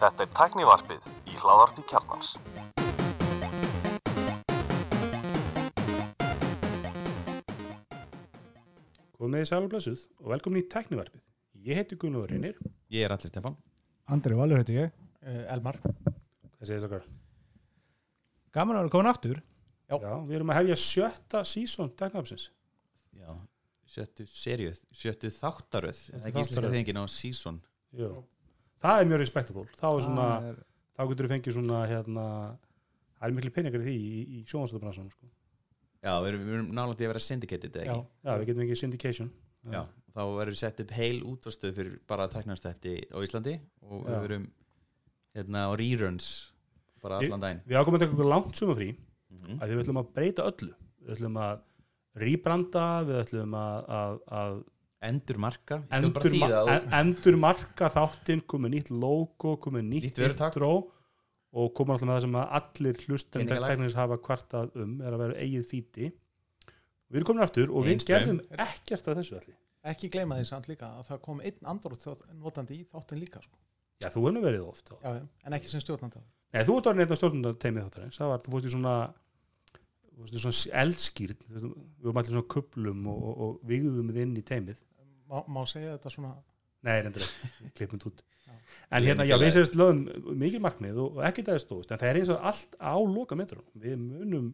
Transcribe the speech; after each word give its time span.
Þetta 0.00 0.20
er 0.20 0.32
tæknivarpið 0.36 1.06
í 1.32 1.36
hláðarpi 1.40 1.80
kjarnans. 1.88 2.34
Góð 9.16 9.32
með 9.32 9.38
því 9.38 9.46
sæl 9.48 9.62
og 9.62 9.70
blessuð 9.72 10.02
og 10.20 10.28
velkomin 10.34 10.60
í 10.60 10.66
tæknivarpið. 10.74 11.22
Ég 11.70 11.80
heiti 11.80 11.96
Gunnar 12.02 12.28
Reynir. 12.28 12.60
Ég 12.92 13.00
er 13.06 13.14
allir 13.16 13.32
Stefán 13.32 13.56
Andri 14.12 14.36
Valur 14.36 14.60
heiti 14.60 14.76
ég, 14.76 14.92
uh, 15.24 15.42
Elmar 15.54 15.80
Það 15.80 16.60
segir 16.60 16.74
þess 16.74 16.88
okkar. 16.90 17.08
Gaman 18.52 18.76
að 18.76 18.82
vera 18.84 18.94
komin 18.98 19.12
aftur 19.14 19.40
Já. 19.88 19.96
við 20.28 20.36
erum 20.36 20.52
að 20.52 20.60
hefja 20.60 20.76
sjötta 20.84 21.40
sísón 21.48 21.96
tæknivarpsins. 21.96 22.50
Já, 23.16 23.32
sjöttu 23.88 24.28
serið, 24.28 24.84
sjöttu 24.92 25.32
þáttaröð 25.32 25.96
Það 26.10 26.20
er 26.20 26.28
ekki 26.28 26.44
íslenska 26.44 26.76
þengin 26.76 27.00
á 27.00 27.04
season 27.08 27.64
Jú. 27.98 28.10
Það 28.80 29.00
er 29.02 29.08
mjög 29.10 29.20
respectable. 29.20 29.66
Þá, 29.76 29.88
er 29.90 30.48
er- 30.50 30.62
þá 30.96 31.02
getur 31.10 31.26
við 31.26 31.34
fengið 31.34 31.56
svona, 31.56 31.80
hérna, 31.90 32.24
það 33.18 33.28
er 33.28 33.36
miklu 33.36 33.52
peningar 33.56 33.80
í 33.80 33.84
því 33.88 33.96
í, 33.96 34.20
í 34.38 34.44
sjónvarstöðubransanum. 34.48 35.10
Sko. 35.12 35.30
Já, 36.00 36.14
við 36.22 36.28
erum, 36.30 36.44
við 36.46 36.54
erum 36.56 36.70
nálægt 36.78 37.02
í 37.02 37.04
að 37.04 37.12
vera 37.12 37.22
syndicated 37.24 37.74
eða 37.76 37.84
Já, 37.84 37.96
ekki 37.98 38.24
Já, 38.24 38.32
við 38.38 38.46
getum 38.48 38.62
fengið 38.64 38.80
syndication. 38.80 39.32
Já, 39.68 39.82
þá 40.16 40.20
verður 40.38 40.56
sett 40.56 40.80
upp 40.80 40.94
heil 40.96 41.18
útvarstöð 41.28 41.74
fyrir 41.76 41.98
bara 42.08 42.28
tæknarstætti 42.32 42.94
á 43.12 43.18
Íslandi 43.20 43.58
og 43.84 44.06
við 44.06 44.14
Já. 44.14 44.20
verum 44.24 44.46
hérna 45.36 45.66
á 45.68 45.70
reruns 45.76 46.30
bara 47.02 47.20
allan 47.20 47.42
daginn 47.44 47.60
Við 47.68 47.76
ákomum 47.76 47.98
að 47.98 48.04
taka 48.06 48.16
okkur 48.16 48.30
langt 48.32 48.56
sumafrí 48.56 48.88
mm 48.94 49.60
að 49.60 49.68
því 49.68 49.76
við 49.76 49.82
ætlum 49.84 50.00
að 50.00 50.08
breyta 50.16 50.46
öllu. 50.48 50.72
Við 51.00 51.12
ætlum 51.14 51.36
að 51.38 51.60
rýbranda, 52.20 52.86
við 53.06 53.18
ætlum 53.20 53.54
að, 53.54 53.90
að, 54.00 54.16
að 54.40 54.56
Endur 55.00 55.38
marka, 55.40 55.78
endur, 55.96 56.34
ma 56.36 56.74
endur 56.98 57.36
marka 57.40 57.88
þáttinn, 57.88 58.42
komið 58.44 58.74
nýtt 58.74 58.90
logo, 58.92 59.54
komið 59.64 59.86
nýtt, 59.88 60.18
intro 60.26 60.72
og 61.50 61.70
komið 61.76 61.94
alltaf 61.94 62.08
með 62.08 62.12
það 62.12 62.24
sem 62.26 62.36
að 62.36 62.50
allir 62.58 63.00
hlustendur 63.06 63.46
Peningalag. 63.46 63.72
teknins 63.72 63.96
hafa 63.96 64.18
kvartað 64.20 64.76
um 64.82 64.92
er 65.00 65.16
að 65.16 65.22
vera 65.24 65.38
eigið 65.40 65.64
þýti. 65.70 66.10
Við 67.10 67.20
erum 67.20 67.30
komin 67.30 67.46
aftur 67.46 67.72
og 67.72 67.88
við 67.88 68.04
gerðum 68.10 68.42
ekkert 68.52 69.08
af 69.08 69.16
þessu 69.18 69.38
allir. 69.40 69.56
ekki 69.90 70.10
gleyma 70.12 70.36
því 70.36 70.50
samt 70.50 70.68
líka 70.68 70.92
að 70.98 71.08
það 71.08 71.22
kom 71.24 71.40
einn 71.48 71.72
andrótt 71.72 72.06
notandi 72.36 72.82
í 72.82 72.84
þáttin 72.92 73.22
líka 73.22 73.40
sko. 73.40 73.56
Já, 74.00 74.10
þú 74.12 74.26
hennu 74.28 74.44
verið 74.44 74.68
oft. 74.68 74.92
þá. 74.92 75.00
já, 75.00 75.24
en 75.44 75.56
ekki 75.56 75.72
sem 75.72 75.82
stjórnanda 75.82 76.22
Nei, 76.50 76.62
þú 76.66 76.76
ert 76.76 76.88
orðin 76.90 77.04
einn 77.04 77.12
af 77.14 77.18
stjórnundateimið 77.20 77.84
þáttarins. 77.86 78.16
Það 78.18 78.30
var, 78.32 78.40
þú 78.44 78.52
fórst 78.54 78.66
í 78.66 78.70
svona, 78.74 78.94
þú 80.10 80.22
fórst 80.22 80.34
í 80.34 80.40
svona 80.44 80.80
eldskýrt, 80.82 81.44
við 81.46 81.66
varum 82.02 82.22
allir 82.22 82.34
svona 82.34 82.50
kuplum 82.54 83.04
og, 83.12 83.20
og, 83.20 83.42
og 83.46 83.60
vigðum 83.70 84.10
við 84.10 84.24
inn 84.24 84.32
í 84.40 84.42
teimið. 84.48 84.80
Má, 85.30 85.38
má 85.46 85.62
segja 85.70 85.94
þetta 85.94 86.12
svona? 86.14 86.34
Nei, 86.86 86.96
reyndir 87.04 87.24
ekki, 87.24 87.70
klippum 87.78 88.02
út. 88.10 88.22
Já. 88.46 88.52
En 88.96 89.06
hérna, 89.06 89.26
já, 89.28 89.36
við 89.40 89.54
sérst 89.56 89.78
lögum 89.78 90.34
mikil 90.40 90.60
markmið 90.64 91.00
og, 91.00 91.18
og 91.18 91.24
ekki 91.28 91.44
það 91.46 91.58
er 91.58 91.64
stóðst 91.64 91.94
en 91.94 92.00
það 92.00 92.10
er 92.10 92.20
eins 92.20 92.32
og 92.34 92.46
allt 92.50 92.76
á 92.80 92.94
loka 92.98 93.38
metrum 93.38 93.66
við 93.78 93.98
munum 94.00 94.52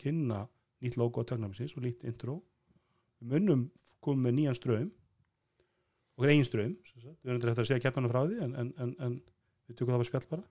kynna 0.00 0.44
nýtt 0.80 0.96
logo 1.00 1.22
á 1.22 1.28
tögnarmisins 1.28 1.76
og 1.76 1.84
nýtt 1.84 2.06
intro. 2.08 2.40
Við 3.20 3.36
munum 3.36 3.68
koma 4.00 4.28
með 4.28 4.38
nýjan 4.38 4.56
eigin 6.28 6.44
ströym 6.44 6.76
sem 6.84 7.00
sagt. 7.00 7.18
við 7.22 7.30
erum 7.32 7.40
eftir 7.40 7.64
að 7.64 7.68
segja 7.70 7.84
kjartanum 7.86 8.12
frá 8.12 8.24
því 8.26 8.40
en, 8.44 8.54
en, 8.60 8.72
en, 8.76 8.90
en 9.06 9.14
við 9.68 9.78
tökum 9.78 9.94
það 9.94 10.02
bara 10.02 10.08
spjall 10.10 10.26
bara. 10.30 10.44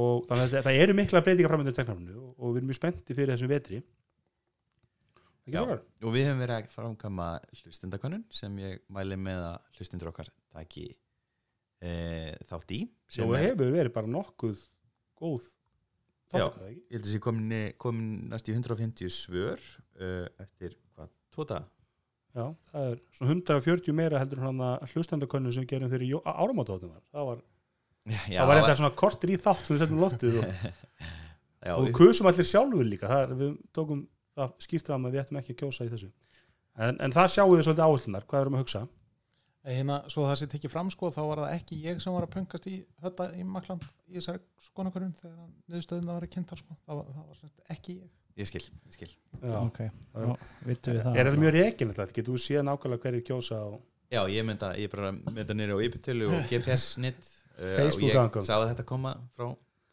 Og 0.00 0.26
þannig 0.30 0.44
að 0.46 0.64
það, 0.66 0.78
eru 0.84 0.96
mikla 0.98 1.22
breytingar 1.26 1.52
framöndur 1.52 1.76
tögnarminu 1.76 2.16
og, 2.18 2.32
og 2.38 2.54
við 2.54 2.60
erum 2.60 2.70
mjög 2.70 2.78
spennti 2.80 3.16
fyrir 3.16 3.34
þessum 3.34 3.50
vetri 3.50 3.80
Já. 5.54 5.62
og 6.06 6.14
við 6.14 6.26
hefum 6.28 6.42
verið 6.44 6.56
að 6.56 6.74
framkama 6.74 7.28
hlustendakönnun 7.60 8.26
sem 8.34 8.58
ég 8.62 8.82
mæli 8.92 9.18
með 9.20 9.46
að 9.48 9.78
hlustendur 9.78 10.12
okkar 10.12 10.30
taki 10.54 10.86
e, 11.80 11.90
þátt 12.50 12.76
í 12.76 12.82
er- 13.40 13.48
hefur 13.48 13.74
verið 13.74 13.96
bara 13.96 14.12
nokkuð 14.18 14.62
góð 15.20 15.50
Já. 16.30 16.46
ég 16.70 16.94
held 16.94 17.02
að 17.04 17.10
sé 17.10 17.18
komin, 17.22 17.54
komin 17.80 18.10
næst 18.30 18.48
í 18.48 18.54
150 18.54 19.10
svör 19.10 19.58
uh, 19.98 20.28
eftir 20.38 20.76
hvað, 20.94 21.10
daga 21.40 21.64
Já, 22.30 22.44
það 22.70 22.84
er 22.92 22.98
svona 23.16 23.32
140 23.34 23.96
meira 23.98 24.20
heldur 24.22 24.42
hann 24.44 24.60
að 24.62 24.84
hlustendakönnun 24.92 25.54
sem 25.56 25.66
gerum 25.66 25.90
fyrir 25.90 26.12
áramótaðum 26.22 26.92
var. 26.92 27.02
Það 27.10 27.26
var, 27.26 27.40
já, 28.06 28.36
það 28.36 28.50
var 28.50 28.60
eitthvað 28.60 28.78
svona 28.80 28.98
kortir 29.00 29.32
í 29.34 29.38
þátt 29.40 29.64
sem 29.64 29.74
við 29.74 29.82
settum 29.82 29.98
í 29.98 30.04
loftið 30.04 30.36
og, 30.38 30.68
og 31.74 31.88
kusum 31.96 32.30
allir 32.30 32.46
sjálfur 32.46 32.86
líka. 32.86 33.10
Það 33.10 33.34
við 33.40 33.56
tókum 33.74 34.04
það 34.40 34.56
skýrt 34.66 34.90
fram 34.90 35.06
að 35.06 35.16
við 35.16 35.22
ættum 35.24 35.40
ekki 35.40 35.56
að 35.56 35.60
kjósa 35.62 35.86
í 35.86 35.92
þessu. 35.92 36.10
En, 36.80 36.96
en 37.00 37.14
það 37.14 37.30
sjáum 37.34 37.52
við 37.54 37.66
svolítið 37.66 37.86
áherslunar, 37.86 38.26
hvað 38.30 38.44
erum 38.44 38.56
við 38.56 38.60
að 38.60 38.66
hugsa? 38.66 38.82
Eh, 39.60 39.74
hérna, 39.76 39.98
svo 40.08 40.24
það 40.24 40.38
sem 40.40 40.50
tekið 40.54 40.72
fram 40.72 40.90
sko 40.92 41.10
þá 41.12 41.20
var 41.20 41.42
það 41.42 41.50
ekki 41.58 41.80
ég 41.84 41.98
sem 42.00 42.14
var 42.14 42.24
að 42.24 42.30
pöngast 42.32 42.68
í 42.70 42.78
hötta 43.04 43.26
í 43.36 43.42
Makland 43.44 43.82
í 44.08 44.16
þessari 44.16 44.40
skonakurum 44.64 45.10
þegar 45.18 45.50
niðurstöðuna 45.68 46.14
var 46.16 46.24
að 46.24 46.32
kynnta 46.32 46.56
sko. 46.56 46.76
það, 46.86 47.00
var, 47.02 47.10
það 47.18 47.26
var 47.28 47.74
ekki 47.74 47.96
ég 47.98 48.08
ég 48.40 48.48
skil, 48.48 48.62
ég 48.88 48.96
skil 48.96 49.10
Já. 49.10 49.58
Ok, 49.60 49.82
þá 50.14 50.46
vittum 50.64 50.96
við 50.96 51.02
það 51.04 51.18
Er 51.18 51.28
þetta 51.28 51.42
mjög 51.42 51.54
reygin 51.56 51.92
þetta? 51.92 52.06
Getur 52.16 52.36
þú 52.36 52.42
séð 52.46 52.64
nákvæmlega 52.68 53.04
hverju 53.04 53.26
kjósa 53.28 53.60
á 53.60 53.68
já, 54.10 54.20
ég 54.32 54.46
mynda, 54.48 54.72
ég 54.80 54.92
bara 54.92 55.12
mynda 55.12 55.56
nýri 55.56 55.76
á 55.76 55.78
yppitölu 55.86 56.30
og 56.30 56.48
GPS-snitt 56.50 57.20
uh, 57.20 57.74
Facebook 57.76 58.16
og 58.16 58.40
ég 58.40 58.54
að 58.56 58.66
þetta 58.72 58.86
koma 58.88 59.14
frá 59.36 59.50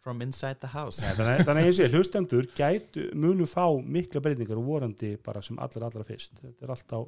from 0.08 0.24
inside 0.24 0.56
the 0.64 0.70
house 0.72 1.04
Nei, 1.04 1.12
Þannig, 1.18 1.42
þannig 1.48 1.66
að 1.66 1.68
ég 1.68 1.76
sé, 1.76 1.88
hlustendur 1.92 2.46
gætu, 2.56 3.08
munu 3.20 3.48
fá 3.50 3.66
mikla 3.84 4.22
breytingar 4.24 4.60
og 4.62 4.68
vorandi 4.70 5.10
bara 5.24 5.42
sem 5.44 5.60
allra 5.60 5.90
allra 5.90 6.06
fyrst. 6.08 6.40
Þetta 6.40 6.64
er 6.68 6.72
allt 6.76 6.96
á 6.96 7.00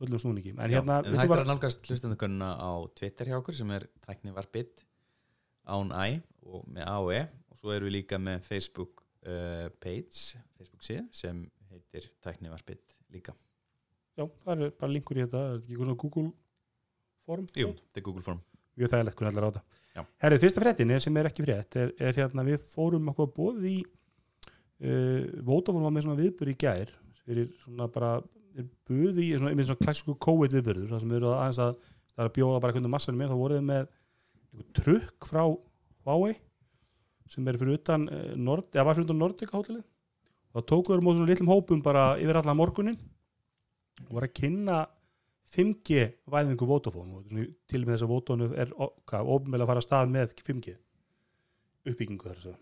fullum 0.00 0.22
snúningi. 0.22 0.54
En 0.56 0.72
Já, 0.72 0.78
hérna, 0.78 1.00
viltu 1.04 1.18
það 1.18 1.26
er 1.26 1.32
bara, 1.34 1.44
að 1.44 1.50
nálgast 1.52 1.90
hlustendakönnuna 1.90 2.50
á 2.56 2.72
Twitter 2.96 3.28
hjá 3.28 3.36
okkur 3.36 3.58
sem 3.58 3.74
er 3.76 3.84
tæknivarpitt 4.06 4.86
án 5.68 5.92
æ 5.92 6.06
og 6.48 6.64
með 6.72 6.88
AOE 6.88 7.20
og 7.52 7.60
svo 7.60 7.74
erum 7.76 7.90
við 7.90 7.98
líka 7.98 8.20
með 8.22 8.46
Facebook 8.48 9.04
uh, 9.28 9.68
page, 9.82 10.40
Facebook 10.56 10.86
síð 10.86 11.04
sem 11.12 11.44
heitir 11.68 12.08
tæknivarpitt 12.24 12.96
líka 13.12 13.36
já, 14.16 14.24
það 14.46 14.54
er 14.54 14.72
bara 14.80 14.94
linkur 14.94 15.20
í 15.20 15.26
þetta, 15.26 15.42
er 15.44 15.52
þetta 15.52 15.66
ekki 15.66 15.76
eitthvað 15.76 15.90
svona 15.90 16.00
Google 16.06 16.30
form? 17.28 17.46
Jú, 17.60 17.74
þetta 17.84 18.00
er 18.00 18.06
Google 18.08 18.24
Form 18.24 18.40
mjög 18.80 18.92
þægilegt 18.94 19.20
hvernig 19.20 19.36
allar 19.36 19.46
á 19.46 19.50
Já. 19.50 19.60
þetta 19.60 19.79
Herrið, 20.22 20.44
fyrsta 20.44 20.62
fréttin 20.62 20.92
er 20.94 21.02
sem 21.02 21.16
er 21.18 21.28
ekki 21.30 21.44
frétt 21.44 21.76
er, 21.80 21.94
er 21.98 22.18
hérna, 22.20 22.44
við 22.46 22.60
fórum 22.70 23.08
okkur 23.10 23.30
bóð 23.34 23.64
í 23.66 23.76
uh, 23.82 25.24
Vodafone 25.46 25.86
var 25.86 25.94
með 25.96 26.06
svona 26.06 26.20
viðbur 26.20 26.52
í 26.52 26.58
gær 26.60 26.92
fyrir 27.24 27.50
svona 27.64 27.88
bara 27.90 28.12
er 28.58 28.68
buð 28.86 29.18
í, 29.22 29.32
svona, 29.38 29.54
svona 29.56 29.82
klassíku 29.82 30.14
COVID 30.22 30.54
viðburður 30.56 30.92
það 30.92 31.02
sem 31.02 31.10
við 31.10 31.20
erum 31.20 31.34
aðeins 31.36 31.62
að 31.64 31.74
það 31.80 32.22
er 32.22 32.30
að 32.30 32.36
bjóða 32.38 32.62
bara 32.62 32.76
hvernig 32.76 32.94
massanum 32.94 33.24
er, 33.24 33.32
þá 33.32 33.40
voruð 33.40 33.60
þið 33.60 33.66
með 33.70 33.90
trukk 34.78 35.28
frá 35.30 35.42
Huawei 36.06 36.34
sem 37.30 37.46
er 37.46 37.58
fyrir 37.60 37.78
utan 37.78 38.06
uh, 38.10 38.30
Nord, 38.38 38.70
eða 38.74 38.86
var 38.88 38.98
fyrir 38.98 39.06
utan 39.06 39.20
Nordica 39.22 39.54
hótelið. 39.58 39.84
Þá 40.50 40.60
tókuður 40.66 41.02
mót 41.06 41.18
svona 41.18 41.30
litlum 41.30 41.52
hópum 41.52 41.82
bara 41.84 42.04
yfir 42.18 42.40
allan 42.40 42.58
morgunin 42.58 42.96
og 44.08 44.16
var 44.16 44.26
að 44.26 44.34
kynna 44.40 44.80
5G 45.50 46.04
væðingu 46.30 46.66
og 46.70 46.86
svona 46.86 47.46
til 47.68 47.82
með 47.82 47.94
þess 47.94 48.06
að 48.06 48.12
Vodafone 48.12 48.50
er 48.62 48.74
ofnvel 48.78 49.60
að 49.60 49.70
fara 49.70 49.82
að 49.82 49.86
stað 49.88 50.12
með 50.14 50.34
5G 50.46 50.76
uppbyggingu 51.90 52.28
þar 52.28 52.42
svo. 52.44 52.56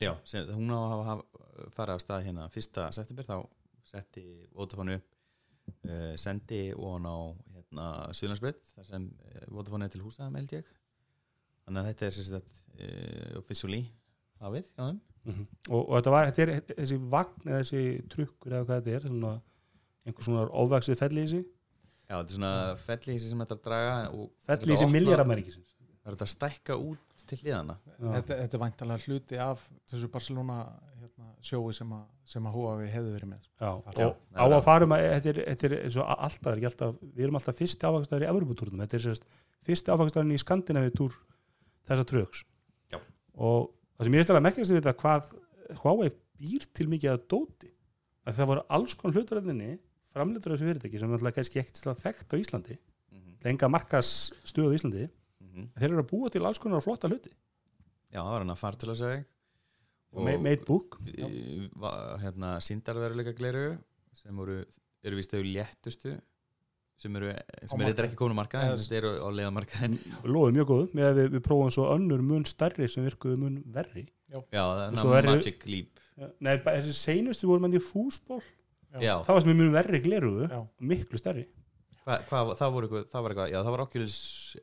Já, 0.00 0.12
sem, 0.24 0.48
hún 0.54 0.72
á 0.72 0.78
að 0.80 0.92
hafa 1.08 1.70
fara 1.76 1.96
af 1.96 2.04
stað 2.04 2.26
hérna 2.28 2.46
fyrsta 2.52 2.86
september 2.94 3.26
þá 3.26 3.36
setti 3.90 4.24
Vodafone 4.56 5.00
upp 5.00 5.16
uh, 5.88 6.14
sendi 6.20 6.62
og 6.76 6.94
hann 6.94 7.08
á 7.10 7.18
hérna, 7.56 7.88
Suðlandsbreyt 8.16 8.72
þar 8.76 8.88
sem 8.88 9.10
uh, 9.10 9.44
Vodafone 9.50 9.88
er 9.88 9.92
til 9.92 10.04
húsaðum 10.04 10.38
held 10.40 10.56
ég. 10.56 10.72
Þannig 11.66 11.82
að 11.82 11.90
þetta 11.90 12.08
er 12.08 12.18
sagt 12.30 12.64
uh, 12.78 13.38
officially 13.42 13.84
hafið 14.40 14.70
hjá 14.70 14.84
þeim. 14.86 15.00
Og, 15.68 15.80
og 15.82 15.94
þetta 15.98 16.12
var, 16.14 16.30
þetta 16.30 16.44
er 16.46 16.76
þessi 16.78 16.96
vagn 17.12 17.50
eða 17.50 17.60
þessi 17.60 17.82
trukkur 18.14 18.54
eða 18.54 18.66
hvað 18.68 18.78
þetta 18.78 18.96
er 18.96 19.08
svona, 19.08 19.32
einhver 20.06 20.26
svona 20.26 20.44
ofvaksið 20.62 21.00
felli 21.02 21.20
í 21.20 21.26
þessi 21.26 21.42
Já, 22.10 22.16
þetta 22.18 22.26
er 22.26 22.36
svona 22.36 22.54
felli 22.82 23.18
sem 23.22 23.42
þetta 23.44 23.54
er 23.54 23.60
að 23.60 23.66
draga 23.68 23.98
opna- 24.10 24.88
miljardamæringisins 24.96 25.76
Það 26.00 26.08
er 26.08 26.14
þetta 26.16 26.26
að 26.26 26.32
stækka 26.32 26.76
út 26.80 27.24
til 27.28 27.36
hliðana 27.38 27.74
þetta, 28.00 28.36
þetta 28.40 28.56
er 28.56 28.62
væntalega 28.62 29.04
hluti 29.04 29.38
af 29.44 29.64
þessu 29.90 30.08
Barcelona 30.10 30.56
hérna, 30.96 31.26
sjói 31.44 31.74
sem 31.76 31.90
að, 31.92 32.06
sem 32.32 32.46
að 32.48 32.54
Huawei 32.56 32.88
hefði 32.90 33.12
verið 33.14 33.30
með 33.30 33.42
sko. 33.44 33.52
Já, 33.60 33.68
Já, 34.00 34.06
og 34.08 34.40
á 34.40 34.44
að 34.48 34.64
farum 34.64 34.94
að 34.96 35.04
þetta 35.04 35.30
er, 35.30 35.74
er 35.76 35.98
alltaf, 36.16 36.48
er 36.50 36.56
ekki 36.56 36.70
alltaf, 36.70 36.96
við 37.04 37.26
erum 37.26 37.38
alltaf 37.40 37.60
fyrsti 37.60 37.86
áfangstæður 37.90 38.24
í 38.24 38.30
Evropatúrnum, 38.32 38.82
þetta 38.86 38.98
er 38.98 39.04
sérst 39.04 39.28
fyrsti 39.68 39.94
áfangstæðurinn 39.94 40.34
í 40.38 40.40
Skandinavíu 40.40 40.94
túr 40.96 41.18
þessa 41.90 42.08
tröks 42.08 42.42
Já. 42.90 42.98
og 43.36 43.70
það 44.00 44.08
sem 44.08 44.16
ég 44.16 44.24
ætla 44.26 44.40
að 44.40 44.46
merkast 44.48 44.72
við 44.72 44.80
þetta 44.80 44.96
hvað 45.04 45.30
Huawei 45.84 46.10
býr 46.40 46.66
til 46.74 46.88
mikið 46.90 47.12
að 47.12 47.28
dóti. 47.30 47.70
Að 48.24 48.40
það 48.40 48.50
voru 48.50 48.62
alls 48.76 48.96
konar 48.98 49.16
hlutaröðinni 49.20 49.70
framleitur 50.14 50.54
þessu 50.54 50.68
fyrirtæki 50.68 51.00
sem 51.00 51.12
alltaf 51.14 51.36
kannski 51.36 51.60
ekkert 51.62 51.80
til 51.80 51.90
að 51.92 52.02
þekkt 52.04 52.34
á 52.34 52.36
Íslandi 52.40 52.76
mm 52.76 53.18
-hmm. 53.18 53.34
lenga 53.44 53.68
markas 53.68 54.32
stöðu 54.44 54.74
í 54.74 54.78
Íslandi 54.80 55.08
þeir 55.76 55.90
eru 55.90 56.02
að 56.02 56.10
búa 56.10 56.30
til 56.30 56.44
alls 56.46 56.58
konar 56.62 56.82
flotta 56.84 57.08
hluti. 57.10 57.30
Já, 58.10 58.22
það 58.22 58.32
var 58.32 58.44
hann 58.44 58.54
að 58.54 58.60
fara 58.60 58.76
til 58.80 58.90
að 58.90 58.98
segja. 59.00 59.24
Ma- 60.10 60.38
made 60.42 60.64
book. 60.66 60.98
Hérna, 62.22 62.56
síndarveruleika 62.64 63.34
gleru 63.38 63.78
sem 64.12 64.36
voru, 64.36 64.64
eru 65.04 65.16
vist 65.16 65.30
þau 65.30 65.42
léttustu 65.46 66.16
sem 67.00 67.16
eru, 67.16 67.30
sem 67.64 67.80
Á 67.80 67.88
eru 67.88 68.04
ekki 68.04 68.18
komin 68.18 68.36
á 68.36 68.40
markað 68.42 68.64
en 68.64 68.72
Eða- 68.72 68.80
þetta 68.82 68.96
eru 68.98 69.12
á 69.24 69.28
leiðamarkað 69.32 69.98
Lóðið 70.28 70.56
mjög 70.58 70.66
góðu 70.68 70.88
með 70.92 71.06
að 71.06 71.14
við, 71.20 71.28
við 71.36 71.42
prófum 71.46 71.70
svo 71.72 71.86
önnur 71.94 72.22
mun 72.22 72.44
stærri 72.44 72.88
sem 72.88 73.06
virkuðu 73.06 73.38
mun 73.40 73.62
verri. 73.72 74.08
Já, 74.28 74.42
það 74.52 74.98
Svo 75.00 75.14
er 75.16 75.30
Magic 75.30 75.66
Leap. 75.66 76.02
Nei, 76.40 76.56
þessi 76.58 76.92
seinustu 76.92 77.48
voru 77.48 77.60
mann 77.64 77.72
í 77.72 77.80
fúsból 77.80 78.42
já, 78.98 79.14
það 79.26 79.34
var 79.36 79.40
sem 79.44 79.56
mun 79.60 79.72
verri 79.74 80.00
gleruðu 80.04 80.48
miklu 80.90 81.18
stærri. 81.20 81.46
Hva, 82.00 82.16
hvað, 82.26 82.50
það, 82.58 82.70
voru 82.74 82.86
eitthvað, 82.88 83.02
það 83.12 83.22
var 83.22 83.30
eitthvað, 83.34 83.50
já 83.52 83.58
það 83.60 83.70
var 83.74 83.82
Oculus 83.84 84.14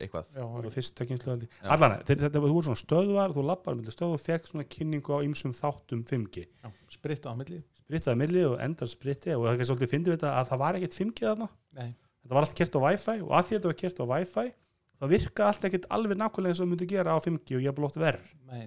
eitthvað. 0.02 0.24
Já, 0.34 0.40
það 0.42 0.56
var 0.58 0.72
fyrst 0.74 0.94
tekkinslu 0.98 1.36
Já. 1.38 1.68
allan, 1.74 1.94
þeir- 2.04 2.20
þetta 2.24 2.40
þú 2.42 2.50
voru 2.52 2.66
svona 2.66 2.80
stöðvar 2.82 3.34
þú 3.36 3.44
lappar 3.46 3.76
með 3.78 3.92
stöðu 3.94 4.16
og 4.18 4.20
fekk 4.24 4.48
svona 4.50 4.66
kynningu 4.68 5.14
á 5.14 5.18
ýmsum 5.24 5.54
þáttum 5.56 6.02
5G 6.04 6.44
já, 6.44 6.68
spritta 6.92 7.30
á 7.30 7.34
milli. 7.38 7.62
Sprittaði 7.78 8.18
milli 8.20 8.42
og 8.44 8.58
endar 8.60 8.90
spritti 8.90 9.32
og 9.38 9.46
það 9.46 9.62
er 9.62 9.68
svolítið 9.70 9.92
fyndið 9.94 10.12
við 10.12 10.18
þetta 10.18 10.32
að 10.42 10.48
það 10.50 10.58
var 10.64 10.74
ekkert 10.80 10.98
5G 10.98 11.18
þarna. 11.30 11.48
Nei. 11.78 11.94
þetta 12.26 12.34
var 12.34 12.42
allt 12.44 12.56
kert 12.58 12.74
á 12.76 12.80
Wi-Fi 12.84 13.16
og 13.22 13.30
að 13.38 13.46
því 13.48 13.54
þetta 13.56 13.70
var 13.70 13.78
kert 13.80 14.02
á 14.02 14.04
Wi-Fi 14.12 14.46
það 14.98 15.12
virka 15.14 15.46
allt 15.48 15.64
ekkert 15.70 15.86
alveg 15.94 16.18
nákvæmlega 16.18 16.50
eins 16.52 16.58
og 16.60 16.66
það 16.66 16.72
myndi 16.74 16.88
gera 16.90 17.14
á 17.14 17.18
5G 17.22 17.54
og 17.56 17.62
ég 17.64 17.70
er 17.70 17.76
blótt 17.78 17.96
verð 18.02 18.26
Nei, 18.50 18.66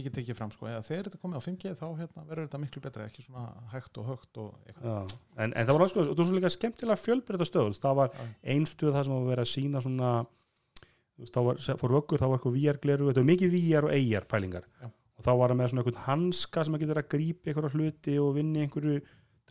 þeir- 0.00 0.06
mikið 0.06 0.14
tekið 0.18 0.36
fram 0.40 0.50
sko. 0.54 0.66
Eða 0.70 0.82
þegar 0.88 1.08
þetta 1.08 1.20
komið 1.22 1.36
á 1.36 1.42
5G 1.46 1.72
þá 1.78 1.86
hérna, 2.00 2.24
verður 2.28 2.46
þetta 2.48 2.60
miklu 2.64 2.82
betra 2.84 3.06
ekki 3.06 3.24
svona 3.26 3.44
hægt 3.72 3.98
og 4.00 4.08
högt 4.10 4.40
og 4.40 4.54
eitthvað 4.66 5.14
en, 5.36 5.52
en 5.52 5.66
það 5.66 5.72
var 5.76 5.84
alls 5.86 5.94
sko, 5.94 6.00
og 6.00 6.10
það 6.10 6.20
var 6.22 6.28
svo 6.30 6.38
líka 6.38 6.52
skemmtilega 6.56 7.00
fjölbreyta 7.04 7.46
stöð 7.48 7.80
það 7.80 7.94
var 8.00 8.10
Já. 8.16 8.26
ein 8.54 8.66
stöð 8.66 8.94
það 8.96 9.04
sem 9.08 9.14
var 9.18 9.28
verið 9.30 9.44
að 9.44 9.52
sína 9.54 9.82
svona 9.84 10.10
þú 10.24 11.24
veist, 11.24 11.34
þá 11.36 11.40
var, 11.44 11.60
fór 11.84 11.94
vöggur, 11.98 12.20
þá 12.20 12.26
var 12.30 12.38
eitthvað 12.40 12.56
VR 12.58 12.78
gleru, 12.84 13.08
þetta 13.10 13.20
var 13.24 13.30
mikið 13.30 13.54
VR 13.56 13.88
og 13.88 13.94
AR 13.98 14.26
pælingar 14.34 14.64
Já. 14.80 14.86
og 14.90 15.24
þá 15.26 15.32
var 15.36 15.52
það 15.52 15.58
með 15.60 15.70
svona 15.72 15.84
eitthvað 15.84 16.04
hanska 16.06 16.64
sem 16.64 16.74
að 16.78 16.84
getur 16.86 17.00
að 17.02 17.10
grípa 17.14 17.50
einhverja 17.52 17.74
hluti 17.76 18.14
og 18.22 18.30
vinni 18.38 18.62
einhverju 18.64 19.00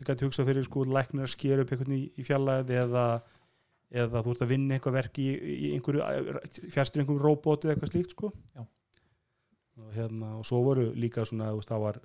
það 0.00 0.08
gæti 0.10 0.26
hugsað 0.26 0.48
fyrir 0.50 0.66
sko 0.66 0.84
læknir 0.88 1.26
að 1.28 1.34
skera 1.36 1.62
upp 1.66 1.70
einhvern 1.76 1.94
í, 1.94 2.02
í 2.18 2.24
fjallæð 2.26 2.70
eða 2.84 3.04
eða 3.90 4.20
þú 4.22 4.32
ert 4.36 4.42
að 4.44 4.50
vinna 4.54 4.76
eitthvað 4.76 4.94
verk 4.96 5.18
í, 5.18 5.24
í 5.34 5.70
einhverju 5.76 6.02
fjærstur 6.70 7.02
einhverjum 7.02 7.22
róbóti 7.24 7.66
eða 7.66 7.74
eitthvað 7.74 7.90
slíkt 7.94 8.12
sko 8.14 8.30
Já. 8.54 8.62
Og 9.80 9.94
hérna 9.96 10.34
og 10.38 10.46
svo 10.48 10.60
voru 10.66 10.90
líka 10.94 11.24
svona, 11.28 11.50
þú 11.52 11.60
veist, 11.60 11.72
það 11.72 11.84
var 11.86 12.00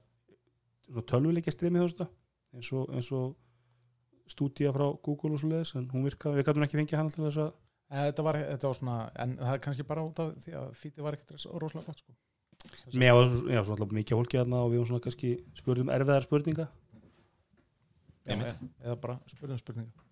tölvuleikja 1.11 1.53
streymi 1.55 1.81
þú 1.81 1.89
veist 1.89 2.01
það 2.03 2.13
eins 2.55 2.71
og, 2.71 2.89
eins 2.95 3.11
og 3.15 3.35
stúdía 4.31 4.71
frá 4.73 4.87
Google 5.05 5.35
og 5.35 5.41
svo 5.43 5.51
leiðis 5.51 5.75
en 5.77 5.89
hún 5.91 6.07
virkaði, 6.07 6.39
við 6.39 6.47
gætum 6.49 6.65
ekki 6.65 6.79
fengið 6.81 6.99
hann 7.01 7.13
til 7.13 7.25
þess 7.27 7.43
að 7.45 7.53
Eh, 7.85 8.07
Þetta 8.09 8.23
var, 8.25 8.37
þetta 8.41 8.69
var 8.69 8.77
svona, 8.79 8.95
en 9.21 9.35
það 9.37 9.51
er 9.51 9.59
kannski 9.61 9.83
bara 9.85 10.05
út 10.07 10.21
af 10.23 10.31
því 10.41 10.55
að 10.57 10.71
fítið 10.79 11.05
var 11.05 11.17
ekkert 11.17 11.43
rosalega 11.61 11.91
gott 11.91 12.01
sko. 12.01 12.15
með 12.97 13.19
og 13.19 13.35
já, 13.45 13.59
svona 13.59 13.75
alltaf 13.75 13.91
mikið 13.93 14.19
fólki 14.19 14.39
þarna 14.39 14.61
og 14.63 14.71
við 14.71 14.79
höfum 14.79 14.89
svona 14.89 15.03
kannski 15.05 15.33
spurðum 15.59 15.91
erfiðar 15.93 16.25
spurninga 16.25 16.65
Já, 18.25 18.33
eða, 18.33 18.53
eða 18.81 18.95
bara 19.03 19.17
spurðum 19.29 19.59
spurninga. 19.61 20.05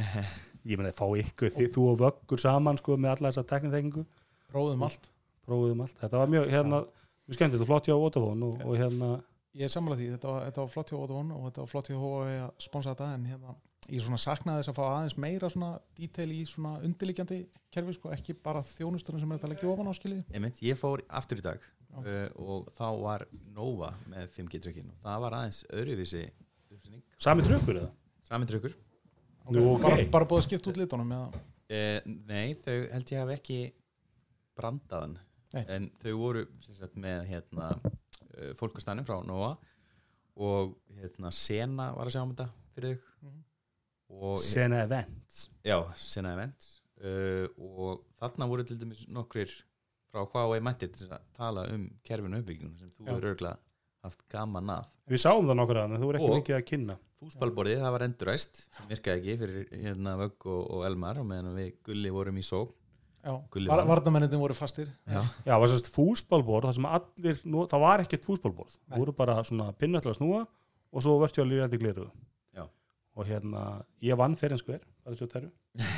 Ég 0.70 0.78
meina 0.78 0.92
fá 0.94 1.02
ykkur, 1.18 1.50
þið, 1.56 1.70
þú 1.74 1.86
og 1.90 1.98
vöggur 2.04 2.42
saman 2.44 2.78
sko 2.78 2.94
með 2.94 3.16
alla 3.16 3.32
þessa 3.32 3.46
tekniþekkingu 3.56 4.04
Prófum 4.52 4.84
allt 4.86 5.10
prófuðum 5.46 5.84
allt, 5.86 5.96
þetta 6.02 6.20
var 6.22 6.30
mjög 6.34 6.52
hérna, 6.52 6.84
mjög 7.26 7.38
skemmtilegt 7.38 7.64
og 7.66 7.70
flott 7.72 7.90
hjá 7.90 7.96
Vodafone 7.96 8.48
og, 8.50 8.62
og 8.66 8.78
hérna 8.80 9.10
Ég 9.50 9.66
er 9.66 9.72
sammála 9.72 9.96
því, 9.98 10.12
þetta 10.14 10.30
var, 10.30 10.44
þetta 10.46 10.62
var 10.62 10.70
flott 10.70 10.92
hjá 10.92 10.96
Vodafone 11.00 11.34
og 11.34 11.48
þetta 11.48 11.64
var 11.64 11.70
flott 11.72 11.88
hjá 11.90 11.96
Huawei 11.98 12.36
að 12.38 12.50
sponsa 12.62 12.92
þetta 12.92 13.08
en 13.16 13.24
hérna, 13.26 13.54
ég 13.90 14.04
svona 14.04 14.20
saknaði 14.22 14.60
þess 14.62 14.70
að 14.70 14.76
fá 14.76 14.84
aðeins 14.86 15.16
meira 15.24 15.50
svona 15.50 15.70
detail 15.98 16.28
í 16.30 16.40
svona 16.46 16.74
undirliggjandi 16.86 17.38
kerfi 17.74 17.94
sko, 17.96 18.12
ekki 18.14 18.36
bara 18.44 18.62
þjónusturinn 18.66 19.22
sem 19.22 19.32
er 19.32 19.40
þetta 19.40 19.48
að 19.48 19.54
leggja 19.56 19.72
ofan 19.72 19.90
á 19.90 19.94
skilið 19.98 20.36
Einmitt, 20.36 20.60
ég 20.62 20.78
fór 20.78 21.02
aftur 21.18 21.40
í 21.42 21.44
dag 21.48 21.64
uh, 21.64 22.28
og 22.38 22.70
þá 22.76 22.86
var 23.00 23.24
Nova 23.56 23.90
með 24.12 24.30
5G 24.36 24.62
trykkin 24.66 24.92
og 24.92 25.02
það 25.02 25.24
var 25.24 25.38
aðeins 25.40 25.64
öðruvísi 25.74 26.22
uppsynning, 26.70 27.02
sami 27.18 27.46
trökkur 27.46 27.80
eða? 27.82 27.90
sami 28.30 28.46
trykkur 28.50 28.76
Nú, 29.50 29.64
ok. 29.72 29.82
bara, 29.82 30.04
bara 30.14 30.30
búið 30.30 30.44
að 30.44 30.46
skipta 30.46 30.70
út 30.70 30.78
litunum 30.78 31.16
eða, 31.16 31.42
uh, 31.74 32.12
Nei, 32.30 32.54
þau 32.60 32.76
held 32.94 33.14
ég 33.16 33.24
hef 33.24 33.34
ekki 33.40 33.58
brandaðan 34.58 35.18
Nei. 35.52 35.64
en 35.68 35.90
þau 36.02 36.12
voru 36.20 36.44
sem 36.62 36.74
sagt, 36.78 36.94
með 36.96 37.24
hérna, 37.30 37.70
uh, 37.82 38.52
fólkastænum 38.58 39.06
frá 39.08 39.16
Nova 39.26 39.56
og 40.40 40.76
hérna, 41.00 41.32
Sena 41.34 41.90
var 41.96 42.06
að 42.06 42.14
sjá 42.14 42.22
um 42.22 42.34
þetta 42.34 42.50
fyrir 42.76 42.98
þau 43.00 43.30
Mhm. 43.30 43.40
og 44.20 44.38
Sena 44.42 44.82
Events 44.84 45.48
Já, 45.66 45.76
Sena 45.96 46.32
Events 46.36 46.80
uh, 47.02 47.46
og 47.58 48.04
þarna 48.20 48.48
voru 48.48 48.64
til 48.66 48.78
dæmis 48.78 49.04
nokkrir 49.08 49.50
frá 50.12 50.24
Huawei 50.26 50.60
mættir 50.60 50.90
til 50.94 51.08
að 51.10 51.20
tala 51.36 51.66
um 51.74 51.84
kerfinu 52.04 52.40
uppbyggjum 52.40 52.78
sem 52.78 52.90
þú 52.96 53.06
Já. 53.06 53.16
eru 53.16 53.34
örgulega 53.34 53.58
haft 54.02 54.22
gaman 54.32 54.70
að 54.78 54.86
við 55.12 55.20
sáum 55.26 55.46
það 55.46 55.58
nokkur 55.60 55.76
að 55.82 55.90
en 55.90 56.00
þú 56.00 56.08
voru 56.08 56.18
ekki 56.18 56.30
Og- 56.30 56.38
mikið 56.40 56.56
að 56.62 56.66
kynna 56.72 56.98
Fúsballborðið, 57.20 57.80
það 57.84 57.92
var 57.92 58.02
enduræst 58.06 58.54
sem 58.72 58.86
virkaði 58.88 59.18
ekki 59.20 59.32
fyrir 59.42 59.66
hérna 59.82 60.14
Vögg 60.16 60.46
og, 60.48 60.70
og 60.72 60.84
Elmar 60.88 61.18
og 61.20 61.26
meðan 61.28 61.52
við 61.58 61.74
Gulli 61.84 62.08
vorum 62.14 62.38
í 62.40 62.44
sók 62.46 62.70
já, 63.24 63.32
Gulli 63.52 63.68
var, 63.68 63.82
vann. 63.82 63.88
varnamennindin 63.92 64.40
voru 64.40 64.54
fastir. 64.56 64.88
Já, 65.06 65.20
já, 65.44 65.52
það 65.52 65.60
var 65.60 65.68
sérst 65.74 65.90
fúsbálborð 65.94 66.68
það 66.70 66.74
sem 66.78 66.86
allir, 66.90 67.40
nú, 67.44 67.66
það 67.70 67.80
var 67.84 68.00
ekkert 68.04 68.24
fúsbálborð 68.28 68.76
það 68.88 68.98
voru 69.04 69.12
bara 69.20 69.38
svona 69.44 69.72
pinna 69.76 70.00
til 70.00 70.10
að 70.12 70.18
snúa 70.20 70.46
og 70.92 71.02
svo 71.04 71.18
virtual 71.22 71.48
reality 71.52 71.78
gleru 71.78 72.08
Já. 72.56 72.64
og 73.14 73.26
hérna, 73.28 73.64
ég 74.02 74.16
vann 74.18 74.36
fyrir 74.40 74.56
en 74.56 74.62
skver 74.64 74.80
það 75.04 75.12
er 75.12 75.20
svo 75.20 75.28
terru 75.30 75.50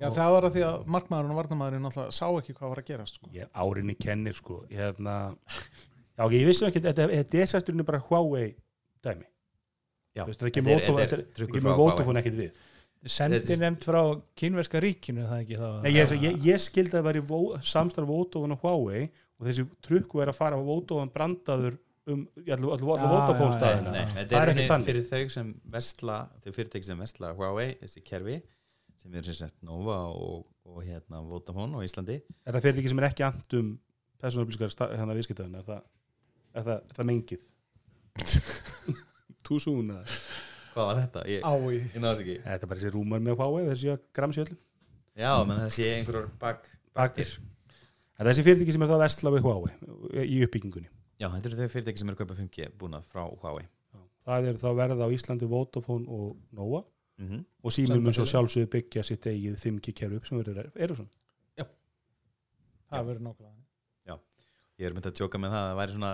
Já, 0.00 0.08
Og- 0.08 0.14
það 0.16 0.30
var 0.32 0.44
að 0.48 0.54
því 0.56 0.62
að 0.64 0.84
markmaðurinn 0.94 1.32
og 1.34 1.38
varnamæðurinn 1.42 1.82
náttúrulega 1.84 2.14
sá 2.16 2.24
ekki 2.40 2.54
hvað 2.56 2.70
var 2.72 2.78
að 2.80 2.86
gerast 2.88 3.18
sko. 3.18 3.28
ég 3.34 3.42
er 3.44 3.50
árinni 3.52 3.94
kennir 4.00 4.32
sko. 4.38 4.62
Hérna, 4.72 5.16
já 6.16 6.24
ég 6.32 6.46
vissi 6.48 6.64
ekki 6.64 6.80
þetta 6.86 7.04
þetta 7.10 7.42
er 7.42 7.50
sérsturinni 7.52 7.84
bara 7.84 8.00
Huawei 8.06 8.54
dæmi. 9.04 9.26
Já, 10.16 10.24
þetta 10.24 10.46
er- 10.48 10.54
þetta 10.56 11.04
er 11.04 11.24
þetta 11.28 11.44
er- 11.44 11.52
kemur 11.52 11.74
Huawei. 11.76 11.90
Vodafone 11.92 12.22
ekkert 12.22 12.38
við 12.40 12.50
Sendi 13.08 13.38
er- 13.40 13.60
nefnd 13.62 13.84
frá 13.86 14.00
kínverska 14.36 14.80
ríkinu 14.84 15.22
það 15.24 15.38
ekki 15.44 15.56
þá 15.56 15.68
Nei, 15.84 15.92
ég, 15.94 16.10
ég, 16.20 16.34
ég 16.44 16.60
skildi 16.60 16.92
að 16.92 16.98
það 16.98 17.06
væri 17.08 17.22
samstarf 17.64 18.08
Vodafone 18.10 18.56
og 18.58 18.60
Huawei 18.66 19.06
og 19.40 19.46
þessi 19.48 19.64
trukku 19.86 20.20
er 20.20 20.28
að 20.32 20.36
fara 20.36 20.58
á 20.58 20.60
Vodafone 20.60 21.14
brandaður 21.14 21.78
um 22.10 22.26
allu, 22.44 22.72
allu, 22.74 22.92
allu 22.92 23.00
Já, 23.00 23.08
Vodafone 23.08 23.48
já, 23.48 23.54
já, 23.54 23.58
staðina 23.58 23.90
Nei, 23.94 24.04
þetta 24.18 24.34
Það 24.34 24.40
er 24.42 24.48
er 24.48 24.52
ekki 24.52 24.68
þannig. 24.68 24.90
fyrir 24.90 25.06
þau 25.08 25.32
sem 25.36 25.52
vestla 25.72 26.16
þau 26.44 26.52
fyrirtæki 26.58 26.88
sem 26.90 26.98
vestla 27.06 27.32
Huawei, 27.38 27.68
þessi 27.80 28.02
kerfi 28.04 28.36
sem 29.00 29.14
eru 29.16 29.24
sem 29.30 29.38
sagt 29.46 29.62
Nova 29.64 29.96
og, 30.12 30.44
og 30.68 30.82
hérna 30.84 31.22
Vodafone 31.24 31.72
á 31.76 31.80
Íslandi 31.86 32.18
Er 32.44 32.52
það 32.56 32.66
fyrirtæki 32.68 32.92
sem 32.92 33.00
er 33.00 33.08
ekki 33.08 33.24
amt 33.30 33.56
um 33.60 33.72
persónuupplýsingar 34.20 34.96
hérna 35.00 35.16
viðskiptaðin 35.16 35.56
er 35.56 35.64
það, 35.70 35.80
er 36.52 36.66
það, 36.68 36.82
er 36.84 36.98
það 37.00 37.08
mengið? 37.14 37.46
Eða? 39.50 40.04
Hvað 40.74 40.88
var 40.88 41.00
þetta? 41.00 41.22
Ég, 41.30 41.44
Ái 41.44 41.78
ég 41.78 41.96
náðs 42.02 42.22
ekki. 42.22 42.36
Þetta 42.44 42.66
er 42.66 42.70
bara 42.70 42.80
þessi 42.80 42.92
rúmar 42.94 43.22
með 43.24 43.36
Huawei 43.40 43.64
þessi 43.68 43.96
gramsjöld 44.16 44.52
Já, 45.18 45.32
menn 45.44 45.60
það 45.64 45.74
sé 45.76 45.90
einhverjur 45.96 46.30
bak 46.40 46.70
baktir 46.96 47.34
En 48.20 48.28
þessi 48.28 48.44
fyrirtæki 48.46 48.76
sem 48.76 48.84
er 48.84 48.90
það 48.90 48.98
að 48.98 49.04
vestla 49.06 49.34
við 49.34 49.46
Huawei 49.46 50.24
í 50.28 50.40
uppbyggingunni. 50.44 50.90
Já, 51.20 51.28
þetta 51.32 51.48
eru 51.50 51.60
þau 51.60 51.74
fyrirtæki 51.74 52.02
sem 52.02 52.10
eru 52.10 52.18
að 52.18 52.20
kaupa 52.20 52.36
5G 52.40 52.72
búnað 52.80 53.06
frá 53.08 53.22
Huawei. 53.24 53.64
Það 54.28 54.50
er 54.50 54.60
þá 54.60 54.68
verða 54.76 55.08
á 55.08 55.14
Íslandi 55.16 55.48
Vodafone 55.48 56.04
og 56.12 56.36
Nova 56.52 56.82
mm 56.84 57.28
-hmm. 57.30 57.46
og 57.64 57.72
símum 57.72 58.04
mun 58.04 58.12
svo 58.12 58.26
Senda 58.26 58.32
sjálfsögðu 58.34 58.70
byggja 58.76 59.02
sitt 59.08 59.26
eigið 59.26 59.56
5G 59.64 59.94
kerfi 59.96 60.20
upp 60.20 60.28
sem 60.28 60.38
verður 60.38 60.70
Ericsson. 60.76 61.08
Það 62.90 63.06
verður 63.06 63.26
nákvæmlega 63.26 63.60
Ég 64.80 64.88
er 64.88 64.96
myndið 64.96 65.12
að 65.12 65.18
tjóka 65.20 65.40
með 65.40 65.54
það 65.54 65.62
að 65.62 65.70
það 65.70 65.78
væri 65.80 65.94
svona 65.94 66.10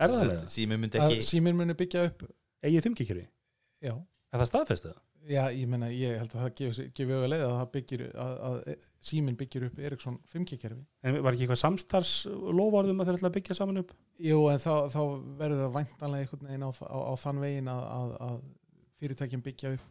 Er 0.00 0.12
það 0.12 0.22
það? 0.30 0.40
Sími 0.52 0.76
myndi 0.80 1.00
ekki 1.00 1.24
síminn 1.24 1.56
muni 1.56 1.76
byggja 1.76 2.02
upp 2.10 2.24
Eigið 2.60 2.86
5G 2.86 3.06
kerfi? 3.08 3.22
Já, 3.82 3.94
Er 4.30 4.38
það 4.42 4.50
staðfestið? 4.52 4.98
já 5.30 5.42
ég 5.52 5.66
meina 5.68 5.88
ég 5.92 6.16
held 6.20 6.32
að 6.32 6.44
það 6.44 6.52
gefi, 6.60 6.84
gefi 6.96 7.12
auðvitað 7.12 7.32
leið 7.32 7.42
að 7.44 7.54
það 7.58 7.70
byggir 7.74 8.04
að, 8.24 8.36
að 8.48 8.84
síminn 9.10 9.36
byggir 9.40 9.66
upp 9.66 9.80
Eriksson 9.88 10.16
5G 10.32 10.58
kerfi 10.62 10.84
En 11.04 11.18
var 11.24 11.34
ekki 11.36 11.44
eitthvað 11.44 11.60
samstars 11.60 12.12
lofarðum 12.30 13.02
að 13.02 13.10
þeir 13.10 13.18
ætla 13.18 13.30
að 13.32 13.36
byggja 13.36 13.56
saman 13.58 13.82
upp? 13.82 13.92
Jú, 14.24 14.38
en 14.52 14.62
þá, 14.62 14.72
þá 14.94 15.00
verður 15.42 15.60
það 15.64 15.74
væntanlega 15.76 16.24
einhvern 16.26 16.48
veginn 16.48 16.64
á, 16.64 16.70
á, 16.72 16.98
á 17.04 17.14
þann 17.20 17.42
veginn 17.44 17.68
að, 17.74 18.14
að, 18.30 18.40
fyrirtækjum 19.02 19.44
byggja 19.44 19.74
upp 19.76 19.84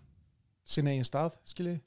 sinn 0.70 0.90
eigin 0.90 1.08
stað, 1.08 1.38
skiljið 1.50 1.80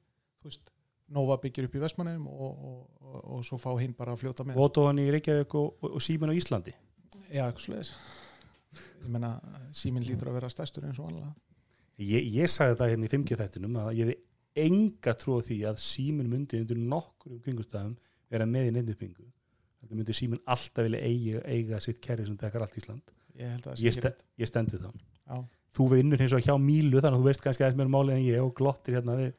þú 0.42 0.50
veist, 0.52 0.72
Nova 1.12 1.36
byggir 1.42 1.66
upp 1.66 1.74
í 1.76 1.80
Vestmannum 1.82 2.24
og, 2.30 2.52
og, 2.70 2.78
og, 3.02 3.16
og 3.36 3.40
svo 3.44 3.58
fá 3.60 3.68
hinn 3.82 3.92
bara 3.98 4.14
að 4.14 4.22
fljóta 4.22 4.46
með. 4.48 4.56
Vodafone 4.56 5.02
í 5.04 5.10
Reykjavík 5.12 5.54
og, 5.60 5.82
síminn 6.00 6.32
á 6.32 6.38
Íslandi? 6.38 6.72
Já, 7.28 7.42
eitthvað 7.50 7.66
sliðis 7.66 7.90
Ég 9.02 9.10
meina, 9.12 9.34
síminn 9.76 10.06
lítur 10.06 10.30
að 10.30 10.38
vera 10.38 10.48
stærstur 10.52 10.86
eins 10.88 10.96
og 11.02 11.10
vanlega 11.10 11.34
Ég, 12.02 12.26
ég 12.34 12.50
sagði 12.52 12.78
það 12.80 12.92
hérna 12.92 13.08
í 13.08 13.12
5G 13.12 13.38
þættinum 13.40 13.78
að 13.82 13.90
ég 13.98 14.10
hefði 14.10 14.66
enga 14.66 15.14
trú 15.16 15.38
á 15.38 15.40
því 15.46 15.58
að 15.70 15.78
síminn 15.80 16.28
myndi 16.32 16.60
undir 16.60 16.80
nokkur 16.80 17.32
um 17.36 17.40
kringustæðum 17.44 17.94
vera 18.32 18.46
með 18.48 18.68
í 18.68 18.74
nefnupingu 18.76 19.24
þetta 19.82 19.96
myndi 19.98 20.16
síminn 20.16 20.42
alltaf 20.52 20.84
vilja 20.86 21.00
eiga, 21.08 21.40
eiga 21.48 21.80
sitt 21.84 22.00
kerfi 22.04 22.26
sem 22.28 22.36
tekar 22.40 22.64
allt 22.66 22.76
Ísland. 22.78 23.12
Ég 23.38 23.48
held 23.54 23.64
að 23.66 23.72
það 23.72 23.84
ég, 23.86 23.94
sé 23.96 24.00
ste, 24.02 24.12
ekki 24.12 24.44
ég 24.44 24.50
stend 24.52 24.74
við 24.74 24.84
það 24.84 25.00
Já, 25.32 25.38
þú 25.78 25.86
vinnur 25.94 26.20
hins 26.20 26.34
og 26.36 26.44
hjá 26.44 26.54
Mílu 26.60 27.00
þannig 27.00 27.16
að 27.16 27.22
þú 27.22 27.28
veist 27.30 27.44
kannski 27.46 27.64
aðeins 27.64 27.78
meira 27.80 27.92
málið 27.94 28.18
en 28.18 28.26
ég 28.26 28.44
og 28.44 28.52
glottir 28.58 28.98
hérna 28.98 29.16
við, 29.16 29.32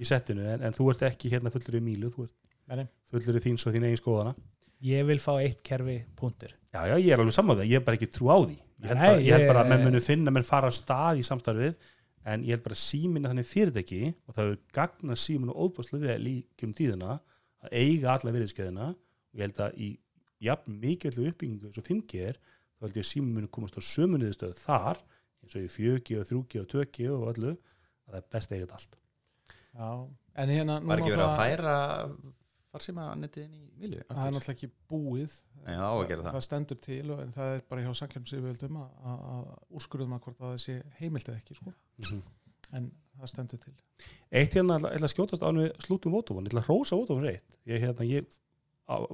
í 0.00 0.08
settinu 0.08 0.46
en, 0.54 0.64
en 0.64 0.76
þú 0.76 0.88
ert 0.94 1.04
ekki 1.10 1.32
hérna 1.34 1.52
fullur 1.52 1.76
í 1.76 1.82
Mílu 1.84 2.10
þú 2.14 2.24
ert 2.28 2.36
Nei, 2.64 2.76
nei. 2.80 2.86
fullur 3.12 3.36
í 3.36 3.42
þín 3.44 3.58
svo 3.60 3.72
þín 3.74 3.84
eigin 3.84 4.00
skoðana. 4.00 4.32
Ég 4.84 5.04
vil 5.08 5.18
fá 5.20 5.34
eitt 5.40 5.60
kerfi 5.64 5.98
punktur. 6.16 6.54
Já, 6.72 6.80
já, 6.88 6.94
ég 7.00 7.12
er 7.14 7.20
alveg 7.20 7.36
saman 7.36 7.56
það, 7.60 7.68
ég 7.70 7.78
er 7.78 7.84
bara 7.84 7.98
ekki 8.00 8.08
trú 8.12 8.30
á 8.32 8.36
því. 8.40 8.56
Ég 8.56 8.88
held, 8.88 8.98
bara, 9.04 9.20
ég 9.20 9.32
held 9.36 9.44
ég- 9.44 9.50
bara 9.52 9.62
að 9.64 9.68
menn 9.74 9.84
munu 9.84 10.00
finna 10.04 10.32
menn 10.34 10.44
fara 10.48 10.68
á 10.68 10.72
stað 10.74 11.20
í 11.20 11.24
samstarfið 11.28 11.76
en 12.24 12.44
ég 12.46 12.54
held 12.54 12.64
bara 12.64 12.76
að 12.78 12.82
síminn 12.84 13.24
er 13.26 13.32
þannig 13.34 13.48
fyrirtæki 13.50 14.00
og 14.14 14.34
það 14.36 14.44
hefur 14.48 14.60
gagnað 14.78 15.20
síminn 15.24 15.52
og 15.52 15.60
óbúslega 15.66 16.08
vel 16.14 16.28
í 16.30 16.36
kemur 16.60 16.78
tíðina 16.78 17.16
að 17.64 17.74
eiga 17.80 18.14
alla 18.14 18.32
virðiskeðina 18.36 18.86
og 18.94 19.38
ég 19.40 19.44
held 19.48 19.60
að 19.66 19.78
í 19.84 19.90
jafn 20.44 20.78
mikilvæg 20.80 21.30
uppbyggingu 21.32 21.68
eins 21.68 21.80
og 21.80 21.86
5G 21.88 22.22
er 22.30 22.38
þá 22.40 22.86
held 22.86 22.98
ég 22.98 23.04
að 23.06 23.10
síminn 23.10 23.34
muni 23.38 23.50
komast 23.52 23.76
á 23.76 23.82
sömuniðistöð 23.84 24.54
þar 24.64 25.02
eins 25.44 25.56
og 25.58 25.64
í 25.66 25.70
4G 25.76 26.20
og 26.22 26.28
3G 26.32 26.62
og 26.64 26.68
2G 26.72 27.10
og 27.12 27.28
öllu 27.34 27.52
að 27.54 28.14
það 28.14 28.20
er 28.20 28.26
best 28.36 28.50
að 28.52 28.56
eiga 28.56 28.64
þetta 28.64 28.78
allt. 28.80 28.96
Já, 29.74 29.88
en 30.44 30.52
hérna 30.54 30.74
Var 30.84 31.00
ekki 31.02 31.12
verið 31.14 31.24
að 31.24 31.38
náttúrulega- 31.38 32.32
færa 32.74 32.80
farsíma 32.80 33.06
nettið 33.18 33.44
inn 33.46 33.54
í 33.54 33.64
milju? 33.80 34.04
það 34.08 34.26
er 34.26 34.34
náttúrulega 34.34 34.54
ekki 34.54 34.68
búið 34.90 35.34
Nei, 35.64 35.74
það 35.74 35.84
á 35.84 35.94
að 35.94 36.08
gera 36.10 36.24
það. 36.24 36.34
það 36.36 36.44
stendur 36.46 36.80
til 36.84 37.10
og 37.14 37.20
en 37.24 37.34
það 37.34 37.52
er 37.54 37.64
bara 37.70 37.84
hjá 37.84 37.92
samkjörnum 38.00 38.78
að, 38.80 38.94
að, 39.10 39.24
að 39.34 39.50
úrskurðum 39.78 40.14
að 40.16 40.22
hvort 40.26 40.40
að 40.40 40.48
það 40.50 40.62
sé 40.64 40.76
heimilt 41.00 41.28
eða 41.30 41.40
ekki 41.40 41.58
sko. 41.58 41.74
en 42.74 42.88
það 43.18 43.32
stendur 43.32 43.62
til 43.64 43.74
Eitt 44.34 44.56
hérna, 44.58 44.78
ég 44.82 44.96
ætla 44.98 45.08
að 45.08 45.14
skjótast 45.14 45.44
án 45.46 45.60
við 45.62 45.70
slútum 45.84 46.16
Votofon, 46.16 46.44
ég 46.48 46.50
ætla 46.50 46.64
að 46.64 46.70
hrósa 46.70 46.98
Votofon 46.98 47.28
reitt 47.28 47.58
ég, 47.70 47.84
hérna, 47.84 48.08
ég 48.08 48.40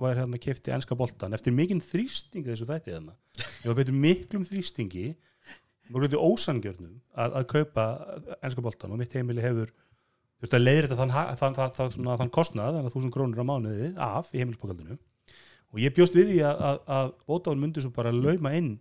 var 0.00 0.16
hérna 0.18 0.40
kefti 0.40 0.72
enska 0.74 0.96
boltan 0.98 1.36
eftir 1.36 1.54
mikinn 1.54 1.82
þrýsting 1.84 2.46
þessu 2.48 2.66
þætti 2.66 2.96
hérna 2.96 3.14
ég 3.36 3.68
var 3.68 3.76
betur 3.78 3.94
miklum 3.94 4.46
þrýstingi 4.48 5.12
mjög 5.90 6.06
hluti 6.06 6.18
ósangjörnum 6.18 6.96
að, 7.18 7.36
að 7.38 7.46
kaupa 7.52 7.84
enska 8.40 8.64
boltan 8.64 8.94
og 8.94 8.98
mitt 9.02 9.14
heimili 9.14 9.44
hefur 9.44 9.70
þurft 10.40 10.56
að 10.56 10.64
leiðir 10.64 10.88
þetta 10.88 11.00
þann, 11.00 11.14
þann, 11.40 11.56
þann, 11.76 12.12
þann, 12.23 12.32
kostnað, 12.35 12.76
þannig 12.76 12.90
að 12.90 12.94
þúsund 12.97 13.14
krónur 13.16 13.42
á 13.42 13.50
mánuði 13.50 13.90
af 14.00 14.30
í 14.35 14.40
heimilisbókaldinu 14.40 14.97
og 15.70 15.82
ég 15.82 15.94
bjóst 15.94 16.16
við 16.16 16.32
því 16.32 16.38
að, 16.49 16.62
að, 16.70 16.78
að 16.99 17.11
Votofon 17.30 17.61
myndi 17.62 17.85
svo 17.85 17.92
bara 17.94 18.14
lauma 18.14 18.54
inn 18.59 18.73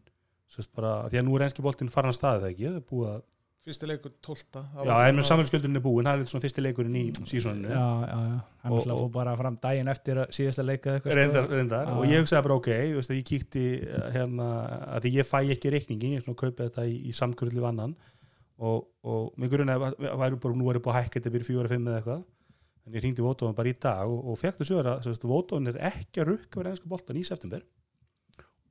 bara, 0.75 0.93
því 1.11 1.19
að 1.19 1.27
nú 1.27 1.35
er 1.37 1.45
enski 1.45 1.65
boltin 1.65 1.91
farin 1.93 2.09
að 2.13 2.17
staði 2.17 2.41
það 2.45 2.53
ekki, 2.53 2.69
það 2.69 2.79
er 2.79 2.87
búið 2.89 3.11
að 3.11 3.19
fyrsti 3.69 3.87
leikur 3.89 4.11
12 4.25 4.61
Já, 4.87 4.93
en 5.05 5.17
með 5.19 5.25
samfélagsgjöldurinn 5.29 5.77
er 5.77 5.83
búin, 5.83 6.07
það 6.07 6.21
er 6.23 6.29
svona 6.31 6.43
fyrsti 6.45 6.63
leikurinn 6.63 6.95
í 6.97 7.03
sísoninu. 7.29 7.69
Já, 7.69 7.83
já, 8.07 8.19
já, 8.31 8.37
hann 8.63 8.73
Og- 8.73 8.79
ætla 8.81 8.95
og- 8.95 9.01
og 9.03 9.11
bara 9.13 9.35
fram 9.37 9.57
daginn 9.61 9.91
eftir 9.93 10.21
að 10.23 10.31
síðasta 10.33 10.65
leika 10.65 10.95
eitthvað, 10.95 11.11
sko. 11.11 11.17
reyndar, 11.19 11.49
reyndar. 11.49 11.91
Og 11.97 12.05
ég 12.09 12.23
hugsaði 12.23 12.43
bara 12.47 12.55
ok 12.55 12.69
þú 12.71 12.95
veist, 12.95 13.11
að 13.11 13.19
ég 13.19 13.27
kíkti 13.29 13.65
eh, 13.83 14.11
hérna, 14.15 14.47
að 14.95 15.01
því 15.05 15.11
ég 15.19 15.29
fæ 15.29 15.39
ekki 15.53 15.73
reikningin 15.75 16.15
ég 16.17 16.23
svona 16.25 16.39
kaupið 16.41 16.69
þetta 16.69 16.87
í, 16.87 16.95
í 17.09 17.13
samkurli 17.13 17.61
vannan 17.61 17.95
og, 18.59 18.89
og 19.07 19.39
mig 19.39 19.51
grunni 19.53 19.71
að 19.75 19.85
væri 19.99 20.39
bara, 20.43 20.57
nú 20.59 20.67
er 20.71 20.81
búið 20.83 20.91
að 20.93 20.99
hækka 20.99 21.19
þetta 21.19 21.33
byrja 21.35 21.47
fjóra 21.49 21.71
fimm 21.71 21.87
eða 21.87 22.01
eitthvað. 22.01 22.25
En 22.87 22.95
ég 22.97 23.03
hringdi 23.03 23.23
Vótofan 23.23 23.55
bara 23.57 23.71
í 23.71 23.75
dag 23.77 24.09
og, 24.09 24.19
og 24.33 24.37
fekk 24.41 24.61
þessu 24.61 24.79
að 24.81 25.25
Vótofan 25.29 25.71
er 25.71 25.79
ekki 25.91 26.23
að 26.23 26.31
rukka 26.33 26.59
verið 26.61 26.73
ennska 26.75 26.91
boltan 26.91 27.19
í 27.19 27.25
september. 27.27 27.63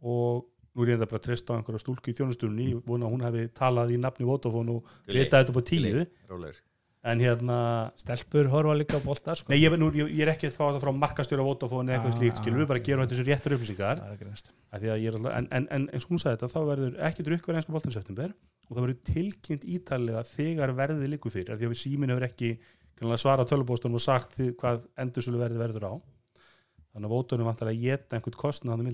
Og 0.05 0.47
nú 0.75 0.85
er 0.85 0.93
ég 0.93 0.99
þetta 0.99 1.11
bara 1.11 1.21
að 1.23 1.27
treysta 1.27 1.55
á 1.55 1.57
einhverja 1.59 1.83
stúlku 1.83 2.13
í 2.13 2.17
þjónustunni. 2.19 2.71
Ég 2.75 2.81
vona 2.87 3.09
að 3.09 3.15
hún 3.15 3.27
hefði 3.27 3.45
talað 3.57 3.93
í 3.95 4.01
nafni 4.03 4.29
Vótofan 4.29 4.73
og 4.77 4.97
vita 5.09 5.41
þetta 5.41 5.55
upp 5.55 5.63
á 5.63 5.65
tíu. 5.71 6.07
Rólegur. 6.31 6.65
En 7.09 7.21
hérna 7.23 7.57
stelpur 7.97 8.49
horfa 8.53 8.75
líka 8.75 8.99
á 8.99 9.01
bolta 9.01 9.33
sko. 9.39 9.49
Nei, 9.53 9.61
ég, 9.63 9.73
nú, 9.79 9.87
ég, 9.95 10.11
ég 10.19 10.25
er 10.27 10.33
ekki 10.35 10.49
að 10.51 10.57
fá 10.59 10.65
það 10.67 10.81
frá 10.83 10.91
markastjóra 10.99 11.45
Vodafone 11.47 11.93
eða 11.95 12.01
eitthvað 12.01 12.11
Ah, 12.11 12.19
slíkt, 12.19 12.41
skilur 12.43 12.59
við 12.59 12.67
bara 12.73 12.81
ok. 12.83 12.87
gerum 12.89 13.05
þetta 13.05 13.15
þessu 13.15 13.27
réttur 13.29 13.55
upplýsingar. 13.55 14.01
Það 14.03 14.17
ekki 14.17 14.27
næst. 14.29 14.51
af 14.75 14.83
því 14.83 14.91
að 14.93 14.99
ég 15.05 15.15
alltaf, 15.15 15.37
en, 15.39 15.47
en, 15.55 15.69
en 15.77 15.87
eins 15.95 16.05
og 16.05 16.11
hún 16.13 16.21
sagði 16.25 16.37
þetta 16.41 16.51
þá 16.53 16.59
verður 16.69 16.99
ekki 17.09 17.27
drukk 17.29 17.47
verið 17.49 17.61
einska 17.63 17.77
boltan 17.77 17.95
september 17.95 18.35
og 18.69 18.77
það 18.77 18.85
verður 18.85 19.01
tilkynnt 19.09 19.65
ítalega 19.65 20.25
þegar 20.29 20.75
verðið 20.77 21.11
liggur 21.15 21.33
fyrir, 21.33 21.55
af 21.55 21.61
því 21.61 21.69
að 21.69 21.73
við 21.73 21.81
símin 21.83 22.13
hefur 22.13 22.29
ekki 22.29 22.53
svarað 22.99 23.51
tölubóstunum 23.53 23.97
og 23.97 24.05
sagt 24.05 24.35
því 24.37 24.51
hvað 24.61 24.87
endursölu 25.01 25.41
verðið 25.41 25.63
verður 25.63 25.89
á. 25.89 25.93
Þannig 26.93 27.09
að 27.09 27.15
Vodafone 27.15 27.47
vantar 27.47 27.71
að 27.71 27.83
geta 27.85 28.19
einhvern 28.19 28.41
kostnað 28.41 28.75
hann 28.75 28.85
um 28.85 28.91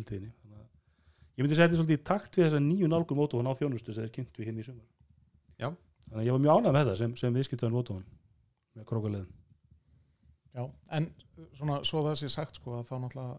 að 1.35 1.41
ég 1.41 1.43
myndi 1.43 1.57
setja 1.59 1.79
svolítið 1.79 1.99
í 1.99 2.05
takt 2.07 2.37
við 2.37 2.45
þessa 2.47 2.61
nýju 2.63 2.91
nálgun 2.91 3.19
Vodafone 3.19 3.51
á 3.51 3.59
þjónustu 3.59 3.95
sem 3.95 4.05
þeir 4.05 4.13
kynntu 4.15 4.45
hinn 4.47 4.61
í 4.61 4.67
sumar. 4.67 4.87
Já. 5.59 5.71
þannig 6.05 6.21
að 6.21 6.29
ég 6.29 6.37
var 6.37 6.43
mjög 6.45 6.61
ánægð 6.61 6.77
með 6.77 6.91
það 6.91 7.01
sem, 7.01 7.17
sem 7.19 7.35
viðskiptaðan 7.35 7.75
Vodafone 7.75 8.05
með 8.75 8.87
krókaleðin. 8.91 9.33
Já, 10.55 10.63
en 10.95 11.09
svona 11.59 11.81
svo 11.83 12.05
það 12.05 12.21
sé 12.21 12.31
sagt 12.31 12.61
sko 12.61 12.77
að 12.79 12.87
þá 12.87 12.95
náttúrulega 13.03 13.35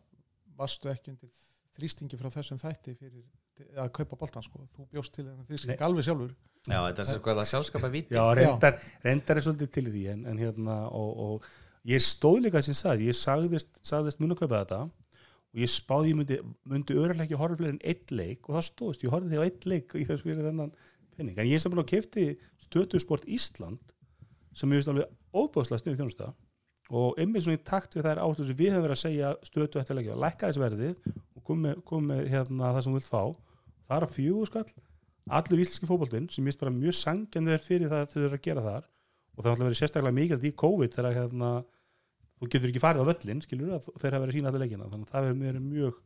varstu 0.60 0.92
ekki 0.92 1.14
undir 1.14 1.32
þrýstingi 1.78 2.20
frá 2.20 2.28
þessum 2.34 2.60
þætti 2.60 2.98
fyrir 3.00 3.24
að 3.64 3.92
kaupa 3.96 4.20
boltan 4.20 4.46
sko, 4.46 4.66
þú 4.76 4.88
bjóst 4.92 5.14
til 5.16 5.26
þennan 5.26 5.48
þrýsting 5.50 5.74
Nei. 5.76 5.86
alveg 5.88 6.08
sjálfur. 6.08 6.34
Já, 6.66 6.80
þetta 6.80 7.04
er 7.04 7.10
sko 7.12 7.34
að 7.34 7.48
sjálfskapa 7.52 7.92
viti. 7.94 8.16
Já, 8.18 8.24
reyndar, 8.40 8.80
reyndar 9.06 9.40
er 9.40 9.46
svolítið 9.46 9.72
til 9.78 9.86
því 9.92 10.04
en, 10.14 10.26
en 10.32 10.42
hérna 10.42 10.78
og, 10.90 11.12
og 11.26 11.50
ég 11.92 12.04
stóð 12.04 12.42
líka 12.48 12.64
sem 12.66 12.78
sagði, 12.78 13.12
ég 13.12 13.20
sagðist, 13.20 13.76
sagðist 13.86 14.22
mun 14.22 14.36
að 14.36 14.42
kaupa 14.44 14.62
þetta 14.64 14.80
og 14.86 15.62
ég 15.62 15.72
spáði 15.72 16.12
ég 16.12 16.20
myndi, 16.20 16.40
myndi 16.68 16.98
örulega 16.98 17.28
ekki 17.28 17.40
horfa 17.40 17.60
fleiri 17.62 17.78
en 17.78 17.84
eitt 17.86 18.12
leik 18.12 18.50
og 18.50 18.58
það 18.58 18.68
stóðist, 18.70 19.06
ég 19.06 19.14
horfði 19.14 19.32
því 19.32 19.40
á 19.40 19.46
eitt 19.46 19.68
leik 19.70 19.96
í 19.96 20.08
þess 20.10 20.26
fyrir 20.26 20.50
þennan 20.50 20.74
penning, 21.16 21.38
en 21.40 21.52
ég 21.52 21.62
sem 21.64 21.72
bara 21.72 21.88
kefti 21.88 22.26
stötusport 22.66 23.30
Ísland 23.30 23.94
sem 24.56 24.72
ég 24.74 24.82
veist 24.82 24.92
alveg 24.92 25.14
óbúðslega 25.36 25.84
sniðu 25.84 26.02
þjónusta 26.02 26.34
og 26.96 27.22
einmitt 27.22 27.46
svona 27.46 27.60
í 27.60 27.64
takt 27.66 27.96
við 27.96 28.06
þær 28.10 28.22
ástu 28.26 28.46
sem 28.46 28.58
við 28.60 28.74
höfum 28.74 28.86
verið 28.86 28.98
að 28.98 29.02
segja 29.02 29.32
stötu 29.48 29.80
eftir 29.82 29.98
leikja, 29.98 30.18
lækka 30.22 30.50
þess 30.50 30.62
verðið 30.62 31.16
og 31.54 31.84
kom 31.86 32.12
hérna, 32.16 32.74
það 32.74 32.82
sem 32.82 32.96
þú 32.96 33.00
vilt 33.00 33.12
fá. 33.12 33.24
Það 33.86 33.98
er 33.98 34.08
að 34.08 34.16
fjögur 34.16 34.50
skall 34.50 34.68
allur 35.36 35.62
íslenski 35.62 35.90
fótboltinn 35.90 36.28
sem 36.30 36.48
ég 36.48 36.58
bara 36.62 36.74
mjög 36.74 36.98
sangjandi 37.00 37.54
er 37.56 37.62
fyrir 37.62 37.90
það 37.90 38.12
þeir 38.12 38.26
eru 38.26 38.38
að 38.38 38.44
gera 38.46 38.66
þar. 38.66 38.90
Og 39.36 39.40
það 39.40 39.48
er 39.48 39.54
alltaf 39.54 39.68
verið 39.68 39.80
sérstaklega 39.82 40.16
mikilvægt 40.16 40.50
í 40.50 40.58
COVID 40.62 40.96
þegar 40.96 41.18
hérna, 41.20 41.54
þú 42.40 42.50
getur 42.54 42.72
ekki 42.72 42.84
farið 42.84 43.06
á 43.06 43.10
völlin 43.10 43.42
skilur 43.44 43.74
að 43.76 43.88
þeir 43.90 44.16
hafa 44.16 44.22
verið 44.26 44.32
að 44.32 44.38
sína 44.38 44.52
allir 44.52 44.64
leikina. 44.64 44.92
Þannig 44.92 45.08
að 45.08 45.16
það 45.16 45.26
hefur 45.26 45.42
verið 45.46 45.66
mjög 45.66 46.04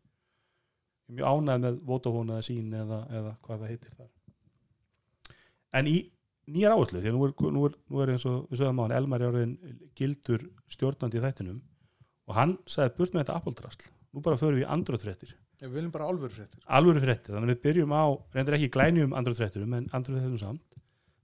mjög 1.10 1.26
ánægð 1.26 1.66
með 1.66 1.78
Vodafone 1.90 2.38
eða 2.38 2.46
sín 2.46 2.74
eða, 2.78 3.02
eða 3.10 3.36
hvað 3.46 3.62
það 3.62 3.72
heitir 3.74 3.94
þar. 3.98 4.10
En 5.80 5.90
í 5.90 5.96
nýjar 6.50 6.76
áherslu 6.76 7.02
því 7.02 7.12
að 7.12 7.18
nú 7.18 7.28
er, 7.28 7.34
nú 7.54 7.64
er, 7.68 7.78
nú 7.90 8.04
er 8.04 8.12
eins 8.14 8.26
og 8.30 8.50
við 8.50 8.62
sögum 8.62 8.82
á 8.82 8.84
hann 8.86 8.98
Elmar 8.98 9.26
orðin 9.26 9.56
gildur 9.98 10.46
stjórnandi 10.72 11.20
í 11.20 11.24
þættinum. 11.24 11.62
Og 12.30 12.38
hann 12.38 12.58
sagði 12.70 12.96
burt 12.98 13.16
með 13.16 13.26
þetta 13.26 13.40
Apple-drasl 13.40 13.90
nú 14.14 14.22
bara 14.26 14.38
förum 14.42 14.58
við 14.60 14.66
í 14.66 14.70
Android-fréttir 14.76 15.36
Við 15.60 15.74
viljum 15.76 15.92
bara 15.92 16.06
álfur 16.08 16.32
fréttir 16.32 16.62
alvöru 16.68 17.02
fréttir, 17.04 17.34
þannig 17.36 17.50
að 17.50 17.54
við 17.56 17.62
byrjum 17.66 17.92
á 17.94 18.04
reyndar 18.34 18.56
ekki 18.58 18.70
glænjum 18.76 19.14
Android 19.14 19.38
frétturum 19.38 19.74
en 19.76 19.90
Android 19.92 20.16
frétturum 20.22 20.40
samt. 20.40 20.78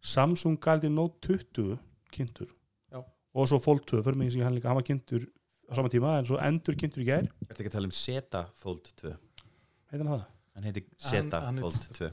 Samsung 0.05 0.57
Galaxy 0.61 0.89
Note 0.91 1.37
20 1.55 1.77
kynntur 2.11 2.49
Já. 2.91 2.99
og 3.33 3.47
svo 3.49 3.59
Fold 3.63 3.85
2 3.87 4.03
fyrir 4.03 4.17
mig 4.19 4.31
sem 4.33 4.41
hann 4.43 4.53
líka, 4.53 4.67
hann 4.69 4.75
var 4.77 4.83
kynntur 4.85 5.23
á 5.65 5.73
sama 5.73 5.89
tíma 5.89 6.17
en 6.19 6.25
svo 6.27 6.37
endur 6.37 6.75
kynntur 6.77 7.01
í 7.01 7.07
gær. 7.07 7.25
Þetta 7.47 7.57
ekki 7.63 7.71
að 7.71 7.77
tala 7.77 7.89
um 7.89 7.95
Zeta 7.95 8.43
Fold 8.59 8.91
2 9.01 9.15
heitir 9.15 10.03
hann 10.05 10.11
það? 10.19 10.25
Hann 10.55 10.63
heiti 10.69 10.83
Hann- 10.85 11.09
Zeta 11.09 11.41
hann 11.47 11.57
er- 11.57 11.61
Fold 11.61 11.89
2 11.97 12.11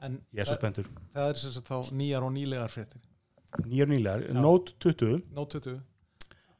En 0.00 0.18
Ég 0.32 0.40
er 0.40 0.44
svo 0.46 0.54
það, 0.54 0.58
spenntur. 0.60 0.88
það 1.14 1.28
er 1.30 1.34
sem 1.42 1.50
sagt 1.50 1.68
þá 1.68 1.92
nýjar 1.98 2.22
og 2.22 2.32
nýlegar 2.32 2.70
fréttir. 2.70 3.00
Nýjar 3.66 3.88
nýlegar, 3.90 4.26
Já. 4.28 4.32
Note 4.40 4.72
20 4.78 5.22
Note 5.34 5.60
20 5.60 5.80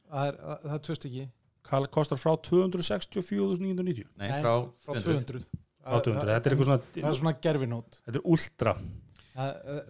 Það 0.09 0.27
er, 0.27 0.37
það 0.63 0.73
er 0.73 0.79
tvöst 0.87 1.05
ekki 1.09 1.27
kal- 1.69 1.89
kostar 1.93 2.19
frá 2.21 2.33
264.990 2.49 4.07
Nei, 4.19 4.29
frá, 4.41 4.53
frá 4.85 4.95
200 4.97 5.25
200 5.29 5.49
frá 5.79 6.01
200, 6.05 6.33
þetta 6.33 6.49
er 6.51 6.55
eitthvað 6.55 6.69
Það 6.69 6.97
er 6.97 7.03
svona 7.03 7.19
svona 7.21 7.35
gerfinót 7.45 7.99
þetta 8.05 8.19
er 8.19 8.25
ultra. 8.33 8.73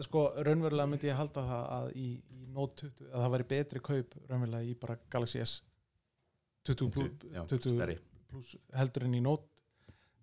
Sko, 0.06 0.22
raunverulega 0.46 0.90
myndi 0.92 1.10
ég 1.10 1.18
halda 1.18 1.42
það 1.50 1.64
að 1.80 1.88
í, 1.98 2.08
í 2.38 2.44
Note 2.54 2.86
20 2.86 3.08
að 3.10 3.24
það 3.24 3.34
væri 3.36 3.48
betri 3.54 3.82
kaup 3.90 4.16
raunverulega 4.30 4.70
í 4.70 4.76
bara 4.84 4.98
Galaxy 5.10 5.42
S 5.42 5.56
20 6.70 6.92
plus, 6.94 7.12
Já, 7.34 7.42
20 7.50 7.74
stærri. 7.74 7.96
plus 8.30 8.52
heldur 8.78 9.08
en 9.08 9.16
í 9.18 9.22
Note 9.26 9.48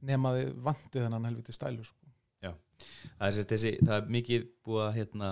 nema 0.06 0.34
þið 0.36 0.52
vandi 0.68 1.00
þennan 1.02 1.26
helviti 1.30 1.54
stælu 1.56 1.82
sko. 1.88 2.02
það 3.16 3.26
er, 3.26 3.32
sérst, 3.34 3.50
þessi, 3.50 3.70
það 3.80 3.94
er 3.96 4.10
mikið 4.18 4.46
búið 4.66 4.82
að 4.84 4.96
hérna, 5.00 5.30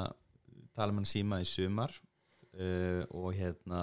tala 0.74 0.94
um 0.94 1.00
hann 1.02 1.06
síma 1.10 1.38
í 1.44 1.46
sumar 1.46 1.92
uh, 2.56 3.02
og 3.14 3.28
hérna 3.36 3.82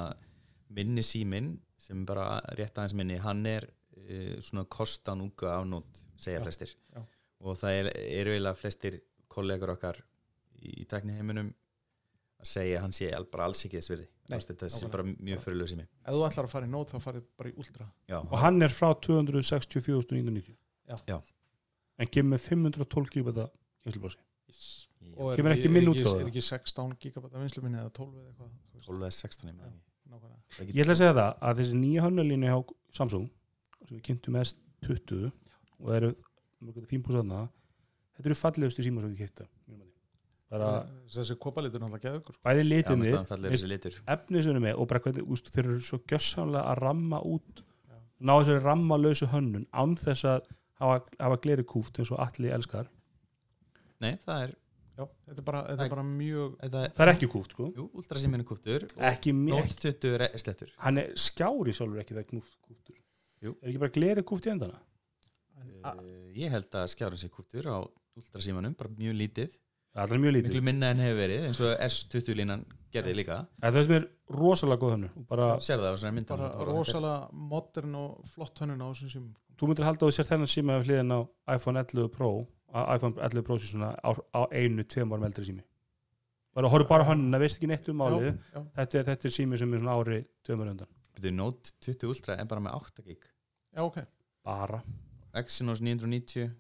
minni 0.74 1.04
símin 1.06 1.54
sem 1.82 2.04
bara 2.08 2.28
rétt 2.58 2.78
aðeins 2.78 2.96
minni, 2.98 3.18
hann 3.22 3.46
er 3.50 3.68
uh, 3.70 4.38
svona 4.44 4.66
kostan 4.72 5.24
unga 5.26 5.56
afnót 5.58 6.04
segja 6.22 6.40
Já, 6.40 6.46
flestir. 6.46 6.76
já. 6.94 7.02
og 7.42 7.58
það 7.58 7.80
er, 7.80 7.92
eru 8.22 8.36
eiginlega 8.36 8.60
flestir 8.60 9.02
kollegur 9.32 9.74
okkar 9.76 10.00
í, 10.62 10.82
í 10.84 10.88
tækni 10.90 11.18
heiminum 11.18 11.52
að 12.42 12.50
segja 12.50 12.80
að 12.80 12.86
hann 12.88 12.96
sé 12.98 13.12
bara 13.32 13.46
alls 13.50 13.62
ekki 13.66 13.78
þess 13.78 13.92
virði. 13.94 14.08
Þetta 14.32 14.70
sé 14.72 14.88
bara 14.90 15.04
mjög 15.06 15.42
fyrirlega 15.44 15.72
sími. 15.74 15.84
Ef 16.06 16.16
þú 16.16 16.22
ætlar 16.26 16.48
að 16.48 16.54
fara 16.56 16.68
í 16.68 16.72
Note 16.72 16.96
þá 16.96 17.04
farið 17.04 17.26
bara 17.38 17.52
í 17.52 17.56
Ultra. 17.60 17.88
Já, 18.10 18.18
og 18.22 18.38
hann 18.42 18.66
er 18.66 18.74
frá 18.74 18.90
264.990 19.06 20.56
Já. 20.92 20.98
Já. 21.08 21.18
en 22.02 22.10
kemur 22.12 22.36
með 22.36 22.46
512 22.48 23.12
gigabæta 23.16 23.48
kynslubási 23.86 24.20
og 25.12 25.36
Kemur 25.36 25.52
er, 25.52 25.58
ekki 25.58 25.70
er, 25.70 25.88
er, 25.92 26.10
er 26.22 26.30
ekki 26.30 26.44
16 26.46 26.96
gigabæta 27.02 27.42
vinslu 27.42 27.64
minni 27.64 27.80
eða 27.82 27.94
12 27.96 28.18
eða 28.18 28.32
eitthvað 28.32 28.52
þú 28.52 28.80
veist, 28.80 28.88
12 28.90 28.98
eða 29.02 29.16
16 29.18 29.52
ég 29.52 29.56
meina. 29.58 29.72
Nákvæmlega. 30.12 30.68
Ég 30.68 30.84
ætla 30.84 30.96
að 30.96 31.02
segja 31.02 31.16
það 31.18 31.32
að 31.50 31.62
þessi 31.62 31.80
nýja 31.80 32.06
hönnulínu 32.06 32.52
hjá 32.52 32.76
Samsung 32.98 33.30
sem 33.88 33.96
við 33.96 34.04
kynntum 34.10 34.38
mest 34.38 34.60
20 34.86 35.32
og 35.32 35.88
það 35.88 35.98
eru 36.02 36.14
fínbúsaðna 36.90 37.42
þetta 38.18 38.30
eru 38.30 38.38
fallegustu 38.38 38.86
síma 38.86 39.04
sem 39.04 39.14
við 39.14 39.24
kynnta 39.26 39.48
bara 40.52 40.70
þessi 41.12 41.38
kopalitur 41.40 41.82
náttúrulega 41.84 42.36
bæði 42.44 42.64
litinni 42.68 43.12
er 44.58 44.64
með 44.66 44.82
og 44.82 44.90
bara 44.92 45.04
hvernig 45.06 45.30
úst, 45.32 45.52
þeir 45.54 45.70
eru 45.70 45.84
svo 45.86 46.02
gjössamlega 46.12 46.64
að 46.74 46.82
ramma 46.84 47.22
út 47.24 47.62
Já. 47.62 48.00
ná 48.20 48.34
þessari 48.34 48.64
rammalausu 48.66 49.30
hönnun 49.32 49.68
án 49.72 49.96
þess 50.02 50.28
að 50.28 50.50
hafa, 50.82 50.98
hafa 51.22 51.40
gleri 51.46 51.66
kúft 51.68 52.02
eins 52.02 52.12
og 52.12 52.20
allir 52.24 52.56
elskar. 52.58 52.90
Nei, 54.02 54.18
það 54.26 54.48
er 54.48 54.54
já, 54.98 55.06
þetta 55.28 55.38
er 55.40 55.48
bara, 55.48 55.62
þetta 55.70 55.86
er 55.88 55.94
bara 55.96 56.06
mjög 56.08 56.58
Þetta, 56.62 56.84
það 56.98 57.06
er 57.06 57.14
ekki 57.14 57.30
kúft 57.32 57.56
sko. 57.56 57.70
Jú, 57.78 57.88
ultrasíminu 58.02 58.48
kúftur. 58.48 58.86
Og 58.98 59.08
ekki, 59.12 59.34
ekki 59.62 59.78
20 59.88 60.18
re- 60.22 60.32
slettur 60.44 60.74
hann 60.86 61.02
er 61.02 61.12
skjári 61.16 61.76
sjálfur 61.78 62.04
ekki 62.04 62.18
það 62.18 62.30
knúft 62.34 62.58
kúftur. 62.68 62.98
Jú. 63.42 63.56
er 63.62 63.72
ekki 63.72 63.82
bara 63.82 63.96
gleri 63.98 64.26
kúft 64.28 64.48
í 64.50 64.54
endana? 64.54 64.80
Uh, 65.82 65.98
Ég 66.38 66.54
held 66.54 66.70
að 66.78 66.92
skjárin 66.94 67.20
sé 67.22 67.30
kúftur 67.34 67.68
á 67.68 67.80
ultrasímanum, 68.20 68.76
bara 68.78 68.92
mjög 68.98 69.18
lítið. 69.18 69.58
Það 69.92 70.14
er 70.16 70.22
mjög 70.24 70.36
lítið. 70.38 70.52
Miklu 70.54 70.64
minna 70.64 70.90
en 70.94 71.02
hefur 71.04 71.18
verið 71.20 71.48
eins 71.50 71.60
og 71.66 71.72
S20 71.84 72.38
línan 72.40 72.62
gerði 72.94 73.16
líka. 73.18 73.40
En 73.60 73.74
það 73.74 73.88
sem 73.88 73.96
er 73.98 74.06
rosalega 74.32 74.80
góð 74.86 74.94
bara, 75.28 75.48
Sérðu 75.60 75.88
það 75.88 75.96
á 75.96 76.00
svona 76.00 76.16
myndum? 76.16 76.38
Bara 76.44 76.68
rosalega 76.70 77.18
modern 77.52 77.98
og 78.00 78.30
flott 78.32 78.62
hönnun 78.64 78.84
á 78.84 78.88
þessum 78.92 79.12
símum. 79.12 79.34
Þú 79.60 79.70
myndir 79.70 79.88
halda 79.88 80.08
á 80.08 80.16
sér 80.16 80.30
þennan 80.30 80.52
síma 80.52 80.78
af 80.80 80.88
hliðin 80.88 81.12
á 81.12 81.20
iPhone 82.72 82.88
11 82.88 82.88
Pro 82.88 82.88
að 82.88 82.96
iPhone 82.96 83.28
11 83.28 83.46
Pro 83.48 83.58
sé 83.60 83.70
svona 83.72 83.92
á, 84.00 84.10
á 84.12 84.42
einu, 84.52 84.86
tveim 84.88 85.14
árum 85.14 85.28
eldri 85.28 85.48
sími. 85.50 85.64
Bara 86.56 86.72
horfðu 86.72 86.88
bara 86.90 87.06
á 87.08 87.10
hönnuna, 87.12 87.40
veist 87.40 87.60
ekki 87.60 87.70
neitt 87.72 87.88
um 87.92 88.02
já. 88.02 88.64
þetta 88.80 89.00
er, 89.00 89.06
þetta 89.12 89.28
er 89.28 89.36
sími 89.38 89.60
sem 89.60 89.74
er 89.74 89.84
svona 89.84 90.00
ári, 90.00 90.24
tveim 90.44 90.64
árum 90.64 90.74
undan 90.76 90.92
Byrju, 91.16 91.36
Note 91.36 91.76
20 91.84 92.12
Ultra 92.12 92.38
er 92.40 92.50
bara 92.50 92.64
með 92.64 92.76
8 92.80 93.06
gig. 93.06 93.30
Já, 93.76 93.84
ok. 93.84 94.02
Bara, 94.48 94.82
Exynos 95.42 95.84
990 95.84 96.52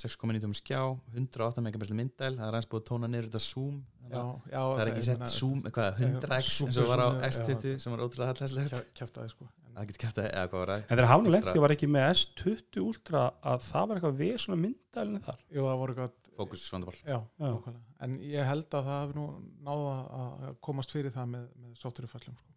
6,9 0.00 0.54
skjá 0.56 0.80
108 1.12 1.60
megapixel 1.64 1.96
myndæl 1.98 2.36
það 2.38 2.44
er 2.46 2.54
aðeins 2.54 2.68
búið 2.70 2.80
að 2.80 2.86
tóna 2.88 3.08
niður 3.10 3.26
þetta 3.28 3.42
zoom. 3.44 3.74
Já, 4.08 4.22
já, 4.48 4.60
það 4.60 4.82
er 4.82 4.90
ekki 4.92 5.06
sett 5.06 5.24
zoom, 5.34 5.58
hvað, 5.66 5.98
100x 6.06 6.60
eins 6.64 6.78
og 6.80 6.88
var 6.88 7.02
á 7.04 7.08
Super 7.10 7.34
zoom, 7.36 7.50
S20 7.58 7.82
sem 7.84 7.94
var 7.94 8.04
ótrúlega 8.06 8.30
hallæslegt. 8.32 8.94
kæftaði 8.96 9.34
sko. 9.34 9.48
En- 9.50 9.59
það 9.80 9.90
getur 9.90 10.02
kæft 10.04 10.20
að, 10.20 10.28
eða 10.30 10.48
hvað 10.50 10.60
var 10.62 10.70
það 10.70 10.80
en 10.80 10.90
þegar 10.90 11.08
hann 11.10 11.26
Ultra. 11.26 11.34
lendi 11.36 11.62
var 11.64 11.74
ekki 11.74 11.88
með 11.90 12.06
S20 12.14 12.80
Ultra 12.84 13.22
að 13.52 13.62
það 13.66 13.86
var 13.90 14.00
eitthvað 14.00 14.18
við 14.20 14.34
svona 14.44 14.60
myndælinu 14.60 15.22
þar 15.24 15.38
jú, 15.48 15.64
það 15.64 15.80
voru 15.82 15.94
eitthvað 15.94 16.16
fókus 16.40 16.66
vandabál 16.72 16.96
já, 17.00 17.16
Já. 17.16 17.18
nákvæmlega. 17.40 17.82
en 18.06 18.16
ég 18.30 18.48
held 18.50 18.76
að 18.78 18.90
það 18.90 19.00
hefur 19.00 19.18
nú 19.20 19.26
náða 19.66 19.94
að 20.20 20.54
komast 20.68 20.94
fyrir 20.94 21.14
það 21.14 21.32
með, 21.34 21.48
með 21.64 21.74
softwarefæslum 21.80 22.38
sko. 22.40 22.56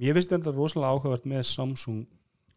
Mér 0.00 0.16
finnst 0.16 0.32
þetta 0.32 0.52
rosalega 0.54 0.94
áhugavert 0.94 1.28
með 1.30 1.42
Samsung 1.50 2.04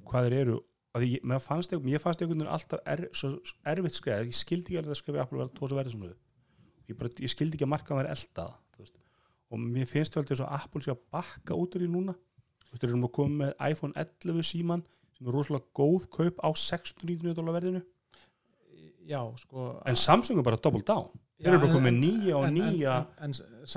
hvað 0.07 0.27
þeir 0.27 0.38
eru 0.41 0.57
að 0.97 1.05
ég, 1.07 1.25
mér 1.27 1.41
fannst 1.43 1.74
einhvern 1.74 1.91
mér 1.91 2.01
fannst 2.03 2.21
einhvern 2.24 2.41
veginn 2.41 2.53
alltaf 2.55 2.81
er, 2.88 3.03
erfitt 3.74 4.00
skreið 4.00 4.31
ég 4.31 4.38
skildi 4.39 4.77
ekki 4.79 4.93
að 4.95 5.00
skrifa 5.00 5.25
Apple 5.25 5.41
verða 5.43 5.55
tósa 5.57 5.77
verið 5.77 5.95
svona 5.97 6.13
ég, 6.88 6.95
bara, 6.97 7.12
ég 7.21 7.33
skildi 7.33 7.57
ekki 7.57 7.67
að 7.67 7.74
markaðan 7.75 8.01
verið 8.01 8.15
eldað 8.15 8.55
og 9.47 9.62
mér 9.63 9.88
finnst 9.88 10.15
þetta 10.17 10.36
að 10.43 10.55
Apple 10.57 10.83
sé 10.83 10.91
að 10.91 11.03
bakka 11.13 11.55
út 11.55 11.75
úr 11.77 11.86
því 11.86 11.91
núna 11.93 12.15
þú 12.67 12.75
veist, 12.75 12.81
þeir 12.81 12.89
eru 12.91 13.01
nú 13.01 13.09
að 13.09 13.15
koma 13.17 13.38
með 13.43 13.53
iPhone 13.71 13.93
11 14.03 14.50
síman 14.51 14.83
sem 15.17 15.29
er 15.29 15.38
rosalega 15.38 15.71
góð 15.77 16.09
kaup 16.13 16.41
á 16.43 16.50
699 16.53 17.38
dólar 17.38 17.57
verðinu. 17.57 17.83
Já, 19.07 19.21
sko 19.39 19.69
en 19.88 19.97
Samsung 19.97 20.41
er 20.41 20.45
bara 20.45 20.59
double 20.59 20.83
down. 20.86 21.07
Þeir 21.38 21.53
eru 21.53 21.62
bara 21.62 21.74
komið 21.77 21.86
með 21.86 21.97
nýja 22.01 22.38
og 22.39 22.45
nýja 22.50 22.93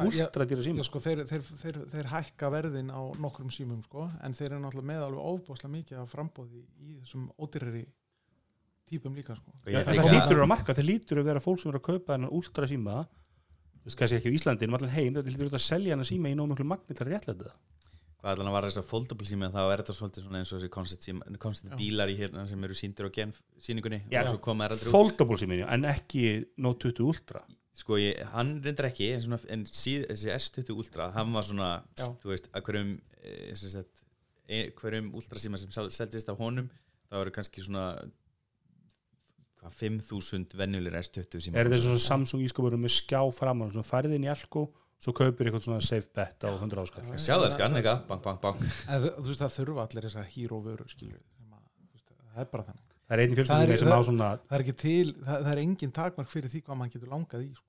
ultra 0.03 0.47
dýra 0.49 0.65
síma. 0.65 0.81
Já, 0.81 0.87
sko, 0.89 1.01
þeir, 1.05 1.23
þeir, 1.29 1.47
þeir, 1.61 1.79
þeir 1.93 2.11
hækka 2.15 2.51
verðin 2.55 2.91
á 2.91 3.01
nokkrum 3.21 3.53
símum 3.53 3.83
sko, 3.85 4.07
en 4.25 4.35
þeir 4.37 4.55
eru 4.55 4.61
náttúrulega 4.65 4.91
með 4.91 5.07
alveg 5.07 5.27
ofbáslega 5.35 5.73
mikið 5.75 6.01
af 6.01 6.15
frambóði 6.15 6.63
í 6.81 6.97
þessum 7.03 7.27
ódýrari 7.37 7.85
típum 8.91 9.15
líka 9.15 9.37
sko. 9.37 9.55
Ég 9.71 9.87
það 9.87 10.09
lítur 10.09 10.43
að 10.43 10.51
marka, 10.51 10.75
það 10.75 10.89
lítur 10.89 11.21
að 11.21 11.29
vera 11.31 11.45
fólk 11.45 11.61
sem 11.63 11.71
er 11.71 11.79
að 11.79 11.87
kaupa 11.91 12.15
þennan 12.15 12.35
ultra 12.41 12.71
síma 12.71 12.97
þú 13.05 13.89
veist, 13.89 13.99
kannski 14.01 14.19
ekki 14.19 14.33
í 14.33 14.39
Íslandi, 14.41 14.67
en 14.67 14.77
allan 14.77 14.95
heim 14.97 15.15
þetta 15.17 15.35
lítur 15.35 15.53
að 15.53 15.65
selja 15.65 15.95
hennar 15.95 16.09
síma 16.09 16.33
í 16.33 16.39
nóg 16.39 16.51
miklu 16.51 16.67
magni 16.69 16.97
til 16.97 17.07
að 17.07 17.13
réttlega 17.15 17.45
það 17.45 17.61
hvað 18.21 18.35
allan 18.35 18.53
var 18.53 18.67
þess 18.69 18.81
að 18.83 18.89
foldable 18.91 19.27
sími 19.29 19.47
en 19.49 19.55
þá 19.55 19.61
er 19.65 19.81
þetta 19.83 19.97
svolítið 19.97 20.27
svona 20.27 20.41
eins 20.43 20.53
og 20.53 20.61
þessi 20.61 21.07
síma, 21.07 21.71
Já. 21.71 21.77
bílar 21.79 22.13
í 22.13 22.17
hérna 22.19 22.45
sem 22.49 22.65
eru 22.67 22.77
síndir 22.77 23.09
á 23.09 23.11
síningunni 23.65 24.03
Já. 24.13 24.21
og 24.23 24.35
svo 24.35 24.41
koma 24.45 24.67
þær 24.69 24.77
aldrei 24.77 24.91
út 24.91 24.97
foldable 24.97 25.39
sími, 25.41 25.61
en 25.65 25.89
ekki 25.89 26.25
Note 26.61 26.93
20 26.93 27.09
Ultra 27.09 27.41
sko 27.81 27.97
ég, 27.97 28.19
hann 28.35 28.59
reyndar 28.61 28.91
ekki 28.91 29.09
en, 29.15 29.23
svona, 29.25 29.39
en 29.49 29.65
síð, 29.65 30.05
þessi 30.11 30.33
S20 30.37 30.77
Ultra 30.77 31.11
hann 31.17 31.33
var 31.33 31.47
svona, 31.49 31.71
Já. 31.97 32.09
þú 32.21 32.33
veist, 32.35 32.51
að 32.53 32.67
hverjum 32.69 32.93
e, 33.25 33.85
e, 34.51 34.63
hverjum 34.77 35.13
Ultra 35.17 35.41
síma 35.41 35.61
sem 35.61 35.73
sel- 35.73 35.93
seldist 35.95 36.29
af 36.29 36.41
honum 36.43 36.69
það 37.09 37.23
voru 37.23 37.35
kannski 37.39 37.65
svona 37.65 37.87
hvað, 39.61 39.73
5000 39.81 40.57
venjulir 40.61 40.99
S20 41.01 41.47
síma 41.47 41.61
er 41.61 41.71
þetta 41.71 41.83
svona 41.87 42.05
Samsung 42.05 42.45
ískapurum 42.45 42.85
með 42.85 42.97
skjá 42.99 43.23
framan 43.37 43.73
sem 43.75 43.87
færið 43.87 44.19
inn 44.19 44.29
í 44.29 44.33
Elko, 44.33 44.67
svo 45.01 45.15
kaupir 45.17 45.49
eitthvað 45.49 45.65
svona 45.67 45.81
safe 45.85 46.11
bet 46.17 46.45
á 46.45 46.51
100 46.53 46.83
áskall 46.85 47.07
sjá 47.17 47.35
það 47.41 47.55
skan, 47.57 47.77
eitthvað, 47.81 48.03
bang, 48.11 48.23
bang, 48.27 48.41
bang. 48.43 48.63
En, 48.87 49.01
þú, 49.05 49.13
þú 49.17 49.29
veist 49.31 49.43
það 49.45 49.55
þurfa 49.57 49.85
allir 49.87 50.07
þessar 50.09 50.27
hero 50.35 50.59
vöru 50.67 50.87
skilur, 50.93 51.23
sem 51.39 51.55
að, 51.57 51.65
þú 51.65 51.97
veist, 51.97 52.13
það 52.35 52.43
er 52.45 52.51
bara 52.53 52.67
þannig. 52.69 52.87
Það 53.11 53.17
er 53.17 53.23
einn 53.25 53.31
í 53.31 53.35
Það 53.35 53.41
fjölskyldinni 53.41 53.75
er- 53.75 53.83
sem 53.83 53.95
á 53.97 54.01
svona 54.11 54.29
það 54.45 54.57
er 54.59 54.65
ekki 54.67 54.77
til, 54.85 55.09
það, 55.25 55.41
það 55.47 55.53
er 55.57 55.63
engin 55.65 55.95
takmark 55.97 56.31
fyrir 56.31 56.53
því 56.53 56.61
hvað 56.67 56.79
mann 56.83 56.93
getur 56.95 57.11
langað 57.15 57.47
í 57.47 57.51
sko. 57.57 57.67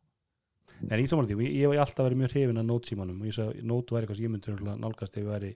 en 0.91 0.99
í 1.01 1.07
samanlega 1.09 1.37
því, 1.39 1.47
ég 1.61 1.71
hef 1.71 1.81
alltaf 1.85 2.05
verið 2.09 2.19
mjög 2.21 2.31
hrifin 2.35 2.57
af 2.61 2.65
Note 2.67 2.89
símanum 2.91 3.21
og 3.21 3.29
ég 3.29 3.35
sagði, 3.37 3.63
Note 3.71 3.95
væri 3.95 4.05
eitthvað 4.05 4.19
sem 4.19 4.25
ég 4.27 4.33
myndi 4.35 4.77
nálgast 4.81 5.17
ef 5.17 5.23
ég 5.23 5.29
væri 5.31 5.51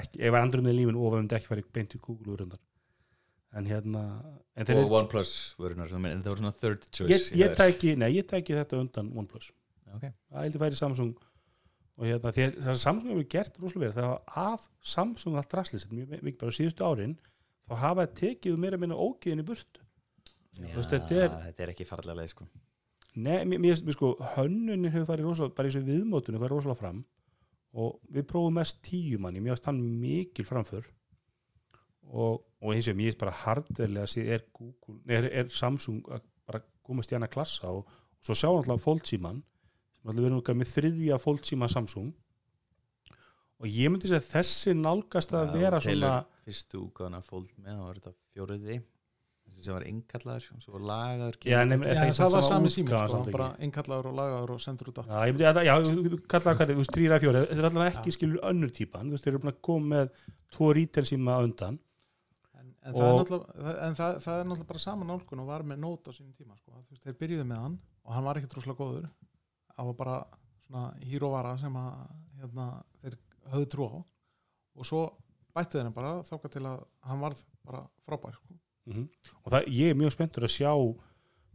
ekki, 0.00 0.16
ef 0.20 0.26
ég 0.26 0.32
væri 0.34 0.42
andur 0.46 0.62
með 0.66 0.76
lífin 0.80 0.98
og 0.98 1.06
ef 1.06 1.14
ég 1.16 1.22
myndi 1.22 1.36
ekki 1.38 1.50
farið 1.52 1.68
beint 1.76 1.94
í 1.96 2.00
Google 2.02 2.34
úrundar 2.36 2.60
en 3.56 3.66
hérna 3.70 4.02
en 4.56 4.72
og 4.82 4.92
OnePlus 5.00 5.32
vörunar, 5.58 5.90
en 5.94 6.22
það 6.22 6.30
voru 6.30 6.42
svona 6.42 6.54
third 6.60 6.86
choice 6.90 7.10
ég, 7.14 7.28
ég, 7.40 7.54
tæki, 7.58 7.94
nei, 7.98 8.10
ég 8.18 8.26
tæki 8.28 8.54
þetta 8.58 8.78
undan 8.82 9.10
OnePlus 9.16 9.50
Ok. 9.96 10.04
það 10.30 10.44
heldur 10.46 10.62
færi 10.64 10.78
Samsung. 10.80 11.14
Og 11.96 12.04
hérna, 12.10 12.32
þegar 12.36 12.58
það 12.66 12.78
Samsung 12.82 13.10
hefur 13.14 13.28
gert 13.32 13.58
rosalega 13.62 13.94
verið, 13.94 14.10
var 14.10 14.46
af 14.52 14.68
Samsung 14.94 15.36
allt 15.40 15.50
drastlið, 15.54 15.86
mjög 15.96 16.22
mikið 16.22 16.38
bara 16.42 16.56
síðustu 16.58 16.84
árin 16.84 17.16
þá 17.66 17.74
hafa 17.82 18.06
tekið 18.20 18.58
meira 18.60 18.78
minna 18.80 18.94
ógiðin 19.00 19.40
í 19.42 19.46
burtu. 19.48 19.80
Já, 20.56 20.68
veist, 20.76 20.92
þetta 20.92 21.16
er- 21.24 21.36
þetta 21.48 21.62
er 21.66 21.72
ekki 21.72 21.86
farlega 21.88 22.16
leið 22.20 22.30
sko. 22.34 22.46
Nei, 23.16 23.44
mér, 23.48 23.58
mér, 23.64 23.80
mér 23.84 23.96
sko, 23.96 24.10
hönnunin 24.36 24.90
hefur 24.92 25.08
farið 25.08 25.24
rosalega, 25.30 25.54
bara 25.56 25.68
í 25.68 25.72
þessu 25.72 25.86
viðmótunum 25.88 26.40
farið 26.44 26.54
rosalega 26.58 26.78
fram. 26.82 27.04
Og 27.76 27.98
við 28.12 28.26
prófum 28.28 28.54
mest 28.56 28.82
tíu 28.84 29.18
manni, 29.18 29.40
mér 29.40 29.54
varst 29.56 29.66
hann 29.68 29.80
mikil 30.00 30.44
framför. 30.48 30.84
Og, 32.06 32.44
og 32.62 32.72
eins 32.74 32.86
og 32.88 32.96
mér 32.96 33.14
er 33.14 33.18
bara 33.18 33.32
hardverlega 33.34 34.06
að 34.06 34.30
er, 34.36 34.44
er, 35.08 35.24
er 35.42 35.48
Samsung 35.52 36.04
að 36.12 36.22
bara 36.46 36.60
komast 36.86 37.10
í 37.10 37.16
hana 37.16 37.26
klassa 37.28 37.72
og, 37.72 37.88
og 37.88 38.22
svo 38.28 38.36
sjá 38.38 38.48
alltaf 38.52 38.84
fólksíman 38.84 39.40
alltaf 40.06 40.22
verður 40.22 40.36
nokkað 40.38 40.58
með 40.60 40.72
þriðja 40.72 41.20
fólksíma 41.22 41.68
Samsung. 41.72 42.12
Og 43.56 43.70
ég 43.72 43.88
myndi 43.88 44.10
segja 44.10 44.20
að 44.20 44.32
þessi 44.34 44.74
nálgast 44.76 45.32
að 45.32 45.46
Já, 45.48 45.56
vera 45.62 45.80
svona 45.80 46.12
fyrstu 46.44 46.82
útgáðan 46.82 47.16
að 47.18 47.30
fóld 47.30 47.48
með 47.56 47.78
þá 47.78 47.86
var 47.86 47.98
þetta 48.00 48.12
fjóruði 48.36 48.76
þessi 49.46 49.64
sem 49.64 49.76
var 49.76 49.86
innkallaður 49.88 50.48
og 50.52 50.62
svo 50.64 50.74
var 50.74 50.84
lagaður 50.90 51.38
Já, 51.46 51.56
en 51.62 51.74
er 51.76 51.80
Já, 51.86 52.00
það 52.02 52.18
það 52.18 52.34
var 52.34 52.46
sami 52.48 52.72
útgáfa 52.72 53.08
sko, 53.12 53.22
bara 53.36 53.48
innkallaður 53.66 54.10
og 54.10 54.16
lagaður 54.18 54.52
og 54.56 54.62
sendur 54.62 54.90
út 54.92 55.00
aftur. 55.02 55.14
Já, 55.14 55.30
ég 55.30 55.36
myndi 55.36 55.48
að, 55.48 55.60
já, 55.66 55.74
þú 55.86 56.76
veist, 56.82 56.94
þrýra 56.98 57.20
fjóra, 57.22 57.42
þetta 57.46 57.62
er 57.62 57.68
allavega 57.70 57.94
ekki 57.94 58.14
skilur 58.16 58.46
önnur 58.50 58.72
típan, 58.76 59.08
þú 59.08 59.16
veist, 59.16 59.28
þeir 59.28 59.38
eru 59.38 59.54
koma 59.70 59.92
með 59.94 60.24
tvo 60.56 60.70
retail 60.76 61.06
síma 61.08 61.38
undan. 61.46 61.78
En, 62.58 62.72
en, 62.82 62.98
það, 62.98 63.12
er 63.12 63.30
það, 63.30 63.70
en 63.86 64.00
það, 64.00 64.18
það 64.26 64.42
er 64.42 64.50
náttúrulega 64.50 64.72
bara 64.74 64.84
sama 64.84 65.08
nálgun 65.08 65.44
og 65.44 65.48
var 65.54 65.64
með 65.70 65.80
nót 65.86 66.10
á 66.10 66.12
sínum 66.12 66.34
tíma 66.36 66.58
sko. 66.58 66.82
Þeir 67.06 67.20
byrjuðu 67.22 67.48
með 67.48 67.64
hann 67.64 67.78
og 68.06 68.14
hann 68.18 68.28
var 68.28 68.40
ekkert 68.40 68.58
rúslega 68.58 68.82
góður 68.82 69.08
það 69.76 69.90
var 69.90 69.96
bara 70.00 70.16
svona 70.66 70.84
híróvara 71.06 71.54
sem 71.60 71.78
að 71.78 71.92
hérna, 72.40 72.66
þeir 73.02 73.18
höfðu 73.52 73.70
trú 73.72 73.88
á. 73.92 73.96
Og 74.76 74.88
svo 74.88 75.02
bættu 75.56 75.78
þeirna 75.78 75.94
bara 75.96 76.14
þáka 76.26 76.52
til 76.52 76.64
að 76.68 76.80
hann 77.08 77.22
varð 77.22 77.42
bara 77.66 77.82
frábær 78.06 78.36
sko. 78.36 78.58
mm 78.86 79.06
og 79.42 79.52
það, 79.52 79.68
ég 79.70 79.90
er 79.90 79.98
mjög 79.98 80.14
spenntur 80.14 80.46
að 80.46 80.54
sjá 80.54 80.72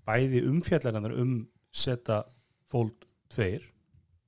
bæði 0.08 0.42
umfjallarnar 0.50 1.14
um 1.22 1.34
seta 1.72 2.24
fold 2.72 3.06
2 3.36 3.60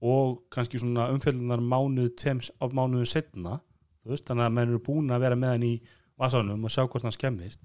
og 0.03 0.43
kannski 0.51 0.79
svona 0.79 1.09
umfjallarnar 1.11 1.63
mánuð 1.63 2.13
tveim 2.19 2.39
á 2.59 2.65
mánuðu 2.67 3.07
setna 3.07 3.59
veist, 4.03 4.25
þannig 4.27 4.45
að 4.47 4.55
menn 4.57 4.71
eru 4.71 4.81
búin 4.83 5.11
að 5.15 5.23
vera 5.23 5.39
með 5.39 5.53
hann 5.55 5.67
í 5.67 5.73
vasanum 6.19 6.63
og 6.63 6.73
sjá 6.73 6.83
hvort 6.83 7.05
hann 7.05 7.15
skemmist. 7.15 7.61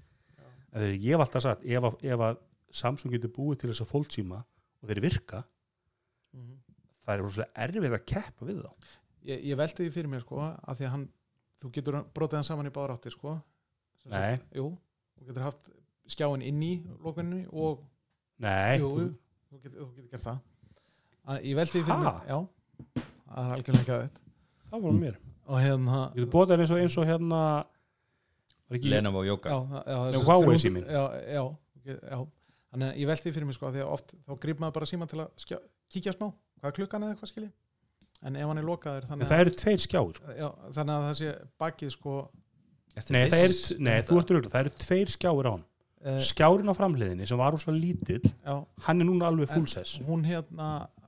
Ég 0.73 1.11
hef 1.13 1.23
alltaf 1.23 1.43
sagt, 1.43 1.65
ef 1.65 1.83
að, 1.83 1.97
ef 2.05 2.23
að 2.29 2.39
Samsung 2.69 3.13
getur 3.15 3.31
búið 3.33 3.63
til 3.63 3.71
þess 3.71 3.83
að 3.83 3.91
fold 3.91 4.11
síma 4.13 4.43
og 4.79 4.91
þeir 4.91 5.01
virka, 5.03 5.41
það 7.09 7.15
er 7.17 7.23
rosalega 7.25 7.63
erfið 7.65 7.95
að 7.97 8.03
keppa 8.13 8.45
við 8.49 8.59
þá 8.61 8.71
ég, 9.29 9.41
ég 9.49 9.57
velti 9.59 9.83
því 9.87 9.93
fyrir 9.97 10.11
mér 10.13 10.21
sko, 10.23 10.39
að 10.45 10.77
því 10.79 10.85
að 10.87 10.93
hann 10.95 11.05
þú 11.59 11.71
getur 11.75 11.97
brotið 12.15 12.37
hann 12.39 12.47
saman 12.47 12.69
í 12.69 12.73
báðar 12.75 12.93
áttir 12.95 13.11
sko. 13.17 13.33
Sem 13.99 14.13
Nei. 14.13 14.37
sagt, 14.37 14.45
jú, 14.55 14.67
þú 15.19 15.25
getur 15.27 15.43
haft 15.49 15.71
skjáin 16.09 16.45
inn 16.47 16.61
í 16.63 16.69
lokunni 17.03 17.41
og 17.51 17.81
Nei, 18.39 18.77
jú, 18.79 18.91
þú, 18.93 19.07
þú, 19.49 19.59
getur, 19.65 19.81
þú 19.81 19.89
getur 19.97 20.13
gert 20.13 20.23
það 20.23 20.37
að, 21.29 21.41
ég 21.49 21.57
velti 21.59 21.75
því 21.75 21.83
fyrir 21.89 21.99
Ha? 21.99 22.13
mér 22.13 22.29
já, 22.29 22.37
það 23.27 23.43
er 23.43 23.51
algjörlega 23.57 23.83
ekki 23.83 23.93
að 23.97 24.05
þetta 24.05 24.23
það 24.71 24.85
var 24.87 24.95
mér 25.01 25.17
og 25.49 25.59
hérna 25.65 25.99
Þú 26.13 26.21
getur 26.21 26.31
bótað 26.37 26.63
eins 26.63 26.71
og 26.71 26.79
eins 26.85 26.95
og 27.01 27.09
hérna 27.09 27.41
var 28.69 28.77
ekki, 28.79 28.91
Lenovo 28.93 29.25
Yoga 29.27 29.51
já, 29.51 29.59
já, 29.59 29.81
já, 29.83 29.99
Já, 30.15 30.19
Huawei 30.23 30.55
300 30.55 30.63
síminn. 30.63 30.85
já, 30.87 31.03
já, 31.35 31.43
ok, 31.43 31.91
já 31.91 32.19
þannig 32.73 32.91
að 32.93 32.99
ég 33.01 33.09
velti 33.09 33.27
því 33.29 33.33
fyrir 33.37 33.49
mér 33.49 33.57
sko 33.57 33.69
að 33.69 33.77
því 33.77 33.83
að 33.85 33.93
oft 33.95 34.13
þá 34.27 34.33
grýp 34.45 34.59
maður 34.63 34.75
bara 34.79 34.89
síma 34.91 35.07
til 35.09 35.19
að 35.23 35.31
skjá, 35.45 35.57
kíkja 35.93 36.13
smá. 36.17 36.27
Hvað 36.59 36.69
er 36.71 36.77
klukkan 36.79 37.05
eða 37.07 37.15
eitthvað 37.15 37.31
skilji? 37.33 37.51
En 38.19 38.35
ef 38.35 38.49
hann 38.51 38.59
er 38.59 38.67
lokaður 38.67 39.05
þannig 39.09 39.29
það 39.31 39.41
eru 39.45 39.53
tveir 39.61 39.79
skjáir 39.85 40.17
sko. 40.19 40.33
já, 40.35 40.47
þannig 40.75 40.93
að 40.97 41.05
það 41.07 41.17
sé 41.21 41.33
bakið 41.63 41.93
sko. 41.95 42.15
Nei, 43.15 43.25
það 43.31 43.43
er, 43.45 43.53
nei 43.79 43.97
þú 44.03 44.17
ert 44.19 44.31
röglega, 44.35 44.51
það 44.53 44.65
eru 44.65 44.71
tveir 44.83 45.11
skjáir 45.13 45.47
á 45.47 45.51
hann. 45.55 45.65
Uh, 45.99 46.17
skjárin 46.23 46.71
á 46.71 46.75
framhliðinni 46.75 47.25
sem 47.27 47.39
var 47.39 47.55
úr 47.55 47.59
svo 47.59 47.73
lítill 47.75 48.21
já, 48.23 48.53
hann 48.85 49.01
er 49.03 49.07
núna 49.07 49.27
alveg 49.27 49.49
En 49.49 49.57
full 49.57 49.67
size. 49.67 49.99
hún 50.07 50.21
hérna 50.23 50.67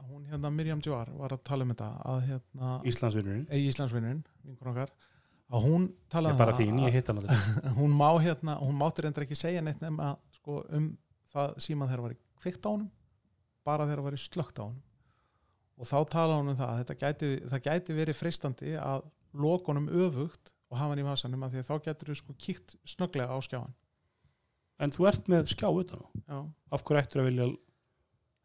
hún 0.10 0.26
hérna 0.28 0.50
Mirjam 0.52 0.82
Djóar 0.84 1.08
var 1.15 1.32
að 1.32 1.43
tala 1.47 1.63
um 1.63 1.71
þetta 1.71 1.88
að 2.12 2.17
hérna 2.28 2.71
Íslandsvinnurinn 2.91 3.45
í 3.56 3.62
Íslandsvinnurinn, 3.69 4.19
vinkur 4.43 4.71
okkar. 4.74 4.91
Að 5.52 5.63
hún 5.67 5.86
talaði 6.12 6.38
bara 6.41 6.52
um 6.52 6.60
það 6.60 6.65
þín, 6.65 7.24
að- 7.24 7.32
að 7.32 7.78
hún 7.80 7.95
má 8.02 8.10
hérna, 8.24 8.58
hún 8.63 8.76
mátti 8.80 9.04
reyndar 9.06 9.24
ekki 9.28 9.36
segja 9.39 9.63
neitt 9.63 9.80
nema 9.84 10.13
sko, 10.36 10.62
um 10.76 10.89
það 11.32 11.58
síma 11.65 11.89
þegar 11.89 12.06
var 12.06 12.15
kveikt 12.41 12.67
á 12.67 12.70
honum 12.72 12.89
bara 13.67 13.88
þegar 13.89 14.06
var 14.08 14.17
slögt 14.20 14.62
á 14.62 14.63
honum. 14.65 14.82
Og 15.82 15.89
þá 15.89 15.98
talaði 16.12 16.39
hún 16.41 16.54
um 16.54 16.58
það 16.60 16.82
að 16.82 16.98
gæti, 17.02 17.30
það 17.50 17.67
gæti 17.67 17.98
verið 17.98 18.17
freistandi 18.20 18.74
að 18.78 19.06
lokunum 19.32 19.88
öfugt 19.89 20.52
og 20.72 20.80
hafa 20.80 20.94
hann 20.94 21.02
í 21.02 21.06
vasanum 21.06 21.46
að 21.46 21.56
því 21.56 21.62
að 21.62 21.70
þá 21.70 21.86
getur 21.88 22.12
þú 22.12 22.17
sko 22.20 22.36
kíkt 22.46 22.76
snögglega 22.88 23.36
á 23.36 23.39
skjáin 23.44 23.74
en 24.82 24.94
þú 24.94 25.08
ert 25.12 25.30
með 25.30 25.52
skjá 25.52 25.67
utan 25.70 26.02
á? 26.02 26.08
Já. 26.26 26.39
af 26.74 26.84
hverju 26.88 27.02
ættur 27.04 27.22
að 27.22 27.30
vilja 27.30 27.48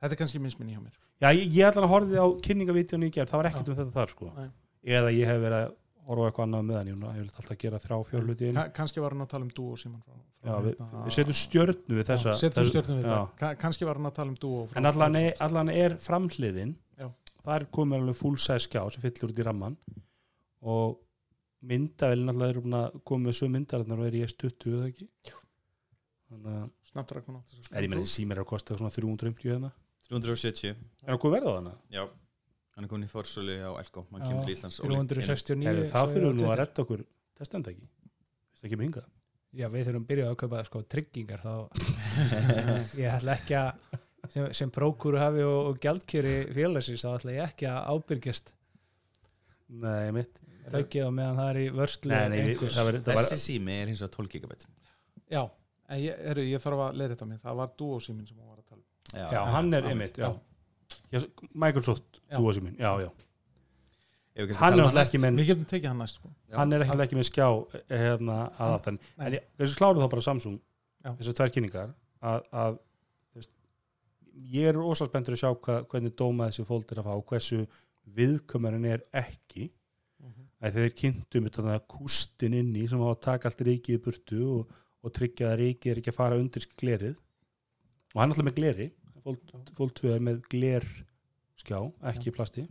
þetta 0.02 0.12
er 0.12 0.20
kannski 0.20 0.40
minnsminni 0.42 0.76
hjá 0.76 0.82
mér. 0.82 0.96
Já, 1.22 1.28
ég, 1.32 1.46
ég 1.56 1.68
ætla 1.68 1.86
að 1.86 1.92
horfið 1.94 2.20
á 2.20 2.26
kynningavídeónu 2.44 3.08
í 3.08 3.14
gerð 3.14 3.32
það 3.32 3.40
var 3.40 3.48
ekkert 3.50 3.70
um 3.72 3.78
þetta 3.78 3.94
þar 3.94 4.12
sko. 4.12 4.30
Nei. 4.36 4.48
eða 4.96 5.12
ég 5.16 5.30
hef 5.30 5.40
verið 5.42 5.58
að 5.62 5.76
horfa 6.06 6.22
á 6.22 6.28
eitthvað 6.30 6.46
annað 6.46 6.64
með 6.70 6.76
hann 6.78 6.90
ég 7.16 7.22
vil 7.24 7.28
alltaf 7.30 7.50
að 7.54 7.60
gera 7.64 7.80
hluti 8.26 8.48
inn 8.50 8.58
Ka 8.60 8.64
kannski 8.78 9.02
var 9.04 9.14
hann 9.16 9.24
að 9.26 9.30
tala 9.32 9.46
um 9.48 9.52
dúo 9.56 9.76
síman 9.80 10.02
frá, 10.06 10.16
frá 10.16 10.50
já, 10.50 10.56
við, 10.66 10.76
við 11.06 11.14
setjum 11.16 11.38
stjörnu 11.40 11.96
við 12.00 12.06
þessa 12.10 12.34
Já, 12.34 12.36
stjörnum 12.70 13.00
við 13.00 13.08
Ka 13.40 13.50
kannski 13.64 13.88
var 13.88 13.98
hann 14.00 14.10
að 14.10 14.14
tala 14.20 14.32
um 14.34 14.38
dúo 14.46 14.60
frá- 14.70 14.78
en 14.82 14.90
allan 14.92 15.18
er, 15.22 15.32
allan 15.46 15.72
er 15.74 15.96
framhliðin. 16.06 16.76
Já. 17.00 17.08
það 17.42 17.56
er 17.60 17.66
komið 17.78 17.98
alveg 18.00 18.16
full 18.20 18.36
size 18.38 18.64
skjá 18.68 18.82
sem 18.94 19.02
fyllir 19.06 19.32
út 19.34 19.40
í 19.42 19.46
ramman 19.46 19.76
og 20.66 20.96
myndavelin 21.66 22.30
alltaf 22.32 22.48
er 22.52 22.60
að 22.80 23.00
með 23.26 23.36
svo 23.40 23.48
myndavelin 23.50 23.96
og 23.98 24.06
er 24.06 24.16
í 24.18 24.22
S20 24.26 24.72
eða 24.76 24.88
ekki? 24.92 25.08
Þannig 26.30 26.54
að 26.60 26.70
Snapdragon 26.90 27.36
8 27.42 27.58
er 27.76 27.84
ég 27.86 27.90
með 27.92 28.00
þessi 28.02 28.14
símir 28.20 28.40
að 28.42 28.48
kosta 28.50 28.76
svona 28.78 28.92
350 28.94 29.50
hérna. 29.52 29.70
370 30.08 30.70
er 30.70 31.10
það 31.12 31.20
hvað 31.24 31.34
verða 31.36 31.52
á 31.52 31.56
hana? 31.58 31.74
Já, 31.92 32.04
hann 32.76 32.86
er 32.86 32.90
komin 32.92 33.08
í 33.08 33.10
forsölu 33.10 33.56
á 33.64 33.72
Elko 33.80 34.06
hann 34.12 34.22
Já, 34.22 34.28
kemur. 34.30 34.46
til 34.46 34.54
Íslands 34.56 34.80
369 34.84 35.68
Hefði, 35.70 35.86
það 35.92 36.14
þurfum 36.14 36.40
nú 36.40 36.48
að 36.52 36.58
redda 36.62 36.84
okkur 36.86 37.04
Vist 37.36 38.64
ekki 38.64 38.76
með 38.80 38.86
hingað? 38.88 39.06
Já, 39.56 39.66
við 39.72 39.86
þurfum 39.88 40.04
byrjað 40.08 40.30
að 40.32 40.38
kaupa 40.42 40.62
sko, 40.66 40.80
tryggingar 40.92 41.40
þá. 41.40 41.52
Ég 43.00 43.08
ætla 43.12 43.36
ekki 43.36 43.56
að 43.56 43.96
sem, 44.32 44.46
sem 44.58 44.72
prókúru 44.74 45.20
hafi 45.20 45.44
og, 45.46 45.70
og 45.70 45.78
gjaldkjöri 45.82 46.34
félagsins 46.56 47.04
þá 47.04 47.10
ætla 47.14 47.34
ég 47.36 47.44
ekki 47.50 47.68
að 47.70 47.78
ábyrgjast 47.94 48.52
Nei, 49.82 50.10
mitt 50.14 50.40
taukið 50.70 51.06
á 51.06 51.10
meðan 51.14 51.38
það 51.40 51.50
er 51.52 51.60
í 51.60 51.66
vörslu 51.76 52.10
Nei, 52.12 52.24
nei, 52.32 52.38
við- 52.50 52.64
það 52.74 52.88
var, 52.88 52.98
það 53.06 53.18
var, 53.20 53.28
Þessi 53.30 53.42
sími 53.44 53.76
er 53.76 53.90
hins 53.92 54.02
vegar 54.02 54.14
12 54.16 54.32
gigabit. 54.34 54.66
Já, 55.30 55.42
en 55.90 56.00
ég, 56.02 56.20
heru, 56.30 56.44
ég 56.46 56.62
þarf 56.62 56.82
að 56.88 56.98
leira 57.00 57.14
þetta 57.14 57.28
mig. 57.30 57.40
Það 57.44 57.58
var 57.60 57.72
dúo 57.78 57.98
símin 58.02 58.26
sem 58.28 58.38
hún 58.40 58.50
var 58.50 58.60
að 58.62 58.68
tala 58.72 58.82
um. 58.82 59.32
Já, 59.36 59.42
hann 59.54 59.74
er 59.78 59.86
Já, 59.86 59.90
einmitt 59.92 60.20
já. 60.20 60.28
Microsoft 61.54 62.20
Já. 62.30 62.36
dúa 62.40 62.52
síminn, 62.56 62.76
já, 62.80 62.90
já 63.04 63.10
Ef 64.36 64.42
við 64.44 64.48
kannski 64.50 64.60
Hann 64.60 64.74
er 64.74 64.80
um 64.82 64.86
alltaf 64.88 64.98
næst. 65.00 65.12
ekki 65.14 65.20
með 65.22 65.38
Við 65.40 65.46
getum 65.50 65.68
tekið 65.70 65.88
hann 65.88 66.00
næst 66.02 66.18
sko. 66.18 66.30
Hann 66.52 66.72
er 66.76 66.82
ekkert 66.84 67.04
ekki 67.06 67.16
með 67.16 67.28
skjá 67.30 67.46
eh, 67.78 68.00
hérna 68.02 68.34
að 68.60 68.74
aftan 68.76 68.98
Nei. 69.16 69.26
en 69.26 69.36
ég, 69.38 69.46
þessi 69.62 69.78
kláru 69.78 70.02
þá 70.02 70.10
bara 70.12 70.24
Samsung 70.26 70.58
Já. 71.06 71.10
þessar 71.20 71.36
tvær 71.38 71.52
kynningar 71.54 71.94
að, 72.26 72.42
að 72.52 72.78
veist, 73.38 73.52
ég 74.56 74.68
er 74.72 74.76
ósað 74.82 75.08
spenntur 75.12 75.36
að 75.36 75.40
sjá 75.44 75.50
hvað, 75.54 75.86
hvernig 75.92 76.16
dóma 76.20 76.50
þessi 76.50 76.66
fólk 76.68 76.92
er 76.92 77.00
að 77.00 77.08
fá 77.08 77.14
og 77.16 77.24
hversu 77.32 77.62
viðkömurinn 78.16 78.84
er 78.90 79.06
ekki 79.16 79.70
að 80.66 80.76
þeir 80.80 80.92
kynntum 81.00 81.46
þetta 81.48 81.78
kústin 81.92 82.54
inni 82.56 82.86
sem 82.88 83.00
á 83.00 83.08
að 83.12 83.20
taka 83.24 83.48
allt 83.50 83.60
ríkið 83.66 83.98
í 83.98 84.02
burtu 84.04 84.38
og, 84.58 84.76
og 85.04 85.12
tryggja 85.16 85.50
að 85.52 85.58
ríkið 85.62 85.92
er 85.92 86.00
ekki 86.00 86.12
að 86.12 86.16
fara 86.20 86.38
undir 86.40 86.64
glerið 86.80 87.16
og 87.16 88.20
hann 88.20 88.30
er 88.30 88.34
alltaf 88.34 88.46
með 88.48 88.56
gleri 88.60 88.86
tvö 89.34 90.14
er 90.14 90.20
með 90.20 90.42
gler 90.52 90.84
skjá, 91.58 91.80
ekki 92.12 92.32
plasti 92.36 92.66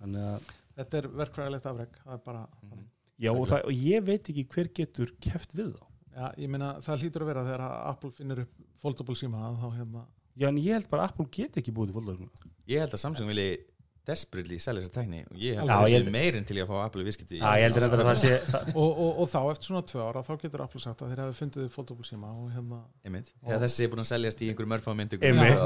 þannig 0.00 0.24
að 0.34 0.56
Þetta 0.80 0.96
er 1.00 1.06
verkfræðilegt 1.12 1.66
afreg 1.68 1.96
það 2.04 2.12
er 2.14 2.20
bara, 2.24 2.42
Mhm. 2.62 2.84
Já, 3.20 3.30
og, 3.36 3.42
það, 3.50 3.64
og 3.68 3.72
ég 3.76 4.04
veit 4.06 4.28
ekki 4.32 4.44
hver 4.48 4.68
getur 4.72 5.10
keft 5.20 5.52
við 5.52 5.74
þá. 5.74 5.82
já, 6.16 6.34
ég 6.38 6.48
meina 6.48 6.80
það 6.80 7.02
hlýtur 7.02 7.20
að 7.22 7.26
vera 7.26 7.42
þegar 7.44 7.60
að 7.66 7.88
Apple 7.90 8.10
finnur 8.16 8.38
upp 8.40 8.54
foldable 8.80 9.14
síma 9.14 9.42
þá 9.60 9.66
hérna 9.76 10.06
Já, 10.40 10.48
en 10.48 10.56
ég 10.56 10.72
held 10.72 10.88
bara 10.88 11.02
að 11.04 11.10
Apple 11.10 11.26
get 11.30 11.52
ekki 11.60 11.72
búið 11.74 11.90
til 11.90 11.94
fólkdagsum. 12.00 12.30
Ég 12.66 12.78
held 12.80 12.92
að 12.94 12.98
Samsung 13.02 13.28
vilji 13.28 13.58
desperately 14.08 14.56
selja 14.62 14.82
þessa 14.82 14.94
tækni 14.94 15.20
og 15.28 15.36
ég 15.40 15.58
held 15.58 15.68
að 15.68 15.82
það 15.82 15.90
sé 15.90 15.96
held- 15.96 16.10
meirinn 16.14 16.46
til 16.48 16.56
ég 16.58 16.64
að 16.66 16.70
fá 16.72 16.78
Apple 16.84 17.04
viðskipti 17.06 17.40
og, 18.80 18.88
og, 18.90 19.20
og 19.22 19.28
þá 19.30 19.38
eftir 19.52 19.68
svona 19.70 19.82
tvö 19.90 20.06
ára 20.06 20.22
þá 20.26 20.32
getur 20.44 20.64
Apple 20.64 20.82
sagt 20.84 21.04
að 21.04 21.12
þeir 21.12 21.22
hafi 21.24 21.38
fundið 21.40 21.66
upp 21.68 21.76
foldable 21.76 22.08
síma 22.08 22.32
og 22.32 22.48
hérna. 22.54 22.80
Þegar 23.44 23.62
þessi 23.66 23.84
er 23.86 23.92
búin 23.92 24.04
að 24.04 24.10
seljast 24.10 24.42
í 24.42 24.50
einhverjum 24.50 24.74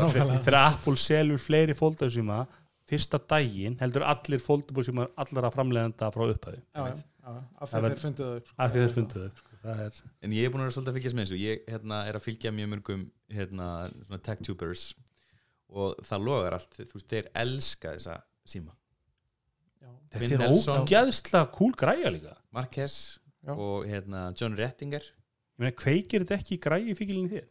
nákvæmlega. 0.04 0.42
þegar 0.48 0.60
Apple 0.64 0.96
selur 1.04 1.42
fleiri 1.44 1.78
fólkdagsíma, 1.78 2.42
fyrsta 2.90 3.22
daginn 3.32 3.78
heldur 3.80 4.04
allir 4.10 4.42
fólkdagsíma 4.44 5.08
allara 5.24 5.54
framleiðenda 5.54 6.10
frá 6.14 6.26
já, 6.28 6.84
já, 7.24 7.34
af 7.64 7.72
því 7.72 7.84
þeir 7.86 8.00
fundið 8.02 8.24
það 8.26 8.38
upp 8.40 8.48
sko. 8.50 8.56
Af 8.60 8.72
því 8.74 8.82
þeir 8.84 8.94
funduðu 8.98 9.28
upp. 9.30 9.38
Sko. 9.40 9.50
Það 9.64 9.78
En 10.20 10.34
ég 10.36 10.44
er 10.44 10.52
búin 10.52 10.60
að 10.60 10.66
vera 10.66 10.74
svolítið 10.74 10.90
að 10.92 10.96
fylgjast 10.98 11.16
með 11.16 11.24
þessu 11.24 11.38
Ég 11.40 11.62
hérna, 11.72 12.00
er 12.04 12.18
að 12.18 12.24
fylgja 12.26 12.50
mjög 12.52 12.68
mörgum 12.74 13.04
hérna, 13.32 13.68
svona 14.04 14.20
tech-tubers 14.26 14.82
og 15.74 15.98
það 16.06 16.24
logar 16.28 16.56
allt 16.58 16.78
þú 16.80 16.94
veist, 16.98 17.08
þeir 17.10 17.28
elska 17.42 17.94
þessa 17.96 18.16
síma 18.46 18.72
Já. 19.84 19.90
Finn 20.14 20.28
þetta 20.30 20.38
er 20.38 20.48
Nelson. 20.48 20.84
ógæðslega 20.86 21.50
cool 21.52 21.74
græja 21.76 22.10
líka. 22.14 22.36
Marquez 22.56 22.94
Já. 23.44 23.52
og 23.56 23.84
hérna, 23.90 24.28
John 24.38 24.56
Rettinger 24.56 25.02
Ég 25.54 25.62
meina, 25.62 25.74
kveikir 25.78 26.24
þetta 26.24 26.38
ekki 26.40 26.56
í 26.56 26.60
græju 26.64 26.94
fíkilinni 26.98 27.30
þér? 27.30 27.44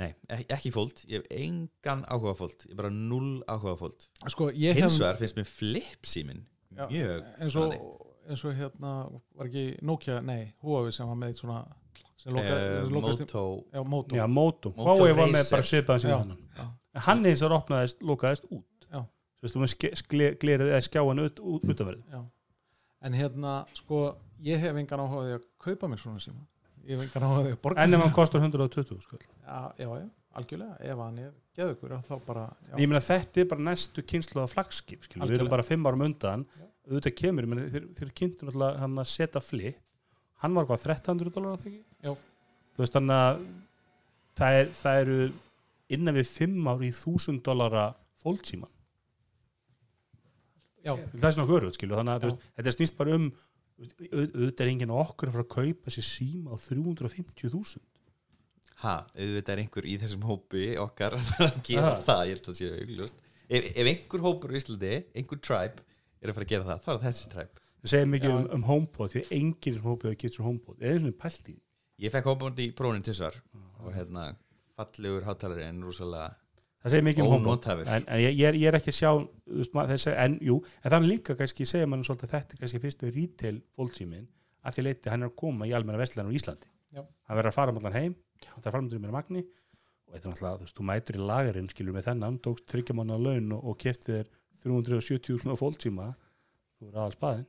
Nei, 0.00 0.08
ek- 0.32 0.48
ekki 0.56 0.70
fóld, 0.74 1.02
ég 1.06 1.20
hef 1.22 1.26
engan 1.30 2.04
áhuga 2.10 2.32
fóld, 2.38 2.56
ég 2.64 2.70
hef 2.72 2.76
bara 2.80 2.90
null 2.90 3.42
áhuga 3.46 3.76
fóld 3.78 4.06
sko 4.32 4.48
ég 4.50 4.74
hef 4.74 4.82
Hins 4.88 4.98
vegar 4.98 5.18
finnst 5.20 5.36
mér 5.38 5.46
flip 5.50 6.02
símin 6.08 6.44
Já, 6.74 6.88
mjög 6.90 7.26
eins 7.38 7.54
og, 7.60 7.72
spennandi. 7.72 8.10
eins 8.30 8.44
og 8.48 8.54
hérna 8.58 8.94
var 9.36 9.46
ekki 9.50 9.66
Nokia, 9.82 10.20
nei, 10.22 10.52
Huawei 10.64 10.90
sem 10.92 11.06
var 11.06 11.14
með 11.20 11.28
eitt 11.34 11.42
svona 11.44 11.60
Eh, 12.24 12.84
Moto. 14.26 14.72
Huawei 14.76 15.12
var 15.16 15.28
með 15.32 15.50
bara 15.50 15.62
svipaðan 15.68 16.00
sem 16.00 16.10
hann. 16.14 16.36
Hann 17.04 17.24
eins 17.28 17.42
og 17.44 17.52
opnaðist, 17.58 18.00
lokaðist 18.06 18.46
út. 18.50 18.64
Þú 19.44 19.60
veist, 19.60 19.76
glerið 20.40 20.70
eða 20.70 20.80
skjáan 20.86 21.20
ut, 21.20 21.40
út, 21.44 21.64
utanverðið. 21.68 22.04
Já. 22.14 22.20
en 23.04 23.12
hérna, 23.12 23.50
sko 23.76 23.98
ég 24.40 24.56
hef 24.62 24.72
engan 24.80 25.00
áhuga 25.04 25.20
á 25.20 25.24
því 25.26 25.32
að 25.36 25.42
kaupa 25.60 25.84
mér 25.92 26.00
svona 26.00 26.20
síma. 26.24 26.40
Ég 26.88 26.96
hef 26.96 27.02
engan 27.04 27.26
áhuga 27.26 27.36
á 27.36 27.44
því 27.44 27.52
að 27.52 27.58
borga 27.66 27.82
En 27.84 27.94
ef 27.94 28.00
hann 28.00 28.14
kostar 28.16 28.40
120, 28.40 28.96
sko. 29.04 29.16
já, 29.20 29.58
já, 29.76 29.88
já, 30.00 30.06
algjörlega, 30.40 30.74
ef 30.80 30.96
hann 31.04 31.18
er 31.18 31.32
geðugur 31.58 31.92
þá 32.08 32.14
bara, 32.24 32.44
já, 32.70 32.74
Ég 32.80 32.88
meina 32.88 33.02
þetta 33.04 33.36
er 33.42 33.46
bara 33.52 33.62
næstu 33.68 34.00
kynslu 34.08 34.40
af 34.40 34.48
flagskip 34.56 35.04
við 35.12 35.36
erum 35.36 35.52
bara 35.52 35.62
fimm 35.66 35.84
árum 35.84 36.06
undan. 36.08 36.46
Auðvitað 36.88 37.14
kemur, 37.20 37.44
þeir, 37.68 37.84
þeir 38.00 38.10
kynntu 38.16 38.48
náttúrulega 38.48 38.80
hann 38.80 38.96
að 39.04 39.10
setja 39.12 39.40
flip 39.44 39.76
hann 40.44 40.54
var 40.58 40.68
hvað 40.68 40.84
1300 40.92 41.34
dólar 41.34 41.58
þegar 41.64 41.72
ekki? 41.72 41.82
Já. 42.04 42.14
Þú 42.74 42.84
veist 42.84 42.96
þannig 42.98 43.22
að 43.24 43.42
það, 44.40 44.58
er, 44.60 44.70
það 44.82 45.00
eru 45.04 45.18
innan 45.98 46.16
við 46.18 46.30
fimm 46.36 46.70
ár 46.72 46.84
í 46.84 46.90
1000 46.92 47.40
dólara 47.46 47.84
fólksíman, 48.24 48.70
já, 50.84 50.94
það 50.96 51.26
er 51.28 51.34
svona 51.36 51.48
görut 51.50 51.76
skilur, 51.76 51.98
þannig 52.00 52.14
að 52.18 52.26
veist, 52.28 52.46
þetta 52.58 52.72
snýst 52.78 52.96
bara 52.98 53.16
um 53.18 53.26
auðvitað 53.84 54.62
er 54.64 54.70
enginn 54.70 54.92
okkur 54.94 55.30
að 55.30 55.36
fara 55.36 55.44
að 55.44 55.52
kaupa 55.56 55.92
sér 55.94 56.06
síma 56.06 56.54
á 56.54 56.56
350.000 56.62 57.82
Ha, 58.84 58.94
auðvitað 59.16 59.52
er 59.54 59.60
einhver 59.62 59.86
í 59.88 59.94
þessum 60.02 60.24
hópi 60.28 60.64
okkar 60.82 61.14
að 61.16 61.28
fara 61.30 61.48
að 61.52 61.60
gera 61.68 61.90
Ha. 61.94 62.00
það, 62.04 62.22
ég 62.28 62.34
held 62.34 62.44
að 62.44 62.48
það 62.50 62.58
sé 62.58 62.70
augljóst 62.82 63.20
ef, 63.48 63.68
ef 63.70 63.90
einhver 63.92 64.24
hópur 64.26 64.52
í 64.54 64.58
Íslandi, 64.60 64.92
einhver 65.14 65.40
tribe 65.46 65.84
er 66.20 66.30
að 66.32 66.36
fara 66.38 66.46
að 66.48 66.52
gera 66.54 66.68
það, 66.70 66.82
þá 66.84 66.90
er 66.90 66.98
það 66.98 67.06
þessi 67.08 67.30
tribe 67.34 67.63
það 67.84 67.92
segir 67.92 68.08
mikið 68.14 68.32
um, 68.34 68.46
um 68.58 68.62
HomePod 68.68 69.12
því 69.14 69.22
enginn 69.36 69.74
þessum 69.76 69.90
hópið 69.90 70.08
hefur 70.10 70.20
gett 70.24 70.38
sér 70.38 70.46
HomePod. 70.48 70.78
Eða 70.80 71.02
svona 71.04 71.18
pælt 71.24 71.50
í. 71.52 71.56
Ég 72.04 72.14
fekk 72.14 72.30
hópun 72.32 72.62
í 72.64 72.70
prónin 72.76 73.04
til 73.06 73.14
svar 73.14 73.36
og 73.84 73.92
hérna, 73.94 74.30
fallegur 74.74 75.26
hátalari 75.28 75.66
en 75.68 75.82
rosalega 75.84 76.30
það 76.84 76.94
segir 76.94 77.04
mikið 77.06 77.24
um 77.24 77.30
HomePod. 77.34 77.68
en, 77.86 78.06
en 78.08 78.20
ég, 78.20 78.32
ég, 78.34 78.46
er, 78.48 78.56
ég 78.60 78.68
er 78.72 78.78
ekki 78.80 78.90
að 78.92 78.96
sjá 78.98 79.10
veist, 79.46 79.74
maður- 79.76 80.00
segja, 80.02 80.16
en 80.24 80.38
jú, 80.44 80.56
en 80.82 80.90
þannig 80.94 81.12
líka 81.14 81.36
kannski 81.38 81.66
segja 81.68 81.86
mann 81.88 82.02
svolítið 82.04 82.28
að 82.28 82.34
þetta 82.34 82.56
er 82.56 82.62
kannski 82.64 82.80
fyrstu 82.82 83.12
retail 83.14 83.60
fólksímin 83.76 84.26
að 84.64 84.76
því 84.78 84.84
leiti 84.88 85.12
hann 85.12 85.22
er 85.24 85.30
að 85.30 85.36
koma 85.44 85.68
í 85.68 85.72
almenna 85.76 86.00
vestlæðan 86.00 86.32
á 86.32 86.36
Íslandi. 86.40 86.68
Já. 86.94 87.02
hann 87.04 87.36
verður 87.38 87.50
að 87.52 87.56
fara 87.58 87.72
um 87.72 87.78
allan 87.80 87.96
heim 87.98 88.12
hann 88.48 88.64
er 88.64 88.74
framöndur 88.74 89.00
með 89.02 89.14
magni 89.16 89.40
og 89.44 90.12
þetta 90.14 90.28
er 90.28 90.32
náttúrulega, 90.34 90.58
þú 90.60 90.64
veist, 90.66 90.76
þú 90.78 90.84
mætur 90.90 91.16
í 91.18 91.24
lagarinn 91.30 91.70
skilur 91.72 91.96
með 91.96 92.06
þennan, 92.10 92.36
tókst 92.44 92.68
þryggja 92.70 92.94
manna 92.98 93.16
laun 93.18 93.52
og, 93.56 93.64
og 93.64 93.78
kefti 93.80 94.12
þér 94.12 94.28
370 94.64 95.40
svona 95.42 95.56
fólksíma 95.58 96.06
þú 96.78 96.90
er 96.90 96.98
aðal 97.00 97.14
spaðin 97.16 97.46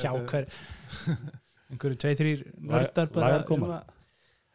hjá 0.00 0.12
hver 0.30 0.48
einhverju 1.70 1.98
tvei, 2.02 2.14
þrýr 2.18 2.42
nördar 2.58 3.10
bara 3.14 3.40
sem 3.46 3.62
að- 3.64 3.92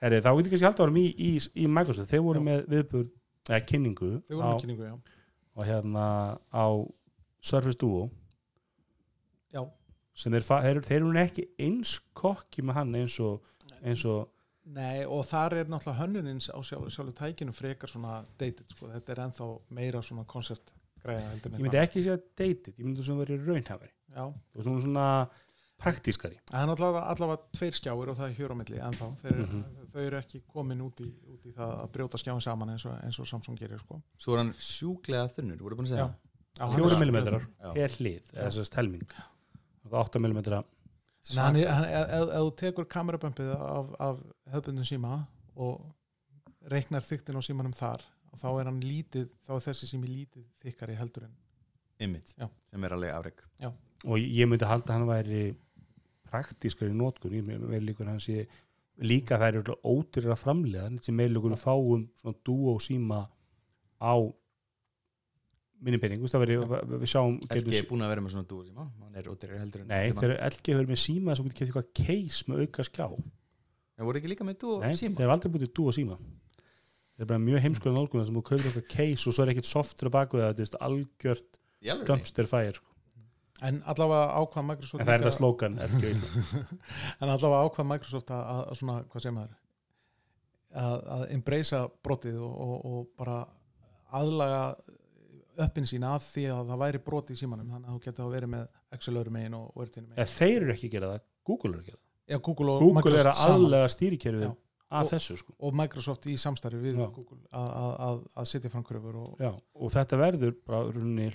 Heri, 0.02 0.18
þá 0.26 0.32
getur 0.38 0.50
kannski 0.56 0.66
alltaf 0.66 0.82
varum 0.88 0.98
í, 0.98 1.06
í, 1.14 1.32
í 1.62 1.68
Microsoft. 1.70 2.10
Þeir 2.10 2.24
voru 2.26 2.40
Já. 2.42 2.46
með 2.48 2.62
viðbúr 2.74 3.04
eða 3.52 3.60
kynningu 3.70 4.08
þau 4.26 4.36
voru 4.36 4.42
á, 4.42 4.50
með 4.56 4.62
kynningu, 4.64 4.88
og 5.56 5.66
hérna 5.68 6.06
á 6.50 6.66
Surface 7.42 7.78
Duo. 7.78 8.08
Já, 9.54 9.62
sem 10.16 10.34
fa- 10.48 10.62
þeir, 10.66 10.82
þeir 10.88 11.00
eru 11.02 11.12
ekki 11.22 11.46
eins 11.60 12.00
kokki 12.18 12.64
með 12.66 12.74
hann 12.80 12.96
eins 13.02 13.20
og, 13.22 13.42
eins 13.84 14.06
og 14.10 14.30
Nei, 14.72 15.04
og 15.10 15.24
þar 15.26 15.54
er 15.58 15.66
náttúrulega 15.66 15.98
hönnunins 16.04 16.46
á 16.54 16.58
sjálf, 16.62 16.92
sjálfu 16.94 17.14
tækinu 17.18 17.52
frekar 17.52 17.90
svona 17.90 18.20
dated, 18.38 18.68
sko, 18.70 18.88
þetta 18.94 19.10
er 19.16 19.22
ennþá 19.24 19.48
meira 19.74 20.02
svona 20.06 20.24
en 21.50 21.58
ég 21.58 21.64
myndi 21.66 21.80
ekki 21.82 22.04
segja 22.06 22.18
dated, 22.38 22.76
ég 22.78 22.86
myndi 22.86 23.02
svona 23.04 23.26
verið 23.26 23.48
raunhafari 23.50 23.90
Já, 24.16 24.26
og 24.28 24.64
svona 24.66 24.82
svona 24.86 25.06
praktískari. 25.82 26.38
Það 26.52 26.62
er 26.62 26.68
náttúrulega 26.70 27.04
allavega 27.10 27.42
tveir 27.58 27.74
skjáir 27.78 28.10
og 28.12 28.18
það 28.20 28.28
er 28.30 28.36
hér 28.38 28.52
á 28.54 28.56
milli 28.60 28.78
ennþá, 28.86 29.08
þeir, 29.24 29.38
Mhm. 29.48 29.62
þau 29.94 30.02
eru 30.06 30.18
ekki 30.22 30.42
komin 30.48 30.82
út 30.86 31.00
í, 31.02 31.08
út 31.32 31.46
í 31.46 31.54
það 31.56 31.72
að 31.82 31.92
brjóta 31.92 32.18
skjáin 32.22 32.42
saman 32.42 32.70
eins 32.70 32.86
og, 32.86 33.00
eins 33.04 33.20
og 33.20 33.26
Samsung 33.26 33.58
gerir, 33.58 33.80
sko. 33.80 34.02
Svo 34.20 34.34
er 34.34 34.38
hann 34.44 34.54
sjúklega 34.54 35.28
þunnur, 35.34 35.58
voru 35.60 35.76
búin 35.76 35.88
að 35.88 35.96
segja? 35.96 36.06
Já. 36.06 36.14
Já, 36.60 36.68
fjóri 36.76 36.92
er- 36.92 37.48
Já. 37.64 37.88
hlið, 37.98 38.22
eða 38.34 38.48
þess 38.52 38.70
að 38.70 38.76
helming. 38.76 39.08
Og 39.86 39.92
það 39.92 40.00
8 40.06 40.20
millimetra 40.20 40.64
En 41.32 41.38
hann, 41.38 41.56
er- 41.56 41.68
hann, 41.70 41.86
ef, 41.86 42.10
ef 42.10 42.30
ef 42.30 42.42
þú 42.42 42.56
tekur 42.58 42.86
kamerabömpið 42.86 43.50
af, 43.56 43.96
af 44.00 44.20
hefðbundum 44.52 44.86
síma 44.86 45.28
og 45.56 45.94
reiknar 46.70 47.02
þyktin 47.02 47.38
á 47.38 47.42
símanum 47.42 47.74
þar 47.74 48.02
þá 48.38 48.60
er 48.60 48.66
hann 48.66 48.82
lítið, 48.82 49.30
þá 49.48 49.52
er 49.56 49.60
þessi 49.60 49.88
sími 49.92 50.08
lítið 50.08 50.46
þykkari 50.64 50.96
heldur 50.98 51.24
en 51.24 51.36
Einmitt, 52.00 52.34
Já. 52.40 52.50
sem 52.72 52.84
er 52.84 52.90
alveg 52.90 53.14
afreg 53.14 53.34
og 54.08 54.18
ég 54.22 54.50
myndi 54.50 54.68
halda 54.68 54.94
að 54.94 54.98
hann 54.98 55.10
væri 55.10 55.44
praktískari 56.32 56.94
í 56.94 56.98
nótkun 56.98 57.38
ég 57.38 57.48
með 57.48 57.88
líkur 57.90 58.10
hann 58.10 58.22
sé 58.24 58.46
líka 59.02 59.40
það 59.42 59.62
eru 59.62 59.78
ótyrir 59.88 60.34
að 60.34 60.44
framlega 60.44 60.92
sem 61.06 61.18
með 61.18 61.36
líkur 61.36 61.58
fáum 61.60 62.06
svona 62.22 62.38
dúo 62.46 62.78
síma 62.84 63.24
á 64.02 64.14
minni 65.82 65.98
pening, 65.98 66.22
það 66.30 66.44
veri, 66.44 66.58
við 67.02 67.08
sjáum 67.10 67.40
LG 67.48 67.80
er 67.80 67.88
búin 67.90 68.04
að 68.06 68.12
vera 68.14 68.24
með 68.24 68.36
svona 68.36 68.50
dúo 68.50 68.66
síma 68.68 68.86
hann 68.86 69.18
er 69.18 69.30
ótrir 69.32 69.58
heldur 69.58 69.84
en 69.84 69.90
Nei, 69.90 70.12
þegar 70.14 70.36
LG 70.52 70.76
hefur 70.76 70.92
með 70.92 71.02
síma 71.02 71.38
sem 71.38 71.48
getur 71.48 71.58
kæft 71.58 71.72
eitthvað 71.72 71.90
case 71.98 72.52
með 72.52 72.62
auka 72.66 72.86
skjá. 72.86 73.08
Voru 74.02 74.22
ekki 74.22 74.30
líka 74.30 74.46
með 74.46 74.60
dúo 74.62 74.78
Nei, 74.84 74.94
síma 74.98 75.18
þeir 75.18 75.26
hefur 75.26 75.36
aldrei 75.36 75.54
búið 75.56 75.66
til 75.66 75.74
dúo 75.80 75.96
síma 75.98 76.20
þeir 76.20 77.26
er 77.26 77.32
bara 77.32 77.42
mjög 77.48 77.66
heimskulega 77.66 77.98
nálguna 77.98 78.28
sem 78.28 78.38
þú 78.38 78.46
kaupir 78.52 78.70
eitthvað 78.70 78.88
case 78.94 79.30
og 79.30 79.36
svo 79.36 79.46
er 79.46 79.54
ekkit 79.56 79.70
softur 79.70 80.10
að 80.10 80.16
baku 80.16 80.42
það, 80.42 80.62
þetta 80.62 80.78
er 80.78 80.86
algjört 80.88 81.60
dumpster 82.12 82.50
fire 82.50 82.78
sko. 82.78 82.91
En 83.68 83.82
allavega 83.94 84.28
ákvað 84.42 84.68
Microsoft 84.70 85.02
en 85.04 85.08
það 85.10 85.18
er 85.20 85.26
það 85.28 85.36
slókan 85.38 85.76
en 87.22 87.30
allavega 87.34 87.66
ákvað 87.68 87.90
Microsoft 87.92 88.32
að, 88.34 88.44
að, 88.54 88.62
að 88.72 88.80
svona, 88.82 88.96
hvað 89.12 89.26
segir 89.26 89.36
maður? 89.38 89.58
Að, 90.82 90.96
að 91.18 91.24
embracea 91.36 91.82
brotið 92.06 92.38
og, 92.48 92.54
og, 92.64 92.76
og 92.92 93.08
bara 93.20 93.38
aðlaga 94.22 94.62
öppin 95.62 95.88
sína 95.90 96.14
að 96.16 96.28
því 96.30 96.46
að 96.56 96.70
það 96.72 96.82
væri 96.86 97.02
brotið 97.06 97.36
í 97.36 97.40
símanum 97.42 97.74
þannig 97.74 97.90
að 97.92 97.98
þú 97.98 98.04
getur 98.06 98.26
að 98.26 98.36
vera 98.38 98.50
með 98.54 98.68
Excel 98.96 99.16
öðrum 99.20 99.36
megin 99.36 99.58
og 99.58 99.66
Wordinu 99.78 100.08
megin. 100.08 100.20
Eða 100.24 100.32
þeir 100.38 100.58
eru 100.66 100.74
ekki 100.76 100.88
að 100.90 100.96
gera 100.96 101.10
það, 101.12 101.26
Google 101.52 101.72
er 101.72 101.82
að 101.82 101.90
gera 101.90 101.98
það. 102.00 102.06
Já, 102.32 102.38
Google 102.48 102.74
og 102.76 102.84
Google 102.86 103.20
er 103.20 103.30
að 103.32 103.42
aðlega 103.52 103.90
stýrikerfið 103.92 104.46
af 104.92 105.02
Og- 105.06 105.12
þessu 105.12 105.38
sko. 105.40 105.54
og 105.60 105.76
Microsoft 105.80 106.26
í 106.32 106.38
samstarfi 106.40 106.80
við 106.84 106.98
Já. 107.00 107.06
Google 107.16 107.40
að, 107.52 107.68
að, 107.82 107.92
að, 108.08 108.22
að 108.42 108.48
setja 108.52 108.72
fram 108.72 108.84
kröfur 108.88 109.20
og, 109.22 109.44
og 109.76 109.92
þetta 109.94 110.20
verður 110.20 110.56
bara 110.68 110.82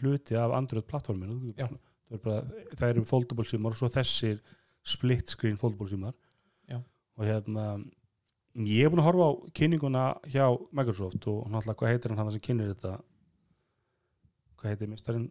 hluti 0.00 0.36
af 0.40 0.56
Android 0.56 0.88
plattforminu 0.88 1.52
Já. 1.56 1.68
Það, 2.06 2.16
er 2.18 2.22
bara, 2.24 2.64
það 2.78 2.88
eru 2.92 3.04
foldable 3.10 3.46
símar 3.48 3.74
og 3.74 3.80
svo 3.80 3.90
þessir 3.92 4.40
split 4.86 5.32
screen 5.32 5.58
foldable 5.60 5.88
símar 5.90 6.14
Já. 6.70 6.80
og 7.18 7.26
hérna 7.26 7.66
ég 8.56 8.86
er 8.86 8.92
búin 8.92 9.02
að 9.02 9.08
horfa 9.10 9.26
á 9.28 9.32
kynninguna 9.58 10.04
hjá 10.32 10.44
Microsoft 10.72 11.26
og 11.28 11.48
náttúrulega 11.50 11.80
hvað 11.80 11.92
heitir 11.92 12.14
hann 12.14 12.22
hann 12.22 12.32
sem 12.34 12.44
kynir 12.46 12.70
þetta? 12.72 12.92
Hvað 14.56 14.72
heitir 14.72 14.92
mistarinn 14.92 15.26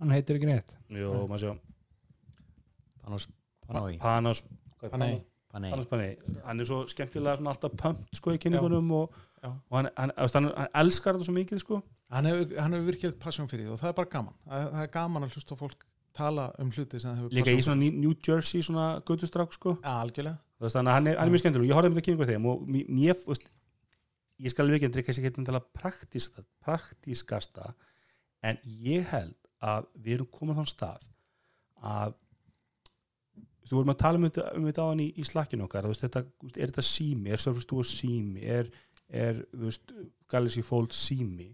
hann 0.00 0.12
heitir 0.12 0.36
ekki 0.36 0.50
neitt. 0.50 0.76
Jó, 0.92 1.24
maður 1.24 1.42
sjá. 1.42 1.54
Panos 3.02 3.26
Panoi. 3.66 3.96
Panos 4.02 4.42
hvað 4.80 4.92
Panay. 4.92 5.18
Panei 5.50 5.72
Panos? 5.72 5.88
Panay 5.90 6.12
hann 6.44 6.60
er 6.60 6.68
svo 6.68 6.82
skemmtilega 6.90 7.40
alltaf 7.40 7.74
pumpt 7.80 8.20
sko 8.20 8.34
í 8.36 8.40
kynningunum 8.42 8.92
og, 9.00 9.16
Já. 9.46 9.50
og 9.54 9.76
hann, 9.78 9.88
hann, 9.96 10.12
hann, 10.18 10.48
hann 10.56 10.72
elskar 10.82 11.16
þetta 11.16 11.28
svo 11.28 11.34
mikið 11.36 11.60
sko. 11.62 11.82
Hann 12.12 12.28
hefur 12.30 12.86
virkið 12.90 13.18
passion 13.22 13.50
fyrir 13.50 13.68
því 13.68 13.76
og 13.76 13.82
það 13.82 13.92
er 13.92 13.98
bara 14.00 14.12
gaman. 14.16 14.34
Það, 14.46 14.66
það 14.72 14.82
er 14.86 14.90
gaman 14.96 15.26
að 15.26 15.36
hlusta 15.36 15.58
á 15.58 15.62
fólk 15.62 15.86
tala 16.16 16.46
um 16.62 16.72
hluti 16.72 17.00
líka 17.36 17.52
í 17.52 17.62
svona 17.64 17.80
New- 17.84 18.16
Jersey 18.24 18.64
svona 18.64 18.86
gödustrák 19.06 19.54
sko. 19.54 19.76
Þannig 20.62 20.90
að 20.90 20.96
hann 20.96 21.10
er, 21.10 21.18
hann 21.20 21.28
er 21.28 21.34
mjög 21.34 21.42
skemmtileg 21.44 21.68
ég 21.70 21.76
horfði 21.76 21.90
um 21.90 21.96
þetta 21.96 22.06
kynningu 22.06 22.28
þeim 22.30 22.46
og 22.48 22.62
mér, 22.72 23.18
veist, 23.26 23.48
ég 24.40 24.52
skal 24.52 24.64
alveg 24.64 24.78
ekki 24.80 24.88
sér 25.16 25.26
ekki 25.28 25.44
að 25.52 25.66
praktíska, 25.76 26.44
praktískasta 26.64 27.74
en 28.46 28.60
ég 28.64 29.04
held 29.12 29.36
að 29.64 29.90
við 30.00 30.18
erum 30.18 30.30
komið 30.32 30.62
þann 30.62 30.70
stað 30.72 31.04
að 31.84 32.16
þú 33.66 33.74
við 33.74 33.78
vorum 33.78 33.92
að 33.92 34.00
tala 34.02 34.20
um 34.20 34.26
þetta, 34.28 34.46
um 34.56 34.66
á 34.86 34.90
hann 34.90 35.02
í, 35.02 35.08
í 35.18 35.26
slakkinu 35.26 35.66
okkar 35.66 35.88
veist, 35.90 36.04
þetta, 36.06 36.22
er 36.54 36.70
þetta 36.70 36.86
sími, 36.86 37.32
er 37.34 37.42
Duo 37.68 37.84
sími 37.86 38.44
er, 38.56 38.70
er 39.08 39.42
veist, 39.54 39.94
Galaxy 40.30 40.64
Fold 40.66 40.94
sími 40.96 41.50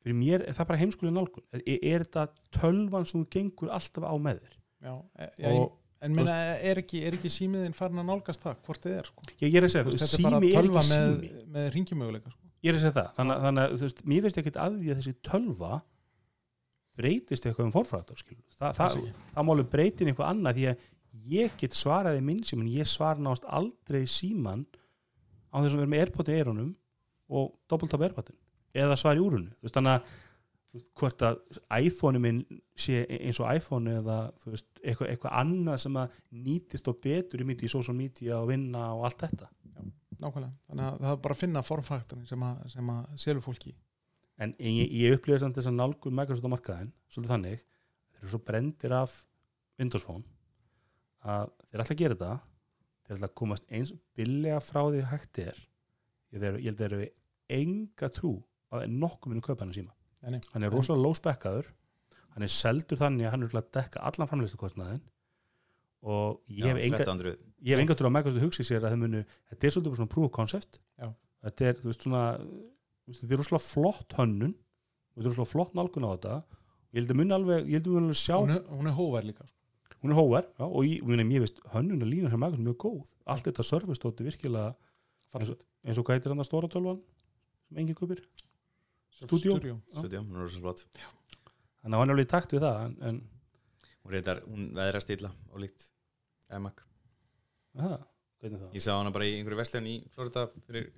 fyrir 0.00 0.16
mér 0.16 0.46
er 0.46 0.56
það 0.56 0.70
bara 0.70 0.80
heimskulega 0.80 1.16
nálgun 1.16 1.44
er, 1.52 1.62
er 1.76 2.06
þetta 2.06 2.26
tölvan 2.56 3.06
sem 3.08 3.26
gengur 3.32 3.72
alltaf 3.72 4.06
á 4.06 4.14
með 4.20 4.42
þér 4.44 4.56
já, 4.56 4.94
e- 5.20 5.30
já, 5.36 5.52
og 5.52 5.76
en 6.00 6.16
minna, 6.16 6.34
er, 6.64 6.80
ekki, 6.80 7.02
ekki 7.10 7.32
símiðin 7.32 7.76
farin 7.76 8.00
að 8.00 8.08
nálgast 8.08 8.44
það 8.44 8.60
hvort 8.64 8.86
þið 8.86 8.94
er 8.96 9.08
sko. 9.10 9.24
ég, 9.34 9.42
ég 9.50 9.58
er 9.60 9.66
að 9.66 9.74
segja, 9.74 9.90
þetta 9.90 10.06
er 10.06 10.24
bara 10.24 10.40
sími 10.40 10.50
er 10.50 10.56
tölva 10.56 10.84
ekki 10.84 10.92
með, 10.94 11.16
sími 11.16 11.48
með 11.56 11.66
ringjumöguleika 11.74 12.32
sko. 12.32 12.46
ég 12.64 12.70
er 12.70 12.78
að 12.78 12.84
segja 12.84 12.96
það 12.96 13.10
þannig, 13.18 13.42
þannig 13.46 13.74
þú 13.74 13.86
veist, 13.86 14.04
mér 14.12 14.26
veist 14.26 14.40
ekkert 14.40 14.60
að 14.64 14.78
því 14.78 14.92
að 14.94 15.02
þessi 15.02 15.16
tölva 15.28 15.72
breytist 17.00 17.46
eitthvað 17.46 17.68
um 17.68 17.74
forfrættar 17.74 18.20
skilur. 18.20 18.46
Þa, 18.56 18.72
það, 18.76 18.96
ekki. 19.00 19.26
það 19.34 19.46
málu 19.48 19.66
breytin 19.72 20.10
eitthvað 20.10 20.32
annað 20.32 20.58
því 20.58 20.66
að 20.70 20.88
ég 21.30 21.56
get 21.60 21.76
svaraði 21.76 22.22
minn 22.24 22.42
síman, 22.46 22.70
ég 22.72 22.88
svara 22.88 23.22
nást 23.22 23.46
aldrei 23.48 24.02
síman 24.10 24.64
á 25.50 25.56
þess 25.58 25.74
að 25.74 25.82
vera 25.82 25.92
með 25.92 26.04
airpod 26.04 26.30
í 26.30 26.38
eyrunum 26.38 26.72
og 27.30 27.52
doppeltop 27.70 28.06
airpodin 28.06 28.38
eða 28.76 28.98
svar 28.98 29.18
í 29.18 29.22
úrunu 29.22 29.50
þú 29.58 29.66
veist, 29.66 29.76
þannig 29.76 29.96
að 29.98 30.18
hvort 31.00 31.22
að 31.26 31.38
iPhone 31.82 32.20
minn 32.22 32.40
sé 32.78 33.02
eins 33.18 33.40
og 33.42 33.50
iPhone 33.50 33.96
eða 33.98 34.18
þú 34.38 34.52
veist, 34.54 34.68
eitthvað, 34.78 35.08
eitthvað 35.10 35.38
annað 35.40 35.80
sem 35.82 35.96
að 35.98 36.18
nýtist 36.44 36.90
og 36.90 37.00
betur 37.02 37.42
í 37.42 37.46
myndi 37.48 37.66
í 37.66 37.72
social 37.72 37.96
media 37.98 38.38
og 38.38 38.52
vinna 38.52 38.84
og 38.94 39.08
allt 39.08 39.24
þetta. 39.24 39.48
Nákvæmlega, 40.20 40.52
þannig 40.68 40.84
að 40.86 40.98
það 41.00 41.14
er 41.14 41.22
bara 41.24 41.34
að 41.34 41.40
finna 41.40 41.62
formfaktorin 41.64 42.28
sem 42.28 42.42
að, 42.44 42.74
að 42.76 43.20
selur 43.22 43.42
fólki 43.44 43.72
en 44.40 44.52
ég, 44.60 44.92
ég 45.00 45.16
upplýði 45.16 45.42
samt 45.42 45.56
þess 45.56 45.70
að 45.70 45.78
nálgun 45.78 46.16
Microsoft 46.16 46.48
á 46.48 46.54
markaðin, 46.54 46.92
svolítið 47.12 47.32
þannig 47.34 47.62
þeir 47.64 48.22
eru 48.22 48.32
svo 48.34 48.40
brendir 48.44 48.94
af 48.96 49.16
Windows 49.80 50.04
Phone 50.04 50.24
að 51.24 51.50
þeir 51.70 51.84
ætla 51.84 51.96
að 51.96 52.02
gera 52.02 52.18
þetta 52.18 52.32
þeir 53.10 53.18
ætla 53.18 53.28
að 53.30 53.36
komast 53.42 53.66
eins 53.74 53.92
billega 54.18 54.60
frá 54.62 54.80
því 54.86 55.02
hægt 55.10 55.42
er 55.42 55.58
ég, 56.30 56.40
held 56.40 56.70
að 56.70 56.80
þeir 56.80 56.94
eru 56.96 57.08
enga 57.60 58.10
trú 58.14 58.32
að 58.70 58.76
það 58.78 58.86
er 58.86 58.96
nokkuð 59.02 59.32
minn 59.34 59.44
kaupa 59.44 59.64
hann 59.66 59.74
síma 59.74 59.94
Nei, 60.20 60.36
nei. 60.36 60.40
hann 60.52 60.66
er 60.66 60.70
rosalega 60.74 61.02
low 61.02 61.16
spekkaður 61.18 61.70
hann 62.36 62.46
er 62.46 62.52
seldur 62.54 63.00
þannig 63.00 63.26
að 63.26 63.32
hann 63.34 63.42
er 63.42 63.48
örugglega 63.48 63.66
að 63.66 63.72
dekka 63.80 64.04
allan 64.10 64.30
framleystukostnaðin 64.30 65.00
og 66.10 66.38
ég 66.48 66.70
hef 66.70 66.78
enga 66.80 67.00
1300 67.02 67.34
ég 67.66 67.74
hef 67.74 67.82
enga 67.82 67.96
trú 67.98 68.08
að 68.08 68.14
Microsoft 68.16 68.44
hugsi 68.46 68.64
sér 68.64 68.84
að 68.86 68.94
þeir 68.94 69.02
munu 69.02 69.22
þetta 69.50 69.66
er 69.66 69.74
svolítið 69.74 69.90
bara 69.92 70.00
svona 70.00 70.12
proof 70.14 70.28
of 70.28 70.34
concept 70.36 70.78
Já. 71.00 71.08
þetta 71.48 71.66
er, 71.70 71.80
þú 71.80 71.90
veist, 71.90 72.06
svona 72.06 72.22
þetta 73.10 73.34
er 73.34 73.42
rosalega 73.42 73.66
flott 73.66 74.16
hönnun 74.20 74.54
og 74.54 75.16
þetta 75.18 75.26
er 75.26 75.30
rosalega 75.34 75.52
flott 75.52 75.76
nálgun 75.76 76.06
á 76.06 76.10
þetta 76.14 76.36
ég 76.94 77.00
held 77.02 77.12
að 77.14 77.20
muni 77.20 77.36
alveg, 77.36 77.66
ég 77.66 77.76
held 77.80 77.90
að 77.90 77.96
muni 77.96 78.06
alveg 78.08 78.20
sjá 78.22 78.36
hún 78.38 78.54
er, 78.54 78.62
hún 78.70 78.88
er 78.90 78.96
hóver 78.96 79.26
líka 79.28 79.44
sko. 79.48 79.59
Hún 80.00 80.12
er 80.14 80.18
hóver, 80.18 80.46
já, 80.58 80.64
og 80.66 80.84
ég, 80.86 81.02
muni, 81.06 81.26
ég 81.34 81.42
veist 81.44 81.58
hönnun 81.74 82.04
að 82.04 82.12
lína 82.12 82.30
hér 82.32 82.40
Microsoft 82.40 82.62
er 82.62 82.68
mjög 82.68 82.78
góð. 82.84 83.00
Allt 83.30 83.48
þetta 83.48 83.66
service 83.66 83.98
stóti 84.00 84.26
virkilega 84.26 84.74
eins 85.38 85.52
eins 85.86 85.98
og 86.00 86.06
hvað 86.06 86.18
heitir 86.18 86.32
hann 86.34 86.42
að 86.42 86.48
stóra 86.48 86.70
tölvan 86.70 87.00
sem 87.68 87.80
enginn 87.82 87.98
kupir, 87.98 88.22
Studio. 89.20 89.56
Studio. 89.58 89.74
Studio, 89.92 90.22
hún 90.24 90.36
er 90.38 90.46
rosa 90.46 90.62
flott. 90.62 90.86
Þannig 91.80 91.96
að 91.96 92.00
hann 92.00 92.10
er 92.10 92.14
alveg 92.14 92.26
í 92.26 92.30
takt 92.30 92.54
við 92.54 92.64
það 92.64 92.78
en, 92.86 92.94
en 93.08 93.18
hún 94.00 94.14
reyndar, 94.14 94.40
hún 94.48 94.70
veðra 94.76 95.02
stilla 95.04 95.30
og 95.52 95.60
líkt 95.62 95.86
emak. 96.56 96.82
Aha, 97.78 97.98
hvernig 98.40 98.62
það 98.64 98.78
ég 98.78 98.84
sá 98.84 98.90
hana 98.96 99.12
bara 99.14 99.28
í 99.28 99.34
einhverju 99.38 99.60
vestlun 99.60 99.88
í 99.90 99.96
Florida 100.14 100.46
fyrir 100.66 100.88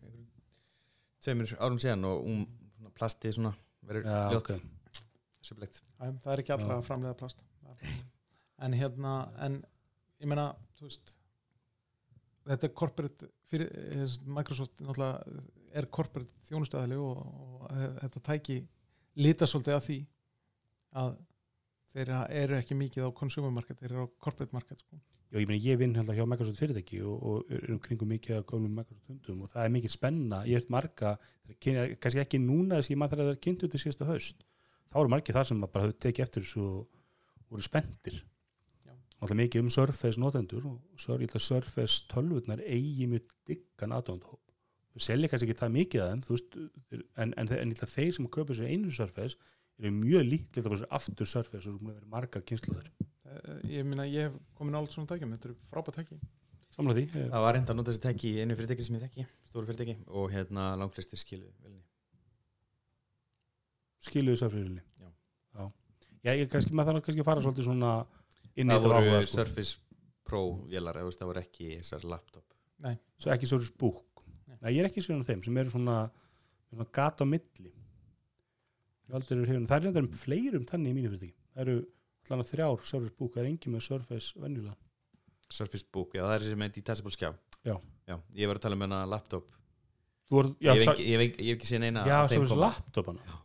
tveimur 1.22 1.54
árum 1.58 1.80
síðan 1.82 2.06
og 2.08 2.22
hún 2.26 2.46
svona 2.76 2.94
plastið 2.98 3.36
svona 3.38 3.52
verður 3.86 4.08
Já, 4.08 4.22
ljótt. 4.32 4.54
ok. 4.54 5.02
Sublegt. 5.42 5.82
Æ, 5.98 6.04
það 6.22 6.32
er 6.32 6.44
ekki 6.44 6.54
allra 6.54 6.78
að 6.78 6.86
framlega 6.86 7.18
plast 7.18 7.42
en 8.58 8.76
hérna 8.76 9.16
en 9.46 9.58
ég 10.22 10.30
meina, 10.30 10.50
þú 10.78 10.88
veist 10.88 11.16
þetta 12.48 12.68
er 12.68 12.74
corporate 12.74 13.28
fyrir, 13.50 13.70
eh, 13.70 14.16
Microsoft 14.26 14.80
náttúrulega 14.82 15.42
er 15.72 15.88
corporate 15.88 16.34
þjónustöðali 16.48 16.98
og, 17.00 17.20
og 17.22 17.68
þetta 18.02 18.24
tæki 18.28 18.58
lita 19.22 19.48
svolítið 19.48 19.76
af 19.76 19.86
því 19.86 19.98
að 21.02 21.16
þeir 21.92 22.12
eru 22.42 22.58
ekki 22.58 22.76
mikið 22.76 23.08
á 23.08 23.10
consumer 23.16 23.52
market, 23.52 23.78
þeir 23.80 23.92
eru 23.92 24.06
á 24.08 24.14
corporate 24.20 24.56
market 24.56 24.80
sko. 24.80 24.98
Já, 25.32 25.38
ég, 25.40 25.48
meni, 25.48 25.62
ég 25.64 25.78
vinn 25.80 25.94
hérna 25.96 26.12
hjá 26.16 26.26
Microsoft 26.28 26.60
fyrirtæki 26.60 26.98
og, 27.08 27.22
og 27.24 27.52
er 27.56 27.70
um 27.72 27.78
kringum 27.80 28.10
mikið 28.12 28.40
af 28.40 28.48
gömlum 28.50 28.74
Microsoft 28.76 29.08
hundum 29.08 29.46
og 29.46 29.52
það 29.52 29.64
er 29.64 29.74
mikið 29.76 29.94
spenna, 29.94 30.42
ég 30.48 30.60
veit 30.60 30.72
marga 30.72 31.14
kannski 31.56 32.20
ekki 32.20 32.40
núna 32.42 32.80
þess 32.80 32.90
að 32.90 32.94
ég 32.94 33.00
maður 33.00 33.16
þegar 33.16 33.30
það 33.30 33.36
er 33.36 33.44
kynnt 33.46 33.64
út 33.64 33.76
í 33.76 33.80
síðasta 33.80 34.08
haust 34.10 34.44
þá 34.92 34.98
eru 35.00 35.12
margir 35.14 35.38
þar 35.38 35.48
sem 35.48 35.64
bara 35.64 35.86
höfðu 35.86 35.98
tekið 36.04 36.26
eftir 36.26 36.44
þessu 36.44 36.66
og 36.66 36.82
voru 37.48 37.64
spenntir 37.64 38.18
Alltaf 39.22 39.38
mikið 39.38 39.62
um 39.62 39.70
Surface 39.70 40.20
notendur 40.20 40.66
og 40.66 41.38
Surface 41.38 42.08
tölvurnar 42.10 42.62
eigi 42.66 43.06
mjög 43.10 43.30
diggan 43.46 43.94
aðdóndahóp 43.94 44.40
þau 44.92 45.06
selja 45.06 45.30
kannski 45.30 45.48
ekki 45.48 45.60
það 45.62 45.74
mikið 45.76 46.02
að 46.02 46.10
þeim 46.12 46.24
þú 46.26 46.34
veist, 46.36 46.58
en, 47.22 47.34
en, 47.38 47.52
en 47.60 47.74
þeir 47.78 48.12
sem 48.18 48.28
kaupa 48.34 48.58
sér 48.58 48.74
einu 48.74 48.90
Surface 48.90 49.38
eru 49.78 49.94
mjög 49.94 50.26
líklegt 50.26 50.66
að 50.66 50.74
fá 50.74 50.82
sér 50.82 50.94
aftur 50.98 51.30
Surface 51.30 51.64
og 51.64 51.72
eru 51.72 51.80
búin 51.80 51.94
að 51.94 52.00
vera 52.00 52.12
margar 52.16 52.44
kynsluður 52.50 52.90
Eh, 53.32 53.58
ég 53.78 53.86
minna 53.86 54.04
ég 54.08 54.28
hef 54.28 54.38
komin 54.58 54.76
álut 54.76 54.92
svona 54.92 55.08
tækjum 55.10 55.32
þetta 55.34 55.48
eru 55.48 55.56
frábært 55.70 55.98
tæki 56.00 56.18
samla 56.72 56.94
því, 56.96 57.04
Það 57.14 57.44
var 57.44 57.54
reynda 57.56 57.72
að 57.72 57.78
nota 57.78 57.92
þessi 57.92 58.02
tæki 58.04 58.32
í 58.32 58.42
einu 58.42 58.56
fyrirtæki 58.58 58.84
sem 58.86 58.96
ég 58.96 59.04
þekki, 59.06 59.24
stóru 59.48 59.68
fyrirtæki 59.68 59.96
og 60.08 60.26
hérna 60.32 60.66
langflestir 60.80 61.20
skilu 61.20 61.48
velni. 61.64 61.82
skiluðu 64.04 64.40
Surface 64.42 64.82
Já. 65.00 65.08
Já. 65.56 65.64
Já, 66.24 66.32
ég 66.42 66.50
kannski, 66.52 66.74
maður 66.76 66.98
þarf 66.98 67.06
kannski 67.08 67.24
að 67.24 67.30
fara 67.30 67.44
svolítið 67.46 67.68
svona 67.68 67.92
Það 68.56 68.88
voru. 68.88 69.22
Surface 69.30 69.78
Pro 70.22 70.42
veist, 70.68 71.20
það 71.20 71.28
voru 71.28 71.42
ekki 71.42 71.68
þessar 71.80 72.04
laptop. 72.08 72.46
svo 73.18 73.32
ekki 73.34 73.48
Surface 73.50 73.74
Book 73.78 74.22
Nei. 74.46 74.58
Nei, 74.60 74.70
ég 74.76 74.82
er 74.82 74.90
ekki 74.90 75.02
svona 75.04 75.24
þeim 75.26 75.42
sem 75.44 75.56
eru 75.62 75.70
svona, 75.72 75.96
svona 76.70 76.88
gata 76.92 77.24
á 77.24 77.26
milli 77.26 77.72
það 79.08 79.32
er 79.34 79.42
reyndar 79.48 80.02
um 80.02 80.12
fleirum 80.16 80.64
þannig 80.68 80.92
í 80.92 80.96
mínu 80.96 81.12
fyrirtæki 81.12 81.36
það 81.52 81.62
eru 81.66 81.76
allan 82.22 82.44
að 82.44 82.50
þrjár 82.52 82.86
Surface 82.86 83.16
Book 83.18 83.34
það 83.34 83.42
er 83.42 83.50
engin 83.50 83.74
með 83.74 83.86
Surface 83.86 84.40
venjulega 84.40 84.76
Surface 85.52 85.86
Book, 85.92 86.14
já 86.16 86.24
það 86.24 86.34
er 86.34 86.44
þessi 86.46 86.58
með 86.60 86.76
detachable 86.78 87.12
skjá. 87.14 87.30
Já. 87.62 87.74
Já, 88.08 88.16
ég 88.38 88.50
var 88.50 88.58
að 88.58 88.64
tala 88.64 88.78
um 88.78 88.84
hennar 88.86 89.08
laptop. 89.10 89.50
Voru, 90.32 90.54
já, 90.56 90.72
ég, 90.72 90.80
hef 90.80 90.92
ekki, 90.94 91.06
ég, 91.06 91.20
hef 91.20 91.56
ekki, 91.58 91.68
séð 91.68 91.82
neina 91.84 92.04
já 92.08 92.16
af 92.22 92.30
þeim 92.32 92.46
Surface 92.46 92.56
koma. 93.04 93.40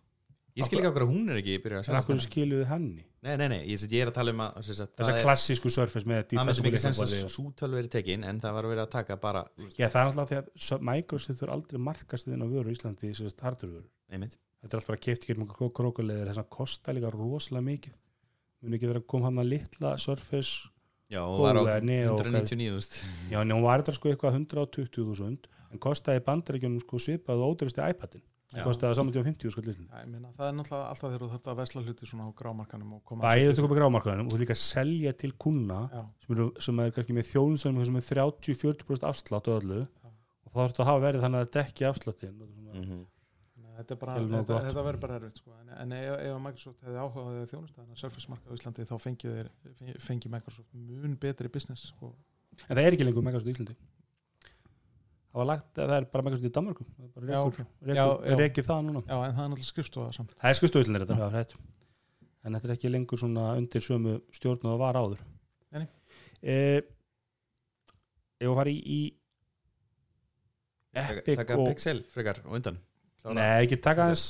Ég 0.58 0.66
skil 0.66 0.80
ekki 0.80 0.90
okkur 0.90 1.04
að 1.06 1.12
hún 1.14 1.30
er 1.30 1.38
ekki 1.42 1.56
en 1.58 1.84
selja 1.86 2.00
akkur 2.02 2.22
skiluðu 2.24 2.66
henni? 2.72 3.04
Nei, 3.28 3.36
nei, 3.38 3.48
nei, 3.52 3.60
ég, 3.70 3.84
ég 3.92 4.02
er 4.02 4.10
að 4.10 4.16
tala 4.18 4.32
um 4.34 4.42
að 4.46 4.56
sem 4.66 4.78
sagt, 4.80 4.94
þessa 4.98 5.12
það 5.12 5.20
er- 5.20 5.26
klassísku 5.28 5.70
Surface 5.74 6.08
með 6.10 6.24
það 6.32 6.48
með 6.48 6.58
sem 6.58 6.66
ekki 6.66 6.74
detachable 6.74 6.82
sens 6.84 6.98
að 6.98 7.12
leiknaborði 7.12 7.28
og- 7.28 7.36
sútölvu 7.36 7.78
er 7.82 7.90
tekin 7.94 8.24
en 8.26 8.40
það 8.42 8.56
var 8.58 8.68
verið 8.72 8.84
að 8.86 8.90
taka 8.96 9.18
bara 9.22 9.44
Já, 9.78 9.88
það 9.88 10.00
er 10.02 10.08
alltaf 10.08 10.30
því 10.32 10.38
að 10.38 10.86
Microsoft 10.90 11.40
þurfa 11.42 11.54
aldrei 11.58 11.80
markast 11.90 12.26
þinn 12.28 12.42
á 12.42 12.48
vöru 12.48 12.72
í 12.72 12.78
Íslandi 12.78 13.12
sem 13.16 13.30
sagt 13.30 13.42
hardware 13.46 13.74
vöru 13.76 13.88
einmitt, 14.10 14.38
þetta 14.64 14.74
er 14.74 14.80
alltaf 14.80 14.88
bara 14.94 15.04
keift 15.06 15.28
ekki 15.28 15.38
mjög 15.38 15.74
krókulegir 15.78 16.32
þess 16.32 16.42
að 16.42 16.50
kosta 16.58 16.96
líka 16.96 17.12
rosalega 17.14 17.68
mikið. 17.68 17.94
Muni 18.64 18.78
ekki 18.80 18.88
vera 18.90 19.00
að 19.04 19.08
koma 19.14 19.26
hann 19.30 19.38
að 19.44 19.50
litla 19.52 19.92
Surface 20.02 20.70
já, 21.12 21.22
og 21.22 21.40
var 21.44 21.60
á 21.60 21.62
Góða, 21.62 21.84
Neo, 21.84 22.16
199 22.18 22.74
úst. 22.80 23.04
Já, 23.30 23.42
en 23.44 23.52
hún 23.54 23.62
var 23.62 23.84
þetta 23.84 23.94
sko 23.94 24.10
eitthvað 24.10 24.40
120.000 24.42 25.46
en 25.72 25.80
kostaði 25.84 26.24
bandaríkjunum 26.26 26.82
sko 26.82 26.98
svipað 26.98 27.44
og 27.44 27.54
ódýrasti 27.58 27.84
iPadin 27.86 28.24
Já. 28.56 28.64
kostaði 28.64 28.96
saman 28.96 29.12
til 29.12 29.24
50 29.28 29.52
sko 29.52 29.62
lillin 29.66 29.88
Já, 29.92 29.98
ég 30.04 30.08
meina, 30.14 30.30
það 30.38 30.48
er 30.48 30.54
náttúrulega 30.56 30.92
alltaf 30.94 31.10
þegar 31.12 31.24
þú 31.24 31.30
þarft 31.34 31.50
að 31.52 31.58
vesla 31.60 31.82
hluti 31.84 32.08
svona 32.08 32.28
á 32.28 32.32
grámarkanum 32.40 32.94
og 32.96 33.02
koma 33.04 33.26
Bæðið 33.26 33.50
þetta 33.52 33.66
komið 33.66 33.80
grámarkaðinum 33.82 34.30
og 34.30 34.32
þú 34.36 34.40
líka 34.44 34.56
selja 34.62 35.14
til 35.20 35.32
kuna 35.44 35.80
sem, 35.92 36.32
eru, 36.38 36.46
sem 36.64 36.80
er 36.86 36.94
kannski 36.96 37.18
með 37.18 37.28
þjóðum 37.34 37.58
sem 37.90 38.00
er 38.00 38.08
30-40% 38.08 39.08
afslátt 39.10 39.50
og 39.52 39.60
öllu 39.60 39.82
Já. 39.84 40.10
og 40.48 40.54
þá 40.54 40.58
þarf 40.62 40.72
þetta 40.72 40.86
að 40.86 40.90
hafa 40.94 41.04
verið 41.08 41.26
þannig 41.28 41.44
að 41.44 41.54
dekki 41.60 41.88
afsláttin 41.92 42.40
Mhm. 42.78 43.04
Þannig 43.58 43.74
að 43.74 43.88
þetta 43.92 44.16
nógu 44.18 44.38
þetta, 44.38 44.58
þetta 44.68 44.84
verður 44.88 45.02
bara 45.02 45.16
erfitt 45.20 45.38
sko. 45.42 45.52
en, 45.62 45.70
en 45.82 45.92
ef, 45.98 46.08
ef 46.20 46.34
að 46.34 46.42
Microsoft 46.46 46.82
hefði 46.88 46.98
áhugaði 47.04 47.42
að 47.44 47.52
þjónusta 47.52 47.78
þannig 47.82 47.96
að 47.98 48.02
Surface 48.02 48.30
marka 48.32 48.50
á 48.50 48.54
Íslandi 48.58 48.86
þá 48.90 48.96
fengi, 49.02 49.28
þeir, 49.34 49.50
fengi, 49.78 49.96
fengi 50.08 50.32
Microsoft 50.34 50.74
mun 50.74 51.16
betri 51.22 51.52
business 51.54 51.94
og, 52.02 52.16
en 52.68 52.74
það 52.78 52.84
er 52.86 52.98
ekki 52.98 53.08
lengur 53.08 53.26
Microsoft 53.28 53.50
í 53.52 53.56
Íslandi 53.56 53.76
það 55.32 55.42
var 55.42 55.50
lagt 55.52 55.82
að 55.82 55.92
það 55.92 55.98
er 55.98 56.08
bara 56.14 56.26
Microsoft 56.28 56.50
í 56.50 56.54
Danmarku 56.58 56.86
það 57.88 58.38
rekið 58.42 58.70
það 58.70 58.86
núna. 58.88 59.04
Já, 59.06 59.16
en 59.18 59.36
það 59.38 59.44
er 59.44 59.50
náttúrulega 59.52 59.72
skrifstofa 59.72 60.16
samt. 60.16 60.36
Það 60.38 60.50
er 60.52 60.60
já, 61.22 61.28
hrætt 61.36 61.58
en 62.48 62.56
þetta 62.56 62.70
er 62.70 62.76
ekki 62.78 62.92
lengur 62.94 63.20
svona 63.20 63.48
undir 63.60 63.84
sömu 63.84 64.18
stjórn 64.36 64.64
og 64.64 64.72
það 64.72 64.82
var 64.82 65.00
áður. 65.02 65.24
Nei, 65.76 65.84
nei. 65.84 65.88
eh, 66.48 66.80
ef 68.40 68.52
að 68.52 68.60
fara 68.62 68.72
í, 68.72 68.78
í 68.80 69.00
Epic 70.98 71.42
taka 71.42 71.58
og 71.60 71.72
Pixel 71.74 72.04
frekar 72.14 72.42
og 72.46 72.58
undan. 72.58 72.80
Klára. 73.22 73.36
Nei, 73.38 73.66
ekki 73.66 73.80
taka 73.84 74.08
aðeins 74.08 74.30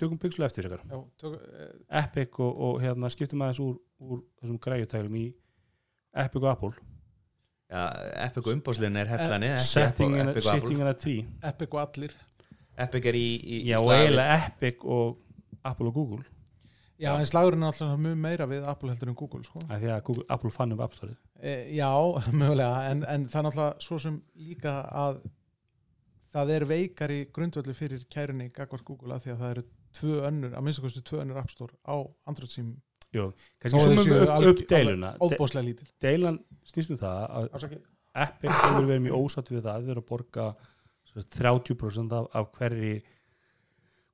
tökum 0.00 0.20
pixlu 0.20 0.46
eftir 0.46 0.66
ykkar 0.68 0.82
já, 0.88 0.98
tök, 1.20 1.36
eh, 1.36 1.72
Epic 2.02 2.40
og, 2.40 2.60
og 2.66 2.80
hérna 2.82 3.10
skiptum 3.12 3.44
aðeins 3.44 3.60
úr, 3.62 3.76
úr 4.00 4.22
þessum 4.40 4.60
græjutælum 4.64 5.18
í 5.20 5.26
Epic 6.16 6.40
og 6.40 6.50
Apple 6.50 6.89
já, 7.70 7.84
Epic 8.26 8.42
og 8.46 8.52
umbóðsliðin 8.56 8.98
er 9.00 9.12
hellani 9.14 9.52
ekki 9.54 9.68
Setting 9.68 10.16
Apple- 10.16 10.24
and, 10.24 10.34
Epic 11.52 11.70
og 11.72 11.80
allir. 11.84 12.12
Epic 12.80 13.08
er 13.10 13.18
í, 13.18 13.24
í, 13.38 13.56
í 13.62 13.70
Já, 13.70 13.78
og 13.80 13.92
eiginlega 13.94 14.36
Epic 14.50 14.84
og 14.84 15.18
Apple 15.64 15.90
og 15.90 15.94
Google. 15.94 16.22
Já, 17.00 17.14
en 17.16 17.28
slagurinn 17.28 17.62
er 17.64 17.70
alltaf 17.70 17.96
mjög 17.96 18.16
meira 18.20 18.46
við 18.48 18.66
Apple 18.68 18.92
heldur 18.92 19.08
en 19.08 19.16
Google 19.16 19.44
sko. 19.44 19.62
af 19.68 19.80
því 19.80 19.88
að 19.94 20.00
Google, 20.04 20.24
Apple 20.28 20.50
fann 20.52 20.74
upp 20.74 20.82
App 20.84 20.96
Store 20.98 21.14
e, 21.40 21.54
Já, 21.76 21.88
mögulega 22.42 22.90
en, 22.90 23.04
en 23.08 23.24
það 23.32 23.38
er 23.40 23.46
náttúrulega 23.46 23.86
svo 23.86 23.98
sem 24.04 24.18
líka 24.36 24.74
að 24.92 25.22
það 26.34 26.52
er 26.56 26.66
veikari 26.68 27.20
grundvöldu 27.32 27.74
fyrir 27.74 28.04
kærunni 28.12 28.50
gagvart 28.52 28.84
Google 28.84 29.16
að 29.16 29.24
því 29.24 29.32
að 29.32 29.40
það 29.40 29.54
eru 29.54 29.64
tvö 29.96 30.18
önnur, 30.28 30.52
að 30.54 30.66
minnst 30.66 30.84
kosti 30.84 31.02
tvö 31.08 31.22
önnur 31.24 31.40
App 31.40 31.50
Store 31.50 31.74
á 31.88 31.96
Android 32.28 32.52
sím 32.52 32.74
Jú, 33.16 33.28
kannski 33.62 33.80
sumum 33.82 34.12
upp, 34.14 34.44
upp 34.52 34.60
deiluna 34.70 35.12
De, 35.16 35.22
óbóðslega 35.26 35.66
lítil. 35.66 35.88
Deilan 36.02 36.36
snýst 36.70 36.92
um 36.94 36.98
það 37.00 37.22
að. 37.40 37.78
Epic 38.20 38.50
hefur 38.50 38.86
verið 38.88 39.02
mjög 39.06 39.24
ósatt 39.24 39.50
við 39.50 39.64
það 39.66 39.84
þeir 39.86 39.92
eru 39.94 40.02
að 40.02 40.08
borga 40.10 40.44
sem 41.10 41.22
sagt, 41.22 41.36
30% 41.40 42.14
af, 42.18 42.28
af 42.38 42.48
hverri 42.58 42.92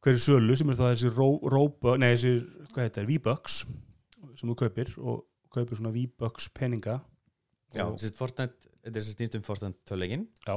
hverju 0.04 0.22
sölu 0.22 0.56
sem 0.56 0.70
er 0.72 0.78
þá 0.78 0.85
þessi 0.90 1.11
ró- 1.16 1.42
rópa, 1.52 1.96
nei 2.00 2.11
þessi, 2.12 2.32
hvað 2.72 2.87
heitir, 2.87 3.09
V-Bucks 3.11 3.56
sem 4.37 4.50
þú 4.52 4.56
kaupir 4.61 4.92
og 5.00 5.24
kaupir 5.52 5.78
svona 5.80 5.92
V-Bucks 5.94 6.50
peninga. 6.56 6.98
Já, 7.76 7.85
þessi 7.96 8.12
þetta 8.16 8.48
er 8.92 9.02
sem 9.02 9.16
snýst 9.16 9.37
um 9.38 9.44
Fortnite 9.46 9.80
töluleikin 9.88 10.26
já, 10.46 10.54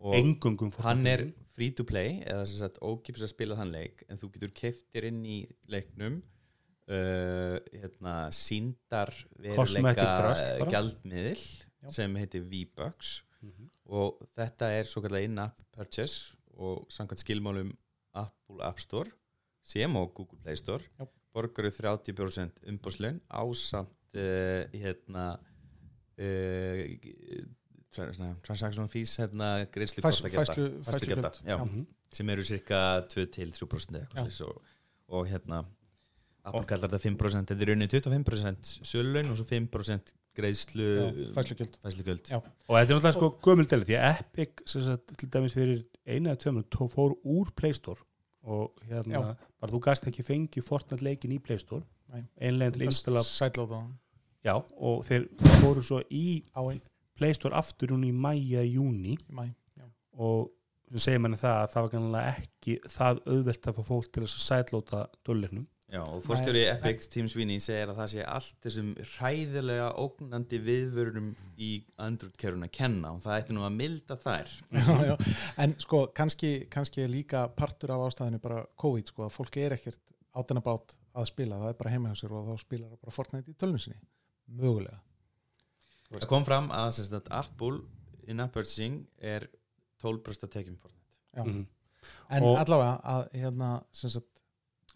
og 0.00 0.14
engungum 0.16 0.70
hann 0.86 1.04
er 1.10 1.26
free 1.52 1.74
to 1.76 1.84
play 1.84 2.20
eða 2.24 2.46
sem 2.48 2.56
sagt 2.62 2.78
ókipis 2.80 3.26
að 3.26 3.34
spila 3.34 3.58
þann 3.58 3.74
leik 3.74 4.06
en 4.08 4.18
þú 4.20 4.30
getur 4.36 4.54
keftir 4.56 5.10
inn 5.10 5.20
í 5.28 5.42
leiknum 5.68 6.22
uh, 6.90 7.56
hérna 7.72 8.14
síndar 8.34 9.12
Cosmetic 9.54 10.02
veruleika 10.02 10.06
drasl 10.20 10.58
bara. 10.58 10.70
gjaldmiðil 10.74 11.42
Já. 11.84 11.90
sem 11.96 12.16
heitir 12.20 12.42
V-Bucks 12.50 13.22
Mhm. 13.42 13.70
og 13.88 14.18
þetta 14.36 14.66
er 14.80 14.84
svo 14.84 15.00
kallar 15.02 15.22
in-app 15.24 15.56
purchase 15.72 16.34
og 16.58 16.86
samkvæmt 16.92 17.22
skilmálum 17.24 17.70
Apple 18.14 18.60
App 18.66 18.78
Store 18.82 19.08
sem 19.62 19.94
og 19.96 20.12
Google 20.14 20.38
Play 20.42 20.56
Store 20.56 20.82
Já. 20.98 21.06
borgaru 21.32 21.70
30% 21.70 22.60
umbúslun 22.68 23.20
ásamt 23.30 23.88
uh, 24.18 24.66
hérna 24.74 25.38
uh, 26.18 26.84
svona 27.90 28.34
transaction 28.44 28.88
fees 28.92 29.16
hérna 29.18 29.66
greiðslu 29.72 30.02
Fæs- 30.04 30.20
kortagjalda, 30.20 30.52
færslu- 30.52 30.84
færslugjalda, 30.84 31.30
færslugjöld. 31.30 31.46
já, 31.46 31.56
Já. 31.56 31.64
Mhm. 31.64 31.86
sem 32.12 32.28
eru 32.30 32.42
cirka 32.42 32.80
2-3% 33.08 33.96
eða 33.96 34.04
eitthvað 34.04 34.26
Já. 34.26 34.30
svoleiðis 34.30 34.40
og, 34.42 34.62
og 35.08 35.26
hérna 35.28 35.64
Apple 36.50 36.68
kallar 36.68 36.90
þetta 36.92 37.02
5% 37.06 37.52
þetta 37.52 37.64
er 37.66 37.72
raunin 37.72 37.92
25% 37.94 38.74
sölun 38.90 39.32
og 39.32 39.40
svo 39.40 39.46
5% 39.48 40.12
greiðslu 40.36 40.90
fæslugjöld 41.34 41.78
og 42.34 42.76
þetta 42.76 42.78
er 42.78 42.94
náttúrulega 42.94 43.16
sko 43.16 43.32
gömul 43.44 43.66
deli 43.70 43.88
því 43.88 43.98
að 43.98 44.20
Epic 44.24 44.62
sem 44.70 44.84
sagt, 44.86 45.16
til 45.18 45.30
dæmis 45.32 45.56
fyrir 45.56 45.82
eina 46.06 46.34
eða 46.34 46.42
tveimur 46.44 46.68
tó 46.70 46.86
fór 46.90 47.16
úr 47.24 47.50
Play 47.56 47.74
Store 47.76 48.02
og 48.42 48.76
hérna, 48.88 49.12
Já. 49.12 49.48
bara 49.60 49.74
þú 49.74 49.80
gast 49.84 50.06
ekki 50.08 50.24
fengið 50.24 50.64
Fortnite 50.64 51.04
leikin 51.04 51.34
í 51.34 51.40
Play 51.42 51.60
Store. 51.60 51.84
Nei. 52.10 52.24
einlega 52.42 52.74
til 52.74 52.88
installa, 52.88 53.22
sætlóta 53.22 53.84
já, 54.42 54.56
og 54.56 55.04
þeir 55.06 55.28
fóru 55.60 55.82
svo 55.84 56.00
í 56.10 56.42
á 56.56 56.64
einn. 56.64 56.80
Play 57.14 57.36
Store 57.36 57.54
aftur 57.54 57.92
hún 57.94 58.06
í 58.08 58.10
mæja, 58.10 58.64
júni 58.66 59.18
mæ 59.28 59.44
já. 59.78 59.84
og 60.18 60.50
sem 60.90 61.04
segir 61.04 61.22
manni 61.22 61.38
það 61.38 61.58
að 61.60 61.74
það 61.74 61.92
var 62.14 62.30
ekki 62.32 62.78
það 62.90 63.20
auðvelt 63.26 63.68
að 63.68 63.76
fá 63.76 63.82
fólk 63.92 64.08
til 64.10 64.24
þess 64.24 64.38
að 64.40 64.46
sætlóta 64.48 65.02
dölirnum 65.26 65.68
Já, 65.90 66.00
og 66.06 66.20
fórstjóri 66.22 66.60
Epic 66.70 67.08
Team 67.10 67.26
Sweeney 67.28 67.58
segir 67.62 67.90
að 67.90 67.96
það 67.98 68.10
sé 68.12 68.26
allt 68.30 68.58
þessum 68.62 68.90
hræðilega 69.16 69.88
ógnandi 69.98 70.60
viðvörunum 70.62 71.32
í 71.58 71.70
Android-kerfuna 71.98 72.68
að 72.68 72.74
kenna 72.76 73.10
og 73.16 73.24
það 73.24 73.38
ætti 73.40 73.56
nú 73.56 73.64
að 73.66 73.74
milda 73.80 74.16
þær. 74.22 74.52
Já, 74.78 74.94
já. 75.08 75.16
en 75.64 75.74
sko 75.82 76.04
kannski, 76.14 76.52
kannski 76.70 77.02
er 77.02 77.10
líka 77.10 77.42
partur 77.58 77.90
af 77.96 78.04
ástæðinu 78.06 78.38
bara 78.44 78.62
COVID 78.78 79.10
sko 79.10 79.26
að 79.26 79.34
fólk 79.34 79.58
er 79.64 79.74
ekkert 79.80 79.98
átina 80.38 80.62
bát 80.62 80.94
að 81.18 81.26
spila, 81.32 81.58
það 81.58 81.72
er 81.72 81.78
bara 81.82 81.90
heima 81.96 82.12
hjá 82.12 82.20
sér 82.22 82.36
og 82.38 82.46
þá 82.46 82.62
spilar 82.62 82.92
það 82.92 83.00
bara 83.02 83.16
Fortnite 83.18 83.50
í 83.50 83.58
tölvun 83.58 83.82
sinni. 83.82 83.98
Mögulega. 84.60 85.00
Það 86.14 86.28
kom 86.30 86.46
fram 86.46 86.70
að, 86.74 86.92
sagt, 87.00 87.28
Apple 87.34 87.80
in-app 88.30 88.54
purchasing 88.54 89.02
er 89.18 89.48
12% 90.02 90.46
að 90.46 90.54
tekjum 90.54 90.78
Fortnite. 90.78 91.06
Já. 91.34 91.42
Mhm. 91.44 91.66
en 92.30 92.42
Og- 92.46 92.56
allavega 92.62 92.94
að 93.04 93.26
hérna 93.42 93.70
sem 93.92 94.10
sagt, 94.10 94.29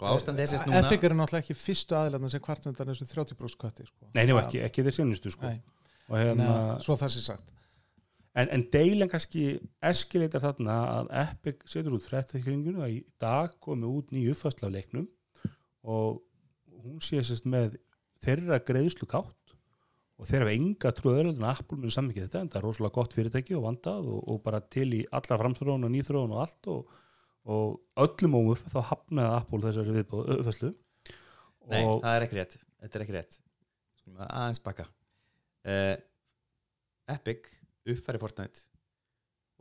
og 0.00 0.08
ástand 0.16 0.40
sérst 0.42 0.66
núna. 0.68 0.80
Epic 0.88 1.04
eru 1.06 1.16
náttúrulega 1.18 1.44
ekki 1.44 1.56
fyrstu 1.58 1.96
aðilarna 1.98 2.30
sem 2.32 2.42
kvart 2.44 2.66
undan 2.70 2.90
þessu 2.90 3.06
30% 3.10 3.58
kvatti 3.60 3.86
sko. 3.88 4.08
Nei, 4.14 4.24
nefnum 4.24 4.40
ekki, 4.42 4.62
ekki 4.66 4.84
þeir 4.86 4.96
sjónustu 4.98 5.32
sko. 5.34 5.52
Hérna, 6.10 6.48
að- 6.74 6.82
svo 6.86 6.96
það 7.00 7.14
sé 7.14 7.22
sagt. 7.28 7.52
En, 8.34 8.48
en 8.50 8.64
deilan 8.74 9.08
kannski 9.12 9.44
eskileitar 9.86 10.42
þarna 10.42 10.76
að 10.96 11.12
Epic 11.22 11.62
setur 11.70 11.94
út 11.94 12.02
fréttakringunum 12.08 12.82
að 12.82 12.96
í 12.96 13.00
dag 13.22 13.54
komi 13.62 13.86
út 13.86 14.10
nýju 14.10 14.34
uppfærsla 14.34 14.66
af 14.66 14.74
leiknum 14.74 15.06
og 15.86 16.18
hún 16.82 16.98
sé 17.04 17.22
sérst 17.22 17.46
með 17.46 17.76
þeirra 18.24 18.58
greiðslu 18.66 19.06
kátt 19.06 19.54
og 20.18 20.26
þeir 20.28 20.44
hafa 20.44 20.54
enga 20.54 20.90
öðru 20.94 21.30
en 21.34 21.46
Apple 21.46 21.78
mun 21.78 21.94
samvikið 21.94 22.26
þetta 22.26 22.42
en 22.42 22.50
það 22.50 22.58
er 22.60 22.66
rosalega 22.68 22.94
gott 22.98 23.14
fyrirtæki 23.16 23.56
og 23.58 23.64
vandað 23.68 24.10
og, 24.10 24.20
og 24.30 24.42
bara 24.44 24.60
til 24.60 24.88
í 24.98 25.00
alla 25.14 25.38
framþróun 25.40 25.86
og 25.86 25.94
nýþróun 25.94 26.34
og 26.34 26.42
allt 26.44 26.68
og, 26.74 26.92
og 27.44 27.80
öllum 28.00 28.38
ómur 28.40 28.60
þá 28.72 28.78
hafnaði 28.90 29.36
Apple 29.38 29.60
þessari 29.66 29.96
viðbóð 29.98 30.30
uppfæslu 30.38 30.72
Nei, 31.70 31.80
það 31.80 32.10
er 32.10 32.26
ekki 32.26 32.38
rétt. 32.38 32.58
Þetta 32.82 32.98
er 32.98 33.04
ekki 33.04 33.14
rétt. 33.16 33.38
Skulum 34.00 34.20
aðeins 34.26 34.60
baka. 34.64 34.84
Uh, 35.64 35.94
Epic 37.14 37.48
uppfæri 37.88 38.20
Fortnite 38.20 38.64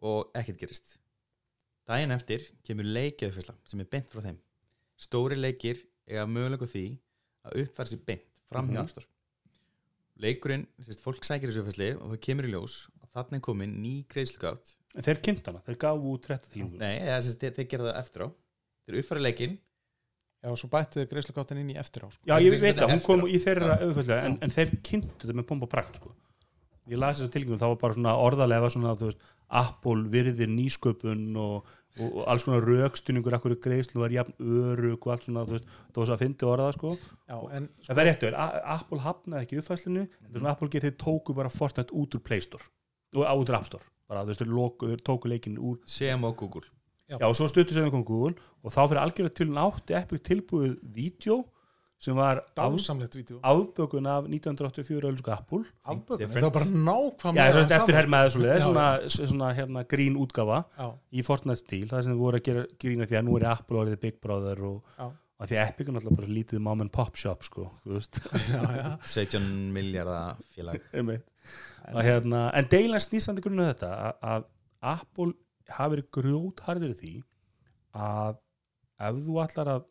og 0.04 0.36
ekkert 0.36 0.60
gerist. 0.60 0.98
Daginn 1.88 2.16
eftir 2.16 2.44
kemur 2.68 2.88
leikjaðuffæsla 2.88 3.56
sem 3.68 3.84
er 3.84 3.90
beint 3.92 4.12
frá 4.12 4.24
þeim. 4.26 4.40
Stóri 5.00 5.38
leikir 5.40 5.80
eiga 6.10 6.28
mögulega 6.28 6.68
því 6.68 6.86
að 7.48 7.64
uppfæra 7.64 7.92
sér 7.92 8.04
beint 8.08 8.44
fram 8.52 8.70
hjá 8.72 8.82
mm 8.82 8.88
-hmm. 8.88 9.10
Leikurinn, 10.24 10.68
fólk 11.02 11.24
sækir 11.26 11.50
þessu 11.50 11.64
uppfæsli 11.64 11.90
og 11.96 12.12
það 12.12 12.24
kemur 12.28 12.48
í 12.48 12.52
ljós 12.52 12.76
er 13.22 13.44
komin 13.44 13.76
ný 13.84 13.94
greiðslugátt 14.10 14.74
en 14.94 15.06
þeir 15.06 15.22
kynnt 15.26 15.50
hana, 15.50 15.62
þeir 15.66 15.78
gafu 15.82 16.16
út 16.16 16.26
30 16.30 16.50
þýlingu 16.54 16.82
Nei, 16.82 16.96
eða, 17.02 17.20
sérst, 17.26 17.42
þeir, 17.42 17.54
þeir 17.58 17.70
gera 17.72 17.90
það 17.90 18.02
eftir 18.02 18.26
á 18.26 18.28
Þeir 18.84 19.00
uppfæra 19.00 19.24
leikinn 19.24 19.56
Já, 20.44 20.50
og 20.52 20.58
svo 20.60 20.68
bættu 20.68 21.06
greiðslugáttin 21.08 21.62
inn 21.62 21.70
í 21.72 21.78
eftir 21.80 22.04
á 22.04 22.12
sko. 22.12 22.20
Já, 22.28 22.34
ég 22.44 22.52
veit 22.60 22.76
það, 22.76 22.90
hún 22.92 23.04
kom 23.06 23.22
eftir 23.24 23.30
á? 23.30 23.32
í 23.32 23.40
þeirra 23.46 23.78
auðvitað 23.80 24.26
en, 24.28 24.34
en 24.44 24.52
þeir 24.52 24.74
kynntu 24.84 25.22
þetta 25.22 25.36
með 25.40 25.48
pompa 25.54 25.70
bragt 25.72 26.02
sko. 26.02 26.12
ég 26.92 27.00
las 27.00 27.16
þess 27.16 27.30
að 27.30 27.38
tilgjum 27.38 27.62
þá 27.62 27.64
var 27.70 27.78
bara 27.80 27.96
svona 27.96 28.16
orðalega 28.20 28.72
svona, 28.74 28.98
þú 29.00 29.08
veist, 29.08 29.24
Apple 29.62 30.12
virðir 30.12 30.52
nýsköpun 30.52 31.24
og, 31.40 31.72
og, 31.96 32.04
og 32.10 32.20
alls 32.34 32.44
konar 32.44 32.68
rökstunningur 32.68 33.38
akkur 33.38 33.56
greiðslu 33.64 34.04
var 34.04 34.18
jafn 34.18 34.36
örug 34.44 35.08
og 35.08 35.16
allt 35.16 35.30
svona, 35.30 35.46
þú 35.48 35.56
veist, 35.56 35.72
það 35.86 36.02
var 36.02 36.12
svo 36.12 36.18
að 36.18 36.24
fyndi 36.26 36.50
orða 36.52 36.70
sko. 36.76 36.94
Já, 37.24 37.38
en 37.56 37.72
það 37.88 38.04
er 38.04 38.10
réttu, 38.10 38.36
Apple 38.76 39.04
hafnaði 39.06 39.48
ekki 39.48 39.64
uppfæslinu, 39.64 40.08
þetta 40.12 40.34
er 40.34 40.44
svona 40.44 40.56
Apple 40.58 40.74
getið 40.76 41.00
tóku 41.06 41.40
bara 41.40 41.54
Fortnite 41.54 41.96
út 41.96 42.20
úr 42.20 42.28
Play 42.28 42.44
Store 42.44 42.68
og 43.16 43.24
út 43.44 43.50
úr 43.50 43.58
App 43.60 43.70
Store, 43.70 43.86
bara 44.10 44.24
þú 44.26 44.34
veist, 44.34 44.46
þeir 44.84 45.04
tóku 45.06 45.30
leikin 45.32 45.58
úr 45.58 45.80
sem 45.86 46.20
á 46.24 46.30
Google. 46.36 46.66
Já. 47.10 47.18
Já, 47.20 47.28
og 47.28 47.36
svo 47.36 47.50
stuttur 47.52 47.76
sem 47.76 47.84
það 47.86 47.92
kom 47.98 48.06
Google 48.08 48.36
og 48.64 48.72
þá 48.72 48.80
fyrir 48.88 49.02
algjörlega 49.04 49.36
til 49.38 49.50
nátti 49.54 49.98
Epic 50.00 50.24
tilbúið 50.24 50.78
vídeo 50.96 51.44
sem 52.04 52.16
var 52.16 52.42
af, 52.42 52.48
dásamlegt 52.58 53.16
vídeo. 53.16 53.40
afbökun 53.44 54.08
af 54.08 54.26
1984 54.28 55.08
ölsku 55.08 55.32
Apple. 55.32 55.64
Afbökun, 55.88 56.28
þetta 56.34 56.50
var 56.50 56.56
bara 56.58 56.66
Já, 56.66 56.74
nákvæmlega 56.88 57.62
að 57.62 57.76
eftir 57.78 57.96
herrmaði 57.96 58.32
svo 58.34 58.42
leið 58.44 58.58
Já. 58.58 58.64
svona, 58.66 58.88
svona 59.08 59.52
hérna, 59.56 59.84
grín 59.88 60.18
útgafa 60.20 60.64
Já, 60.78 60.90
í 61.14 61.24
Fortnite 61.24 61.62
stíl, 61.62 61.88
það 61.92 62.04
sem 62.04 62.14
þið 62.16 62.24
voru 62.24 62.40
að 62.42 62.48
gera 62.50 62.66
grína 62.84 63.08
því 63.08 63.20
að 63.20 63.28
nú 63.30 63.38
er 63.40 63.48
Apple 63.54 63.84
orðið 63.84 64.02
Big 64.04 64.20
Brother 64.24 64.64
og 64.68 64.82
Já. 64.98 65.08
Að 65.42 65.50
því 65.52 65.58
Epic 65.64 65.88
er 65.90 65.96
náttúrulega 65.96 66.20
bara 66.22 66.34
lítið 66.38 66.62
mom 66.64 66.84
and 66.86 66.92
pop 66.94 67.16
shop 67.20 67.44
sko, 67.48 67.66
þú 67.84 67.96
veist. 67.98 68.20
Já, 68.54 68.62
já. 68.78 68.90
17 69.16 69.48
miljardar 69.76 70.38
félag. 70.54 70.84
Og 71.94 72.04
hérna, 72.06 72.44
en 72.56 72.68
deilan 72.72 73.02
snýstandi 73.04 73.44
grunna 73.44 73.72
þetta 73.74 73.90
að, 73.96 74.14
að 74.34 74.46
Apple 74.94 75.34
hafi 75.74 75.96
verið 75.96 76.08
grjótharður 76.20 76.94
í 76.94 77.00
því 77.02 77.14
að 78.04 78.38
ef 79.10 79.20
þú 79.26 79.36
ætlar 79.44 79.72
að 79.74 79.84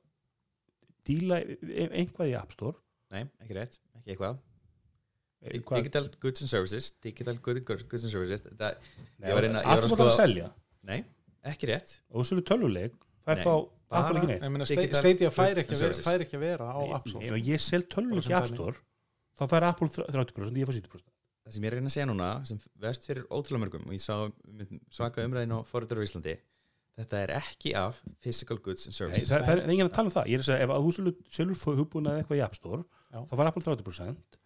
díla 1.09 1.40
e- 1.43 1.90
einhvað 1.90 2.30
í 2.30 2.34
App 2.38 2.55
Store 2.55 2.78
Nei, 3.12 3.26
ekki 3.43 3.57
rétt, 3.59 3.76
ekki 3.99 4.14
eitthvað. 4.14 4.38
Eitthvað, 5.43 5.80
Digital 5.82 6.07
Goods 6.22 6.45
and 6.47 6.51
Services 6.53 6.90
Digital 7.03 7.34
Good- 7.43 7.64
Goods 7.66 8.07
and 8.07 8.12
Services 8.14 8.45
það, 8.47 8.78
Nei, 9.18 9.28
ég 9.28 9.36
var 9.36 9.49
að 9.51 9.88
skoða- 9.90 10.14
selja. 10.16 10.49
Nei, 10.86 11.01
ekki 11.51 11.68
rétt. 11.72 11.97
Og 12.14 12.22
þú 12.22 12.28
selur 12.30 12.47
tölvuleik 12.49 12.95
fær 13.27 13.39
Nei, 13.39 13.45
þá 13.45 13.53
Apple 13.93 14.20
ekki 14.87 15.01
Stadia 15.03 15.31
fær 15.31 15.59
ekki, 15.61 15.75
að 15.77 15.83
vera, 15.83 15.93
Services. 15.93 16.05
fær 16.07 16.25
ekki 16.25 16.37
að 16.39 16.45
vera 16.47 16.68
á 16.73 16.81
App 16.97 17.09
Store. 17.09 17.25
Ef 17.29 17.49
ég 17.49 17.61
sel 17.61 17.83
í 17.83 18.31
Bara 18.33 18.39
App 18.39 18.49
Store 18.53 18.77
þá 19.39 19.43
fær 19.53 19.66
Apple 19.68 19.89
30% 19.89 20.62
ég 20.62 20.70
fær 20.70 20.79
70% 20.81 21.11
Það 21.43 21.55
sem 21.57 21.64
ég 21.66 21.73
er 21.73 21.75
reyna 21.75 21.91
að 21.91 21.95
segja 21.97 22.07
núna 22.07 22.27
sem 22.47 22.59
vest 22.79 23.05
fyrir 23.09 23.25
ótrúlega 23.35 23.62
mörgum 23.64 23.87
og 23.89 23.93
ég 23.97 24.01
sá 24.01 24.14
svaka 24.95 25.25
umræðin 25.27 25.55
á 25.55 25.59
Forður 25.66 25.99
á 25.99 26.07
Íslandi 26.07 26.37
þetta 26.97 27.23
er 27.25 27.31
ekki 27.41 27.73
af 27.75 27.99
Physical 28.23 28.59
Goods 28.62 28.87
and 28.87 28.93
Nei, 28.95 28.99
Services 29.01 29.31
það, 29.33 29.47
það 29.49 29.57
er 29.59 29.73
enginn 29.73 29.89
að 29.89 29.95
tala 29.97 30.11
um 30.11 30.14
það. 30.14 30.27
Ég 30.31 30.37
er 30.39 30.43
að 30.45 30.49
segja 30.51 30.62
ef 30.66 30.73
að 30.77 30.85
þú 30.87 30.93
selur, 30.99 31.14
selur 31.33 31.59
hugbúnað 31.81 32.18
eitthvað 32.20 32.39
í 32.39 32.43
App 32.47 32.55
Store 32.59 32.83
Já. 32.85 33.18
þá 33.27 33.33
fær 33.41 33.49
Apple 33.51 33.62
30% 33.64 34.39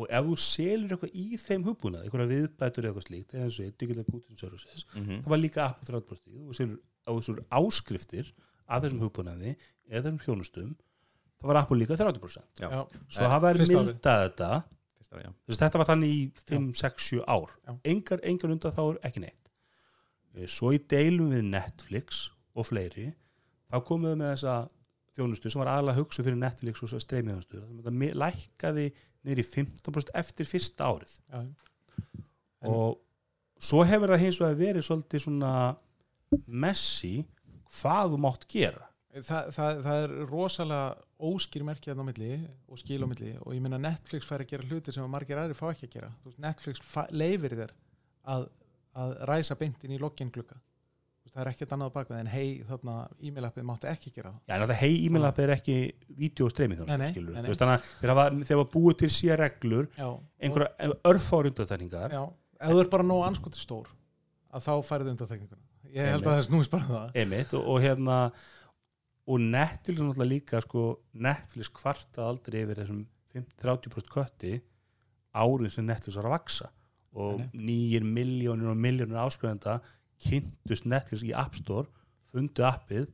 og 0.00 0.06
ef 0.16 0.28
þú 0.30 0.36
selur 0.40 0.94
eitthvað 0.94 1.16
í 1.18 1.26
þeim 1.44 1.64
hugbúnað 1.66 2.04
eitthvað 2.06 2.30
viðbætur 2.30 2.86
eða 2.86 2.92
eitthvað 2.94 3.06
slíkt 3.10 3.34
eða 3.36 3.44
eins 3.50 3.58
og 3.60 3.74
Digital 3.82 4.04
Goods 4.08 4.30
and 4.30 4.38
Services 4.40 4.86
Mhm. 4.94 5.20
þá 5.26 5.28
var 5.34 5.42
líka 5.42 5.64
Apple 5.66 6.00
30% 6.00 6.46
og 6.46 6.54
selur 6.56 6.78
á 7.06 7.10
þessur 7.16 7.40
áskriftir 7.60 8.32
að 8.70 8.84
þessum 8.86 9.02
hugbúnaði 9.04 9.54
eða 9.90 10.02
þessum 10.06 10.20
þjónustum 10.26 10.74
þá 11.40 11.46
var 11.50 11.60
Apple 11.62 11.78
líka 11.80 11.96
30% 11.96 12.60
Já. 12.60 12.68
Svo 13.08 13.28
fyrsta 13.58 13.80
árið. 13.80 13.94
mildað 13.96 14.24
þetta 14.26 14.50
já. 15.24 15.30
þess 15.46 15.56
að 15.58 15.64
þetta 15.64 15.78
var 15.82 15.88
þannig 15.90 16.10
í 16.14 16.20
5, 16.50 16.66
6, 16.82 17.06
7 17.16 17.22
ár 17.26 17.54
Já. 17.66 17.72
engar, 17.94 18.20
engar 18.30 18.52
undan 18.54 18.76
þá 18.76 18.82
er 18.92 19.00
ekki 19.10 19.24
neitt 19.26 19.36
Eh, 20.38 20.46
svo 20.46 20.68
í 20.70 20.78
deilum 20.78 21.32
við 21.32 21.42
Netflix 21.50 22.28
og 22.54 22.68
fleiri 22.68 23.08
þá 23.72 23.80
komum 23.82 24.12
við 24.12 24.20
með 24.20 24.28
þessa 24.36 24.52
þjónustu 25.18 25.50
sem 25.50 25.58
var 25.58 25.70
aðalega 25.72 25.98
hugsu 25.98 26.22
fyrir 26.22 26.38
Netflix 26.38 26.84
og 26.86 26.92
streymiðjónustu 27.02 27.58
þetta 27.80 27.90
mi- 27.98 28.12
lækkaði 28.14 28.84
niður 29.26 29.42
í 29.42 29.46
15% 29.48 30.12
eftir 30.22 30.46
fyrsta 30.46 30.86
árið 30.86 31.16
Já. 31.34 31.40
Og 32.70 33.00
svo 33.60 33.82
hefur 33.88 34.12
það 34.14 34.22
hins 34.22 34.38
vegar 34.40 34.58
verið 34.60 34.86
svolítið 34.86 35.24
svona 35.26 35.52
messi 36.46 37.24
hvað 37.80 38.14
þú 38.14 38.22
mátt 38.22 38.46
gera. 38.50 38.86
Þa, 39.10 39.38
það, 39.50 39.78
það 39.82 40.00
er 40.04 40.12
rosalega 40.30 40.90
óskýr 41.30 41.66
merkið 41.66 41.98
á 41.98 42.04
milli 42.06 42.32
og 42.70 42.78
skil 42.78 43.02
á 43.02 43.06
milli 43.10 43.34
og 43.42 43.54
ég 43.56 43.62
meina 43.64 43.80
Netflix 43.82 44.26
fær 44.28 44.44
að 44.44 44.52
gera 44.52 44.66
hluti 44.70 44.94
sem 44.94 45.06
margir 45.10 45.40
aðri 45.40 45.56
fá 45.58 45.66
ekki 45.72 45.88
að 45.88 45.94
gera. 45.96 46.10
Veist, 46.24 46.40
Netflix 46.40 46.82
leifir 47.10 47.56
þér 47.58 47.72
að, 48.30 48.44
að 49.02 49.14
ræsa 49.30 49.56
beintin 49.58 49.96
í 49.96 49.98
Þú 50.60 51.26
veist, 51.26 51.34
það 51.34 51.42
er 51.42 51.50
ekkert 51.50 51.74
annað 51.74 51.90
á 51.90 51.96
bakvið 51.96 52.20
en 52.20 52.30
hei 52.30 52.46
þarna 52.68 52.94
e-mailappið 53.18 53.66
máttu 53.66 53.90
ekki 53.90 54.12
gera. 54.14 54.30
Já, 54.46 54.54
en 54.54 54.64
það 54.70 54.80
hei 54.84 54.92
e-mail 55.08 55.26
app 55.26 55.42
er 55.42 55.54
ekki 55.56 55.76
veist 57.50 57.64
þannig 57.64 57.82
að 57.82 58.38
þegar 58.46 58.62
var 58.62 58.70
búið 58.76 59.00
til 59.02 59.10
sér 59.18 59.42
reglur 59.42 59.90
einhverja 59.98 60.94
örfári 61.10 61.50
undatækningar 61.50 62.14
já, 62.14 62.22
ef 62.62 62.72
þú 62.72 62.84
er 62.84 62.92
bara 62.94 63.08
nóg 63.10 63.26
anskoti 63.26 63.60
stór 63.60 63.90
að 64.50 64.64
þá 64.66 64.72
færðu 64.86 65.14
undanþekninguna 65.14 65.69
ég 65.94 66.10
held 66.14 66.26
að 66.26 66.34
það 66.36 66.42
snúist 66.48 66.72
bara 66.72 66.86
um 66.86 66.94
það. 66.94 67.14
Einmitt 67.22 67.54
og, 67.58 67.68
og 67.70 67.84
hérna 67.84 68.18
og 69.30 69.44
Netflix 69.44 70.00
náttúrulega 70.00 70.30
líka 70.30 70.60
sko, 70.64 70.84
Netflix 71.12 71.70
kvartað 71.74 72.26
aldrei 72.26 72.60
yfir 72.64 72.82
þessum 72.82 73.00
50-30% 73.34 74.10
kötti 74.10 74.52
árið 75.36 75.74
sem 75.76 75.86
Netflix 75.86 76.18
var 76.18 76.28
að 76.30 76.36
vaksa 76.36 76.70
og 77.20 77.42
nýjir 77.54 78.06
miljónir 78.06 78.70
og 78.70 78.78
miljónir 78.78 79.18
áskrifenda 79.22 79.78
kynntust 80.22 80.86
Netflix 80.86 81.24
í 81.26 81.32
App 81.36 81.56
Store 81.58 81.88
fundu 82.30 82.62
appið, 82.66 83.08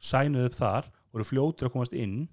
sænuð 0.00 0.48
upp 0.48 0.56
þar 0.56 0.88
voru 1.12 1.26
fljótir 1.28 1.68
að 1.68 1.74
komast 1.74 1.96
inn. 1.96 2.24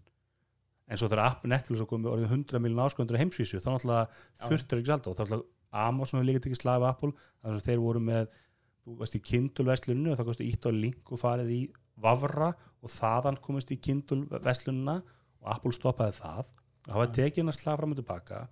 En 0.92 1.00
svo 1.00 1.08
þegar 1.08 1.26
app 1.32 1.48
Netflix 1.48 1.84
var 1.84 1.90
komið 1.90 2.12
orðið 2.14 2.32
100 2.32 2.64
miljónir 2.64 2.86
áskrifendur 2.88 3.20
á 3.20 3.22
heimsvísu 3.24 3.60
þá 3.64 3.70
náttúrulega 3.72 4.48
þurftur 4.48 4.82
ekki 4.82 4.92
salda 4.92 5.12
og 5.12 5.18
þá 5.18 5.24
náttúrulega 5.24 5.52
Amazon 5.84 6.22
er 6.22 6.28
líka 6.28 6.44
tekið 6.44 6.60
slag 6.60 6.84
af 6.84 6.92
Apple 6.92 7.16
þannig 7.42 7.62
að 7.62 7.68
þeir 7.68 7.82
voru 7.82 8.02
með 8.04 8.28
þú 8.84 8.98
veist 9.00 9.18
í 9.18 9.24
Kindle 9.24 9.68
versluninu 9.70 10.12
og 10.12 10.20
það 10.20 10.30
kosti 10.32 10.50
ítt 10.50 10.68
á 10.68 10.72
link 10.76 11.14
og 11.14 11.22
farið 11.22 11.54
í 11.56 11.62
Vavra 12.04 12.52
og 12.84 12.92
þaðan 12.92 13.40
komist 13.44 13.72
í 13.72 13.80
Kindle 13.80 14.42
verslunina 14.44 15.00
og 15.44 15.50
Apple 15.56 15.74
stoppaði 15.76 16.18
það. 16.20 16.46
Og 16.88 16.94
hafa 16.98 17.10
tekið 17.16 17.44
hennar 17.44 17.58
slag 17.58 17.80
fram 17.80 17.96
og 17.96 18.00
tilbaka 18.02 18.46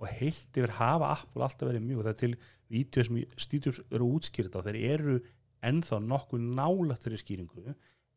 og 0.00 0.10
heilt 0.10 0.58
yfir 0.58 0.76
hafa 0.78 1.10
Apple 1.18 1.44
alltaf 1.46 1.68
verið 1.68 1.84
mjög. 1.84 2.00
Og 2.00 2.06
það 2.06 2.14
er 2.14 2.20
til 2.22 2.36
vídeo 2.72 3.06
sem 3.06 3.20
stýtjum 3.44 3.80
eru 3.94 4.10
útskýrta 4.16 4.60
og 4.60 4.68
þeir 4.68 4.80
eru 4.94 5.18
ennþá 5.64 6.00
nokkuð 6.04 6.46
nálægt 6.58 7.04
þeirri 7.06 7.20
skýringu 7.22 7.64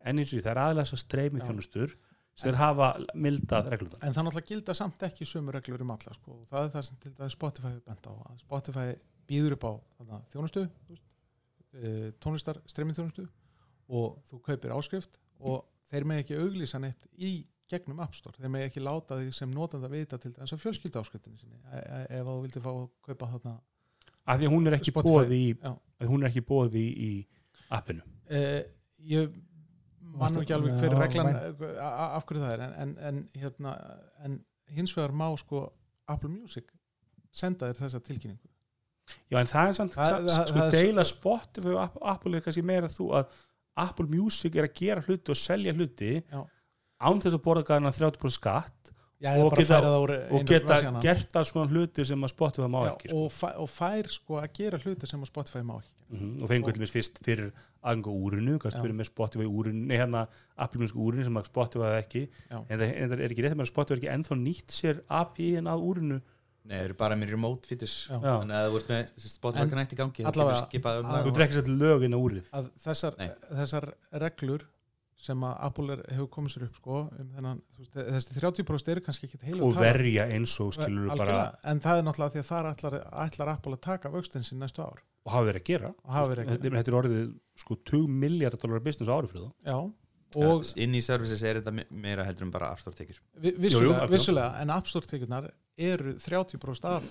en 0.07 0.21
eins 0.21 0.31
og 0.31 0.37
því 0.37 0.45
það 0.45 0.61
er 0.63 0.79
þess 0.81 0.95
að 0.95 1.03
streymi 1.03 1.43
þjónustur 1.43 1.93
sem 2.37 2.49
þeir 2.49 2.59
hafa 2.61 2.89
mildað 3.17 3.69
reglum 3.73 3.93
en 3.97 4.15
það 4.15 4.27
náttúrulega 4.27 4.51
gilda 4.51 4.75
samt 4.77 5.05
ekki 5.07 5.27
sömu 5.27 5.53
reglur 5.55 5.83
um 5.85 5.93
alla 5.95 6.15
sko. 6.15 6.41
og 6.41 6.49
það 6.51 6.67
er 6.67 6.73
það 6.75 6.87
sem 6.87 6.99
til 7.03 7.13
dæmis 7.17 7.37
Spotify 7.37 7.73
bent 7.87 8.09
á 8.09 8.13
Spotify 8.43 8.87
býður 9.27 9.57
upp 9.57 9.67
á 9.67 9.73
þarna, 9.97 10.21
þjónustu 10.33 10.65
eh, 11.75 12.09
tónlistar 12.23 12.61
streymið 12.69 13.01
þjónustu 13.01 13.27
og 13.87 14.17
þú 14.29 14.41
kaupir 14.45 14.75
áskrift 14.75 15.19
og 15.39 15.65
þeir 15.91 16.07
með 16.09 16.23
ekki 16.23 16.39
auglýsa 16.41 16.81
neitt 16.83 17.07
í 17.15 17.47
gegnum 17.67 17.99
App 18.03 18.15
Store, 18.15 18.35
þeir 18.39 18.51
með 18.51 18.67
ekki 18.69 18.83
láta 18.83 19.17
því 19.19 19.33
sem 19.35 19.51
notanda 19.51 19.89
vita 19.91 20.19
til 20.21 20.31
þess 20.35 20.55
að 20.55 20.61
fjölskylda 20.63 21.03
áskriftinni 21.03 21.39
sinni 21.41 21.59
e 21.71 21.81
e 21.97 22.19
ef 22.19 22.29
þú 22.29 22.37
vildi 22.45 22.63
fá 22.63 22.69
að 22.71 22.85
kaupa 23.09 23.31
þarna 23.33 23.55
af 24.27 24.39
því 24.39 24.47
að 24.47 24.55
hún 24.55 24.69
er 24.69 24.77
ekki 24.77 24.93
Spotify, 24.93 25.17
bóð 25.17 25.35
í 25.35 25.43
já. 25.51 25.73
að 25.75 26.11
hún 26.11 26.23
er 26.23 26.29
ekki 26.29 26.43
bóð 26.47 26.77
í, 26.79 26.87
í 26.87 27.11
appinu. 27.77 28.03
Eh, 28.27 28.63
ég 29.07 29.35
man 30.17 30.33
nú 30.33 30.43
ekki 30.43 30.55
alveg 30.55 30.79
hver 30.81 30.95
Já, 30.95 30.99
reglan 31.03 31.31
eh, 31.35 31.79
af 31.81 32.27
hverju 32.27 32.43
það 32.43 32.53
er 32.55 32.63
en, 32.65 32.75
en, 32.83 32.93
en, 33.09 33.21
hérna, 33.37 33.75
en 34.25 34.39
hins 34.75 34.95
vegar 34.95 35.15
má 35.15 35.27
sko 35.39 35.67
Apple 36.07 36.31
Music 36.31 36.71
senda 37.31 37.69
þér 37.69 37.83
þessa 37.83 38.03
tilkynningu 38.03 38.51
Já, 39.31 39.39
en 39.39 39.47
það 39.51 39.69
er 39.69 39.77
samt, 39.79 39.95
það, 39.95 40.27
það- 40.27 40.47
sko 40.51 40.67
deila 40.75 41.03
Spotify 41.07 41.73
og 41.75 41.81
App- 41.85 42.01
Apple 42.15 42.37
er 42.37 42.41
kannski 42.47 42.63
meira 42.63 42.87
þú 42.91 43.09
að 43.21 43.25
Apple 43.77 44.07
Music 44.09 44.55
er 44.57 44.67
að 44.67 44.73
gera 44.79 45.01
hluti 45.05 45.29
og 45.33 45.37
selja 45.37 45.73
hluti 45.77 46.13
Já. 46.31 46.41
án 47.01 47.19
þess 47.21 47.35
að 47.37 47.43
borða 47.45 47.63
gæðan 47.69 47.91
30% 47.93 48.39
skatt 48.39 48.93
Já, 49.19 49.31
Og 49.41 49.49
geta- 49.57 49.81
og 50.29 50.43
geta 50.45 50.75
vefsíðuna. 50.75 50.99
gert 51.01 51.35
alls 51.39 51.51
konar 51.51 51.71
hluti 51.73 52.03
sem 52.05 52.21
að 52.21 52.29
Spotify 52.29 52.67
má 52.69 52.83
Já, 52.85 52.91
ekki 52.93 53.09
sko. 53.09 53.23
og, 53.25 53.31
fæ, 53.33 53.47
og 53.57 53.69
fær 53.69 54.09
sko 54.13 54.33
að 54.37 54.51
gera 54.53 54.77
hluti 54.77 55.07
sem 55.09 55.21
að 55.23 55.31
Spotify 55.31 55.61
má 55.65 55.79
ekki 55.79 55.89
mm 56.09 56.41
og 56.43 56.47
fengur 56.49 56.71
til 56.73 56.83
þess 56.85 56.93
fyrst 56.95 57.17
fyrir 57.25 57.49
aðgang 57.83 58.05
á 58.07 58.13
úrinu, 58.15 58.59
kannski 58.61 58.79
fyrir 58.79 58.93
með 58.95 59.09
Spotify 59.09 59.43
úrinu, 59.49 59.87
nei 59.89 59.97
hérna 59.97 60.27
Apple 60.57 60.79
Music 60.79 60.95
úrinu 60.95 61.23
sem 61.25 61.33
að 61.35 61.45
Spotify 61.49 61.97
ekki 61.99 62.21
en 62.51 62.79
það, 62.79 62.93
en 62.95 63.09
það 63.09 63.19
er 63.25 63.29
ekki 63.33 63.43
rétt 63.43 63.57
með 63.57 63.65
að 63.65 63.71
Spotify 63.73 63.93
er 63.97 63.99
ekki 64.03 64.13
ennþá 64.15 64.37
nýtt 64.43 64.71
sér 64.77 65.01
API-in 65.09 65.65
að 65.67 65.83
úrinu 65.89 66.21
Nei, 66.67 66.75
þeir 66.81 66.85
eru 66.89 66.95
bara 66.99 67.15
með 67.15 67.29
remote. 67.31 67.67
Já. 67.71 68.17
Þannig 68.19 68.55
að 68.57 68.65
þú 68.73 68.79
ert 68.81 68.89
með 68.91 69.11
Spotify 69.31 69.61
En 69.63 69.69
Connect 69.71 69.93
í 69.93 69.99
gangi 70.01 70.25
allavega- 70.27 70.55
getur 70.57 70.67
skipað 70.71 70.97
um 70.99 71.05
að- 71.05 71.13
það 71.17 71.27
þú 71.29 71.35
drekkir 71.37 71.57
sér 71.61 71.69
lögin 71.81 72.15
á 72.15 72.19
úrið. 72.19 72.49
Að 72.59 72.65
þessar, 72.87 73.13
þessar 73.61 73.93
reglur 74.23 74.65
sem 75.17 75.41
að 75.41 75.53
Apple 75.65 75.93
er, 75.95 76.01
hefur 76.13 76.27
komið 76.29 76.51
sér 76.53 76.63
upp 76.67 76.75
sko, 76.77 76.97
um 77.19 77.29
þennan, 77.35 77.61
veist, 77.79 77.93
þessi 77.95 78.35
30% 78.37 78.91
eru 78.93 79.01
kannski 79.01 79.25
ekki 79.29 79.39
heilu 79.47 79.63
og 79.65 79.73
verja 79.79 80.27
eins 80.29 80.59
og 80.61 80.73
skilur 80.75 81.07
bara 81.17 81.57
en 81.63 81.79
það 81.79 81.97
er 81.97 82.03
náttúrulega 82.05 82.33
því 82.35 82.41
að 82.43 82.49
þar 82.51 82.67
ætlar, 82.75 82.97
ætlar 83.25 83.49
Apple 83.55 83.73
að 83.73 83.81
taka 83.81 84.09
vöxtin 84.13 84.45
sín 84.45 84.59
næstu 84.61 84.83
ár. 84.85 84.99
Og 85.25 85.31
hafa 85.33 85.47
verið 85.51 85.61
að 85.63 85.65
gera. 85.71 85.89
Og 86.05 86.11
hafa 86.13 86.29
verið 86.35 86.43
ekki 86.45 86.57
þetta, 86.59 86.77
þetta 86.77 86.91
er 86.93 86.99
orðið 87.01 87.39
sko 87.57 87.75
2 87.83 88.07
miljardar 88.07 88.59
dólar 88.61 88.83
business 88.83 89.09
ári 89.09 89.27
fyrir 89.31 89.47
það 89.47 89.55
inn 90.77 90.93
í 90.93 91.01
services 91.01 91.41
er 91.43 91.61
þetta 91.61 91.73
me- 91.73 91.87
meira 91.89 92.23
heldur 92.27 92.43
en 92.43 92.51
bara 92.51 92.69
afstórtekjur 92.75 93.17
vi- 93.41 93.51
Jú, 93.51 93.57
jú, 93.57 93.61
vissulega, 93.63 94.07
vissulega 94.11 94.61
en 94.61 94.69
App 94.69 94.85
Store 94.87 95.05
tekjurnar 95.07 95.49
eru 95.77 96.13
30% 96.17 96.85
af 96.89 97.05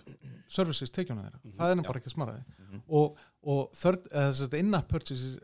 services 0.48 0.90
tekjuna 0.90 1.22
þeirra, 1.28 1.40
það 1.58 1.70
er 1.70 1.76
nú 1.78 1.82
Já. 1.84 1.88
bara 1.88 2.00
ekki 2.00 2.12
smaraði 2.14 2.44
Mhm. 2.58 2.82
og, 2.88 3.16
og 3.42 3.72
third, 3.78 4.06
eða 4.10 4.58
in-app 4.58 4.88
purchases 4.88 5.38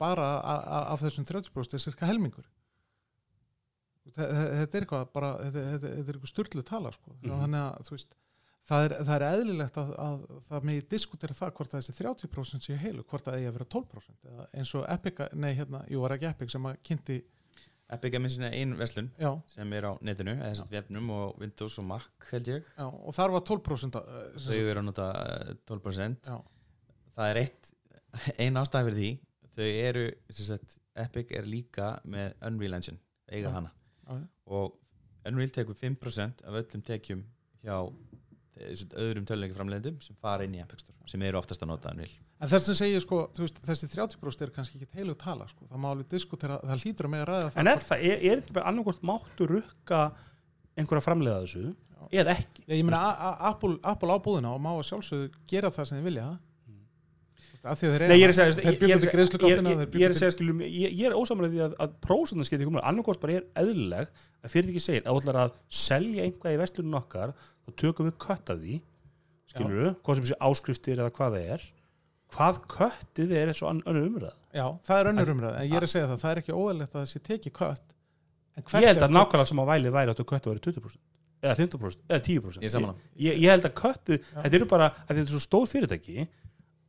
bara 0.00 0.40
af 0.92 1.00
þessum 1.00 1.24
30% 1.28 1.74
er 1.74 1.78
cirka 1.78 2.06
helmingur 2.06 2.44
Þe- 4.14 4.28
þe- 4.28 4.50
þetta 4.60 4.76
er 4.78 4.84
eitthvað 4.84 5.06
bara, 5.14 5.28
þetta, 5.40 5.62
þetta, 5.72 5.90
er 5.96 6.12
eitthvað 6.12 6.30
styrlu 6.30 6.62
tala 6.68 6.90
sko. 6.92 7.14
Mhm. 7.22 7.38
þannig 7.40 7.60
að 7.64 7.86
þú 7.88 7.94
veist 7.96 8.14
það 8.68 8.84
er, 8.84 8.92
það 9.04 9.14
er 9.14 9.24
eðlilegt 9.28 9.78
að, 9.80 9.90
að 10.04 10.26
það 10.48 10.62
megi 10.68 10.82
diskutera 10.88 11.34
það 11.34 11.54
hvort 11.56 11.74
að 11.74 11.80
þessi 11.80 11.94
30% 12.00 12.64
séu 12.68 12.76
heilu 12.80 13.02
hvort 13.04 13.24
að 13.28 13.34
eigi 13.38 13.48
að 13.48 13.56
vera 13.58 13.64
12% 13.74 14.28
eða 14.30 14.46
eins 14.54 14.74
og 14.74 14.84
Epic, 14.88 15.20
nei 15.34 15.54
hérna, 15.54 15.80
jú 15.90 16.00
var 16.04 16.10
ekki 16.16 16.28
Epic 16.30 16.50
sem 16.52 16.62
að 16.68 16.76
kynnti, 16.84 17.18
Epic 17.94 18.16
er 18.16 18.22
með 18.22 18.34
sinna 18.34 18.50
ein 18.54 18.74
verslun 18.78 19.10
já, 19.20 19.30
sem 19.50 19.76
er 19.78 19.88
á 19.88 19.92
netinu, 20.04 20.34
eða 20.36 20.50
þess 20.52 20.64
að 20.66 20.74
vefnum 20.76 21.12
og 21.14 21.38
Windows 21.42 21.78
og 21.80 21.86
Mac 21.88 22.28
held 22.30 22.50
ég. 22.50 22.72
Já 22.78 22.86
og 22.86 23.16
þar 23.16 23.34
var 23.36 23.46
12% 23.50 24.00
að, 24.00 24.10
uh, 24.10 24.24
sem 24.36 24.52
þau 24.54 24.72
eru 24.72 24.82
að 24.82 24.88
nota 24.88 25.08
eh, 25.24 25.52
12% 25.70 26.30
já, 26.32 26.38
það 27.14 27.30
er 27.32 27.42
eitt 27.44 27.72
ein 28.44 28.60
ástæð 28.60 28.90
fyrir 28.90 29.00
því 29.00 29.12
þau 29.54 29.68
eru, 29.68 30.06
sem 30.30 30.48
sagt, 30.48 30.78
Epic 31.04 31.34
er 31.34 31.46
líka 31.48 31.94
með 32.06 32.34
Unreal 32.46 32.78
Engine, 32.78 33.00
eiga 33.30 33.50
hana. 33.54 33.70
Og 34.50 34.74
Unreal 35.26 35.52
tekur 35.54 35.78
5% 35.78 36.44
af 36.44 36.58
öllum 36.60 36.82
tekjum 36.84 37.24
hjá 37.64 37.78
eh, 37.80 37.92
öðrum 38.54 39.24
töluleikaframlegendum 39.26 39.96
sem 40.04 40.16
fara 40.22 40.44
inn 40.46 40.54
í 40.54 40.60
Epic 40.62 40.84
Store 40.84 41.10
sem 41.10 41.22
eru 41.26 41.40
oftast 41.40 41.64
að 41.64 41.72
nota 41.72 41.90
Unreal 41.90 42.12
En 42.38 42.50
þess 42.52 42.70
að 42.70 42.78
segja 42.78 43.00
sko, 43.02 43.18
þú 43.34 43.42
veist, 43.46 43.58
þessi 43.66 43.88
30% 43.90 44.44
er 44.46 44.52
kannski 44.54 44.78
ekki 44.78 45.00
heilu 45.00 45.16
tala, 45.18 45.48
sko, 45.50 45.66
það 45.70 45.82
má 45.82 45.88
alveg 45.90 46.10
diskutera, 46.12 46.60
það 46.62 46.84
hlýtur 46.84 47.08
að 47.08 47.12
með 47.14 47.24
að 47.24 47.28
ræða 47.30 47.48
það. 47.48 47.58
en 47.62 47.72
er 47.72 47.82
það, 47.88 48.04
er, 48.10 48.24
er 48.30 48.42
þetta 48.42 48.56
bara 48.58 48.70
annarkort 48.70 49.04
máttu 49.10 49.48
rukka 49.50 50.00
einhverja 50.78 51.06
framleiða 51.06 51.42
þessu 51.44 51.64
eða 52.14 52.34
ekki 52.36 52.64
Já, 52.66 52.74
ég 52.76 52.84
meina, 52.86 53.02
Apple, 53.50 53.78
Apple 53.82 54.14
á 54.14 54.18
búðina 54.22 54.54
og 54.54 54.62
má 54.62 54.70
að 54.74 54.84
sjálfsögðu 54.90 55.30
gera 55.50 55.70
það 55.74 55.88
sem 55.90 55.98
þið 55.98 56.08
vilja. 56.10 56.26
Af 56.28 56.34
því 56.34 56.74
að 56.74 56.74
þeir 56.74 57.23
Nei, 58.10 58.18
ég 58.20 58.24
er 58.26 58.32
að 58.32 58.36
segja, 58.38 58.54
ég- 58.74 58.80
er 60.04 60.12
að 60.14 60.18
segja, 60.20 60.32
skilum, 60.34 60.58
ég, 60.64 60.96
ég 61.00 61.06
er 61.08 61.14
ósamlega 61.16 61.52
því 61.54 61.62
að, 61.66 61.76
að 61.84 61.94
prósendan 62.04 62.48
skipti 62.48 62.66
komur, 62.68 62.82
annarkort 62.84 63.20
bara 63.22 63.38
er 63.38 63.46
eðlilegt 63.62 64.12
að 64.44 64.52
fyrirtæki 64.52 64.82
segir, 64.84 65.04
að 65.06 65.14
þú 65.16 65.22
ætlar 65.24 65.38
að 65.44 65.54
selja 65.84 66.26
einhvað 66.28 66.56
í 66.56 66.60
vestlunum 66.60 66.98
okkar, 67.00 67.32
þá 67.64 67.70
tökum 67.80 68.10
við 68.10 68.18
kött 68.26 68.52
af 68.54 68.60
því, 68.60 68.76
skilur 69.54 69.80
við, 69.80 69.90
hvað 70.04 70.20
sem 70.20 70.28
sé 70.28 70.38
áskriftir 70.50 71.00
eða 71.00 71.14
hvað 71.16 71.38
það 71.38 71.48
er, 71.56 71.66
hvað 72.34 72.60
köttið 72.74 73.32
er 73.38 73.50
eins 73.52 73.62
og 73.64 73.72
önnur 73.72 74.06
umræð. 74.10 74.36
Já, 74.54 74.66
það 74.86 75.00
er 75.00 75.10
önnur 75.14 75.32
umræð, 75.34 75.56
en 75.60 75.68
ég 75.70 75.76
er 75.80 75.84
að 75.88 75.92
segja 75.94 76.08
það, 76.12 76.22
það 76.24 76.32
er 76.34 76.40
ekki 76.44 76.54
óeðlegt 76.60 76.94
að 76.94 77.00
það 77.00 77.10
sé 77.14 77.20
tekið 77.28 77.52
kött. 77.58 77.90
Ég 78.84 78.88
held 78.92 79.02
að 79.08 79.14
nákvæmlega 79.14 79.48
sem 79.50 79.60
á 79.62 79.64
vælið 79.70 79.94
væri 79.94 80.12
áttu 80.14 80.24
köttið 80.30 80.50
að 80.50 80.54
vera 80.54 80.64
20%, 80.64 80.98
eða 81.44 81.54
15%, 81.58 82.02
eða 82.10 82.22
10%. 82.28 82.62
Ég. 82.84 82.98
Ég, 83.24 83.38
ég 83.44 83.50
held 83.54 83.66
að 83.68 83.74
köttið, 83.80 84.28
þetta 84.44 84.58
eru 84.60 84.68
bara, 84.70 84.86
að 85.04 85.14
þetta 85.14 85.24
er 85.24 85.32
svo 85.34 85.42
stóð 85.42 85.66
fyrirtæki, 85.74 86.26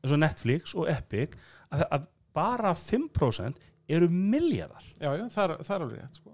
eins 0.05 0.13
og 0.15 0.21
Netflix 0.21 0.75
og 0.77 0.87
Epic, 0.93 1.35
að, 1.73 1.85
að 1.97 2.07
bara 2.35 2.71
5% 2.77 3.61
eru 3.95 4.07
miljardar. 4.09 4.85
Já, 5.01 5.11
já, 5.17 5.25
það 5.33 5.43
er, 5.49 5.61
er 5.79 5.85
alveg 5.85 6.01
rétt, 6.03 6.19
sko. 6.21 6.31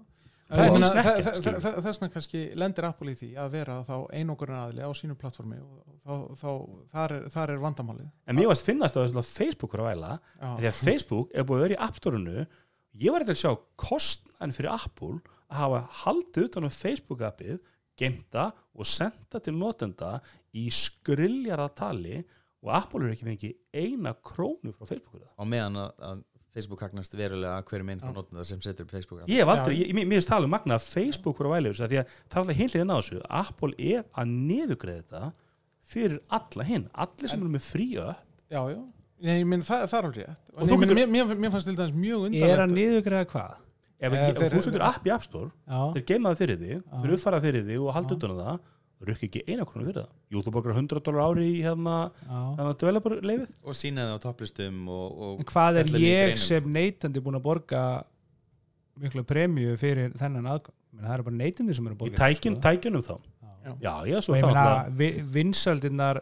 Það 0.52 0.60
Ég 0.66 0.72
meina, 0.74 0.78
minnst 0.82 0.92
þe- 0.92 1.00
ekkert, 1.00 1.24
þe- 1.24 1.38
skilur. 1.40 1.60
þe- 1.64 1.82
Þess 1.84 1.98
vegna 2.02 2.12
kannski 2.12 2.40
lendir 2.60 2.84
Apple 2.84 3.12
í 3.12 3.16
því 3.16 3.28
að 3.40 3.52
vera 3.54 3.76
þá 3.88 3.94
einogurinn 4.18 4.58
aðli 4.58 4.82
á 4.84 4.90
sínu 4.98 5.14
plattformi 5.16 5.56
og 5.62 5.94
þá, 6.04 6.12
þá 6.42 6.50
þar, 6.92 7.14
er, 7.16 7.22
þar 7.32 7.52
er 7.54 7.62
vandamálið. 7.62 8.10
En 8.28 8.36
mér 8.36 8.50
varst 8.50 8.66
finnast 8.68 8.98
að 9.00 9.06
þess 9.06 9.16
að 9.22 9.30
Facebook 9.38 9.76
Já, 10.42 10.50
því 10.58 10.68
að 10.68 10.80
Facebook 10.82 11.32
er 11.32 11.46
búið 11.48 11.56
að 11.56 11.64
vera 11.64 11.78
í 11.78 11.80
App 11.86 11.96
Store-unu 12.02 12.36
ég 13.00 13.14
var 13.14 13.24
eitthvað 13.24 13.38
að 13.38 13.40
sjá 13.46 13.52
kostnæn 13.86 14.52
fyrir 14.58 14.74
Apple 14.74 15.14
að 15.48 15.56
hafa 15.62 15.80
haldið 16.02 16.44
utan 16.50 16.68
á 16.68 16.70
Facebook-appið, 16.76 17.58
gemta 17.96 18.44
og 18.76 18.88
senda 18.92 19.40
til 19.40 19.56
notenda 19.56 20.18
í 20.52 20.66
skriljarða 20.68 21.70
tali 21.80 22.20
og 22.62 22.70
Apple 22.78 23.06
er 23.08 23.14
ekki 23.16 23.26
fengið 23.26 23.54
eina 23.74 24.12
krónu 24.22 24.72
frá 24.76 24.86
Facebook 24.86 25.12
fyrir 25.16 25.26
það. 25.26 25.34
á 25.38 25.44
meðan 25.54 25.80
að, 25.82 26.04
að 26.10 26.22
Facebook 26.52 26.82
hagnast 26.84 27.14
verulega 27.16 27.62
hverju 27.64 27.84
minnst 27.88 28.04
að 28.04 28.14
notenda 28.18 28.44
sem 28.44 28.60
setur 28.60 28.84
upp 28.84 28.90
Facebook 28.92 29.22
Ég 29.30 29.40
hef 29.40 29.48
aldrei, 29.54 29.76
ég, 29.80 29.92
mér 29.96 30.10
finnst 30.18 30.28
tala 30.28 30.44
um 30.44 30.52
magna 30.52 30.76
að 30.76 30.84
Facebook 30.92 31.38
var 31.40 31.48
að 31.48 31.54
væla 31.56 31.72
þessu 31.72 31.84
af 31.86 31.92
því 31.94 32.00
að 32.02 32.10
það 32.12 32.36
er 32.36 32.42
alltaf 32.42 32.58
hinliðin 32.60 32.92
á 32.92 32.96
þessu 33.00 33.22
Apple 33.42 33.72
er 33.78 34.02
að 34.12 34.34
niðugreða 34.50 35.02
þetta 35.02 35.32
fyrir 35.92 36.18
alla 36.38 36.66
hinn, 36.68 36.84
allir 37.06 37.32
sem 37.32 37.40
eru 37.42 37.52
með 37.56 37.64
fríu 37.66 38.04
já, 38.52 38.60
já. 38.76 38.82
Ég, 39.22 39.38
ég 39.38 39.46
minn, 39.46 39.62
það, 39.62 39.82
það 39.86 39.98
er 39.98 40.06
alveg 40.08 40.16
rétt. 40.26 40.48
Og 40.52 40.62
Og 40.62 40.68
þú 40.68 40.76
mér, 40.76 40.82
getur- 40.82 40.98
mér, 40.98 41.10
mér, 41.14 41.36
mér 41.44 41.52
fannst 41.54 41.68
til 41.70 41.76
dæmis 41.78 41.94
mjög 41.94 42.22
er 42.22 42.28
undarlegt. 42.28 42.62
að 42.62 42.72
niðugræða 42.76 43.26
hvað 43.32 43.52
ef, 43.52 44.12
Eh, 44.12 44.28
ef, 44.28 44.40
ef 44.42 44.52
þú 44.56 44.62
setur 44.66 44.82
app 44.82 45.04
í 45.06 45.12
App 45.14 45.22
Store 45.22 45.50
þeir 45.94 46.04
geimaði 46.08 46.38
fyrir 46.40 46.56
því, 46.58 46.78
þeir 47.02 47.12
uppfara 47.16 47.38
fyrir 47.44 47.62
því 47.68 47.76
og 47.84 47.92
halda 47.94 48.12
Já. 48.12 48.18
utan 48.18 48.32
á 48.34 48.36
það, 48.42 48.58
rukki 49.08 49.28
ekki 49.28 49.42
eina 49.50 49.64
krónu 49.68 49.86
fyrir 49.88 49.98
það 50.02 50.10
Jú, 50.32 50.42
þú 50.46 50.52
borgar 50.54 50.76
100 50.78 51.02
dólar 51.06 51.24
ári 51.32 51.46
í 51.50 51.58
hérna, 51.64 51.96
já. 52.22 52.38
hérna 52.58 52.72
developer 52.82 53.16
leifið 53.22 53.50
og 53.64 53.76
sína 53.78 54.06
það 54.08 54.16
á 54.16 54.24
topplistum 54.26 54.80
og, 54.88 55.20
og 55.26 55.42
En 55.42 55.48
hvað 55.52 55.80
er 55.82 55.92
í 55.98 56.02
ég 56.06 56.36
sem 56.40 56.68
neytandi 56.76 57.22
búin 57.24 57.38
að 57.40 57.44
borga 57.48 57.82
miklu 59.02 59.24
premju 59.26 59.76
fyrir 59.80 60.12
þennan 60.20 60.48
aðgang 60.52 60.76
Menn, 60.92 61.06
það 61.06 61.14
eru 61.16 61.26
bara 61.30 61.38
neytandi 61.40 61.74
sem 61.76 61.86
eru 61.88 61.94
að 61.94 61.98
í 61.98 62.02
borga 62.04 62.20
tækjun, 62.26 62.56
sko. 62.58 62.64
tækjunum 62.68 63.06
þá 63.06 63.14
Já. 63.62 63.72
Já, 63.78 63.92
já, 64.10 64.16
svo 64.26 64.34
þá 64.34 64.46
meina 64.48 64.62
alltaf 64.66 64.96
vi- 64.98 65.22
vinsaldinnar 65.36 66.18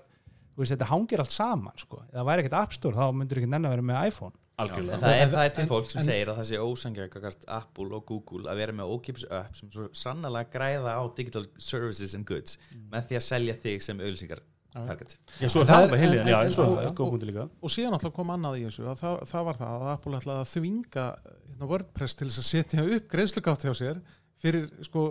þú 0.52 0.60
veist, 0.60 0.72
þetta 0.74 0.88
hangir 0.90 1.22
allt 1.22 1.32
saman 1.32 1.72
sko. 1.80 2.02
ef 2.04 2.18
það 2.18 2.26
væri 2.28 2.42
ekkert 2.44 2.56
App 2.60 2.74
Store 2.76 2.96
þá 2.98 3.06
myndur 3.16 3.40
ekki 3.40 3.48
nenn 3.48 3.64
að 3.64 3.72
vera 3.76 3.86
með 3.90 4.08
iPhone 4.10 4.34
algjörlega. 4.64 4.94
En 4.96 5.02
það, 5.02 5.16
er, 5.20 5.28
það 5.34 5.44
er 5.48 5.54
til 5.58 5.66
fólk 5.70 5.90
sem 5.90 6.00
en- 6.00 6.06
segir 6.10 6.30
að 6.32 6.38
það 6.40 6.48
sé 6.50 6.60
ósangjækakart 6.66 7.44
Apple 7.58 7.96
og 7.98 8.06
Google 8.10 8.50
að 8.52 8.56
vera 8.62 8.72
með 8.80 8.92
ókipis 8.94 9.24
upp 9.30 9.56
sem 9.58 9.70
svo 9.74 9.88
sannlega 9.92 10.50
græða 10.54 10.94
á 10.96 11.02
digital 11.16 11.44
services 11.58 12.14
and 12.14 12.26
goods 12.28 12.58
með 12.92 13.08
því 13.10 13.18
að 13.20 13.26
selja 13.28 13.54
þig 13.64 13.82
sem 13.88 13.98
auðlýsingar 14.00 14.40
Já. 14.70 14.84
target. 14.86 15.16
Já, 15.42 15.48
svo 15.50 15.62
er 15.64 15.66
það 15.66 15.88
bara 15.90 15.98
heilin, 15.98 16.20
en- 16.22 16.28
já, 16.30 16.38
svo 16.54 16.62
er 16.62 16.68
og- 16.70 16.76
það, 16.78 16.92
góð 17.00 17.08
punkti 17.10 17.26
líka. 17.26 17.48
og 17.62 17.70
síðan 17.74 17.96
alltaf 17.96 18.12
kom 18.14 18.28
annað 18.30 18.58
í 18.60 18.66
þessu 18.68 18.84
að 18.86 19.00
það, 19.00 19.16
það 19.32 19.44
var 19.48 19.56
það 19.58 19.72
að 19.80 19.88
Apple 19.94 20.18
ætlaði 20.20 20.44
að 20.44 20.52
þvinga 20.54 21.06
hérna, 21.48 21.66
WordPress 21.72 22.14
til 22.20 22.28
þess 22.28 22.38
að 22.38 22.50
setja 22.52 22.84
upp 22.96 23.08
greiðslugátt 23.10 23.64
hjá 23.66 23.74
sér 23.74 23.98
fyrir 24.40 24.70
sko 24.86 25.02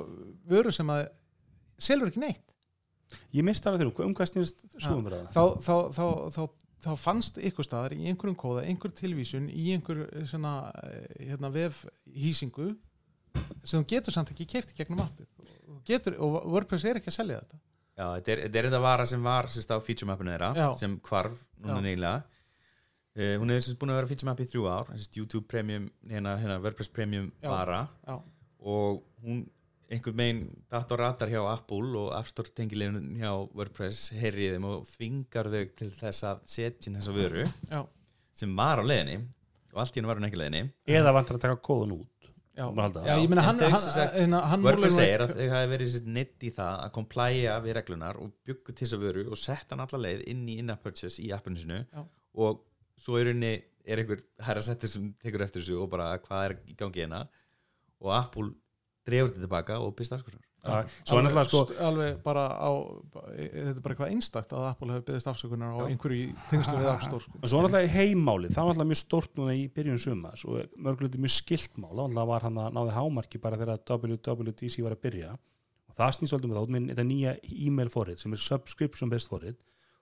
vöru 0.47 0.71
sem 0.71 0.87
að 0.95 1.09
selur 1.79 2.07
ekki 2.07 2.23
neitt. 2.23 2.55
Ég 3.33 3.43
minnst 3.43 3.63
það 3.65 3.73
að 3.75 3.81
þeirra, 3.83 4.05
um 4.05 4.13
hvað 4.15 4.29
snýrst 4.31 4.63
svo 4.79 4.95
um 4.95 5.05
það 5.09 5.27
þá, 5.33 5.43
þá, 5.59 5.75
þá, 5.97 6.05
þá, 6.35 6.41
þá 6.84 6.91
fannst 6.99 7.39
ykkur 7.49 7.67
staðar 7.67 7.95
í 7.95 8.05
einhverjum 8.09 8.38
kóða, 8.39 8.65
einhver 8.67 8.93
tilvísun 8.95 9.49
í 9.51 9.71
einhver 9.75 10.05
eh, 10.07 10.25
svona 10.30 10.53
eh, 10.86 11.27
hérna, 11.32 11.51
vef 11.53 11.84
hýsingu 12.15 12.71
sem 13.63 13.82
þú 13.82 13.86
getur 13.93 14.15
samt 14.15 14.32
ekki 14.34 14.47
keift 14.49 14.73
í 14.73 14.80
gegnum 14.80 15.03
appið 15.05 15.27
Þú 15.69 15.75
getur, 15.86 16.15
og 16.25 16.39
WordPress 16.49 16.88
er 16.89 16.97
ekki 16.99 17.11
að 17.11 17.17
selja 17.19 17.41
þetta 17.43 17.59
Já, 17.99 18.05
þetta 18.15 18.32
er, 18.32 18.41
þetta 18.45 18.59
er 18.59 18.67
þetta 18.69 18.82
vara 18.84 19.05
sem 19.11 19.25
var 19.27 19.49
sérst 19.51 19.71
á 19.75 19.77
feature 19.84 20.09
mappinu 20.09 20.32
þeirra 20.34 20.49
Já. 20.55 20.67
sem 20.80 20.95
hvarf 21.09 21.36
núna 21.59 21.77
Já. 21.82 21.86
nýlega 21.86 22.15
uh, 22.23 23.36
hún 23.41 23.53
er 23.53 23.61
sérst 23.61 23.80
búin 23.82 23.93
að 23.93 23.99
vera 23.99 24.11
feature 24.13 24.30
map 24.32 24.41
í 24.41 24.47
þrjú 24.49 24.67
ár 24.71 24.91
sérst 24.95 25.19
YouTube 25.19 25.45
Premium, 25.51 25.89
hérna, 26.07 26.38
hérna 26.39 26.57
WordPress 26.63 26.93
Premium 26.95 27.30
Já. 27.43 27.51
vara 27.51 27.82
Já. 28.07 28.15
og 28.63 29.03
hún 29.25 29.43
einhvern 29.89 30.19
veginn 30.21 30.43
datt 30.69 30.91
á 30.93 30.95
ratar 30.99 31.31
hjá 31.31 31.39
Apple 31.49 31.97
og 31.97 32.13
App 32.17 32.29
Store 32.29 32.51
tengilegin 32.55 33.17
hjá 33.17 33.31
WordPress 33.55 34.13
herrið 34.19 34.55
þeim 34.55 34.69
og 34.69 34.85
þvingar 34.91 35.49
þau 35.53 35.63
til 35.81 35.89
þess 35.97 36.27
að 36.29 36.45
setja 36.53 36.91
inn 36.91 36.99
þessa 36.99 37.15
vöru 37.15 37.45
Já, 37.47 37.81
sem 38.37 38.55
var 38.59 38.81
á 38.81 38.83
leiðinni 38.85 39.19
og 39.73 39.81
allt 39.83 39.97
í 39.97 39.99
hennu 39.99 40.09
var 40.09 40.21
hún 40.21 40.29
ekki 40.29 40.39
á 40.39 40.41
leiðinni. 40.43 40.71
Eða 40.99 41.13
vantar 41.13 41.37
að 41.37 41.45
taka 41.45 41.59
kóðun 41.65 41.99
út. 41.99 42.29
Já, 42.59 42.65
já 43.05 43.13
ég 43.15 43.29
meina 43.31 43.43
hann, 43.45 43.59
hann, 43.61 43.79
sem 43.79 43.93
sagt, 43.95 44.15
hann, 44.19 44.35
hann 44.51 44.63
WordPress 44.65 44.97
segir 44.99 45.21
að 45.23 45.35
þau 45.37 45.51
hafi 45.53 45.67
verið 45.71 46.07
neitt 46.11 46.43
í 46.43 46.49
það 46.57 46.81
að 46.83 46.89
komplæja 46.97 47.53
við 47.63 47.75
reglunar 47.77 48.19
og 48.19 48.33
byggu 48.49 48.73
til 48.73 48.83
þessa 48.83 48.99
vöru 48.99 49.23
og 49.29 49.39
setta 49.39 49.75
hann 49.75 49.83
alla 49.85 50.01
leið 50.03 50.25
inn 50.33 50.41
í 50.51 50.57
in-app 50.59 50.83
purchase 50.83 51.23
í 51.23 51.29
appinu 51.31 51.61
sinu 51.61 51.77
Já. 51.85 52.01
og 52.43 52.65
svo 52.99 53.15
er 53.15 53.31
henni 53.31 53.53
er 53.87 54.01
einhver 54.03 54.25
herra 54.43 54.63
settir 54.65 54.91
sem 54.91 55.07
tekur 55.23 55.45
eftir 55.45 55.63
þessu 55.63 55.79
og 55.85 55.87
bara 55.93 56.09
hvað 56.25 56.49
er 56.49 56.57
í 56.67 56.75
gangi 56.81 57.05
hérna? 57.05 57.21
Og 58.03 58.11
Apple 58.17 58.51
drefur 59.07 59.31
þetta 59.31 59.45
tilbaka 59.45 59.79
og 59.79 59.95
byrst 59.97 60.15
afskurðar 60.17 60.45
Það- 60.59 60.89
svo 61.07 61.17
er 61.17 61.23
náttúrulega 61.23 61.47
sko 61.47 61.59
alveg 61.87 62.17
bara 62.23 62.41
á 62.51 62.69
þetta 63.07 63.77
er 63.77 63.81
bara 63.81 63.93
eitthvað 63.95 64.11
einstakt 64.11 64.51
að 64.51 64.65
Apple 64.69 64.91
hefur 64.91 65.05
byggðist 65.07 65.29
afsökunar 65.31 65.71
á 65.71 65.79
einhverju 65.87 66.17
í 66.19 66.33
tengslu 66.49 66.75
við 66.75 66.89
App 66.91 67.05
Store 67.05 67.23
sko. 67.23 67.39
og 67.39 67.47
svo 67.47 67.61
náttúrulega 67.63 67.93
heimálið, 67.95 68.51
það 68.51 68.65
var 68.67 68.73
náttúrulega 68.75 68.91
mjög 68.91 68.99
stórt 68.99 69.39
núna 69.39 69.53
í 69.55 69.63
byrjun 69.71 70.01
sumas 70.03 70.43
og 70.45 70.75
mörguleiti 70.75 71.21
mjög 71.23 71.35
skiltmál 71.37 71.95
náttúrulega 71.95 72.27
var 72.27 72.41
hann 72.41 72.59
að 72.59 72.73
náði 72.75 72.95
hámarki 72.97 73.39
bara 73.41 73.57
þegar 73.57 73.79
WWDC 73.87 74.83
var 74.83 74.97
að 74.97 75.01
byrja. 75.07 75.31
Og 75.89 75.95
það 75.95 76.13
snýst 76.17 76.33
svolítið 76.33 76.49
með 76.51 76.59
það, 76.59 76.67
þannig 76.67 76.91
þetta 76.91 77.07
nýja 77.07 77.33
e-mail 77.65 77.89
forrið 77.89 78.19
sem 78.19 78.33
er 78.35 78.43
subscription 78.43 79.09
based 79.09 79.29
forrið 79.31 79.55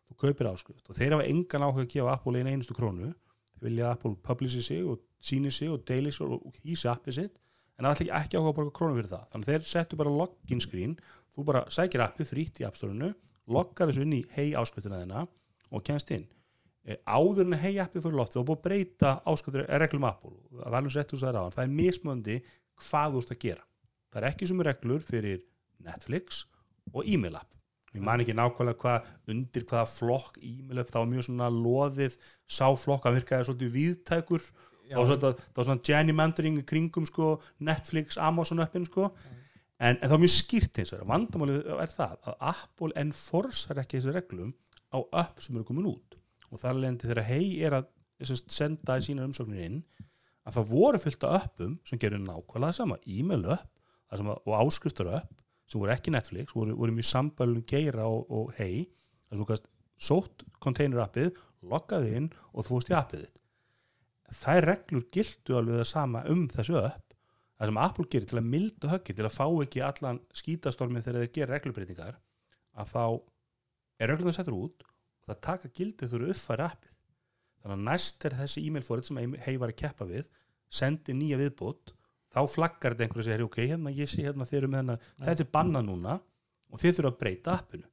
þú 0.08 0.18
kaupir 0.18 0.50
áskrift 0.50 0.90
og 0.90 0.96
þeir 0.98 1.14
hafa 1.16 1.28
engan 1.30 1.66
áhuga 1.68 1.86
að 1.86 1.92
gefa 1.94 2.14
Apple 2.18 2.40
einu 2.42 2.50
einustu 2.50 2.74
krónu. 2.74 3.14
Þeir 3.58 3.70
vilja 3.70 3.92
Apple 3.92 4.16
publishi 4.24 4.62
sig 4.64 4.84
og 4.86 5.00
síni 5.22 5.52
sig 5.52 5.70
og 5.70 5.86
deili 5.86 6.12
sig 6.12 6.26
og 6.26 6.42
hýsi 6.66 6.90
appið 6.90 7.14
sitt 7.14 7.38
en 7.78 7.86
það 7.86 7.92
ætla 7.94 8.06
ekki, 8.06 8.14
ekki 8.20 8.38
áhuga 8.40 8.52
að 8.52 8.58
borga 8.60 8.76
krónu 8.78 8.98
fyrir 8.98 9.12
það. 9.12 9.28
Þannig 9.34 9.52
þeir 9.52 9.68
settu 9.72 10.00
bara 10.00 10.14
login 10.14 10.64
screen. 10.64 10.96
Þú 11.34 11.46
bara 11.48 11.66
sækir 11.70 12.04
appið 12.06 12.32
frýtt 12.32 12.62
í 12.62 12.66
appstórunu 12.68 13.12
loggar 13.54 13.92
þessu 13.92 14.04
inn 14.04 14.18
í 14.18 14.24
hei 14.36 14.50
áskriftina 14.58 15.04
þeina 15.04 15.26
og 15.72 15.86
kennst 15.88 16.12
inn. 16.16 16.26
Eh, 16.88 16.98
áður 17.04 17.46
en 17.46 17.60
hei 17.62 17.76
appið 17.84 18.08
fyrir 18.08 18.18
loft 18.18 18.36
erum 18.36 18.48
búið 18.48 18.60
að 18.60 18.66
breyta 18.68 19.14
áskriftur 19.28 19.68
reglum 19.84 20.08
Apple. 20.08 20.34
Það 20.64 20.80
er 20.80 21.64
er 21.64 21.76
mismöndi 21.76 22.40
hvað 22.88 23.14
þú 23.14 23.22
ert 23.24 23.36
að 23.36 23.44
gera. 23.44 23.64
Það 24.12 24.22
er 24.22 24.30
ekki 24.32 24.48
sem 24.50 24.64
reglur 24.64 25.04
fyrir 25.06 25.44
Netflix 25.84 26.46
og 26.94 27.06
e-mail 27.06 27.38
app. 27.40 27.52
Ég 27.96 28.04
man 28.04 28.22
ekki 28.22 28.36
nákvæmlega 28.36 28.80
hvað 28.82 29.12
undir 29.34 29.66
hvaða 29.68 29.90
flokk 29.90 30.40
e-mail 30.44 30.82
app, 30.82 30.92
það 30.92 31.04
var 31.04 31.12
mjög 31.12 31.28
svona 31.28 31.50
loðið 31.54 32.18
sá 32.46 32.68
flokk 32.78 33.08
að 33.08 33.20
virkaði 33.20 33.48
svolítið 33.48 33.76
viðtækur 33.78 34.48
það 34.92 35.02
var 35.02 35.10
svona, 35.10 35.34
svona 35.58 35.84
gerrymandering 35.90 36.62
í 36.62 36.66
kringum 36.68 37.08
sko, 37.10 37.36
Netflix, 37.68 38.18
Amazon 38.22 38.64
appin 38.64 38.88
sko. 38.88 39.12
en, 39.78 39.96
en 39.96 40.04
það 40.04 40.16
var 40.16 40.24
mjög 40.24 40.36
skýrt 40.36 40.82
eins 40.82 40.94
og 40.96 41.06
vandamálið 41.10 41.70
er 41.76 41.94
það 41.94 42.16
að 42.32 42.38
Apple 42.54 42.98
enforsar 43.04 43.82
ekki 43.84 44.00
þessu 44.00 44.16
reglum 44.16 44.54
á 44.94 44.98
app 45.22 45.42
sem 45.44 45.56
eru 45.58 45.68
komin 45.68 45.90
út. 45.92 46.18
Og 46.52 46.62
þar 46.62 46.80
lendi 46.82 47.10
þegar 47.10 47.28
hei 47.28 47.58
er 47.66 47.76
að 47.82 47.90
sest, 48.26 48.50
senda 48.54 48.98
sína 49.04 49.26
umsóknir 49.28 49.66
inn 49.68 49.82
að 50.48 50.60
það 50.60 50.70
voru 50.72 51.02
fyllt 51.04 51.26
af 51.28 51.50
appum 51.50 51.76
sem 51.88 52.00
gerur 52.00 52.24
nákvæmlega 52.24 52.72
það 52.72 52.78
sama, 52.80 53.00
e-mail 53.06 53.44
upp 53.58 54.16
að, 54.16 54.30
og 54.48 54.54
áskriftur 54.62 55.12
upp 55.12 55.34
sem 55.68 55.82
voru 55.82 55.92
ekki 55.92 56.14
Netflix, 56.16 56.54
voru, 56.56 56.78
voru 56.80 56.96
mjög 56.96 57.10
sambælum 57.10 57.66
geira 57.68 58.08
og, 58.08 58.24
og 58.32 58.54
hei 58.60 58.88
það 59.28 59.42
þú 59.42 59.50
gæst 59.52 59.68
sótt 60.08 60.46
container 60.64 61.04
appið 61.04 61.36
loggaði 61.68 62.14
inn 62.22 62.30
og 62.54 62.64
þú 62.64 62.70
fórst 62.72 62.94
í 62.94 62.96
appið 62.98 63.26
þitt 63.26 63.44
þær 64.36 64.66
reglur 64.68 65.06
gildu 65.14 65.58
alveg 65.58 65.82
það 65.82 65.90
sama 65.92 66.24
um 66.32 66.46
þessu 66.52 66.78
upp. 66.82 67.16
Það 67.58 67.72
sem 67.72 67.80
Apple 67.82 68.06
gerir 68.12 68.30
til 68.30 68.38
að 68.38 68.50
milda 68.52 68.92
höggi 68.92 69.16
til 69.18 69.26
að 69.26 69.34
fá 69.34 69.46
ekki 69.64 69.82
allan 69.82 70.20
skítastormið 70.38 71.08
þegar 71.08 71.24
þeir 71.24 71.34
gera 71.38 71.56
reglubreitingar 71.56 72.20
að 72.78 72.92
þá 72.92 73.04
er 73.98 74.12
reglum 74.12 74.30
það 74.30 74.38
settur 74.38 74.58
út 74.58 74.86
og 74.86 75.32
það 75.32 75.40
taka 75.48 75.72
gildið 75.80 76.12
þurru 76.14 76.32
uppfæri 76.34 76.68
appið. 76.68 76.98
Þannig 77.58 77.78
að 77.78 77.88
næst 77.88 78.28
er 78.28 78.36
þessi 78.38 78.66
e-mail 78.68 78.86
fórið 78.86 79.10
sem 79.10 79.38
hei 79.48 79.56
var 79.58 79.74
að 79.74 79.80
keppa 79.82 80.08
við 80.08 80.28
sendi 80.70 81.16
nýja 81.18 81.40
viðbót 81.42 81.96
þá 82.34 82.42
flaggar 82.52 82.94
þetta 82.94 83.08
einhverju 83.08 83.24
og 83.24 83.28
segir 83.28 83.46
ok, 83.48 83.58
hérna 83.72 83.94
ég 83.96 84.12
sé 84.12 84.26
hérna 84.28 84.46
þeir 84.46 84.60
eru 84.62 84.72
með 84.74 84.82
hérna 84.84 84.98
þetta 85.24 85.46
er 85.46 85.52
bannað 85.58 85.88
núna 85.88 86.18
og 86.68 86.82
þið 86.82 86.98
þurfa 86.98 87.14
að 87.14 87.20
breyta 87.24 87.56
appinu. 87.58 87.90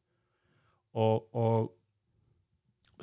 Og, 0.95 1.24
og 1.35 1.70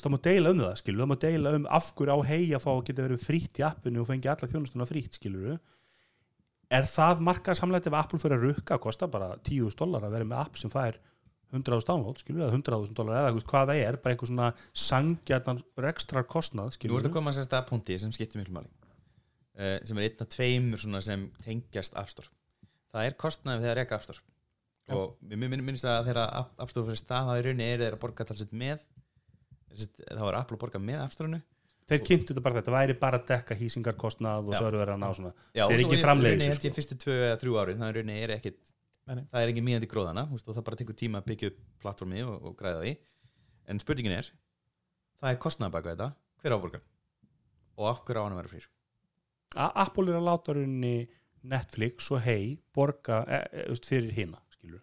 það 0.05 0.13
má 0.13 0.19
deila 0.27 0.53
um 0.53 0.63
það 0.63 0.73
skilur, 0.81 1.03
það 1.03 1.11
má 1.11 1.19
deila 1.25 1.53
um 1.57 1.69
af 1.77 1.91
hverju 1.97 2.17
á 2.17 2.19
hei 2.31 2.41
að 2.55 2.65
fá 2.65 2.71
að 2.73 2.83
geta 2.89 3.05
verið 3.05 3.23
frítt 3.27 3.61
í 3.61 3.67
appinu 3.67 4.01
og 4.01 4.09
fengi 4.09 4.31
alla 4.31 4.49
þjónustuna 4.51 4.89
frítt 4.89 5.19
skilur 5.19 5.61
er 6.71 6.87
það 6.87 7.23
markað 7.27 7.59
samlægt 7.59 7.89
ef 7.89 7.97
Apple 7.99 8.19
fyrir 8.21 8.37
að 8.37 8.45
rukka 8.49 8.77
að 8.77 8.83
kosta 8.85 9.09
bara 9.11 9.33
10.000 9.37 9.79
dólar 9.79 10.07
að 10.07 10.15
vera 10.15 10.27
með 10.27 10.43
app 10.45 10.59
sem 10.61 10.71
fær 10.71 10.99
100.000 11.51 11.83
download 11.83 12.21
skilur, 12.21 12.45
eða 12.45 12.55
100.000 12.55 12.95
dólar 12.95 13.17
eða 13.19 13.33
veist 13.35 13.49
hvað 13.49 13.73
það 13.73 13.81
er, 13.83 13.97
bara 13.99 14.15
einhver 14.15 14.29
svona 14.29 14.51
sangjarnan 14.87 15.59
ekstra 15.89 16.23
kostnað 16.23 16.71
Nú 16.71 16.77
skilur 16.77 17.01
ertu 17.01 17.11
að 17.11 17.17
koma 17.17 17.33
að 17.33 17.41
sérsta 17.41 17.65
punkti 17.67 17.97
sem 17.99 18.13
skiptir 18.15 18.39
miklu 18.39 18.55
máli 18.55 18.71
uh, 19.59 19.77
sem 19.83 19.99
er 19.99 20.07
einn 20.07 20.23
af 20.23 20.31
tveimur 20.31 20.81
svona 20.81 21.01
sem 21.03 21.27
tengjast 21.45 21.97
App 21.99 22.11
Store. 22.13 22.31
Það 22.91 23.07
er 23.07 23.17
kostnaði 23.19 23.65
þegar 23.65 23.79
reka 23.81 23.97
App 23.97 24.07
Store. 24.07 24.23
Og 24.91 25.13
mér 25.23 25.39
minn, 25.43 25.63
minnst 25.63 25.87
að 25.87 26.09
þegar 26.09 26.23
App 26.41 26.71
Store 26.71 26.87
fyrir 26.89 26.99
stað 26.99 27.29
það 27.29 27.41
í 27.41 27.43
rauninni 27.47 27.67
er 27.67 27.83
þeir 27.83 27.97
að 27.97 28.01
borga 28.01 28.27
talsett 28.27 28.55
með 28.63 28.81
Þá 29.72 30.24
er 30.28 30.38
Apple 30.41 30.57
að 30.57 30.61
borga 30.65 30.82
með 30.84 31.03
App 31.05 31.15
Store-unu 31.15 31.41
þeir 31.91 32.03
kynntu 32.07 32.32
þetta 32.32 32.43
bara 32.45 32.59
þetta, 32.59 32.74
væri 32.76 32.95
bara 32.99 33.19
að 33.19 33.28
dekka 33.32 33.57
hýsingarkostnað 33.59 34.51
og 34.51 34.57
serverana 34.57 35.09
og 35.11 35.17
svona. 35.17 35.32
Já, 35.51 35.65
Þeir 35.67 35.82
og 35.82 35.86
ekki 35.86 36.01
framleiðis, 36.05 36.43
sko. 36.55 36.67
ég 36.69 36.76
fyrstu 36.78 36.97
tvö 37.01 37.15
eða 37.17 37.39
þrjú 37.41 37.57
árin 37.61 37.82
það 37.82 37.89
er 37.89 37.97
rauninni 37.99 38.17
er 38.26 38.36
nei. 39.17 39.26
það 39.32 39.41
er 39.41 39.51
ekki 39.51 39.63
mýjandi 39.65 39.89
gróðana 39.91 40.24
það 40.55 40.65
bara 40.69 40.80
tekur 40.80 40.97
tíma 41.01 41.22
að 41.22 41.32
byggja 41.32 41.49
upp 41.51 41.57
plattformi 41.84 42.24
og, 42.24 42.36
og 42.47 42.55
græða 42.59 42.84
því. 42.86 42.93
En 43.72 43.82
spurningin 43.82 44.15
er 44.19 44.30
það 45.19 45.34
er 45.34 45.41
kostnaði 45.41 45.76
baka 45.76 45.95
þetta 45.95 46.09
hver 46.41 46.55
áborgar 46.55 46.86
og 47.78 47.89
okkur 47.91 48.22
á 48.22 48.24
hann 48.24 48.36
að 48.38 48.41
vera 48.43 48.53
frýr? 48.53 48.69
Apple 49.57 50.13
er 50.13 50.19
að 50.22 50.30
láta 50.30 50.55
rauninni 50.55 50.95
Netflix 51.51 52.07
og 52.13 52.22
Hey 52.24 52.55
borga 52.76 53.24
e, 53.26 53.41
e, 53.51 53.67
veist, 53.74 53.89
fyrir 53.89 54.13
hina 54.15 54.39
skilur 54.53 54.80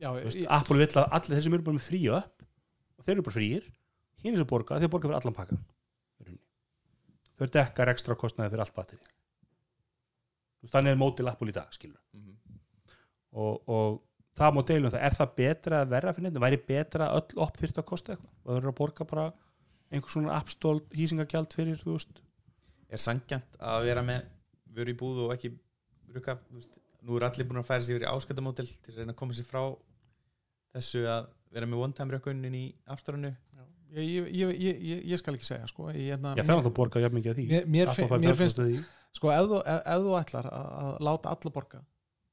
Já, 0.00 0.12
Þú 0.12 0.24
veist, 0.28 0.38
ég- 0.38 0.50
Apple 0.52 0.78
vill 0.80 1.00
að 1.00 1.16
allir 1.18 1.36
þeir 1.36 1.46
sem 1.46 1.56
eru 1.56 1.66
bara 1.66 1.78
með 1.80 1.88
frí 1.88 2.00
upp 2.20 2.44
og 3.00 3.06
þeir 3.06 3.14
eru 3.16 3.26
bara 3.26 3.36
fríir 3.40 3.68
hinn 4.24 4.36
sem 4.38 4.48
borga, 4.48 4.80
þeir 4.80 4.92
borga 4.92 5.08
fyrir 5.08 5.20
allan 5.20 5.34
í 5.34 5.38
rauninni. 5.40 6.44
þeir 7.40 7.54
dekkar 7.56 7.92
ekstra 7.94 8.18
kostnaði 8.18 8.54
fyrir 8.54 8.66
allt 8.66 8.76
batteri 8.76 9.18
þannig 10.70 10.92
er 10.92 11.00
mótil 11.00 11.28
Apple 11.30 11.52
í 11.52 11.56
dag 11.56 11.72
skilur 11.72 12.00
og, 13.32 13.62
og 13.70 14.00
það 14.38 14.56
má 14.56 14.62
deilum 14.66 14.92
það, 14.92 15.04
er 15.06 15.16
það 15.18 15.32
betra 15.40 15.80
að 15.84 15.94
verra 15.94 16.14
fyrir 16.16 16.28
nefnum, 16.28 16.44
væri 16.44 16.60
betra 16.70 17.12
öll 17.16 17.40
opp 17.44 17.58
þyrfti 17.60 17.82
að 17.82 17.88
kosta 17.90 18.14
eitthvað? 18.14 18.34
Þeir 18.44 18.60
eru 18.60 18.72
að 18.72 18.78
borga 18.80 19.06
bara 19.10 19.26
einhver 19.90 20.12
svona 20.12 20.36
appstól 20.38 20.76
hýsingagjald 20.94 21.54
fyrir, 21.54 21.80
þú 21.80 21.96
veist? 21.96 22.22
Er 22.90 23.02
sangjant 23.02 23.58
að 23.58 23.88
vera 23.88 24.04
með 24.06 24.28
vöru 24.76 24.94
í 24.94 24.98
búð 24.98 25.24
og 25.26 25.34
ekki 25.34 25.52
rukka 26.14 26.36
þú 26.46 26.58
veist, 26.58 26.80
nú 27.06 27.18
er 27.18 27.26
allir 27.26 27.48
búin 27.48 27.62
að 27.62 27.68
færa 27.70 27.84
sig 27.84 27.96
yfir 27.96 28.06
í 28.06 28.10
áskættamótil 28.10 28.68
til 28.70 28.94
að 28.94 29.00
reyna 29.00 29.14
að 29.14 29.20
koma 29.20 29.36
sér 29.36 29.48
frá 29.48 29.62
þessu 30.76 31.04
að 31.10 31.30
vera 31.50 31.68
með 31.70 31.84
one 31.86 31.98
time 31.98 32.14
rökkunin 32.14 32.58
í 32.58 32.64
afstörunu 32.90 33.32
ég, 33.96 34.26
ég, 34.34 34.50
ég, 34.60 35.04
ég, 35.10 35.20
skal 35.20 35.34
ekki 35.36 35.48
segja 35.48 35.68
sko, 35.70 35.88
ég, 35.90 36.12
hérna, 36.12 36.34
Já, 36.38 36.44
það 36.44 36.52
er 36.52 36.56
alltaf 36.56 36.70
að 36.72 36.76
borga 36.78 37.02
jafn 37.04 37.18
mikið 37.18 37.32
að 37.32 37.40
því. 37.40 37.46
mér, 37.50 37.64
mér, 37.66 37.94
mér 38.24 38.38
finnst 38.38 38.60
30% 38.60 38.64
af 38.64 38.68
því. 38.68 38.82
sko 39.18 39.32
ef 39.34 39.48
þú, 39.50 39.62
ef, 39.74 39.88
þú 40.04 40.18
ætlar 40.20 40.50
að, 40.50 40.92
láta 41.08 41.34
alla 41.34 41.54
borga 41.56 41.82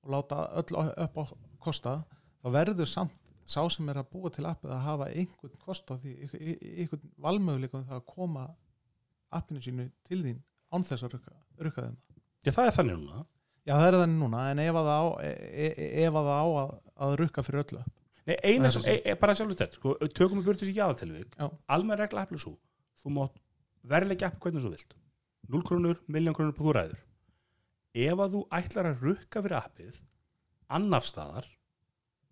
og 0.04 0.14
láta 0.16 0.42
öll 0.62 0.82
upp 1.08 1.18
á 1.18 1.24
kosta 1.68 1.96
þá 2.44 2.52
verður 2.58 2.92
samt 2.92 3.34
sá 3.48 3.62
sem 3.72 3.88
er 3.90 4.02
að 4.02 4.10
búa 4.12 4.32
til 4.34 4.46
appið 4.48 4.74
að 4.76 4.84
hafa 4.84 5.08
einhvern 5.16 5.60
kost 5.64 5.88
á 5.88 5.96
því, 5.96 6.14
einhvern, 6.84 7.06
valmöguleikum 7.24 7.86
það 7.88 8.02
að 8.02 8.08
koma 8.12 8.44
appinu 9.34 9.64
sínu 9.64 9.88
til 10.08 10.20
þín 10.26 10.42
án 10.74 10.84
þess 10.88 11.08
að 11.08 11.16
rukka, 11.16 11.86
þeim. 11.88 11.98
Já, 12.44 12.52
það 12.52 12.66
er 12.66 12.76
þannig 12.76 12.98
núna. 13.00 13.24
Já 13.68 13.74
það 13.76 13.88
er 13.88 13.98
þannig 14.02 14.20
núna 14.22 14.42
en 14.52 14.62
ef 14.64 14.80
að 14.80 14.90
það 14.90 15.00
á, 15.00 15.08
e, 15.28 15.70
e, 15.88 16.10
það 16.16 16.30
á 16.32 16.44
að, 16.44 16.74
að 17.08 17.16
rukka 17.22 17.44
fyrir 17.44 17.64
öllu 17.64 17.84
Nei, 18.28 18.36
eina 18.44 18.70
sem, 18.74 18.84
e, 18.92 19.00
e, 19.08 19.16
bara 19.20 19.36
sjálfur 19.38 19.56
þetta 19.56 19.78
sko, 19.80 19.94
tökum 20.12 20.42
við 20.42 20.50
burtu 20.50 20.68
sér 20.68 20.82
jáðatilvik 20.82 21.36
Já. 21.40 21.48
almenn 21.72 22.00
regla 22.02 22.26
er 22.28 22.42
svo 22.42 22.58
þú 23.00 23.14
mátt 23.16 23.38
verðleggja 23.88 24.28
app 24.32 24.42
hvernig 24.44 24.66
þú 24.66 24.72
vilt. 24.74 24.96
0 25.48 25.64
krónur, 25.64 26.02
miljón 26.12 26.36
krónur 26.36 26.56
på 26.58 26.66
þú 26.66 26.74
ræður. 26.76 27.04
Ef 27.96 28.20
að 28.20 28.34
þú 28.36 28.42
ætlar 28.60 28.90
að 28.90 29.06
rukka 29.06 29.44
fyrir 29.46 29.58
appið 29.62 30.02
annar 30.78 31.06
staðar 31.08 31.48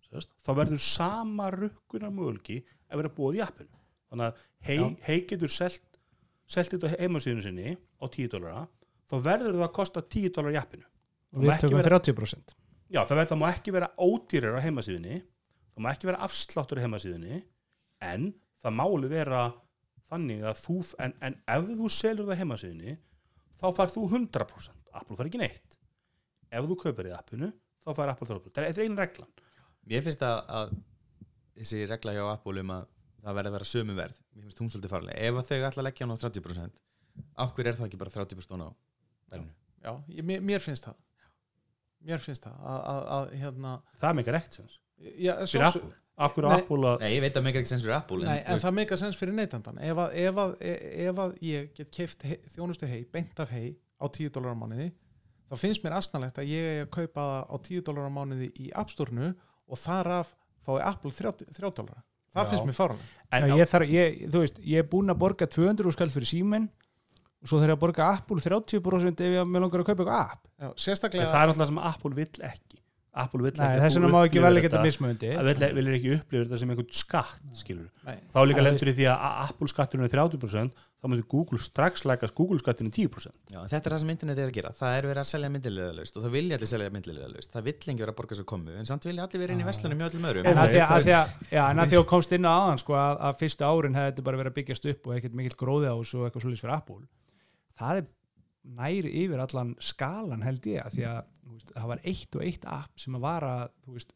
sérst, 0.10 0.34
þá 0.44 0.52
verður 0.60 0.82
sama 0.84 1.48
rukkunar 1.56 2.12
mögulki 2.14 2.60
að 2.92 3.00
vera 3.02 3.14
búið 3.16 3.40
í 3.40 3.44
appinu. 3.46 3.80
Þannig 4.12 4.26
að 4.28 4.44
hei, 4.68 4.78
hei 5.08 5.22
getur 5.30 5.52
selt, 5.52 6.02
selt 6.46 6.76
þetta 6.76 6.92
heimasíðinu 7.00 7.46
sinni 7.46 7.72
á 7.76 8.06
10 8.06 8.34
dólara 8.36 8.66
þá 9.08 9.16
verður 9.30 9.56
það 9.62 9.66
að 9.70 9.74
kosta 9.80 10.04
10 10.04 10.36
dólar 10.36 10.58
í 10.58 10.60
appinu. 10.60 10.86
Og 11.36 11.42
við 11.44 11.56
ekki 11.56 11.68
tökum 11.70 11.80
vera- 11.80 12.00
30% 12.04 12.56
Já, 12.86 13.02
það, 13.02 13.16
verð, 13.18 13.30
það 13.32 13.40
má 13.42 13.48
ekki 13.50 13.72
vera 13.74 13.90
ódýrar 13.98 14.60
á 14.60 14.66
heimasíðunni 14.66 15.16
það 15.76 15.84
má 15.84 15.92
ekki 15.92 16.10
vera 16.10 16.24
afsláttur 16.24 16.80
á 16.80 16.84
heimasíðunni 16.86 17.42
en 18.08 18.32
það 18.64 18.78
máli 18.80 19.12
vera 19.12 19.44
þannig 20.10 20.46
að 20.48 20.62
þú 20.62 20.78
en, 21.04 21.16
en 21.28 21.38
ef 21.52 21.70
þú 21.82 21.92
selur 21.92 22.30
það 22.30 22.38
á 22.38 22.40
heimasíðunni 22.42 22.96
þá 23.60 23.68
fær 23.76 23.92
þú 23.92 24.08
100% 24.14 24.96
Apple 24.96 25.18
fær 25.20 25.28
ekki 25.28 25.42
neitt. 25.42 25.78
Ef 26.56 26.68
þú 26.70 26.78
kaupir 26.80 27.10
í 27.10 27.16
appinu 27.16 27.52
þá 27.84 27.92
fær 27.98 28.14
Apple 28.14 28.30
30% 28.32 28.56
það 28.56 28.70
er 28.72 28.86
einu 28.86 29.00
reglan. 29.02 29.32
Mér 29.86 30.06
finnst 30.06 30.24
að, 30.26 30.38
að 30.48 30.76
þessi 31.60 31.84
regla 31.92 32.16
hjá 32.16 32.24
Apple 32.32 32.64
um 32.64 32.74
að 32.78 32.88
það 33.26 33.38
verði 33.40 33.52
að 33.52 33.58
vera 33.58 33.70
sömu 33.70 33.98
verð 33.98 34.22
mér 34.32 34.46
finnst 34.46 34.62
hún 34.62 34.72
svolítið 34.72 34.94
farlega 34.94 35.28
ef 35.28 35.40
að 35.40 35.48
þau 35.50 35.56
ætla 35.58 35.82
að 35.82 35.88
leggja 35.88 36.06
hann 36.06 36.16
á 36.16 36.24
30% 36.24 36.82
af 37.42 37.54
hverju 37.56 37.72
er 37.72 37.78
það 37.80 37.88
ekki 37.90 38.00
bara 38.02 38.14
30% 38.14 38.66
á 38.66 38.70
verðinu? 39.34 39.54
Já, 39.86 39.92
ég, 40.14 40.26
mér, 40.26 40.42
mér 40.46 40.64
finnst 40.64 40.88
það. 40.88 40.98
Mér 42.06 42.22
finnst 42.22 42.46
það. 42.46 42.58
Að, 42.62 42.80
að, 42.92 43.06
að 43.16 43.36
hérna 43.42 43.72
það 44.02 44.22
ekkert 44.22 44.58
sens 44.60 44.80
já, 45.00 45.34
fyrir 45.46 45.68
Apple? 45.70 45.94
Akkur 46.16 46.46
á. 46.48 46.56
Apple 46.56 46.92
að 46.94 47.02
Nei, 47.04 47.10
ég 47.12 47.24
veit 47.26 47.36
að 47.36 47.44
meikar 47.44 47.62
ekki 47.62 47.72
sens 47.74 47.84
fyrir 47.84 47.98
Apple 47.98 48.22
Nei, 48.24 48.38
en 48.40 48.56
þú 48.56 48.64
það 48.64 48.76
meika 48.78 48.98
sens 49.00 49.18
fyrir 49.20 49.36
neytandan 49.36 49.82
ef 49.84 50.00
að, 50.00 50.14
ef 50.22 50.38
að, 50.46 50.54
ef 51.06 51.18
að 51.26 51.34
ég 51.44 51.66
get 51.76 51.90
keift 51.98 52.24
hei, 52.24 52.38
þjónustu 52.54 52.88
hei, 52.88 53.02
beint 53.12 53.42
af 53.44 53.52
hei 53.52 53.74
á 54.00 54.06
10 54.08 54.32
dólar 54.38 54.56
á 54.56 54.58
mánuði 54.62 54.88
þá 55.52 55.56
finnst 55.60 55.84
mér 55.84 55.98
asnalegt 56.00 56.40
að 56.40 56.54
ég 56.54 56.70
er 56.72 56.86
að 56.86 56.94
kaupa 56.96 57.26
það 57.28 57.52
á 57.52 57.56
10 57.68 57.84
dólar 57.90 58.08
á 58.08 58.12
mánuði 58.16 58.48
í 58.64 58.70
App 58.80 58.94
Store-nu 58.96 59.34
og 59.36 59.82
þar 59.82 60.12
af 60.22 60.32
fái 60.64 60.80
Apple 60.88 61.12
30, 61.20 61.52
3 61.60 61.74
dólar 61.82 62.00
það 62.32 62.42
Já. 62.46 62.50
finnst 62.54 62.70
mér 62.70 62.80
fárlega 62.80 63.12
en, 63.36 63.50
Já, 63.52 63.56
ég, 63.60 63.70
þarf, 63.74 63.92
ég, 63.92 64.18
þú 64.32 64.46
veist, 64.46 64.64
ég 64.64 64.86
er 64.86 64.90
búinn 64.96 65.12
að 65.12 65.22
borga 65.26 65.50
200 65.52 65.96
skall 65.98 66.12
fyrir 66.16 66.32
síminn 66.32 66.72
og 67.44 67.52
svo 67.52 67.60
þarf 67.60 67.76
ég 67.76 67.78
að 67.78 67.84
borga 67.84 68.08
Apple 68.16 68.40
30% 68.40 69.28
ef 69.28 69.36
ég 69.36 69.52
með 69.52 69.68
langar 69.68 69.84
að 69.84 69.92
kaupa 69.92 70.02
eitthvað 70.02 70.24
app. 70.24 70.48
Já, 70.56 70.68
en 70.72 70.80
sérstaklega 70.82 71.28
það 71.30 71.44
er 71.44 71.52
alltaf 71.54 71.70
sem 71.70 71.84
Apple 71.92 72.18
vill 72.18 72.48
ekki 72.50 72.75
Apple 73.16 73.46
vill 73.46 73.54
Nei, 73.56 73.66
ekki 73.70 73.84
þess 73.86 73.96
vegna 73.96 74.10
má 74.12 74.18
ekki 74.26 74.40
upplifir 74.42 74.44
vel 74.46 74.58
ekki 74.60 74.68
þetta- 74.68 74.80
þetta 74.82 74.90
mismöndi 74.90 75.30
vill, 75.48 75.70
vill 75.78 75.94
ekki 75.96 76.10
upplifa 76.18 76.46
þetta 76.46 76.58
sem 76.60 76.72
einhvern 76.74 76.90
skatt 76.92 77.86
Nei. 78.06 78.18
þá 78.34 78.40
líka 78.50 78.64
lendur 78.66 78.92
í 78.92 78.96
því 78.98 79.06
að 79.08 79.24
Apple 79.46 79.70
skatturinn 79.72 80.08
er 80.08 80.12
30% 80.12 80.82
þá 81.06 81.08
myndir 81.12 81.28
Google 81.32 81.60
strax 81.64 82.04
lækast 82.10 82.36
Google 82.36 82.60
skatturinn 82.60 82.92
10% 82.92 83.54
Já, 83.54 83.62
þetta 83.72 83.86
er 83.88 83.94
það 83.96 84.02
sem 84.04 84.12
internet 84.16 84.42
er 84.42 84.50
að 84.50 84.56
gera. 84.58 84.72
Það 84.76 84.98
er 84.98 85.08
verið 85.12 85.22
að 85.22 85.30
selja 85.30 85.50
myndilega 85.54 85.96
laust 86.00 86.18
og 86.18 86.26
það 86.26 86.36
vilja 86.36 86.58
allir 86.60 86.72
selja 86.74 86.90
myndilega 86.96 87.30
laust 87.32 87.56
það 87.56 87.64
vill 87.70 87.78
lengi 87.88 88.04
vera 88.04 88.12
að 88.16 88.20
borga 88.20 88.36
svo 88.40 88.46
komu 88.52 88.76
en 88.76 88.90
samt 88.90 89.06
vilja 89.08 89.28
allir 89.30 89.44
vera 89.46 89.56
inn 89.56 89.64
í 89.64 89.68
vestlunum 89.70 90.02
mjög 90.02 90.12
öllum 90.12 90.28
öðrum. 90.32 90.50
En 90.50 90.58
að 90.58 90.74
því 90.74 90.82
að, 90.82 90.90
komst 92.10 92.36
inn 92.36 92.50
á 92.50 92.52
aðan 92.52 92.82
sko, 92.82 92.98
að, 93.00 93.16
að 93.30 93.40
fyrstu 93.44 93.64
árin 93.70 93.96
hefði 93.96 94.12
þetta 94.12 94.28
bara 94.28 94.42
verið 94.42 94.52
að 94.52 94.60
byggjast 94.60 94.90
upp 94.92 95.08
og 95.08 95.16
ekkert 95.16 95.38
mikill 95.40 95.60
gróði 95.62 95.88
á 95.88 95.96
þessu 95.96 96.20
og 96.20 96.28
eitthvað 96.28 96.46
næri 98.66 99.12
yfir 99.24 99.42
allan 99.44 99.74
skalan 99.84 100.44
held 100.46 100.68
ég 100.70 100.84
að 100.84 100.98
því 100.98 101.08
að 101.10 101.20
veist, 101.56 101.72
það 101.74 101.90
var 101.92 102.04
eitt 102.12 102.38
og 102.38 102.46
eitt 102.46 102.68
app 102.70 103.02
sem 103.02 103.18
að 103.18 103.26
vara 103.26 103.54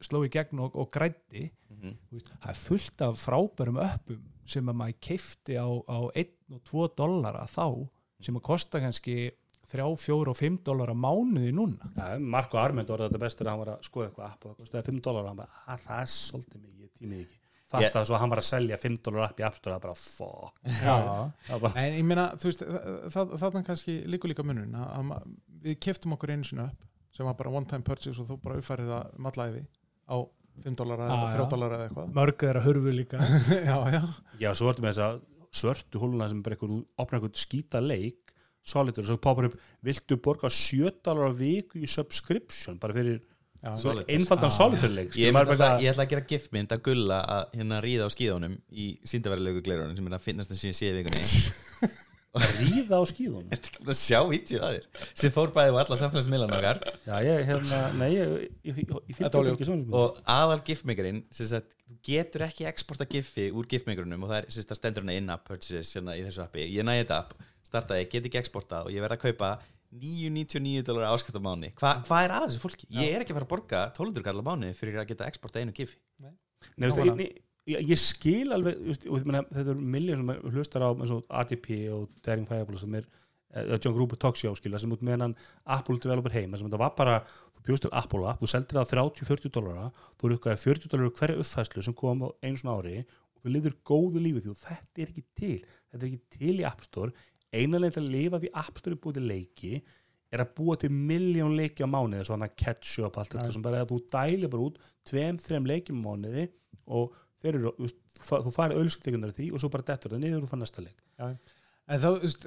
sló 0.06 0.24
í 0.26 0.32
gegn 0.34 0.64
og, 0.66 0.78
og 0.80 0.90
grætti. 0.94 1.50
Þú 1.80 2.18
veist, 2.18 2.32
það 2.36 2.54
er 2.54 2.62
fullt 2.64 3.04
af 3.06 3.20
frábærum 3.22 3.82
uppum 3.84 4.24
sem 4.50 4.72
að 4.72 4.80
maður 4.82 5.02
keifti 5.06 5.60
á, 5.62 5.68
á 5.70 6.00
1 6.18 6.56
og 6.56 6.64
2 6.66 6.88
dollara 6.98 7.46
þá 7.50 7.68
sem 8.26 8.40
að 8.40 8.48
kosta 8.50 8.82
kannski 8.84 9.18
3, 9.70 9.86
4 10.02 10.32
og 10.34 10.38
5 10.38 10.64
dollara 10.66 10.96
mánuði 10.98 11.52
núna. 11.54 11.92
Ja, 11.94 12.16
Marko 12.18 12.58
Armend 12.58 12.90
orðið 12.90 13.12
þetta 13.12 13.22
bestur 13.22 13.48
að 13.48 13.54
hann 13.54 13.62
var 13.62 13.74
að 13.76 13.86
skoða 13.86 14.08
eitthvað 14.10 14.32
app 14.32 14.48
og 14.48 14.50
það 14.50 14.64
kostiði 14.64 14.88
5 14.90 15.04
dólar 15.06 15.22
og 15.28 15.30
hann 15.30 15.44
bara 15.44 15.64
að 15.70 15.86
það 15.86 16.02
er 16.02 16.12
svolítið 16.16 16.64
mikið, 16.66 16.90
tímið 16.98 17.22
ekki 17.28 17.40
fatt 17.70 17.96
að 18.00 18.08
svo 18.10 18.18
að 18.18 18.22
hann 18.24 18.34
var 18.34 18.42
að 18.42 18.48
selja 18.50 18.80
5 18.82 19.00
dólar 19.06 19.28
app 19.28 19.40
í 19.42 19.46
App 19.48 19.58
Store 19.60 19.76
það 19.78 19.84
bara 19.86 21.60
bara, 21.62 21.74
En 21.84 21.98
ég 22.00 22.06
meina, 22.08 22.28
þú 22.40 22.50
veist, 22.50 22.64
þarna 23.14 23.64
kannski 23.68 24.00
líka 24.10 24.32
líka 24.32 24.46
munun 24.46 24.76
að, 24.80 24.90
að 25.00 25.26
við 25.66 25.80
keftum 25.86 26.16
okkur 26.18 26.34
einu 26.34 26.48
sinni 26.50 26.66
upp 26.66 26.86
sem 27.16 27.28
var 27.28 27.38
bara 27.40 27.54
one 27.60 27.68
time 27.70 27.86
purchase 27.86 28.22
og 28.22 28.30
þú 28.30 28.40
bara 28.44 28.60
uppfærið 28.62 28.92
það 28.94 29.30
alla 29.32 29.48
yfi 29.52 29.64
á 30.10 30.18
5 30.64 30.76
dólar 30.80 31.04
eða 31.06 31.18
Já, 31.20 31.28
3 31.36 31.44
já. 31.44 31.50
dólar 31.54 31.76
eða 31.76 31.86
eitthvað. 31.88 32.10
Mörg 32.18 32.42
þeirra 32.44 32.64
hurfu 32.66 32.94
líka. 32.96 33.20
Já, 33.70 33.76
já, 33.94 34.02
já, 34.42 34.50
svo 34.58 34.72
ertu 34.72 34.84
með 34.84 34.98
þessa 34.98 35.10
svörtu 35.60 36.02
hóluna 36.02 36.28
sem 36.30 36.42
bara 36.46 36.58
einhver 36.58 36.74
opna 37.00 37.20
einhvern 37.20 37.38
skýta 37.40 37.82
leik 37.84 38.34
Solitaire, 38.70 39.08
svo 39.08 39.16
poppar 39.24 39.48
upp 39.48 39.56
viltu 39.88 40.18
borga 40.22 40.50
7 40.52 40.92
dólar 41.06 41.32
á 41.32 41.34
viku 41.34 41.80
í 41.80 41.88
subscription? 41.90 42.76
Bara 42.82 42.98
fyrir. 42.98 43.22
Einfaldan 43.64 44.50
Ah. 44.50 44.56
Solitaire 44.56 44.94
leik 44.96 45.16
Ég, 45.20 45.34
bara 45.36 45.52
ég 45.82 45.90
ætla 45.92 46.06
að 46.06 46.12
gera 46.14 46.26
gifmynd 46.30 46.72
að 46.76 46.84
gulla 46.86 47.18
að 47.38 47.58
hérna 47.60 47.82
ríða 47.84 48.08
á 48.08 48.10
skíðunum 48.14 48.54
í 48.72 48.86
síndaverðilegu 49.04 49.64
glerunum 49.66 49.96
sem 49.98 50.08
er 50.08 50.16
að 50.16 50.24
finnast 50.30 50.54
það 50.54 50.62
síðan 50.64 50.78
síða 50.80 51.02
vikunni. 51.02 51.24
Að 52.30 52.44
ríða 52.62 53.00
á 53.02 53.04
skíðunum? 53.10 53.46
Ekki 53.56 53.72
búin 53.80 53.90
að 53.90 53.98
sjá 53.98 54.20
vídeo 54.30 54.60
að 54.62 54.76
þér? 54.76 54.84
Sem 55.18 55.32
fór 55.34 55.50
bæði 55.56 55.72
á 55.74 55.82
alla 55.82 55.96
samfélagsmiðlan 55.98 56.52
okkar. 56.60 56.80
Já, 57.08 57.16
ég, 57.26 57.40
hérna, 57.48 57.80
nei, 57.98 58.10
ég, 58.14 58.34
ég, 58.70 58.78
ég, 58.78 58.92
ég 59.10 59.18
Þetta 59.18 59.24
var 59.26 59.32
fylgdi 59.34 59.50
ljótt. 59.50 59.56
ekki 59.58 59.68
svona. 59.72 59.98
Og 59.98 60.20
aðal 60.30 60.60
gifmakerinn 60.68 61.24
sem 61.34 61.50
sagt, 61.50 61.74
þú 61.90 61.98
getur 62.06 62.46
ekki 62.46 62.68
exporta 62.70 63.08
giffi 63.10 63.48
úr 63.50 63.66
gifmakerunum 63.74 64.28
og 64.28 64.30
það 64.30 64.38
er 64.44 64.48
sem 64.54 64.62
sagt, 64.62 64.70
það 64.76 64.80
stendur 64.84 65.08
hana 65.08 65.18
in-app 65.24 65.48
purchases 65.50 65.96
hérna 65.98 66.16
í 66.20 66.22
þessu 66.28 66.44
appi, 66.46 66.68
ég 66.70 66.86
næði 66.86 67.02
þetta 67.08 67.18
app 67.24 67.34
startaði, 67.66 68.06
get 68.14 68.30
ekki 68.30 68.42
exporta 68.44 68.84
og 68.86 68.94
ég 68.94 69.02
verð 69.02 69.18
að 69.18 69.24
kaupa 69.26 69.52
999 69.90 70.86
dólar 70.86 71.10
áskapt 71.10 71.40
á 71.40 71.42
mánu 71.42 71.72
Hva, 71.80 71.96
hvað 72.06 72.26
er 72.26 72.34
að 72.36 72.44
þessu 72.48 72.62
fólki? 72.62 72.88
Ég 72.94 73.14
er 73.14 73.24
ekki 73.24 73.34
að 73.34 73.40
fara 73.40 73.48
að 73.48 73.54
borga 73.54 73.80
1200 73.90 74.26
kall 74.28 74.42
á 74.42 74.46
mánu 74.46 74.74
fyrir 74.78 75.00
að 75.02 75.08
geta 75.10 75.30
exporta 75.30 75.64
einu 75.64 75.74
giffi 75.74 75.98
Nei, 76.20 76.90
veist, 76.90 77.00
ég, 77.00 77.40
ég, 77.72 77.88
ég, 77.94 78.02
skil 78.02 78.52
alveg 78.54 78.78
og, 79.08 79.24
meina, 79.26 79.42
þetta 79.50 79.74
er 79.74 79.82
miljón 79.96 80.22
sem 80.22 80.54
hlustar 80.54 80.86
á 80.86 80.90
ATP 81.42 81.72
og 81.96 82.06
Daring 82.26 82.46
Fireball 82.50 82.82
sem 82.82 83.00
er 83.00 83.08
uh, 83.08 83.78
John 83.80 83.96
Gruber 83.96 84.20
Talkshow 84.20 84.58
skilja 84.60 84.82
sem 84.84 84.94
út 84.94 85.06
með 85.06 85.26
hann 85.26 85.36
Apple 85.78 85.98
developer 86.04 86.36
heima 86.36 86.60
sem 86.60 86.70
þetta 86.70 86.82
var 86.84 86.94
bara, 87.00 87.16
þú 87.56 87.66
bjóst 87.70 87.88
til 87.88 87.94
Apple 88.04 88.30
app 88.30 88.44
þú 88.44 88.52
seldir 88.52 88.82
það 88.82 88.94
á 88.94 89.14
30-40 89.24 89.56
dólara 89.56 89.90
þú 90.20 90.34
rukkaði 90.36 90.64
40 90.68 90.94
dólara 90.94 91.16
hverja 91.22 91.42
uppfæslu 91.46 91.88
sem 91.88 91.98
kom 91.98 92.28
á 92.28 92.30
einu 92.44 92.62
svona 92.62 92.78
ári 92.78 92.98
og 93.02 93.42
þú 93.42 93.56
liður 93.56 93.80
góðu 93.88 94.22
lífi 94.22 94.46
því 94.46 94.54
og 94.54 94.62
þetta 94.62 95.02
er 95.02 95.14
ekki 95.14 95.26
til 95.40 95.58
þetta 95.64 96.02
er 96.04 96.10
ekki 96.12 96.24
til 96.38 96.56
í 96.60 96.68
App 96.68 96.86
Store 96.86 97.16
einanlega 97.56 97.98
til 97.98 98.04
að 98.06 98.14
lifa 98.14 98.42
við 98.44 98.56
Store 98.62 99.00
búið 99.00 99.20
leiki 99.30 99.80
er 100.30 100.44
að 100.44 100.52
búa 100.60 100.76
til 100.78 100.92
miljón 100.94 101.56
leiki 101.58 101.86
á 101.86 101.90
mánuði 101.90 102.28
svona 102.28 102.50
catch 102.54 103.00
up 103.06 103.18
allt 103.18 103.34
þetta 103.34 103.54
sem 103.56 103.64
bara 103.66 103.82
að 103.84 103.94
þú 103.94 104.00
dæli 104.14 104.50
bara 104.52 104.68
út 104.68 104.78
tveim, 105.10 105.40
þreim 105.42 105.70
leikjum 105.70 106.04
á 106.04 106.06
mánuði 106.06 106.46
og 106.90 107.16
eru, 107.50 107.72
þú 108.28 108.54
farið 108.54 108.82
auðlskleikunar 108.82 109.34
því 109.34 109.48
og 109.54 109.64
svo 109.64 109.72
bara 109.74 109.88
dettur 109.88 110.14
það 110.14 110.22
niður 110.26 110.44
og 110.44 110.46
þú 110.46 110.52
fann 110.52 110.64
næsta 110.66 110.84
leik. 110.86 111.02
En 111.90 112.02
þá, 112.04 112.10
þú 112.12 112.28
veist, 112.28 112.46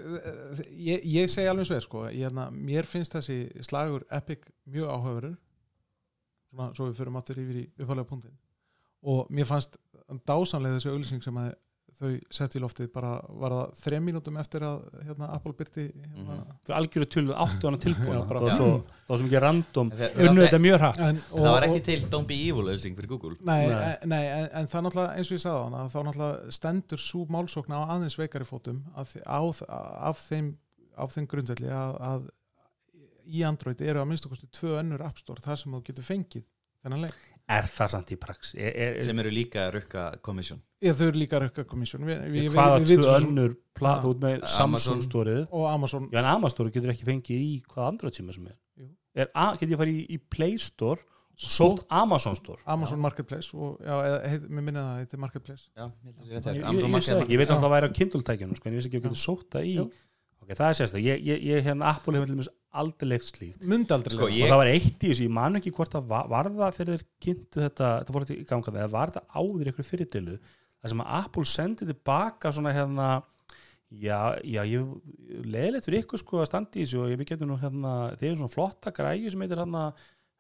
ég, 0.79 1.07
ég 1.11 1.31
segi 1.33 1.49
alveg 1.51 1.67
sveið, 1.67 1.83
sko, 1.89 2.05
ég, 2.07 2.29
hérna, 2.29 2.47
mér 2.55 2.87
finnst 2.87 3.17
þessi 3.17 3.39
slagur 3.67 4.05
Epic 4.15 4.47
mjög 4.71 4.93
svona, 6.53 6.69
svo 6.77 6.87
við 6.87 7.01
förum 7.01 7.19
aftur 7.19 7.41
yfir 7.43 7.65
í 7.65 7.67
uppálega 7.81 8.07
punktin 8.13 8.39
og 9.03 9.31
mér 9.35 9.49
fannst 9.49 9.81
dásanlega 10.29 10.79
þessi 10.79 10.93
auglýsing 10.93 11.25
sem 11.25 11.39
að 11.43 11.55
þau 12.03 12.11
sett 12.35 12.57
í 12.59 12.61
loftið 12.63 12.89
bara 12.93 13.11
var 13.43 13.55
það 13.55 13.73
þrem 13.85 14.05
mínútum 14.09 14.39
eftir 14.43 14.65
að 14.67 14.81
hérna, 15.07 15.29
Apple 15.37 15.53
byrti 15.59 15.85
hérna, 15.95 16.37
fyrir 16.67 16.77
algjöru 16.79 17.09
tölu 17.15 17.37
áttu 17.45 17.69
hana 17.71 17.79
bara- 17.79 18.25
það 18.29 18.47
var 18.49 18.57
svo, 18.59 18.69
það 18.83 19.13
var 19.13 19.21
svo 19.23 19.29
mikið 19.29 19.43
random 19.47 19.93
En 19.99 20.29
unnu 20.29 20.45
þetta 20.47 20.61
mjög 20.67 20.79
hratt 20.83 21.01
en, 21.09 21.23
Það 21.31 21.49
var 21.57 21.67
ekki 21.69 21.83
til 21.89 22.05
Don't 22.13 22.29
Be 22.33 22.39
Evil 22.49 22.67
auðsing 22.75 22.97
fyrir 22.99 23.13
Google 23.15 23.35
Nei, 23.41 23.67
Nei. 23.67 23.75
nei. 23.75 23.97
nei 24.13 24.23
en, 24.27 24.49
en 24.63 24.71
það 24.75 24.87
náttúrulega 24.89 25.17
eins 25.17 25.31
og 25.33 25.39
ég 25.39 25.45
sagði 25.47 25.65
hana 25.69 25.85
þá 25.95 25.99
náttúrulega 26.11 26.55
stendur 26.59 27.03
svo 27.09 27.25
málsókn 27.39 27.73
á 27.77 27.81
aðeins 27.97 28.19
veikari 28.21 28.45
fótum 28.49 28.83
af, 28.95 29.17
á, 29.27 29.41
af 30.13 30.25
þeim, 30.29 30.53
af 30.99 31.15
þeim 31.17 31.27
grundvelli 31.31 31.71
að, 31.73 31.99
að 32.13 32.31
í 33.33 33.45
Android 33.47 33.81
eru 33.81 34.03
að 34.03 34.09
minnstu 34.11 34.29
kosti 34.33 34.49
tvö 34.51 34.75
önnur 34.81 35.03
App 35.07 35.21
Store 35.23 35.41
þar 35.45 35.61
sem 35.61 35.73
þú 35.73 35.83
getur 35.87 36.05
fengið 36.05 36.43
þennan 36.83 37.05
leik. 37.07 37.19
Er 37.49 37.67
það 37.67 37.89
samt 37.97 38.13
í 38.15 38.17
prax 38.21 38.53
er, 38.55 38.73
er, 38.75 39.01
sem 39.05 39.19
eru 39.19 39.31
líka 39.35 39.67
að 39.67 39.75
rukka 39.79 40.05
komissjón 40.25 40.61
þau 40.83 41.07
eru 41.09 41.19
líka 41.21 41.39
rökka 41.43 41.65
komissjón 41.69 42.07
hvaða 42.07 42.81
tvö 42.87 43.15
önnur 43.21 43.57
pla, 43.75 43.97
Já. 43.97 44.03
þú 44.03 44.11
ert 44.15 44.23
með 44.23 44.35
Amazon. 44.37 44.53
Samsung 44.57 45.03
stórið 45.07 45.43
og 45.51 45.67
Amazon. 45.71 46.09
Já 46.13 46.19
en 46.21 46.29
Amazon 46.33 46.55
Store 46.57 46.71
getur 46.75 46.93
ekki 46.93 47.07
fengið 47.09 47.41
í 47.47 47.53
hvaða 47.71 47.89
Android 47.93 48.19
síma 48.19 48.35
sem 48.35 48.47
er, 48.51 48.57
Jú. 48.79 48.89
er 49.15 49.31
a- 49.35 49.57
get 49.57 49.71
ég 49.71 49.79
farið 49.81 50.01
í, 50.01 50.05
í 50.17 50.19
Play 50.31 50.59
Store 50.59 51.01
og 51.33 51.49
sótt 51.49 51.85
Amazon 51.89 52.37
Store? 52.37 52.61
Amazon 52.67 53.01
Marketplace 53.01 53.55
og 53.55 53.79
já, 53.81 53.95
eða, 53.95 54.19
heit, 54.29 54.43
mér 54.51 54.63
minna 54.69 54.83
það, 54.83 54.99
þetta 55.07 55.15
er 55.19 55.23
Marketplace. 55.25 55.65
Já, 55.77 55.87
ég 55.87 56.13
að 56.13 56.43
það 56.43 56.53
ég, 56.53 56.55
ég, 56.55 56.63
ég, 56.63 56.67
Amazon 56.69 56.89
ég, 56.89 56.93
Market 56.97 57.15
ég, 57.15 57.31
ég 57.33 57.39
veit 57.43 57.49
Já. 57.49 57.55
að 57.57 57.63
það 57.65 57.75
væri 57.77 57.89
á 57.89 57.97
Kindle-tækjunum 57.99 58.57
sko, 58.59 58.69
en 58.69 58.73
ég 58.73 58.79
veist 58.83 58.91
ekki 58.91 59.01
að 59.01 59.07
getur 59.09 59.23
sótt 59.23 59.49
það 59.55 59.67
í 59.71 59.75
Jú. 59.79 59.87
Ok, 60.43 60.51
það 60.59 60.69
er 60.69 60.79
sérst 60.81 60.99
ég, 61.01 61.23
ég, 61.27 61.43
ég 61.53 61.65
hérna 61.67 61.91
Apple 61.95 62.15
hefur 62.19 62.31
til 62.31 62.37
dæmis 62.37 62.51
aldrei 62.73 63.09
leift 63.13 63.29
slíkt. 63.33 63.67
Mundi 63.69 63.93
aldrei 63.95 64.15
Sko, 64.17 64.27
leyfa. 64.29 64.39
Ég- 64.39 64.47
og 64.47 64.53
það 64.55 64.61
var 64.63 64.71
eitt 64.73 65.03
í 65.05 65.11
þessu, 65.13 65.27
ég 65.27 65.35
man 65.37 65.59
ekki 65.61 65.73
hvort 65.77 65.93
það 65.93 66.07
var, 66.13 66.29
var 66.33 66.49
það 66.53 66.79
þegar 66.79 66.93
þeir 66.97 67.05
kynntu 67.27 67.61
þetta, 67.67 67.91
þetta 68.03 68.15
fór 68.17 68.25
þetta 68.27 68.39
í 68.39 68.47
ganga 68.53 68.73
eða 68.79 68.91
var 68.95 69.13
það 69.19 69.27
áður 69.43 69.71
ykkur 69.73 69.89
fyrirtilu 69.91 70.39
það 70.83 70.89
sem 70.95 71.03
að 71.05 71.13
Apple 71.21 71.45
sendi 71.53 71.87
tilbaka 71.93 72.53
svona 72.57 72.73
hérna 72.75 73.11
já, 73.93 74.19
já, 74.41 74.63
ég 74.65 74.89
leðilegt 75.53 75.85
fyrir 75.87 76.03
ykkur 76.07 76.23
sko 76.23 76.41
að 76.43 76.49
standa 76.49 76.81
í 76.81 76.87
þessu 76.87 77.03
og 77.05 77.13
ég- 77.13 77.21
við 77.21 77.29
getum 77.35 77.53
nú 77.53 77.59
hérna 77.61 77.93
þeir 78.17 78.31
eru 78.33 78.41
svona 78.41 78.55
flotta 78.57 78.91
græju 78.97 79.31
sem 79.35 79.45
heitir 79.45 79.61
hérna 79.61 79.85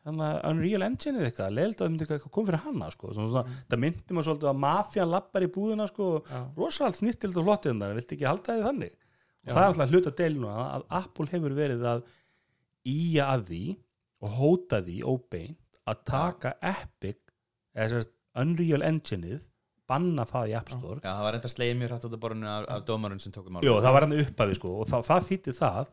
hérna 0.02 0.30
Unreal 0.48 0.82
Engine 0.82 1.20
eða 1.20 1.28
eitthvað. 1.30 1.52
Leðilegt 1.54 1.78
að 1.78 1.84
það 1.84 1.90
myndi 1.92 2.06
eitthvað 2.08 2.32
koma 2.34 2.48
fyrir 2.48 2.62
hana 2.64 2.88
sko. 2.90 3.12
Svona, 3.14 3.28
svona, 3.30 3.60
það 3.70 3.78
myndi 3.84 4.16
maður 4.16 4.26
svolítið 4.26 4.48
að 4.50 4.56
mafjan 4.64 5.12
lappar 5.12 5.44
í 5.46 5.50
búðina 5.54 5.86
sko 5.86 6.08
rosalega 6.58 6.98
snittild 6.98 7.36
og 7.38 7.46
flottið 7.46 7.70
þannig, 7.76 7.94
viltu 8.00 8.16
ekki 8.16 8.26
halda 8.26 8.56
því 8.56 8.64
þannig? 8.66 8.96
og 8.96 9.01
Já. 9.42 9.52
það 9.52 9.62
er 9.62 9.68
alltaf 9.68 9.92
hluta 9.92 10.12
deilinu 10.18 10.50
að, 10.50 10.66
að 10.76 10.84
Apple 11.02 11.28
hefur 11.32 11.56
verið 11.56 11.86
að 11.92 12.04
íja 12.88 13.28
að 13.32 13.46
því 13.48 13.62
og 14.22 14.36
hóta 14.38 14.82
því 14.86 14.98
óbeint 15.02 15.80
að 15.90 16.04
taka 16.06 16.52
Epic 16.62 17.18
eða 17.74 17.88
sérst 17.96 18.12
Unreal 18.38 18.84
Engine-ið 18.86 19.48
banna 19.90 20.24
það 20.28 20.52
í 20.52 20.54
App 20.56 20.70
Store. 20.72 21.00
Já, 21.02 21.10
það 21.10 21.26
var 21.26 21.36
enda 21.38 21.50
slegið 21.52 21.78
mjög 21.80 21.92
hrætt 21.92 22.06
út 22.06 22.16
af 22.16 22.22
borðinu 22.22 22.48
af, 22.48 22.66
af 22.70 22.84
dómarun 22.88 23.20
sem 23.22 23.34
tókum 23.34 23.56
mál 23.56 23.66
Jó, 23.66 23.74
það 23.82 23.96
var 23.96 24.06
hann 24.06 24.16
uppafi 24.22 24.56
sko 24.56 24.72
og 24.78 24.88
það, 24.88 25.06
það 25.10 25.28
þýtti 25.28 25.54
það 25.58 25.92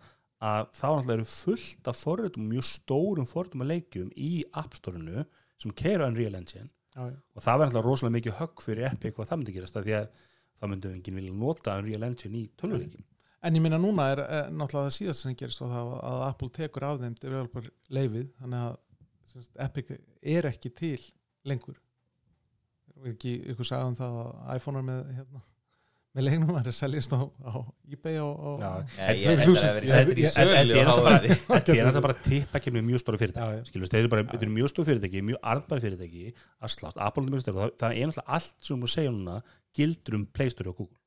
að 0.50 0.70
þá 0.78 0.86
náttúrulega 0.86 1.16
eru 1.18 1.28
fullt 1.34 1.89
af 1.91 2.00
forritum, 2.00 2.50
mjög 2.54 2.68
stórum 2.70 3.28
forritum 3.28 3.66
að 3.66 3.72
leikjum 3.74 4.12
í 4.16 4.32
App 4.62 4.78
Store-inu 4.78 5.26
sem 5.60 5.74
keira 5.76 6.08
Unreal 6.08 6.38
Engine. 6.39 6.70
Já, 6.95 7.02
já. 7.10 7.18
og 7.36 7.43
það 7.43 7.60
var 7.60 7.68
náttúrulega 7.68 7.89
rosalega 7.89 8.18
mikið 8.20 8.38
högg 8.39 8.64
fyrir 8.64 8.88
Epic 8.93 9.18
hvað 9.18 9.32
það 9.32 9.41
myndi 9.41 9.58
gerast 9.58 9.80
af 9.80 9.86
því 9.86 9.97
að 9.97 10.08
það 10.60 10.72
myndi 10.72 10.93
enginn 10.93 11.20
vilja 11.20 11.36
nota 11.43 11.76
Unreal 11.82 12.08
Engine 12.08 12.39
í 12.39 12.47
tölvuleikin 12.60 13.09
En 13.40 13.56
ég 13.56 13.64
minna 13.64 13.78
núna 13.80 14.10
er, 14.12 14.20
er 14.20 14.50
náttúrulega 14.52 14.90
það 14.90 14.96
síðast 14.98 15.24
sem 15.24 15.36
gerist 15.40 15.62
og 15.64 15.70
það 15.72 15.92
að 16.10 16.24
Apple 16.26 16.50
tekur 16.58 16.86
af 16.90 16.98
þeim 17.04 17.14
developer 17.22 17.70
leifið 17.96 18.26
þannig 18.42 18.66
að 18.66 18.74
sem 19.30 19.46
sagt, 19.46 19.62
Epic 19.64 19.94
er 20.36 20.50
ekki 20.50 20.72
til 20.76 20.98
lengur. 21.48 21.78
Er 23.00 23.14
ekki 23.14 23.38
ykkur 23.54 23.70
sagði 23.70 23.94
um 23.94 23.96
það 24.00 24.20
að 24.26 24.58
iPhone 24.58 24.82
er 24.82 24.88
með 24.90 25.14
hérna, 25.16 25.42
með 26.18 26.26
leiknum 26.26 26.52
að 26.58 26.68
það 26.68 26.76
seljast 26.80 27.16
á, 27.16 27.22
á 27.22 27.54
ebay 27.94 28.18
og, 28.26 28.44
og 28.50 28.64
ég 28.98 29.30
held 29.30 29.44
að 29.46 29.60
það 29.62 29.76
verið 29.78 29.90
Ég- 29.90 29.96
settir 29.96 30.20
í 30.20 30.28
sölu 30.34 30.54
þetta 30.60 30.80
er 30.82 30.90
og 30.90 31.08
náttúrulega 31.54 31.94
er 31.94 32.06
bara 32.08 32.18
tippakir 32.26 32.76
með 32.76 32.88
mjög 32.90 33.04
já. 33.06 33.20
fyrirtæki 33.22 33.82
þetta 33.86 34.40
eru 34.42 34.52
mjög 34.58 34.72
stóra 34.74 34.90
fyrirtæki 34.90 35.24
mjög 35.30 35.44
arðbæri 35.54 35.86
fyrirtæki 35.86 36.26
að 36.34 36.74
slást, 36.76 37.00
Apple 37.08 37.24
er 37.24 37.36
mjög 37.36 37.46
stóra 37.46 37.60
það, 37.62 37.76
það 37.84 37.96
er 38.02 38.10
náttúrulega 38.12 38.40
allt 38.40 38.68
sem 38.68 38.84
þú 38.84 38.92
segja 38.96 39.14
núna 39.16 39.38
gildur 39.80 40.18
um 40.20 40.26
Play 40.34 40.52
Store 40.52 40.74
og 40.74 40.82
Google 40.82 40.99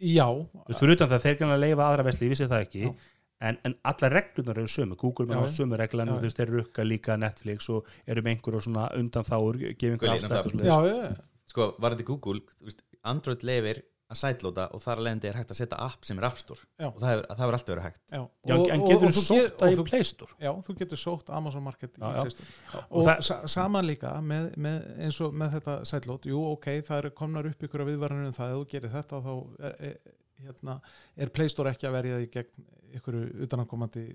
já, 0.00 0.26
þú 0.26 0.66
veist, 0.66 0.82
fyrir 0.82 0.96
utan 0.96 1.10
það 1.10 1.24
þeir 1.26 1.40
kannar 1.40 1.58
að 1.58 1.64
leifa 1.66 1.86
aðra 1.86 2.06
vesli, 2.08 2.26
ég 2.28 2.34
vissi 2.34 2.50
það 2.50 2.66
ekki. 2.66 2.92
En, 3.40 3.56
en 3.64 3.74
allar 3.88 4.12
reglunar 4.12 4.58
eru 4.60 4.68
sömu 4.68 4.98
Google 5.00 5.24
með 5.30 5.44
á 5.44 5.48
sömu 5.48 5.78
reglan 5.80 6.10
og 6.12 6.18
þú 6.20 6.28
veist, 6.28 6.40
þeir 6.40 6.50
rukka 6.58 6.84
líka 6.84 7.16
Netflix 7.16 7.70
og 7.72 7.88
eru 8.04 8.24
með 8.24 8.34
einhverjum 8.34 8.66
svona 8.66 8.90
undan 8.98 9.24
þáur 9.24 9.60
já, 9.64 10.76
já, 10.84 11.14
sko, 11.48 11.70
var 11.80 11.96
þetta 11.96 12.08
Google, 12.10 12.44
þú 12.58 12.68
veist, 12.68 12.84
Android 13.08 13.46
leifir 13.48 13.80
að 14.10 14.18
sætlóta 14.18 14.64
og 14.74 14.82
þar 14.82 14.98
að 15.00 15.06
leiðandi 15.06 15.28
er 15.30 15.36
hægt 15.38 15.52
að 15.54 15.58
setja 15.60 15.78
app 15.84 16.06
sem 16.06 16.18
er 16.18 16.26
App 16.26 16.38
Store 16.40 16.64
Já. 16.80 16.88
og 16.88 16.98
það 16.98 17.12
hefur, 17.12 17.24
það 17.28 17.42
hefur 17.42 17.56
alltaf 17.56 17.70
verið 17.70 17.84
hægt 17.86 18.14
já. 18.14 18.20
Já, 18.50 18.54
en 18.74 18.84
getur 18.88 19.14
þú 19.14 19.22
sótt 19.26 19.60
það 19.60 19.82
og 19.82 19.92
í 19.92 20.06
Store 20.08 20.38
Já, 20.42 20.50
þú 20.66 20.76
getur 20.80 21.00
sótt 21.00 21.32
Amazon 21.38 21.64
Market 21.66 21.98
í 21.98 22.02
Já, 22.02 22.08
já. 22.16 22.22
Play 22.24 22.34
Store. 22.34 22.48
og, 22.80 22.88
og 22.90 23.06
það, 23.06 23.22
sa 23.28 23.36
saman 23.54 23.86
líka 23.86 24.14
með, 24.26 24.48
með, 24.66 24.88
eins 25.06 25.20
og 25.22 25.36
með 25.42 25.54
þetta 25.58 25.76
sætlót 25.92 26.30
jú, 26.30 26.40
ok, 26.56 26.70
það 26.88 27.02
eru 27.04 27.12
komnar 27.22 27.50
upp 27.52 27.66
ykkur 27.68 27.84
að 27.84 27.92
viðvarinu 27.92 28.30
um 28.32 28.36
það, 28.36 28.54
ef 28.54 28.62
þú 28.62 28.70
gerir 28.74 28.94
þetta 28.96 29.20
þá 29.26 29.32
er, 29.70 29.76
er, 29.90 30.16
hérna, 30.46 30.78
er 31.14 31.34
Play 31.38 31.52
Store 31.54 31.74
ekki 31.74 31.90
að 31.90 31.98
verja 32.00 32.18
því 32.22 32.30
gegn 32.38 32.70
ykkur 32.98 33.20
utanakomandi 33.46 34.08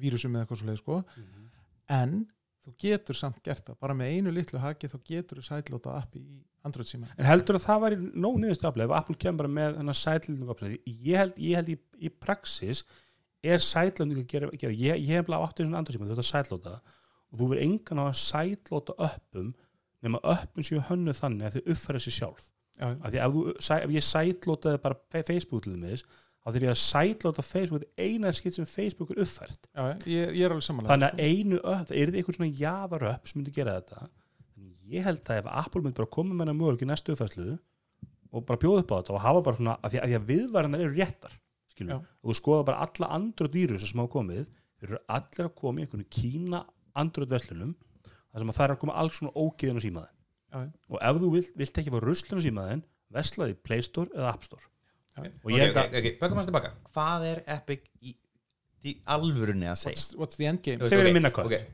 vírusum 0.00 0.36
eða 0.36 0.46
eitthvað 0.46 0.62
svo 0.62 0.70
leið 0.70 0.80
sko. 0.84 1.00
en 1.90 2.20
þú 2.60 2.76
getur 2.78 3.18
samt 3.18 3.42
gert 3.42 3.66
það 3.66 3.80
bara 3.82 3.96
með 3.96 4.14
einu 4.14 4.32
litlu 4.36 4.60
haki 4.62 4.88
þá 4.92 4.98
getur 5.08 5.40
þú 5.40 5.46
sætlóta 5.48 5.96
appi 5.98 6.22
í 6.22 6.38
Android 6.66 6.88
síma. 6.88 7.08
En 7.16 7.28
heldur 7.28 7.56
að 7.56 7.64
það 7.64 7.84
væri 7.84 7.98
nóg 8.24 8.38
niðurstu 8.40 8.68
aflega 8.68 8.88
ef 8.90 8.96
Apple 8.98 9.16
kemur 9.22 9.42
bara 9.42 9.52
með 9.56 9.78
þennan 9.78 9.98
sætlendingu 10.00 10.54
option 10.54 10.74
ég 10.74 11.20
held, 11.20 11.38
ég 11.40 11.60
held 11.60 11.72
í, 11.72 11.76
í 12.04 12.12
praxis 12.12 12.84
er 13.40 13.64
sætlendingu 13.64 14.24
að 14.26 14.30
gera, 14.34 14.50
gera 14.60 14.76
ég, 14.76 15.04
ég 15.06 15.16
hef 15.16 15.28
bara 15.28 15.46
áttið 15.46 15.68
svona 15.68 15.80
andur 15.80 15.96
síma 15.96 16.10
þetta 16.10 16.26
sætlóta 16.28 16.76
og 16.76 17.40
þú 17.40 17.50
verður 17.52 17.64
engan 17.66 18.02
á 18.02 18.04
að 18.04 18.16
sætlóta 18.20 18.96
öppum 19.08 19.52
nema 20.04 20.22
öppum 20.34 20.66
séu 20.66 20.82
hönnu 20.90 21.16
þannig 21.16 21.48
að 21.48 21.56
þau 21.58 21.74
uppfæra 21.74 22.02
sér 22.04 22.16
sjálf. 22.16 22.48
Já, 22.80 22.86
af 22.92 23.12
því 23.12 23.20
ef, 23.20 23.34
þú, 23.36 23.44
ef 23.76 23.94
ég 23.96 24.06
sætlótaði 24.06 24.82
bara 24.84 25.00
Facebook 25.12 25.64
til 25.64 25.76
þess 25.80 26.06
þá 26.40 26.52
þurf 26.54 26.64
ég 26.64 26.72
að 26.72 26.80
sætlóta 26.80 27.44
Facebook 27.44 27.82
eina 28.00 28.32
skitt 28.36 28.56
sem 28.56 28.68
Facebook 28.68 29.12
er 29.12 29.24
uppfært. 29.24 29.68
Já, 29.72 29.84
ég, 30.08 30.32
ég 30.40 30.46
er 30.46 30.56
þannig 30.64 31.08
að 31.08 31.20
einu 31.20 31.60
það 31.64 31.92
er 31.96 32.14
eitthvað 32.14 32.38
svona 32.38 32.56
jaðar 32.60 33.06
upp 33.12 33.28
sem 33.28 33.40
myndi 33.40 33.56
gera 33.56 33.76
þetta 33.80 34.08
ég 34.90 35.06
held 35.06 35.22
að 35.26 35.42
ef 35.42 35.50
Apple 35.62 35.82
myndi 35.84 36.00
bara 36.00 36.14
koma 36.16 36.34
með 36.34 36.44
hennar 36.44 36.58
möguleik 36.58 36.84
í 36.84 36.88
næstu 36.90 37.14
uppfærslu 37.14 37.56
og 38.30 38.46
bara 38.46 38.60
bjóða 38.62 38.84
upp 38.84 38.94
á 38.94 38.98
þetta 39.00 39.14
og 39.16 39.24
hafa 39.24 39.44
bara 39.46 39.58
svona 39.58 39.76
að 39.80 39.94
því 39.94 40.00
að, 40.02 40.14
að 40.18 40.28
viðvarinnar 40.30 40.84
eru 40.84 40.96
réttar 40.96 41.36
skilur, 41.70 41.92
Já. 41.92 41.98
og 42.22 42.30
þú 42.30 42.38
skoða 42.38 42.66
bara 42.70 42.86
alla 42.86 43.10
Android 43.16 43.56
vírus 43.58 43.86
sem 43.86 44.02
hafa 44.02 44.12
komið, 44.14 44.48
þeir 44.80 44.90
eru 44.92 45.02
allir 45.16 45.48
að 45.48 45.56
koma 45.62 45.80
í 45.80 45.86
einhvern 45.86 46.08
kína 46.14 46.62
Android 47.00 47.30
verslunum 47.32 47.74
þar 48.04 48.42
sem 48.44 48.52
að 48.52 48.58
það 48.58 48.66
er 48.66 48.74
að 48.74 48.80
koma 48.84 48.98
alls 49.02 49.18
svona 49.18 49.34
ógeðin 49.34 49.82
á 49.82 49.86
símaðin 49.86 50.16
Já, 50.50 50.62
og 50.90 50.98
ef 50.98 51.20
þú 51.22 51.30
vilt, 51.36 51.52
vilt 51.58 51.80
ekki 51.82 51.94
fá 51.94 52.00
ruslun 52.02 52.42
á 52.42 52.46
símaðin 52.46 52.84
veslaði 53.14 53.54
í 53.54 53.58
Play 53.66 53.84
Store 53.86 54.10
eða 54.14 54.32
App 54.32 54.46
Store. 54.46 54.66
Já. 55.16 55.22
og 55.26 55.46
ok, 55.46 55.52
ég 55.54 55.62
held 55.64 55.76
ok, 55.76 55.82
að 55.82 56.00
ok, 56.00 56.08
bökum 56.22 56.40
hans 56.40 56.48
tilbaka. 56.50 56.72
Hvað 56.94 57.26
er 57.30 57.42
Epic 57.56 57.86
í, 58.06 58.14
í 58.86 58.96
alvörunni 59.14 59.70
að 59.70 59.78
segja? 59.82 59.98
What's, 59.98 60.16
what's 60.18 60.40
the 60.40 60.48
end 60.50 60.62
game? 60.66 60.80
Þú 60.80 60.86
veist, 60.86 60.94
Þeir 60.94 61.02
eru 61.04 61.10
ok, 61.12 61.18
minna 61.18 61.32
kött. 61.34 61.68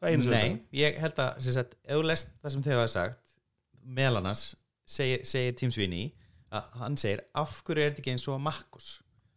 Nei, 0.00 0.48
ég 0.78 0.98
held 1.02 1.20
að 1.22 1.42
sagt, 1.48 1.74
ef 1.82 1.98
þú 1.98 2.06
lest 2.06 2.32
það 2.42 2.54
sem 2.54 2.64
þau 2.64 2.72
hafa 2.76 2.88
sagt 2.92 3.36
meðal 3.82 4.20
annars 4.20 4.42
segir, 4.88 5.24
segir 5.26 5.56
Tim 5.58 5.72
Sweeney 5.74 6.12
að 6.54 6.68
hann 6.80 6.98
segir 7.00 7.24
af 7.36 7.58
hverju 7.66 7.84
er 7.84 7.90
þetta 7.92 8.04
ekki 8.04 8.14
eins 8.14 8.26
og 8.30 8.40
Makkos 8.44 8.90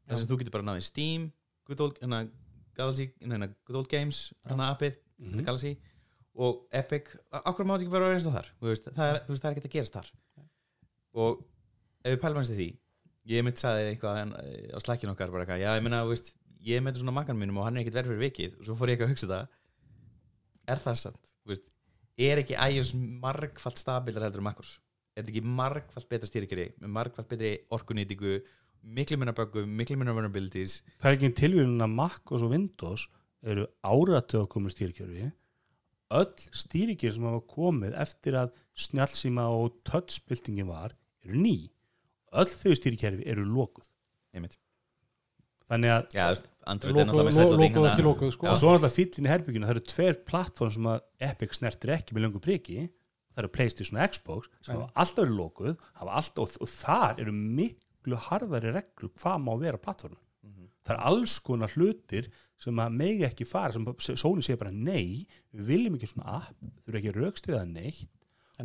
þar 0.08 0.20
sem 0.20 0.30
þú 0.30 0.38
getur 0.42 0.56
bara 0.56 0.68
náðið 0.70 0.86
Steam 0.88 1.30
Good 1.68 1.82
Old, 1.86 2.02
hana, 2.04 2.26
Galaxy, 2.78 3.10
hana, 3.26 3.50
Good 3.68 3.80
Old 3.82 3.90
Games 3.92 4.28
hana 4.50 4.72
appið, 4.76 5.00
mm 5.22 5.46
Galaxy 5.48 5.76
og 6.42 6.68
Epic, 6.72 7.10
af 7.32 7.56
hverju 7.56 7.68
mátt 7.68 7.84
ekki 7.84 7.92
vera 7.92 8.12
eins 8.14 8.26
og 8.30 8.36
þar? 8.38 8.48
Veist, 8.64 8.86
það 8.88 9.10
er, 9.10 9.18
veist, 9.28 9.42
það 9.44 9.50
er 9.50 9.58
ekki 9.58 9.68
að 9.68 9.74
gerast 9.74 9.98
þar. 9.98 10.06
Og 11.20 11.42
ef 12.06 12.14
við 12.14 12.22
pælum 12.22 12.40
hans 12.40 12.52
til 12.52 12.60
því 12.60 12.68
ég 13.32 13.44
mitt 13.46 13.60
sagði 13.62 13.90
eitthvað 13.92 14.20
en, 14.22 14.32
á 14.72 14.80
slækinu 14.82 15.12
okkar 15.12 15.34
bara 15.34 15.44
eitthvað, 15.44 15.62
já 15.62 15.72
ég 15.76 16.08
veist 16.10 16.32
ég 16.62 16.84
með 16.86 17.02
svona 17.02 17.14
makkan 17.16 17.38
mínum 17.38 17.60
og 17.60 17.68
hann 17.68 17.78
er 17.78 17.84
ekkert 17.84 18.00
verið 18.00 18.14
fyrir 18.14 18.24
vikið. 18.28 18.56
Og 18.60 18.68
svo 18.68 18.78
fór 18.78 18.92
ég 18.92 18.96
eitthvað 18.96 19.10
að 19.10 19.14
hugsa 19.16 19.30
það 19.32 19.60
er 20.72 20.82
það 20.82 20.98
sant, 21.06 21.36
veist 21.48 21.68
er 22.22 22.42
ekki 22.44 22.58
iOS 22.58 22.94
margfald 22.96 23.80
stabilar 23.80 24.28
heldur 24.28 24.44
en 24.44 24.50
Maccos 24.50 24.78
er 25.12 25.24
þetta 25.24 25.34
ekki 25.34 25.56
margfald 25.60 26.10
betra 26.12 26.30
stýrikari 26.30 26.68
með 26.80 26.94
margfald 26.98 27.30
betri 27.32 27.54
orkunýtingu 27.76 28.40
miklu 28.82 29.18
minna 29.20 29.34
böggum, 29.38 29.70
miklu 29.78 29.98
minna 30.00 30.16
vulnerabilities? 30.16 30.80
Það 31.02 31.10
er 31.10 31.18
ekki 31.18 31.34
tilvíðin 31.42 31.86
að 31.86 31.94
Mac 32.00 32.32
og 32.34 32.48
Windows 32.50 33.06
eru 33.42 33.68
áratu 33.86 34.42
að 34.42 34.50
koma 34.56 34.72
stýrikjörfi 34.74 35.28
öll 36.12 36.48
stýrikjör 36.62 37.16
sem 37.16 37.28
hafa 37.28 37.44
komið 37.54 37.96
eftir 38.04 38.38
að 38.40 38.56
snjálsíma 38.86 39.46
og 39.56 39.78
touchbildingin 39.88 40.68
var 40.68 40.96
eru 41.26 41.40
ný. 41.40 41.56
Öll 42.32 42.50
þau 42.52 42.76
stýrikjörfi 42.78 43.28
eru 43.32 43.46
einmitt. 44.32 44.58
þannig 45.72 45.92
að 45.92 46.06
já, 46.16 46.26
Android 46.70 46.98
er 46.98 47.06
náttúrulega 47.08 47.28
með 47.30 47.38
sætlóting 47.38 47.76
lokuð 47.76 47.82
og 47.82 47.92
ekki 47.92 48.06
lokuð 48.06 48.32
sko. 48.36 48.48
og 48.52 48.58
svo 48.62 48.72
náttúrulega 48.76 48.96
fýllin 48.98 49.28
í 49.28 49.32
herbygginu 49.32 49.66
það 49.66 49.76
eru 49.76 49.86
tver 49.92 50.20
plattform 50.30 50.72
sem 50.76 50.90
að 50.92 51.00
Epic 51.32 51.56
snertir 51.58 51.94
ekki 51.96 52.14
með 52.18 52.26
löngu 52.28 52.42
priki. 52.44 52.90
Það 53.32 53.42
eru 53.44 53.52
Playstation 53.56 53.98
og 54.02 54.12
Xbox 54.12 54.50
sem 54.62 54.76
hafa 54.76 54.92
alltaf 55.02 55.24
verið 55.24 55.38
lokuð 55.40 55.76
hafa 56.02 56.12
alltaf, 56.20 56.42
og, 56.44 56.58
og 56.62 56.68
þar 56.70 57.22
eru 57.24 57.32
miklu 57.32 58.18
harðari 58.28 58.74
reglur 58.76 59.14
hvað 59.18 59.40
má 59.48 59.54
vera 59.62 59.78
plattform 59.82 60.18
Mhm. 60.44 60.68
það 60.86 60.96
er 60.96 61.02
alls 61.06 61.40
konar 61.40 61.70
hlutir 61.70 62.28
sem 62.58 62.76
að 62.82 62.94
megi 62.98 63.24
ekki 63.28 63.46
fara 63.46 63.72
sem 63.72 63.86
Sony 64.18 64.42
segir 64.42 64.58
bara 64.58 64.72
nei 64.74 65.28
við 65.54 65.66
viljum 65.70 65.96
ekki 65.96 66.10
svona 66.10 66.40
app, 66.42 66.56
þurfum 66.86 66.98
ekki 67.00 67.14
raukstuða 67.16 67.66
neitt 67.70 68.10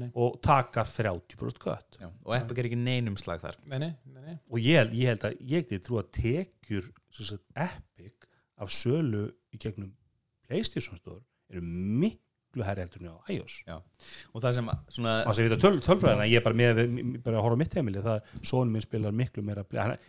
Nei, 0.01 0.09
og 0.15 0.39
taka 0.45 0.85
30% 0.89 1.61
kött. 1.63 1.99
Já, 2.01 2.09
og 2.09 2.35
Epic 2.37 2.61
er 2.61 2.69
ekki 2.69 2.79
neinum 2.81 3.17
slag 3.21 3.43
þar. 3.43 3.59
Nei, 3.71 3.79
nei, 3.81 4.37
og 4.51 4.61
ég, 4.61 4.93
ég 4.97 5.13
held 5.13 5.27
að 5.29 5.39
ég 5.41 5.67
geti 5.67 5.83
trú 5.85 6.01
að 6.01 6.11
tekjur 6.19 6.91
sem 7.15 7.31
sagt, 7.31 7.47
Epic 7.55 8.29
af 8.61 8.73
sölu 8.73 9.29
í 9.53 9.61
gegnum 9.61 9.93
Playstation 10.47 10.99
Store 10.99 11.23
eru 11.53 11.63
miklu 11.63 12.65
herri 12.67 12.85
heldur 12.85 13.03
en 13.05 13.11
á 13.13 13.19
iOS. 13.35 13.59
Og 14.33 14.45
það 14.45 14.59
sem 14.59 14.71
svona 14.97 15.17
og 15.23 15.31
þess 15.31 15.43
að 15.43 15.49
við 15.49 15.59
töl, 15.65 15.81
tölfræðina 15.85 16.29
ég 16.31 16.41
er 16.41 16.47
bara 16.47 16.59
með 16.61 16.81
bara 17.25 17.41
að 17.41 17.45
horfa 17.47 17.59
á 17.59 17.63
mitt 17.63 17.77
heimili 17.77 18.05
það 18.05 18.21
er 18.21 18.47
sonum 18.53 18.77
minn 18.77 18.85
spilar 18.85 19.17
miklu 19.17 19.45
meira 19.47 19.67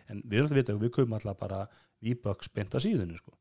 en 0.08 0.22
við 0.24 0.40
erum 0.40 0.48
alltaf 0.48 0.56
að 0.56 0.62
vita 0.62 0.76
að 0.76 0.86
við 0.86 0.94
komum 0.96 1.18
alltaf 1.18 1.38
bara 1.42 1.60
V-Bucks 2.04 2.52
beint 2.54 2.76
að 2.78 2.86
síðunni 2.86 3.18
sko. 3.20 3.34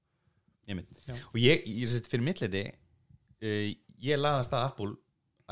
Já. 0.67 1.15
og 1.15 1.37
ég, 1.39 1.63
ég 1.63 1.87
sést 1.87 2.09
fyrir 2.11 2.25
mittleiti 2.27 2.65
uh, 2.67 3.67
ég 4.03 4.19
laðast 4.19 4.51
að 4.51 4.65
Apple 4.65 4.97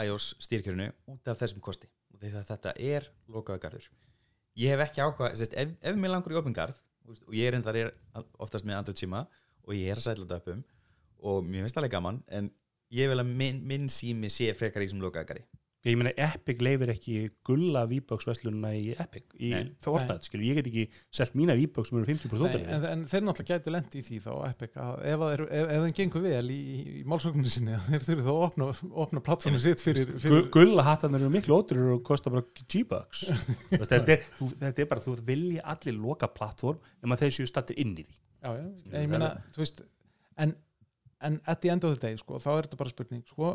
iOS 0.04 0.34
stýrkjörinu 0.43 0.89
út 1.14 1.32
af 1.32 1.39
þessum 1.39 1.64
kosti. 1.64 1.89
Og 2.16 2.24
að 2.24 2.50
þetta 2.50 2.74
er 2.80 3.08
lokaða 3.32 3.62
garður. 3.68 3.88
Ég 4.56 4.72
hef 4.72 4.84
ekki 4.86 5.04
áhuga, 5.04 5.34
sést, 5.36 5.56
ef, 5.60 5.74
ef 5.84 5.98
mér 6.00 6.14
langur 6.14 6.36
í 6.36 6.39
opin 6.39 6.56
garð 6.56 6.80
og 7.12 7.34
ég 7.36 7.50
er 7.50 7.58
endar 7.58 7.78
oftast 8.41 8.66
með 8.66 8.80
Android 8.80 9.00
síma 9.02 9.26
og 9.66 9.74
ég 9.76 9.91
er 9.91 10.00
að 10.00 10.08
sætla 10.08 10.26
þetta 10.26 10.39
uppum 10.41 10.64
og 11.26 11.43
mér 11.46 11.66
finnst 11.66 11.76
það 11.76 11.84
alveg 11.84 11.96
gaman 11.96 12.22
en 12.38 12.50
ég 12.96 13.12
vil 13.12 13.20
að 13.22 13.34
minn, 13.41 13.62
minn 13.68 13.89
sími 13.91 14.32
sé 14.34 14.52
frekar 14.58 14.84
í 14.84 14.88
þessum 14.88 15.04
lokaða 15.04 15.30
garði 15.32 15.46
ég 15.86 15.98
meina 16.00 16.12
Epic 16.26 16.62
leifir 16.66 16.90
ekki 16.94 17.16
gulla 17.46 17.84
V-Bucks 17.90 18.26
verslununa 18.30 18.72
í 18.74 18.94
Epic 18.98 19.36
í 19.38 19.52
Nei. 19.54 19.68
Fortnite, 19.84 20.26
skilur, 20.26 20.46
ég 20.48 20.58
get 20.60 20.70
ekki 20.72 20.86
selt 21.14 21.36
mína 21.38 21.54
V-Bucks 21.60 21.92
sem 21.92 22.00
eru 22.00 22.08
50% 22.10 22.32
Nei, 22.32 22.46
ódýrari. 22.48 22.66
en, 22.74 22.88
en 22.90 23.04
þeir 23.12 23.26
náttúrulega 23.28 23.60
gætu 23.60 23.74
lendi 23.76 24.02
í 24.02 24.06
því 24.08 24.20
þá 24.26 24.30
Epic 24.50 24.80
að 24.82 25.04
ef, 25.12 25.26
að 25.28 25.34
þeir, 25.34 25.44
ef, 25.46 25.72
ef 25.76 25.86
þeim 25.86 25.96
gengur 26.00 26.26
vel 26.26 26.52
í, 26.56 26.60
í 26.82 27.04
málsókninu 27.12 27.54
sinni 27.54 27.80
þeir 27.90 28.06
þurfi 28.08 28.26
þá 28.26 28.32
að 28.34 28.44
opna, 28.48 28.70
opna 29.06 29.24
plattformu 29.30 29.62
sitt 29.62 29.84
fyrir, 29.86 30.14
fyrir 30.26 30.48
gulla 30.56 30.86
hattarnir 30.90 31.26
eru 31.26 31.34
miklu 31.36 31.60
ódýrur 31.60 31.96
og 31.98 32.04
kosta 32.08 32.34
bara 32.34 32.46
G-Bucks. 32.66 33.26
Þetta, 33.86 34.18
þetta 34.40 34.82
er 34.82 34.88
bara, 34.90 35.04
þú 35.04 35.16
vilja 35.28 35.64
allir 35.76 35.98
loka 36.00 36.30
plattform 36.32 36.80
nema 37.04 37.18
þeir 37.20 37.36
séu 37.38 37.50
stattir 37.50 37.78
inn 37.82 37.94
í 38.00 38.06
því. 38.06 38.16
Já, 38.46 38.50
já, 38.58 38.66
en 38.92 39.04
ég 39.06 39.12
meina, 39.12 39.30
þú 39.54 39.62
veist 39.62 39.84
en, 40.42 40.56
en 41.26 41.38
at 41.50 41.62
the 41.62 41.72
end 41.74 41.86
of 41.88 41.94
the 41.96 42.02
day 42.02 42.18
sko, 42.20 42.40
þá 42.42 42.50
er 42.56 42.68
þetta 42.68 42.80
bara 42.82 42.94
spurning 42.94 43.24
sko, 43.30 43.52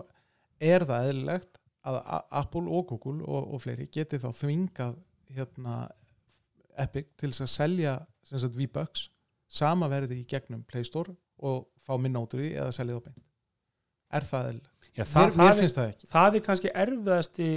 er 0.61 0.87
það 0.89 1.11
eðlilegt 1.13 1.61
að 1.89 1.97
Apple 2.43 2.67
og 2.69 2.91
Google 2.91 3.25
og, 3.25 3.55
og 3.55 3.63
fleiri 3.63 3.87
geti 3.93 4.19
þá 4.21 4.29
þvingað 4.37 4.99
hérna 5.37 5.79
Epic 6.81 7.09
til 7.21 7.31
að 7.33 7.51
selja 7.51 7.95
sagt 8.31 8.55
V-Bucks 8.57 9.09
sama 9.51 9.89
verði 9.91 10.21
í 10.21 10.27
gegnum 10.29 10.63
Play 10.69 10.85
Store 10.87 11.15
og 11.43 11.65
fá 11.83 11.97
minna 11.99 12.21
því 12.31 12.53
eða 12.55 12.73
selja 12.77 12.99
það 12.99 13.07
beint. 13.09 13.25
Er 14.11 14.27
það 14.27 14.49
eðlilegt? 14.51 14.89
Já, 14.91 15.03
Mér, 15.05 15.11
það, 15.11 15.25
mér 15.25 15.35
það, 15.37 15.51
er, 15.51 15.59
finnst 15.61 15.79
það 15.79 15.91
ekki. 15.93 16.09
það 16.11 16.37
er 16.39 16.45
kannski 16.47 16.73
erfiðasti 16.85 17.49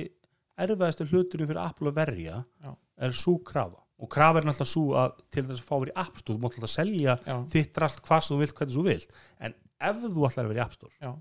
erfiðasti 0.64 1.08
hluturinn 1.10 1.50
fyrir 1.50 1.62
Apple 1.64 1.90
að 1.92 1.98
verja 1.98 2.36
Já. 2.64 2.72
er 3.08 3.16
svo 3.18 3.36
krafa. 3.46 3.80
Og 4.04 4.10
krafa 4.12 4.42
er 4.42 4.48
náttúrulega 4.50 4.70
svo 4.70 4.84
að 5.00 5.14
til 5.34 5.44
þess 5.48 5.62
að 5.64 5.68
fá 5.70 5.76
verið 5.82 5.94
í 5.94 6.00
App 6.04 6.18
Store 6.22 6.38
þú 6.38 6.44
mátt 6.44 6.58
alltaf 6.60 6.74
selja 6.74 7.16
já, 7.26 7.36
þitt 7.54 7.80
allt 7.88 8.02
hvað 8.06 8.26
þú 8.28 8.40
vilt, 8.42 8.56
hvernig 8.58 8.78
þú 8.78 8.86
vilt. 8.88 9.16
En 9.40 9.56
ef 9.90 10.02
þú 10.04 10.26
ætlar 10.30 10.46
að 10.48 10.52
vera 10.54 10.62
í 10.62 10.66
App 10.66 10.76
Store 10.78 10.94
já, 11.02 11.12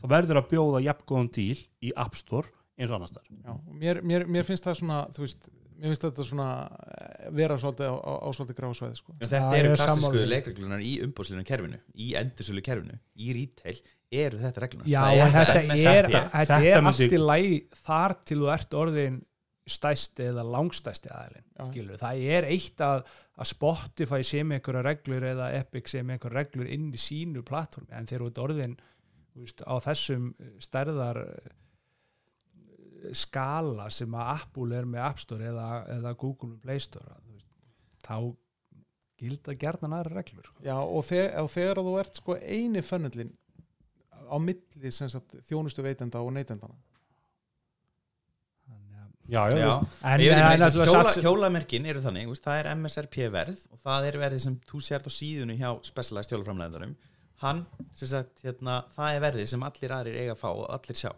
þá 0.00 0.06
verður 0.14 0.40
að 0.42 0.48
bjóða 0.54 0.82
jafngóðan 0.88 1.30
díl 1.36 1.58
í 1.84 1.92
App 1.96 2.16
Store 2.18 2.48
eins 2.80 2.90
og 2.90 2.96
annars 3.00 3.12
þar 3.16 3.26
já. 3.30 3.52
Og 3.54 3.74
Mér, 3.80 4.00
mér, 4.02 4.26
mér 4.26 4.46
finnst 4.48 4.64
það 4.64 4.78
svona 4.80 5.00
þú 5.12 5.24
veist, 5.26 5.48
mér 5.80 5.92
finnst 5.92 6.04
þetta 6.08 6.24
svona 6.28 6.48
vera 7.36 7.56
svolítið 7.60 7.88
á, 7.92 7.96
á, 8.00 8.12
á 8.24 8.28
svolítið 8.36 8.58
gráðsvæði 8.60 8.98
sko. 9.00 9.14
En 9.20 9.28
þetta 9.30 9.56
eru 9.60 9.70
er 9.74 9.80
klassísku 9.80 10.22
leikreglunar 10.32 10.84
í 10.84 10.92
umbúðslunum 11.04 11.46
kerfinu 11.48 11.80
í 12.00 12.10
endursölu 12.20 12.62
kerfinu, 12.64 12.96
í 13.20 13.32
retail 13.36 13.76
eru 14.10 14.40
þetta 14.42 14.62
reglunar 14.64 14.88
Já, 14.90 15.02
en 15.12 15.34
þetta 15.36 15.58
MSRP. 15.68 15.90
er, 15.94 16.08
þetta 16.10 16.22
Þetta 16.34 16.60
er 16.70 16.82
myndi- 16.82 17.04
allt 17.04 17.14
í 17.18 17.20
lægi 17.24 17.58
þar 17.84 18.16
til 18.26 18.38
þú 18.40 18.48
ert 18.56 18.78
orðin 18.80 19.20
stæsti 19.70 20.24
eða 20.32 20.42
langstæsti 20.50 21.10
skilur. 21.70 21.98
það 22.00 22.22
er 22.34 22.46
eitt 22.50 22.80
að, 22.82 23.04
að 23.38 23.46
Spotify 23.52 24.22
sé 24.26 24.40
með 24.42 24.56
einhverja 24.58 24.82
reglur 24.88 25.26
eða 25.30 25.50
Epic 25.60 25.92
sé 25.92 26.00
með 26.02 26.16
einhverja 26.16 26.40
reglur 26.40 26.70
inn 26.74 26.88
í 26.90 26.98
sínu 26.98 27.44
plattformi 27.46 27.92
en 27.94 28.08
þegar 28.10 28.24
þú 28.24 28.30
ert 28.32 28.40
orðin 28.48 28.74
veist, 29.40 29.62
á 29.66 29.74
þessum 29.84 30.30
stærðar 30.62 31.22
eh, 31.24 31.56
skala 33.16 33.88
sem 33.92 34.12
að 34.20 34.30
Apple 34.36 34.76
er 34.76 34.88
með 34.88 35.04
App 35.06 35.20
Store 35.22 35.48
eða, 35.50 35.68
eða 35.96 36.14
Google 36.20 36.56
Play 36.60 36.82
Store 36.84 37.16
veist, 37.30 37.48
þá 38.04 38.16
gilda 39.20 39.52
gerðan 39.60 39.92
aðra 39.98 40.16
reglur 40.20 40.46
sko. 40.48 40.62
Já, 40.64 40.76
og, 40.80 41.02
þeg, 41.08 41.26
og 41.42 41.50
þegar 41.52 41.80
þú 41.84 41.96
ert 42.00 42.20
sko 42.22 42.36
eini 42.40 42.82
fönnullin 42.84 43.32
á 44.30 44.36
milli 44.40 44.92
sem 44.94 45.10
sagt, 45.12 45.34
þjónustu 45.48 45.82
veitenda 45.84 46.20
og 46.24 46.30
neytendana 46.36 46.76
já, 49.30 49.42
já, 49.50 49.58
Já. 49.58 49.72
en, 50.02 50.20
en, 50.20 50.38
en, 50.42 50.64
hjóla, 50.74 50.86
sats- 50.90 51.20
hjólamerkin 51.22 51.84
eru 51.86 52.00
þannig, 52.02 52.26
veist, 52.32 52.42
það 52.46 52.60
er 52.62 52.68
MSRP 52.74 53.18
verð 53.30 53.60
og 53.70 53.78
það 53.84 54.06
er 54.08 54.18
verðið 54.24 54.42
sem 54.46 54.56
þú 54.70 54.80
sért 54.82 55.06
á 55.06 55.12
síðunu 55.14 55.54
hjá 55.60 55.68
Specialized 55.86 56.32
hjólaframleðarum 56.34 56.96
hann, 57.40 57.64
sem 57.96 58.08
sagt, 58.10 58.42
hérna, 58.44 58.82
það 58.96 59.16
er 59.16 59.24
verðið 59.26 59.48
sem 59.54 59.62
allir 59.68 59.94
aðrir 59.96 60.18
eiga 60.20 60.34
að 60.36 60.42
fá 60.42 60.48
og 60.52 60.66
allir 60.76 60.98
sjá. 61.00 61.10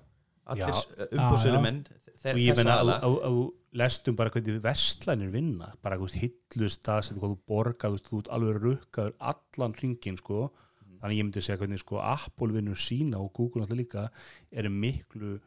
Allir 0.53 0.71
Já. 0.75 1.09
umbúðsölumenn 1.19 1.83
og 2.23 2.39
ég 2.43 2.57
menna 2.59 2.77
að 2.83 2.91
að- 2.97 3.21
að 3.29 3.39
lestum 3.83 4.17
bara 4.19 4.31
hvernig 4.31 4.61
vestlanir 4.63 5.31
vinna 5.33 5.73
bara 5.83 5.97
veist, 5.99 6.19
hillustað 6.21 7.05
sem 7.09 7.17
hvað 7.19 7.33
þú 7.33 7.39
borga 7.49 7.91
þú 7.97 8.19
ert 8.21 8.29
alveg 8.37 8.59
rukkaður 8.63 9.15
allan 9.33 9.75
hringin 9.79 10.19
sko, 10.21 10.51
þannig 11.01 11.19
ég 11.19 11.25
myndi 11.27 11.43
segja 11.43 11.59
hvernig 11.63 11.81
sko 11.83 11.99
Apple 12.03 12.53
vinnur 12.53 12.77
sína 12.79 13.19
og 13.23 13.33
Google 13.33 13.63
alltaf 13.65 13.79
líka 13.79 14.05
eru 14.53 14.69
miklu 14.71 15.41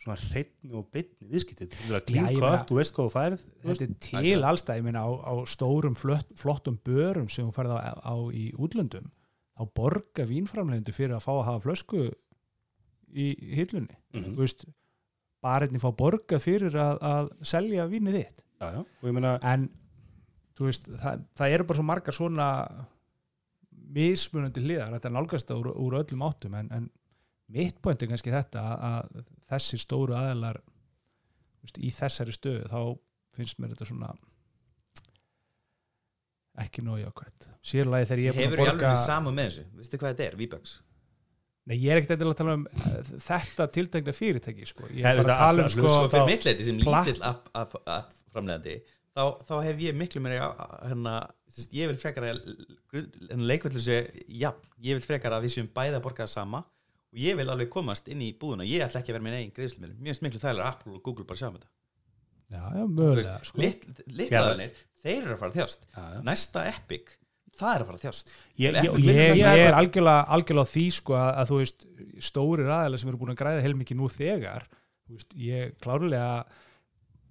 svona 0.00 0.16
hreitni 0.16 0.72
og 0.72 0.90
bytni 0.90 1.28
viðskiptið 1.30 1.76
þú 1.76 1.92
veist, 1.92 2.06
kött, 2.40 2.66
þú 2.68 2.76
veist 2.80 2.94
hvað 2.96 3.06
þú 3.06 3.12
færð 3.14 3.40
þetta 3.62 3.84
er 3.84 3.94
til 4.00 4.42
allstað, 4.50 4.76
ég 4.80 4.84
meina 4.88 5.04
á, 5.04 5.10
á 5.12 5.32
stórum 5.46 5.94
flott, 5.96 6.32
flottum 6.40 6.78
börum 6.84 7.28
sem 7.30 7.44
þú 7.46 7.52
færð 7.54 7.76
á, 7.76 8.00
á 8.00 8.14
í 8.32 8.50
útlöndum 8.56 9.10
þá 9.60 9.64
borga 9.76 10.24
vínframlegundu 10.30 10.94
fyrir 10.96 11.16
að 11.18 11.24
fá 11.26 11.32
að 11.36 11.44
hafa 11.50 11.64
flösku 11.68 12.04
í 13.10 13.26
hillunni 13.58 13.96
Mhm. 14.14 14.32
þú 14.34 14.40
veist, 14.44 14.64
barinni 15.42 15.80
fá 15.82 15.90
borga 15.96 16.38
fyrir 16.42 16.74
að, 16.78 16.98
að 17.02 17.28
selja 17.46 17.86
vínið 17.90 18.16
þitt 18.20 18.40
já, 18.60 18.66
já. 18.74 18.80
meina 19.12 19.38
en 19.42 19.68
þú 20.58 20.66
veist, 20.68 20.88
það, 21.00 21.22
það 21.38 21.54
eru 21.56 21.64
bara 21.68 21.78
svo 21.80 21.86
margar 21.88 22.16
svona 22.16 22.48
mismunandi 23.90 24.62
hliðar, 24.62 24.92
þetta 24.94 25.08
er 25.10 25.14
nálgast 25.16 25.50
úr, 25.54 25.70
úr 25.74 25.96
öllum 26.00 26.22
áttum 26.26 26.54
en, 26.58 26.68
en 26.76 26.90
mitt 27.50 27.80
point 27.82 28.02
er 28.02 28.10
kannski 28.12 28.30
þetta 28.34 28.62
að, 28.62 28.84
að 28.90 29.24
þessir 29.50 29.82
stóru 29.82 30.14
aðilar 30.14 30.60
þú 30.62 31.64
veist, 31.66 31.80
í 31.82 31.90
þessari 31.96 32.34
stöðu 32.36 32.68
þá 32.70 32.80
finnst 33.36 33.58
mér 33.58 33.72
þetta 33.74 33.88
svona 33.90 34.12
ekki 36.64 36.84
nóg 36.86 37.00
jákvæmt 37.02 37.48
sérlega 37.70 38.08
þegar 38.10 38.22
ég 38.24 38.30
er 38.30 38.38
búin 38.38 38.46
hefur 38.46 38.60
að 38.60 38.64
ég 38.64 38.70
alveg 38.70 38.78
borga 38.78 38.92
verið 38.92 39.02
saman 39.06 39.36
með 39.36 39.50
þessu, 39.50 39.64
veistu 39.80 40.00
hvað 40.00 40.14
þetta 40.14 40.26
er, 40.28 40.38
V-Bucks? 40.40 40.72
Nei, 41.70 41.76
ég 41.76 41.90
er 41.92 42.00
ekkert 42.00 42.14
endilega 42.16 42.34
að 42.34 42.40
tala 42.40 42.54
um 42.56 42.64
eh, 42.70 43.10
þetta 43.26 43.66
tiltegna 43.76 44.14
fyrirtæki 44.16 44.66
sko. 44.70 44.88
ég 44.96 45.04
er 45.06 45.20
bara 45.20 45.34
að 45.36 45.42
tala 45.44 45.66
um 45.66 45.74
sko, 45.74 45.84
svo 45.88 46.08
fyrir 46.08 46.24
þá- 46.24 46.30
mitt 46.32 46.46
leiti 46.48 46.66
sem 46.66 46.80
lítill 46.80 47.22
app, 47.28 47.50
app, 47.54 47.76
app 47.84 48.14
framlegandi 48.32 48.78
þá, 49.14 49.22
þá 49.46 49.54
hef 49.66 49.82
ég 49.84 49.96
miklu 50.00 50.22
meira 50.24 50.48
hérna, 50.88 51.14
sérst, 51.50 51.72
ég 51.76 51.90
vil 51.92 51.98
frekar 52.00 52.26
að 52.30 52.40
leikvöldu 53.44 53.82
sé, 53.84 54.00
já, 54.26 54.50
ég 54.80 54.98
vil 54.98 55.04
frekar 55.04 55.36
að 55.36 55.46
við 55.46 55.56
séum 55.58 55.70
bæða 55.76 56.00
að 56.00 56.06
borga 56.08 56.24
það 56.26 56.32
sama 56.34 56.62
og 57.10 57.18
ég 57.18 57.36
vil 57.38 57.48
alveg 57.50 57.70
komast 57.74 58.08
inn 58.10 58.22
í 58.22 58.32
búðuna 58.38 58.66
ég 58.66 58.84
ætla 58.86 59.02
ekki 59.02 59.12
að 59.12 59.18
vera 59.18 59.26
minn 59.28 59.38
eigin 59.38 59.54
greiðslumil 59.56 59.92
mér 59.98 60.12
finnst 60.14 60.24
miklu 60.26 60.42
þægilega 60.42 60.72
Apple 60.72 60.96
og 60.96 61.02
Google 61.06 61.26
bara 61.26 61.40
sjá 61.42 61.48
um 61.50 61.56
þetta. 61.58 61.70
Já, 62.50 62.62
já, 62.74 62.84
mögulega 62.90 63.34
sko. 63.46 63.62
litlaðanir, 64.10 64.78
þeir 65.04 65.18
eru 65.24 65.34
að 65.36 65.42
fara 65.44 65.56
þjást. 65.58 65.86
Já, 65.96 66.04
já. 66.14 66.20
næsta 66.30 66.64
Epic, 66.70 67.12
það 67.60 67.74
er 67.74 67.84
að 67.84 67.90
fara 67.90 68.02
þjást. 68.04 68.32
Ég, 68.60 68.80
ég, 68.80 68.98
ég, 69.04 69.20
ég, 69.40 69.44
er 69.66 69.76
algjörlega, 69.76 70.24
algjörlega 70.36 70.72
því 70.74 70.86
sko 71.00 71.18
að, 71.18 71.30
að 71.42 71.52
þú 71.52 71.60
veist, 71.62 71.86
stórir 72.30 72.72
aðeila 72.72 73.00
sem 73.02 73.12
eru 73.12 73.20
búin 73.20 73.34
að 73.34 73.40
græða 73.42 73.64
heilmikið 73.66 74.00
nú 74.00 74.10
þegar 74.12 74.66
þú 74.70 75.18
veist, 75.18 75.38
ég 75.40 75.78
klárlega 75.82 76.32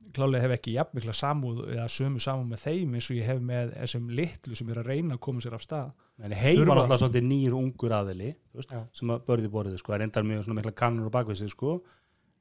klárlega 0.09 0.41
hef 0.47 0.53
ekki 0.55 0.71
jafn 0.73 0.97
mikla 0.97 1.13
samúð 1.13 1.59
eða 1.69 1.83
sömu 1.93 2.17
samúð 2.23 2.47
með 2.49 2.61
þeim 2.63 2.93
eins 2.97 3.09
og 3.11 3.17
ég 3.19 3.27
hef 3.29 3.41
með 3.45 3.73
þessum 3.75 4.07
litlu 4.17 4.55
sem 4.57 4.71
eru 4.73 4.81
að 4.81 4.87
reyna 4.89 5.13
að 5.15 5.21
koma 5.27 5.43
sér 5.45 5.53
af 5.53 5.61
stað. 5.61 5.91
En 6.17 6.33
heima 6.33 6.63
Þurfa- 6.63 6.77
náttúrulega 6.79 7.01
svolítið 7.03 7.27
nýr 7.29 7.57
ungur 7.59 7.93
aðili 7.99 8.31
þú 8.33 8.57
veist, 8.61 8.73
sem 8.97 9.13
að 9.13 9.21
börði 9.29 9.51
borðið 9.53 9.77
sko, 9.83 9.93
er 9.93 10.05
endar 10.07 10.25
mjög 10.25 10.49
mikla 10.57 10.73
kannur 10.81 11.11
og 11.11 11.13
bakvið 11.13 11.41
sig 11.43 11.53
sko. 11.53 11.75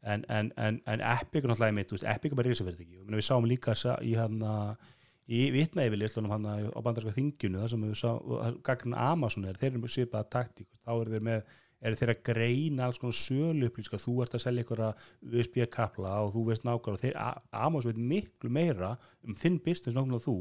en, 0.02 0.24
en, 0.30 0.48
en, 0.56 0.80
en 0.86 1.00
Epic 1.02 1.44
er 1.44 1.50
náttúrulega 1.50 1.74
mitt, 1.76 1.90
þú 1.90 1.98
veist, 1.98 2.08
Epic 2.08 2.32
er 2.32 2.36
bara 2.40 2.48
risafyrirtæki. 2.48 2.98
Og 3.02 3.12
við 3.12 3.24
sáum 3.28 3.46
líka 3.50 3.74
í 4.00 4.14
hann 4.16 4.40
í 5.28 5.44
vitna 5.52 5.84
yfirlislunum 5.84 6.32
hann 6.32 6.46
á 6.48 6.80
bandarska 6.80 7.12
þingjunu 7.16 7.62
þar 7.62 7.72
sem 7.72 7.86
við 7.86 7.96
sáum, 8.00 8.60
gagnin 8.64 8.96
Amazon 8.96 9.48
er, 9.48 9.58
þeir 9.60 9.74
eru 9.74 9.82
með 9.82 9.94
svipaða 9.94 10.30
taktík 10.32 10.68
þá 10.80 10.92
eru 10.94 11.14
þeir 11.14 11.26
með 11.28 11.56
eru 11.78 11.98
þeir 11.98 12.12
að 12.12 12.22
greina 12.26 12.86
alls 12.88 12.98
konar 12.98 13.16
sölu 13.16 13.68
upplýska, 13.68 14.00
þú 14.02 14.14
ert 14.24 14.34
að 14.34 14.42
selja 14.42 14.64
ykkur 14.64 14.82
USB 15.30 15.60
kapla 15.70 16.16
og 16.24 16.32
þú 16.34 16.44
veist 16.48 16.64
nákvæmlega 16.66 17.02
þeir, 17.04 17.18
Amazon 17.54 17.92
veit 17.92 18.00
miklu 18.12 18.50
meira 18.50 18.96
um 19.22 19.36
þinn 19.38 19.60
business 19.62 19.94
nákvæmlega 19.94 20.26
þú. 20.26 20.38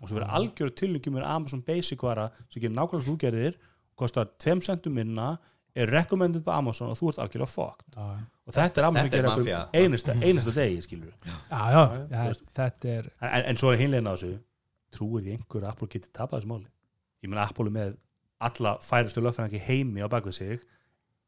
Og 0.00 0.08
svo 0.08 0.16
verður 0.16 0.36
algjörðu 0.38 0.76
tilhengjum 0.80 1.18
með 1.18 1.26
Amazon 1.28 1.64
Basic 1.66 2.00
vara 2.00 2.30
sem 2.46 2.62
gerir 2.62 2.76
nákvæmlega 2.78 3.08
þú 3.10 3.16
gerðir 3.20 3.58
kostar 4.00 4.30
2 4.40 4.62
centum 4.64 4.96
minna 4.96 5.34
er 5.76 5.92
recommended 5.92 6.46
på 6.46 6.54
Amazon 6.54 6.94
og 6.94 6.98
þú 6.98 7.12
ert 7.12 7.20
algjörlega 7.26 7.52
fucked. 7.52 7.98
Já, 7.98 8.06
og 8.50 8.58
þetta 8.58 8.82
er 8.82 8.88
er 8.90 9.10
gerir 9.14 9.30
mafía. 9.30 9.62
okkur 9.64 9.80
einasta, 9.80 10.18
einasta 10.20 10.54
degi 10.56 10.84
skilur 10.84 11.14
já, 11.24 11.64
já, 11.74 11.82
já 12.10 12.38
þetta 12.60 12.94
er 12.98 13.10
en, 13.30 13.48
en 13.52 13.60
svo 13.62 13.72
er 13.72 13.80
hinlegin 13.80 14.10
á 14.10 14.14
þessu 14.14 14.34
trúir 14.94 15.24
því 15.24 15.38
einhver 15.38 15.64
að 15.64 15.72
Apple 15.72 15.90
geti 15.90 16.10
tapað 16.12 16.40
þessu 16.40 16.52
máli? 16.52 16.70
Ég 17.22 17.30
meina 17.30 17.46
Apple 17.46 17.70
er 17.70 17.76
með 17.76 17.96
alla 18.40 18.76
færustu 18.84 19.22
lögfræðingi 19.22 19.60
heimi 19.66 20.04
á 20.04 20.08
bakvið 20.10 20.38
sig 20.38 20.64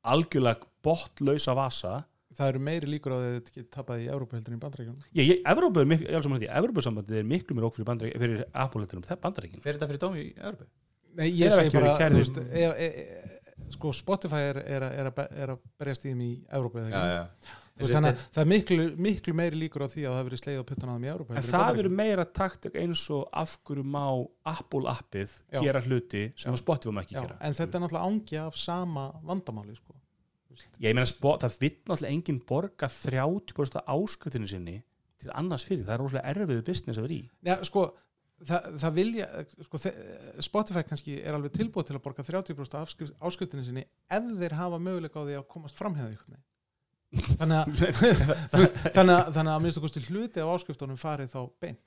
algjörlega 0.02 0.66
botlausa 0.82 1.54
vasa. 1.56 1.98
Það 2.32 2.48
eru 2.48 2.62
meiri 2.64 2.88
líkur 2.88 3.12
á 3.12 3.16
því 3.18 3.26
að 3.28 3.34
þetta 3.36 3.54
geti 3.58 3.68
tapað 3.76 4.02
í 4.02 4.06
Európa 4.08 4.38
heldur 4.38 4.54
en 4.54 4.62
í 4.62 4.94
ég, 5.20 5.26
ég, 5.26 5.42
Evrópu 5.52 5.82
er 5.82 5.90
miklu, 5.90 6.06
ég 6.08 6.16
alveg 6.16 6.26
saman 6.26 6.40
því 6.40 6.48
Evrópusambandið 6.60 7.26
miklu 7.28 7.56
mér 7.56 7.66
ók 7.68 7.76
fyrir, 7.76 8.14
fyrir 8.22 8.44
Apple 8.52 8.80
heldur 8.82 9.02
um 9.02 9.20
bandaríkin. 9.26 9.60
Fer 9.60 9.76
þetta 9.76 9.88
fyrir 9.90 10.00
dómi 10.00 10.24
í 10.24 10.32
Örbu? 10.40 10.68
Nei, 11.20 11.26
ég 11.36 11.52
segi 11.52 11.74
bara, 11.76 11.92
þú 12.00 12.22
veist, 12.22 12.38
e, 12.40 12.62
e, 12.72 12.86
e, 12.88 13.41
sko 13.76 13.92
Spotify 13.96 14.44
er, 14.50 14.62
er, 14.62 14.86
er, 15.02 15.10
er 15.30 15.54
að 15.54 15.66
berjast 15.80 16.06
í 16.06 16.12
þeim 16.12 16.22
í 16.26 16.30
Európa 16.52 16.82
eða 16.82 17.02
ekki? 17.02 17.58
veist, 17.78 17.94
þannig 17.94 18.12
að 18.12 18.22
það 18.34 18.42
er 18.42 18.50
miklu, 18.52 18.86
miklu 19.06 19.34
meiri 19.36 19.60
líkur 19.62 19.84
á 19.84 19.88
því 19.92 20.04
að 20.06 20.16
það 20.16 20.28
verið 20.28 20.42
sleið 20.42 20.60
á 20.60 20.64
puttana 20.68 20.92
á 20.92 20.96
þeim 20.96 21.06
í 21.06 21.10
Európa 21.12 21.36
en 21.38 21.48
það 21.48 21.80
eru 21.82 21.92
meira 22.02 22.26
taktik 22.40 22.78
eins 22.82 23.02
og 23.14 23.24
af 23.42 23.56
hverju 23.66 23.84
má 23.94 24.04
Apple 24.52 24.92
appið 24.92 25.34
Já. 25.48 25.60
gera 25.64 25.82
hluti 25.86 26.22
sem 26.36 26.50
Já. 26.50 26.54
að 26.54 26.62
Spotify 26.62 26.94
má 26.94 27.02
ekki 27.02 27.16
Já, 27.16 27.22
gera 27.24 27.38
en 27.40 27.58
þetta 27.58 27.78
er 27.78 27.84
náttúrulega 27.84 28.12
ángi 28.12 28.40
af 28.42 28.60
sama 28.60 29.08
vandamáli 29.24 29.76
sko. 29.78 29.96
ég 30.82 30.92
meina 30.92 31.08
það 31.08 31.58
vill 31.64 31.76
náttúrulega 31.80 32.12
enginn 32.12 32.42
borga 32.48 32.90
30% 32.92 33.80
af 33.80 33.92
áskriftinu 33.96 34.50
sinni 34.50 34.78
til 35.22 35.30
annars 35.38 35.64
fyrir, 35.66 35.86
það 35.86 35.94
er 35.94 36.02
rosalega 36.02 36.32
erfiðu 36.34 36.64
business 36.66 36.98
að 36.98 37.06
vera 37.08 37.18
í 37.18 37.22
Já, 37.46 37.56
sko, 37.66 37.86
það, 38.48 38.66
það 38.82 38.94
vilja 38.98 39.26
sko, 39.66 39.80
Spotify 40.48 40.82
kannski 40.88 41.18
er 41.22 41.36
alveg 41.38 41.54
tilbúið 41.56 41.88
til 41.90 41.96
að 41.98 42.02
borga 42.06 42.24
30% 42.26 42.78
af 42.78 42.88
áskrift, 42.88 43.14
áskriftinni 43.22 43.66
sinni 43.66 43.84
ef 44.12 44.28
þeir 44.40 44.56
hafa 44.58 44.80
möguleika 44.82 45.22
á 45.22 45.26
því 45.28 45.38
að 45.40 45.46
komast 45.54 45.78
framhjáði 45.78 46.16
ykkur 46.18 46.40
þannig 47.38 47.58
að 47.60 47.66
þannig 48.96 49.16
að, 49.16 49.40
að 49.52 49.64
minnstu 49.66 49.82
kosti 49.84 50.04
hluti 50.08 50.40
af 50.42 50.52
áskriftunum 50.54 51.00
farið 51.00 51.32
þá 51.34 51.40
beint. 51.60 51.80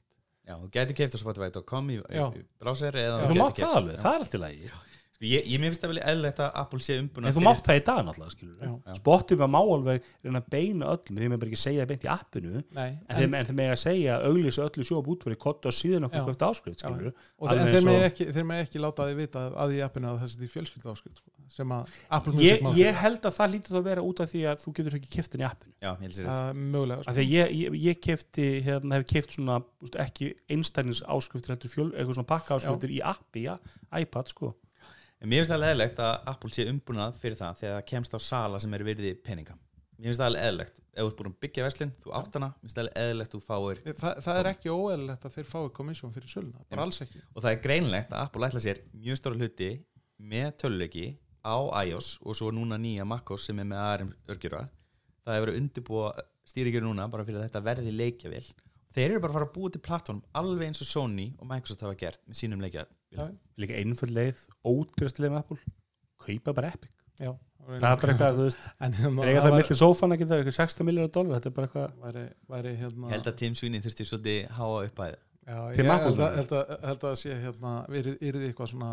Já, 0.46 0.54
þú 0.62 0.68
geti 0.76 0.94
keift 1.00 1.16
á 1.18 1.20
Spotify.com 1.24 1.88
í, 1.90 1.96
Já. 2.14 2.26
í 2.38 2.44
browser 2.62 2.94
eða 3.02 3.24
þú 3.32 3.38
mátt 3.40 3.56
keypt- 3.58 3.66
það 3.66 3.80
alveg, 3.80 3.96
Já. 3.96 4.02
það 4.04 4.12
er 4.20 4.26
allt 4.26 4.36
í 4.38 4.42
lagi. 4.44 4.70
Sko, 4.70 4.95
ég, 5.30 5.48
ég 5.52 5.62
finnst 5.64 5.84
það 5.84 5.92
vel 5.94 6.02
eðlilegt 6.02 6.42
að 6.44 6.58
Apple 6.62 6.82
sé 6.86 6.98
umbúna 7.02 7.30
en 7.30 7.36
þú 7.36 7.44
mátt 7.46 7.66
það 7.66 7.80
í 7.80 7.84
dag 7.90 8.02
náttúrulega 8.08 8.50
Já. 8.66 8.72
Já. 8.72 8.98
Spotify 9.00 9.48
má 9.52 9.60
alveg 9.62 10.10
reyna 10.24 10.42
að 10.42 10.50
beina 10.56 10.90
öllum 10.94 11.20
því 11.20 11.30
með 11.32 11.42
bara 11.44 11.52
ekki 11.52 11.62
segja 11.62 11.84
það 11.84 11.92
beint 11.92 12.06
í 12.06 12.12
appinu 12.16 12.64
Nei, 12.76 12.90
en 12.90 13.20
þeir, 13.20 13.30
en 13.30 13.50
þeir 13.50 13.60
með 13.60 13.72
að 13.76 13.80
segja 13.84 14.18
að 14.18 14.28
auglýsa 14.32 14.66
öllu 14.66 14.88
sjóp 14.90 15.12
útverði 15.16 15.40
kott 15.46 15.70
og 15.70 15.76
síðan 15.76 16.08
Já. 16.08 16.10
okkur 16.10 16.36
eftir 16.36 16.50
áskrift 16.50 16.84
Já. 16.86 16.90
og 16.92 17.50
alveg 17.52 17.72
þeir, 17.72 17.78
þeir, 17.78 17.88
með 17.90 18.08
ekki, 18.10 18.28
þeir 18.36 18.50
með 18.52 18.66
ekki 18.66 18.84
láta 18.84 19.08
því 19.10 19.18
vita 19.22 19.46
að 19.66 19.76
í 19.76 19.82
appinu 19.86 20.12
að 20.12 20.22
það 20.24 20.34
sé 20.34 20.42
því 20.42 20.52
fjölskyldu 20.56 20.94
áskrift 20.96 21.22
sko, 21.22 21.32
sem 21.56 21.74
að 21.76 21.96
Apple 22.18 22.36
Music 22.36 22.66
má 22.66 22.70
ég 22.80 23.00
held 23.04 23.30
að 23.30 23.38
það 23.38 23.54
lítur 23.56 23.76
þá 23.76 23.80
að 23.80 23.88
vera 23.90 24.06
út 24.06 24.22
af 24.24 24.32
því 24.32 24.44
að 24.50 24.62
þú 24.64 24.76
getur 24.80 24.98
ekki 25.00 25.12
keftin 25.16 25.44
í 25.44 25.48
appinu 25.48 25.74
Já, 25.78 25.90
ég 25.92 26.04
held 26.06 26.18
sér 26.18 26.30
uh, 26.32 26.52
mögulega 26.58 27.00
af 27.00 27.06
sko. 27.06 27.16
því 27.16 27.26
að 27.26 27.34
ég, 27.36 27.56
ég, 27.62 27.80
ég 27.86 28.02
kefti 28.02 28.48
hérna, 28.66 29.00
hef 29.00 29.08
keft 29.14 29.38
svona 29.38 29.60
ekki 30.02 30.32
einstæðnins 30.52 31.04
áskriftir 31.06 31.54
heldur 31.54 31.72
fjöl, 31.72 31.90
eitthvað 31.94 32.18
svona 32.18 32.32
pakka 32.34 32.58
áskriftir 32.58 32.96
í 32.98 33.02
appi, 33.06 33.46
ja, 33.46 33.60
iPad 34.02 34.34
sko 34.34 34.56
En 35.26 35.30
mér 35.32 35.42
finnst 35.42 35.56
það 35.56 35.64
eðlilegt 35.66 36.00
að 36.06 36.28
Apple 36.30 36.54
sé 36.54 36.64
umbúnað 36.70 37.16
fyrir 37.18 37.38
það 37.40 37.56
þegar 37.58 37.72
það 37.80 37.86
kemst 37.90 38.12
á 38.14 38.20
sala 38.22 38.58
sem 38.62 38.74
er 38.78 38.84
virði 38.86 39.14
peninga. 39.26 39.56
Mér 39.98 40.12
finnst 40.12 40.20
það 40.22 40.28
alveg 40.28 40.44
eðlilegt 40.46 40.76
ef 40.78 41.00
þú 41.00 41.06
ert 41.08 41.16
búin 41.18 41.30
að 41.32 41.38
byggja 41.46 41.64
veslin, 41.66 41.94
þú 42.04 42.12
átt 42.20 42.36
hana 42.38 42.50
minnst 42.60 42.78
það 42.78 42.90
eðlilegt 43.02 43.34
þú 43.34 43.40
fáir 43.42 43.80
Þa, 43.88 44.12
það 44.22 44.38
er 44.42 44.50
ekki 44.52 44.70
óeðlilegt 44.76 45.26
að 45.26 45.34
þeir 45.40 45.48
fái 45.50 45.64
komissjón 45.80 46.14
fyrir 46.14 46.30
söluna, 46.30 46.62
bara 46.70 46.86
alls 46.86 47.02
ekki. 47.02 47.24
Og 47.34 47.42
það 47.42 47.56
er 47.56 47.64
greinlegt 47.64 48.14
að 48.14 48.22
Apple 48.22 48.50
ætla 48.52 48.62
sér 48.62 48.82
mjög 48.94 49.18
stóra 49.18 49.40
hluti 49.40 49.70
með 50.34 50.52
töluleiki 50.62 51.08
á 51.42 51.58
iOS 51.82 52.12
og 52.22 52.38
svo 52.38 52.52
núna 52.54 52.78
nýja 52.78 53.08
MacOS 53.10 53.48
sem 53.50 53.64
er 53.64 53.70
með 53.72 53.82
ARM 53.82 54.12
örgjura 54.30 54.62
það 55.26 55.40
hefur 55.40 55.48
verið 55.48 55.58
undirbúa 55.64 56.12
stýringur 56.46 56.86
núna 56.86 57.10
bara 57.10 57.26
fyrir 57.26 57.42
að 57.42 57.48
þetta 57.48 57.64
verði 57.66 57.96
leikjavél. 57.98 58.46
Þeir 58.94 59.10
eru 59.10 59.26
bara 59.26 59.34
að 59.34 59.40
fara 59.40 59.50
að 59.50 59.56
búa 59.58 59.74
til 59.74 59.82
plattform 59.84 60.22
alveg 60.38 60.70
eins 60.70 60.86
og 60.86 60.88
Sony 60.88 61.32
og 61.42 61.50
Microsoft 61.50 61.82
hafa 61.84 61.98
gert 62.00 62.22
með 62.30 62.38
sínum 62.44 62.62
leikjavél 62.62 62.94
Já. 63.18 63.28
líka 63.64 63.80
einföld 63.80 64.16
leið, 64.16 64.46
ótrúst 64.68 65.20
leið 65.22 65.34
með 65.34 65.44
Apple. 65.44 65.76
Kaupa 66.26 66.56
bara 66.58 66.72
Epic. 66.76 66.92
Já, 67.16 67.32
það 67.66 67.76
er 67.76 68.00
bara 68.02 68.14
eitthvað, 68.14 68.40
þú 68.40 68.48
veist, 68.48 68.66
en 68.86 68.98
hérna, 68.98 69.22
þeir 69.22 69.32
eiga 69.32 69.44
það 69.46 69.56
millir 69.56 69.80
sófan 69.80 70.16
að 70.16 70.22
geta 70.22 70.40
eitthvað 70.40 70.58
60 70.58 70.88
miljónar 70.90 71.14
dólar, 71.16 71.38
þetta 71.38 71.52
er 71.52 71.56
bara 71.56 71.70
eitthvað 71.70 72.02
væri, 72.06 72.26
væri 72.52 72.74
hérna 72.82 73.08
ég 73.08 73.16
held 73.16 73.30
að 73.32 73.56
Sweeney 73.60 73.86
þurfti 73.86 74.08
svolítið 74.10 74.52
háa 74.58 74.82
upp 74.90 75.02
að 75.06 75.16
Já, 75.46 75.58
Til 75.76 75.86
ég 75.86 75.92
Apple 75.94 76.10
held 76.10 76.22
að, 76.26 76.36
held, 76.40 76.54
að, 76.58 76.70
held 76.90 77.04
að 77.06 77.18
sé 77.22 77.36
hérna, 77.38 77.74
verið 77.94 78.24
yrði 78.26 78.48
eitthvað 78.50 78.72
svona 78.72 78.92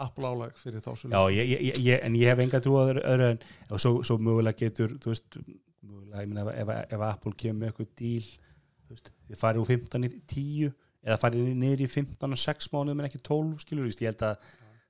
Apple 0.00 0.30
álag 0.30 0.54
fyrir 0.56 0.84
þá 0.84 0.92
Já, 1.04 1.18
ég, 1.36 1.50
ég, 1.52 1.80
ég, 1.84 1.98
en 2.06 2.14
ég 2.16 2.32
hef 2.32 2.40
enga 2.46 2.60
trú 2.64 2.78
að 2.80 2.94
öðru, 3.02 3.26
en 3.28 3.42
og 3.68 3.82
svo, 3.82 3.92
svo 4.06 4.16
mögulega 4.16 4.64
getur 4.64 4.94
þú 5.02 5.12
veist, 5.12 5.36
mögulega, 5.84 6.22
ég 6.24 6.30
meina 6.32 6.46
ef, 6.48 6.62
ef, 6.64 6.72
ef 6.96 7.04
Apple 7.10 7.34
kemur 7.36 7.60
með 7.60 7.72
eitthvað 7.72 7.90
díl 8.00 8.30
þú 8.30 8.96
veist, 8.96 9.12
þið 9.28 9.42
farið 9.42 9.64
úr 9.64 9.70
15 9.74 10.08
í 10.08 10.12
10 10.34 10.72
eða 11.02 11.18
farið 11.22 11.48
niður 11.58 11.82
í 11.84 11.88
15 11.90 12.36
og 12.36 12.38
6 12.42 12.68
mánuðum 12.72 13.00
en 13.02 13.08
ekki 13.10 13.20
12, 13.26 13.56
skilur 13.64 13.84
þú 13.86 13.90
veist, 13.90 14.02
ég 14.04 14.12
held 14.12 14.22
að 14.22 14.36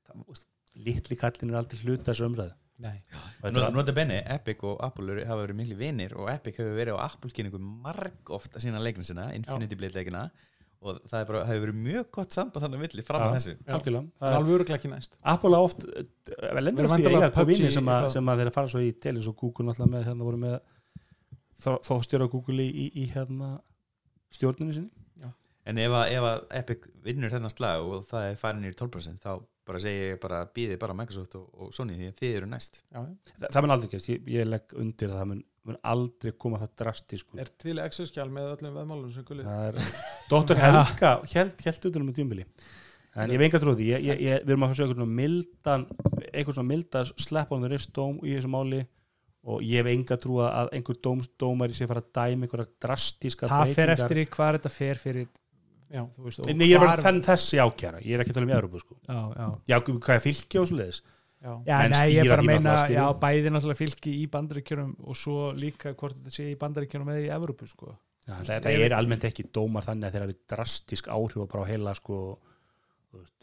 það, 0.08 0.42
litli 0.88 1.16
kallin 1.20 1.50
er 1.54 1.60
aldrei 1.62 1.80
hluta 1.84 2.12
þessu 2.12 2.28
umræðu. 2.28 2.54
Er- 2.82 3.70
Nota 3.72 3.92
benni, 3.94 4.16
Epic 4.26 4.62
og 4.66 4.80
Apple 4.82 5.12
eru- 5.12 5.26
hafa 5.28 5.42
verið 5.46 5.58
miklu 5.60 5.76
vinir 5.78 6.14
og 6.18 6.28
Epic 6.32 6.56
hefur 6.58 6.74
verið 6.74 6.96
á 6.98 7.04
Apple-kynningu 7.06 7.60
marg 7.60 8.32
oft 8.34 8.56
að 8.56 8.64
sína 8.64 8.80
leikna 8.82 9.04
sinna, 9.06 9.28
Infinity 9.36 9.76
Blade 9.78 9.94
leikina 9.94 10.24
og 10.82 10.98
það 11.06 11.20
er 11.20 11.26
bara, 11.28 11.42
hefur 11.46 11.62
verið 11.68 11.76
mjög 11.84 12.06
gott 12.16 12.32
samband 12.34 12.64
þannig 12.64 12.80
að 12.80 12.82
milli 12.82 13.04
fram 13.06 13.22
að 13.22 13.36
þessu. 13.36 13.52
alveg 14.18 14.54
öruglega 14.56 14.78
ekki 14.80 14.90
næst. 14.90 15.14
Apple 15.22 15.54
á 15.54 15.60
oft 15.62 15.84
Við 15.86 16.62
lendur 16.64 16.88
eftir 16.88 16.96
væntanlega 17.06 17.28
eiga 17.30 17.44
vinni 17.52 17.70
sem, 17.70 17.84
að- 17.86 18.00
eitthvað. 18.02 18.10
sem 18.16 18.26
að 18.32 18.42
þeir 18.42 18.52
fara 18.56 18.72
svo 18.72 18.80
í 18.82 18.90
telis 18.98 19.28
og 19.30 19.36
Google 19.36 19.66
náttúrulega 19.68 19.92
með 19.94 20.04
hérna 20.08 20.26
voru 20.26 20.40
með 20.42 20.60
fóstjóra 21.86 22.26
Google 22.32 22.64
í, 22.66 22.70
í, 22.72 22.86
í 23.04 23.06
hérna 23.14 23.52
stjórninu 24.34 24.74
sinni 24.74 24.90
En 25.68 25.78
ef 25.78 25.94
að, 25.94 26.04
ef 26.16 26.26
að 26.26 26.44
Epic 26.58 26.86
vinnur 27.04 27.30
þennan 27.30 27.52
slag 27.52 27.86
og 27.86 28.06
það 28.10 28.28
er 28.32 28.38
farin 28.40 28.66
í 28.66 28.72
12% 28.74 29.22
þá 29.22 29.32
bara 29.68 29.78
segi 29.82 30.08
ég 30.08 30.20
bara 30.22 30.42
býðið 30.50 30.78
bara 30.82 30.96
Microsoft 30.98 31.36
og, 31.38 31.46
og 31.54 31.74
Sony 31.74 31.94
því 31.98 32.10
að 32.10 32.16
þið 32.18 32.36
eru 32.40 32.50
næst. 32.50 32.80
Já, 32.90 33.00
Þa, 33.30 33.46
það 33.46 33.64
mun 33.64 33.74
aldrei 33.76 33.90
gerst, 33.92 34.10
ég, 34.10 34.30
ég 34.34 34.48
legg 34.48 34.76
undir 34.82 35.12
að 35.12 35.20
það 35.20 35.28
mun, 35.30 35.42
mun 35.70 35.78
aldrei 35.92 36.32
koma 36.44 36.58
það 36.62 36.72
drastísku 36.82 37.38
er 37.38 37.52
til 37.62 37.76
Excel-skjál 37.84 38.26
með 38.34 38.48
öllum 38.56 38.78
veðmálunum 38.80 39.12
sem 39.14 39.26
gullir 39.28 39.46
það 39.46 39.68
er 39.68 39.92
Dr. 40.32 40.58
Helga 40.58 41.12
held, 41.30 41.62
held 41.62 41.86
utan 41.92 42.06
um 42.08 42.16
tímbili 42.16 42.48
en 43.14 43.30
ég 43.30 43.36
hef 43.36 43.46
enga 43.46 43.60
trúið 43.62 43.78
því. 43.82 43.86
Ég, 43.92 44.08
ég, 44.08 44.24
ég, 44.24 44.42
við 44.42 44.54
erum 44.54 44.64
að 44.64 44.72
fá 44.72 44.74
eitthvað 44.74 44.96
svona 44.96 45.16
mildan 45.20 45.86
eitthvað 46.32 46.56
svona 46.56 46.70
milda 46.72 47.04
slap 47.12 47.54
on 47.54 47.62
the 47.62 47.70
wrist 47.70 47.92
dóm 47.96 48.18
í 48.24 48.34
þessu 48.34 48.50
máli. 48.52 48.82
Og 49.42 49.62
ég 49.66 49.82
hef 49.82 49.90
enga 49.90 50.16
trúið 50.22 50.44
að 50.46 50.68
einhver 50.76 50.98
dóm, 51.02 51.22
dómari 51.42 51.74
sé 51.74 51.88
fara 51.90 52.02
að 52.02 52.12
dæma 52.14 52.46
einhverja 52.46 52.68
drastíska 52.84 53.48
það 53.50 53.72
fer 53.74 53.90
eftir 53.96 54.20
í 54.22 54.26
hvað 54.30 54.58
þetta 54.58 54.70
fer 54.70 55.00
fyrir 55.02 55.30
Já, 55.92 56.02
þú 56.14 56.26
veist, 56.26 56.46
Nei, 56.48 56.68
ég 56.70 56.78
er 56.78 56.84
bara 56.86 57.02
þenn 57.04 57.18
þessi 57.26 57.58
ákjara, 57.60 57.98
ég 58.00 58.16
er 58.16 58.22
ekki 58.22 58.32
að 58.32 58.38
tala 58.38 58.48
um 58.48 58.54
Európa 58.56 58.80
sko. 58.80 58.96
já, 59.04 59.18
já. 59.36 59.48
Já, 59.68 59.76
hvað 59.84 60.14
er 60.14 60.22
fylki 60.24 60.60
og 60.62 60.70
svo 60.70 60.78
leiðis 60.78 61.02
ég 61.42 61.92
stýra 61.98 62.22
er 62.22 62.30
bara 62.30 62.38
að 62.38 62.46
því 62.46 62.48
meina, 62.48 62.62
náttúrulega, 62.62 62.84
skilur. 62.84 62.96
já, 62.96 63.20
bæði 63.24 63.52
náttúrulega 63.52 63.80
fylki 63.80 64.14
í 64.14 64.22
bandaríkjörnum 64.30 64.92
og 65.02 65.18
svo 65.18 65.36
líka 65.58 65.92
hvort 65.98 66.16
þetta 66.16 66.32
sé 66.32 66.46
í 66.52 66.56
bandaríkjörnum 66.60 67.12
eða 67.12 67.24
í 67.24 67.32
Evrópu, 67.34 67.68
sko. 67.68 67.96
Já, 68.22 68.36
það, 68.38 68.52
það 68.68 68.84
er 68.86 68.94
almennt 68.96 69.26
ekki 69.26 69.48
dómar 69.50 69.84
þannig 69.84 70.06
að 70.08 70.16
þeir 70.16 70.24
hafi 70.28 70.38
drastísk 70.54 71.10
áhrif 71.10 71.42
bara 71.50 71.66
á 71.66 71.70
heila 71.72 71.94
sko, 71.98 72.20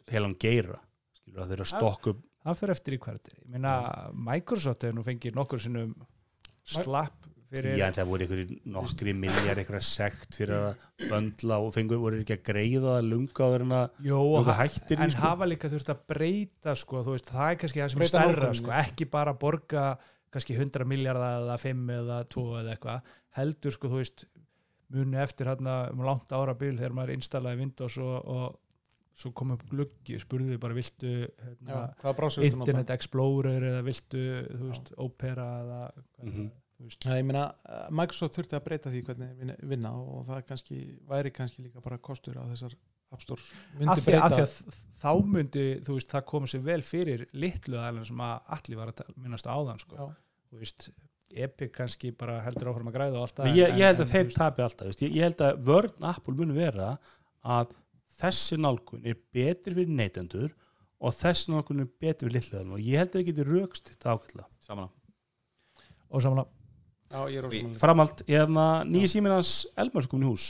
heilan 0.10 0.38
geira 0.40 0.80
skilur 1.20 1.44
að 1.44 1.52
þeir 1.52 1.60
eru 1.60 1.68
að 1.68 1.72
stokka 1.76 2.14
upp 2.16 2.26
Það 2.40 2.60
fer 2.62 2.72
eftir 2.74 2.96
í 2.96 3.00
er. 3.04 3.40
Meina, 3.52 3.74
Microsoft 4.16 4.86
hefur 4.86 4.96
nú 4.96 5.04
fengið 5.06 5.36
nokkur 5.36 5.62
sinnum 5.62 5.92
slapp 6.64 7.18
fyrir... 7.26 7.29
Já, 7.50 7.88
en 7.88 7.96
það 7.98 8.10
voru 8.12 8.26
einhverjir 8.26 8.52
nokkri 8.76 9.14
milljar 9.18 9.58
einhverja 9.58 9.82
sekt 9.88 10.36
fyrir 10.38 10.54
að 10.54 10.84
böndla 11.10 11.58
og 11.66 11.72
fengur 11.74 11.98
voru 12.04 12.20
ekki 12.22 12.36
að 12.38 12.44
greiða 12.52 12.94
lunga 13.02 13.48
að 13.48 13.56
lunga 13.58 13.80
ha- 14.54 14.58
hættir 14.68 15.02
en 15.02 15.10
sko. 15.16 15.22
hafa 15.26 15.48
líka 15.50 15.72
þurft 15.74 15.90
að 15.96 16.04
breyta, 16.14 16.76
sko, 16.78 17.02
veist, 17.10 17.32
það 17.34 17.52
er 17.56 17.60
kannski 17.64 17.82
það 17.82 17.90
sem 17.90 17.98
er 17.98 18.04
Breyta 18.06 18.14
stærra, 18.14 18.36
nálguninni. 18.36 18.62
sko, 18.62 18.76
ekki 18.84 19.10
bara 19.10 19.34
borga 19.34 19.88
kannski 20.30 20.54
100 20.60 20.86
miljardar 20.86 21.42
eða 21.42 21.58
5 21.66 21.90
eða 21.98 22.20
2 22.30 22.46
eða 22.62 22.76
eitthvað, 22.78 23.02
heldur, 23.40 23.72
sko, 23.74 23.90
þú 23.90 24.04
veist, 24.04 24.26
muni 24.94 25.18
eftir 25.22 25.46
hérna 25.50 25.80
um 25.94 26.02
langt 26.06 26.30
árabil 26.34 26.78
þegar 26.78 26.94
maður 26.98 27.16
installaði 27.18 27.58
Windows 27.64 27.98
og, 27.98 28.26
og 28.30 28.60
svo 29.20 29.34
kom 29.36 29.52
upp 29.58 29.66
gluggi, 29.70 30.16
spurði 30.22 30.54
þau 30.56 30.62
bara 30.64 30.78
viltu 30.78 31.10
já, 31.26 31.28
hérna, 31.44 31.82
viltu 32.46 32.56
nota? 32.62 32.70
Internet 32.72 32.94
Explorer 32.96 33.66
eða 33.74 33.82
viltu, 33.84 34.22
veist, 34.70 34.94
Opera 34.98 35.50
eða 35.66 35.82
veist, 36.24 36.38
Nei, 36.38 36.50
ég 36.80 37.26
meina, 37.28 37.50
eh, 37.68 37.90
Microsoft 37.92 38.38
þurfti 38.38 38.56
að 38.56 38.64
breyta 38.68 38.94
því 38.94 39.02
hvernig 39.10 39.34
vinna, 39.40 39.58
vinna 39.72 39.92
og 40.00 40.24
það 40.30 40.46
kannski, 40.48 40.80
væri 41.10 41.34
kannski 41.36 41.66
líka 41.66 41.84
bara 41.84 42.00
kostur 42.00 42.40
að 42.40 42.54
þessar 42.54 42.78
App 43.10 43.26
Stores 43.26 43.50
myndi 43.74 43.90
af 43.90 44.00
því, 44.00 44.00
af 44.00 44.06
breyta 44.06 44.30
því 44.36 44.46
að 44.46 44.80
þá 45.02 45.12
myndi 45.34 45.66
þú 45.86 45.98
veist, 45.98 46.10
það 46.14 46.26
komið 46.32 46.54
sér 46.54 46.66
vel 46.70 46.82
fyrir 46.86 47.26
litlu 47.34 47.80
aðeins 47.82 48.12
sem 48.12 48.24
að 48.26 48.52
allir 48.58 48.80
var 48.80 48.92
að 48.94 49.14
minnast 49.16 49.50
á 49.50 49.52
áðan 49.56 49.82
sko. 49.82 49.98
Já. 49.98 50.06
þú 50.52 50.62
veist, 50.64 50.90
Epic 51.30 51.74
kannski 51.76 52.12
bara 52.18 52.40
heldur 52.42 52.72
áfram 52.72 52.90
að 52.90 52.96
græða 52.96 53.20
og 53.20 53.28
allt 53.28 53.42
ég, 53.54 53.76
ég, 53.76 53.84
held 53.86 54.00
en, 54.00 54.06
að 54.06 54.14
þeir 54.14 54.24
þú 54.24 54.30
veist, 54.30 54.40
tapi 54.40 54.64
alltaf 54.66 54.90
veist. 54.90 55.04
ég, 55.04 55.12
ég 55.18 55.28
held 55.28 55.44
að 55.46 55.60
vörn 55.68 56.08
Apple 56.10 56.38
muni 56.40 56.56
vera 56.58 56.94
að 57.58 57.76
þessi 58.20 58.58
nálgun 58.60 59.06
er 59.08 59.20
betur 59.36 59.76
fyrir 59.78 59.92
neytendur 60.00 60.56
og 61.00 61.16
þessi 61.16 61.54
nálgun 61.54 61.84
er 61.84 61.92
betur 62.02 62.30
fyrir 62.30 62.40
litluðan 62.40 62.74
og 62.76 62.82
ég 62.82 63.04
held 63.04 63.14
að 63.14 63.20
það 63.20 63.28
getur 63.30 63.52
raukst 63.54 63.92
þetta 63.92 64.16
ákveðla 64.16 64.48
saman 64.66 64.90
og 66.10 66.26
samanlega 66.26 66.59
Já, 67.10 67.22
ég 67.34 67.44
er 67.44 67.70
framald, 67.82 68.24
ég 68.30 68.44
hef 68.44 68.52
maður 68.54 68.90
nýja 68.94 69.10
síminn 69.16 69.34
hans 69.34 69.54
Elmar 69.80 70.06
sem 70.06 70.12
komin 70.12 70.28
í 70.28 70.34
hús. 70.34 70.50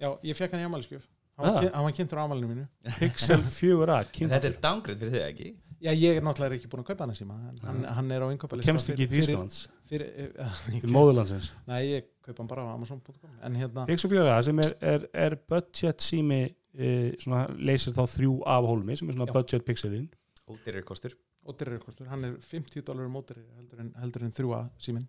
Já, 0.00 0.08
ég 0.24 0.38
fekk 0.38 0.54
hann 0.56 0.64
í 0.64 0.68
amaliskjöf 0.70 1.08
Ah. 1.42 1.56
Hann 1.56 1.72
hann 1.72 1.84
var 1.86 1.92
kynntur 1.96 2.18
á 2.20 2.24
amalinu 2.26 2.48
mínu. 2.50 2.64
Pixel 3.00 3.40
4a 3.40 3.98
En 4.02 4.08
kynntur. 4.12 4.34
þetta 4.36 4.48
er 4.50 4.56
downgrade 4.62 5.00
fyrir 5.00 5.14
þig 5.14 5.22
ekki? 5.30 5.46
Já, 5.82 5.90
ég 5.98 6.18
er 6.18 6.22
náttúrulega 6.22 6.58
ekki 6.58 6.68
búin 6.70 6.82
að 6.84 6.90
kaupa 6.92 7.02
hann 7.06 7.14
að 7.14 7.18
síma. 7.18 7.38
En 7.48 7.62
hann, 7.66 7.78
Nei. 7.82 7.94
hann 7.96 8.12
er 8.14 8.22
á 8.22 8.26
innkaupa 8.30 8.58
kemst 8.62 8.92
ekki 8.92 9.06
í 9.06 9.10
fyrir, 9.10 9.40
fyrir, 9.90 10.10
til 10.84 10.92
móðurlandsins? 10.94 11.48
Nei, 11.66 11.80
ég 11.88 12.10
kaupa 12.22 12.44
hann 12.44 12.50
bara 12.52 12.66
á 12.68 12.74
Amazon.com 12.76 13.32
En 13.48 13.56
hérna, 13.58 13.86
Pixel 13.88 14.12
4a 14.12 14.36
sem 14.46 14.62
er, 14.62 14.76
er, 14.92 15.08
er 15.24 15.38
budget 15.50 16.04
sími 16.04 16.42
e, 16.44 16.92
svona 17.24 17.48
leysir 17.58 17.96
þá 17.96 18.04
þrjú 18.14 18.36
af 18.52 18.68
hólmi 18.68 19.00
sem 19.00 19.10
er 19.10 19.18
svona 19.18 19.30
Já. 19.32 19.34
budget 19.40 19.66
pixelin 19.66 20.06
Ódýrir 20.52 20.84
kostur. 20.86 21.16
Hann 22.12 22.28
er 22.28 22.36
50 22.44 22.84
dólarum 22.86 23.16
mótari 23.16 23.42
heldur 23.56 23.80
en, 23.82 23.90
heldur 23.98 24.28
en 24.28 24.36
þrjúa 24.36 24.62
símin 24.78 25.08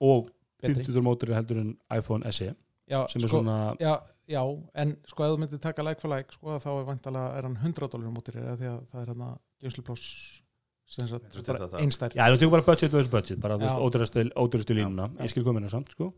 og 0.00 0.30
Betri. 0.60 0.84
50 0.84 1.04
mótur 1.06 1.32
heldur 1.36 1.60
en 1.62 1.70
iPhone 1.96 2.32
SE 2.32 2.50
Já, 2.90 3.04
sem 3.08 3.22
er 3.22 3.28
sko, 3.28 3.38
svona 3.38 3.76
já, 3.80 3.94
já, 4.28 4.42
en 4.82 4.96
sko 5.08 5.24
ef 5.24 5.30
þú 5.34 5.38
myndir 5.44 5.60
taka 5.62 5.84
like 5.86 6.02
for 6.02 6.10
like 6.12 6.34
sko, 6.34 6.56
þá 6.58 6.68
er 6.74 6.86
vantalega 6.88 7.38
er 7.38 7.46
hann 7.48 7.56
100 7.60 7.88
dólarum 7.92 8.16
mótari 8.18 8.42
því 8.42 8.70
að 8.72 8.80
það 8.90 9.02
er 9.04 9.12
hann 9.14 9.26
að 9.28 9.36
þetta. 11.62 11.78
einstær 11.84 12.16
Já, 12.18 12.24
þú 12.32 12.40
tekur 12.42 12.54
bara 12.56 12.66
budget 12.66 12.92
versus 12.96 13.12
budget, 13.12 13.40
bara 13.40 13.58
ódýrastu 13.60 14.74
línuna, 14.74 15.06
ég 15.22 15.30
skil 15.30 15.44
komina 15.46 15.70
samt, 15.70 15.92
sko. 15.94 16.10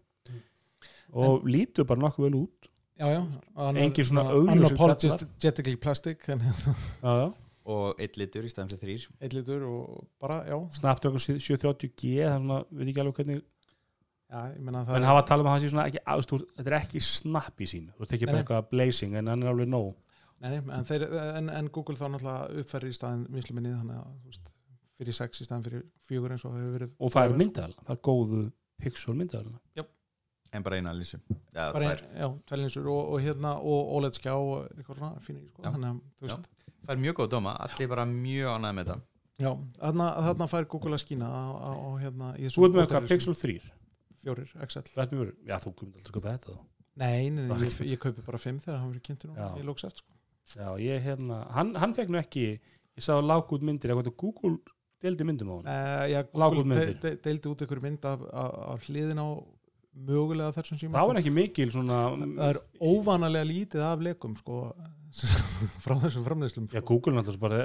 Og 1.12 1.44
lítur 1.44 1.84
bara 1.84 2.00
nokkuð 2.00 2.24
vel 2.30 2.38
út. 2.46 2.68
já, 2.96 3.06
já, 3.18 3.20
og 3.56 3.66
hann 3.66 3.76
er 3.76 3.82
Engin 3.84 4.04
svona 4.08 4.24
unapologetically 4.32 5.76
plastic 5.76 6.28
en 6.28 6.40
Já, 6.40 7.12
já. 7.20 7.32
og 7.64 8.00
eitt 8.00 8.16
litur 8.16 8.44
í 8.46 8.50
staðan 8.52 8.72
fyrir 8.72 8.82
þrýr 8.82 9.06
eitt 9.20 9.34
litur 9.36 9.64
og 9.68 10.06
bara, 10.20 10.40
já, 10.48 10.56
Snapdragon 10.78 11.18
730G, 11.20 12.16
það 12.22 12.32
er 12.32 12.38
svona, 12.40 12.58
við 12.70 12.88
ekki 12.92 13.00
alveg 13.04 13.14
hvernig, 13.20 13.42
já 13.42 13.42
ég 13.42 13.42
menna 13.42 13.42
það 13.42 14.20
en 14.32 15.04
hafa 15.06 15.20
að 15.20 15.26
tala 15.28 15.44
um 15.44 15.50
að 15.50 15.54
hann 15.56 15.62
sé 15.64 15.70
svona 15.72 15.84
ekki, 15.90 16.00
veist, 16.08 16.34
þetta 16.56 16.70
er 16.72 16.78
ekki 16.78 17.02
snapp 17.04 17.60
í 17.60 17.68
sín, 17.68 17.90
þú 17.92 18.04
veist 18.04 18.16
ekki 18.16 18.28
bara 18.30 18.40
eitthvað 18.42 18.70
blazing, 18.72 19.16
en 19.20 19.30
hann 19.32 19.44
er 19.44 19.52
alveg 19.52 19.70
nóg. 19.70 19.92
Nei, 20.42 20.48
nei, 20.56 20.60
en, 20.74 20.86
þeir, 20.88 21.06
en, 21.38 21.50
en 21.54 21.70
Google 21.74 21.98
þá 21.98 22.06
náttúrulega 22.10 22.62
uppfæri 22.62 22.90
í 22.90 22.96
staðin 22.96 23.26
vinsluminnið 23.30 23.76
þannig 23.78 24.00
að 24.00 24.52
fyrir 24.98 25.18
6 25.18 25.42
í 25.42 25.46
staðin 25.46 25.66
fyrir 25.68 25.84
4 26.08 26.34
eins 26.36 26.46
og 26.48 26.56
hefur 26.58 26.76
verið 26.78 26.94
Og 26.98 27.12
það 27.14 27.28
er 27.28 27.36
myndaðal, 27.42 27.76
það 27.82 27.92
er 27.94 28.00
góðu 28.08 28.40
pixel 28.82 29.18
myndaðal. 29.18 29.52
en 30.52 30.64
bara 30.66 30.76
eina 30.80 30.92
lísu 30.92 31.20
Já, 31.54 31.70
tvær. 31.72 32.02
já, 32.12 32.26
tvellinsur 32.50 32.88
og, 32.92 33.14
og 33.14 33.22
hérna 33.24 33.54
og 33.60 33.94
OLED 33.96 34.18
skjá 34.18 34.34
og 34.36 34.66
eitthvað 34.74 34.98
svona 34.98 35.22
fínir 35.24 35.46
sko, 35.48 35.62
Já. 35.62 35.70
þannig 35.70 36.02
veist, 36.20 36.50
Það 36.82 36.92
er 36.96 37.00
mjög 37.04 37.18
góð 37.20 37.28
dóma, 37.32 37.52
allir 37.62 37.88
bara 37.92 38.04
mjög 38.10 38.48
ánægð 38.56 38.74
með 38.74 38.88
þetta. 38.88 38.96
Já, 39.42 39.50
þarna, 39.78 40.06
þarna 40.26 40.48
fær 40.50 40.66
Google 40.72 40.98
að 40.98 41.04
á, 41.22 41.70
á 41.72 41.88
hérna 42.02 42.30
Þú 42.42 42.64
ert 42.66 42.74
með 42.74 42.82
eitthvað 42.82 43.08
Pixel 43.12 43.36
3, 43.38 43.70
fjórir, 44.22 44.52
XL 44.66 45.00
er 45.02 45.12
mjög, 45.12 45.32
já, 45.48 45.56
þú 45.64 45.72
komið 45.80 45.96
alltaf 45.98 46.10
að 46.12 46.16
köpa 46.18 46.34
þetta 46.36 46.52
þá. 46.56 46.60
nei, 47.02 47.30
nei, 47.30 47.46
nei 47.48 47.62
ég, 47.66 47.78
ég 47.92 48.02
kaupi 48.02 48.24
bara 48.26 48.38
5 48.42 48.60
þegar 48.66 48.78
hann 48.82 48.92
verið 48.92 49.06
kynntur 49.08 49.32
nú 49.32 49.38
Já. 49.40 49.48
í 49.58 49.64
lókseft 49.66 50.02
sko. 50.02 50.12
Já, 50.58 50.68
ég 50.82 51.02
hérna, 51.06 51.40
hann, 51.56 51.74
hann 51.80 51.94
fekk 51.96 52.12
nú 52.12 52.20
ekki, 52.20 52.46
ég 52.98 53.04
sá 53.06 53.16
lág 53.22 53.50
út 53.56 53.64
myndir, 53.64 53.92
eitthvað 53.94 54.16
Google 54.20 54.58
deildi 55.02 55.24
myndum 55.26 55.50
á 55.50 55.54
hann. 55.56 55.66
uh, 55.72 56.04
já, 56.12 56.20
Lág 56.38 56.54
út 56.54 56.62
Google 56.62 56.78
de, 56.86 56.94
de, 57.02 57.12
deildi 57.24 57.50
út 57.50 57.62
einhverju 57.64 57.82
mynd 57.86 58.04
af, 58.06 58.20
af, 58.30 58.52
af 58.74 58.88
hliðin 58.88 59.18
á 59.22 59.28
mögulega 59.92 60.52
þessum 60.56 60.78
síma 60.80 60.96
það 61.00 61.08
var 61.10 61.18
ekki 61.20 61.32
mikil 61.36 61.72
svona 61.74 61.96
það 62.16 62.44
er 62.52 62.60
óvanalega 62.80 63.48
lítið 63.48 63.82
af 63.84 64.04
leikum 64.06 64.36
sko, 64.38 64.60
frá 65.84 65.94
þessum 66.00 66.22
framleyslum 66.24 66.66
Já, 66.72 66.80
sko. 66.80 66.86
Google 66.88 67.12
náttúrulega 67.18 67.42
bara, 67.42 67.56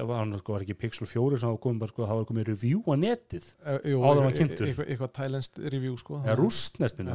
sko, 0.42 0.54
var 0.58 0.64
ekki 0.66 0.76
Pixel 0.82 1.08
4 1.08 1.38
sem 1.40 1.48
hafa 1.50 1.60
komið 1.64 1.80
bara, 1.84 1.92
sko, 1.94 2.08
var 2.20 2.26
komið 2.28 2.48
review 2.52 2.82
á 2.84 2.94
netið 3.00 3.46
Eh, 3.68 3.78
áður 3.96 4.22
hann 4.22 4.28
e- 4.28 4.34
e- 4.34 4.38
kynntur. 4.42 4.68
eitthvað, 4.84 5.12
thailandst 5.16 5.62
review 5.74 5.96
sko. 6.02 6.20
Já, 6.28 6.36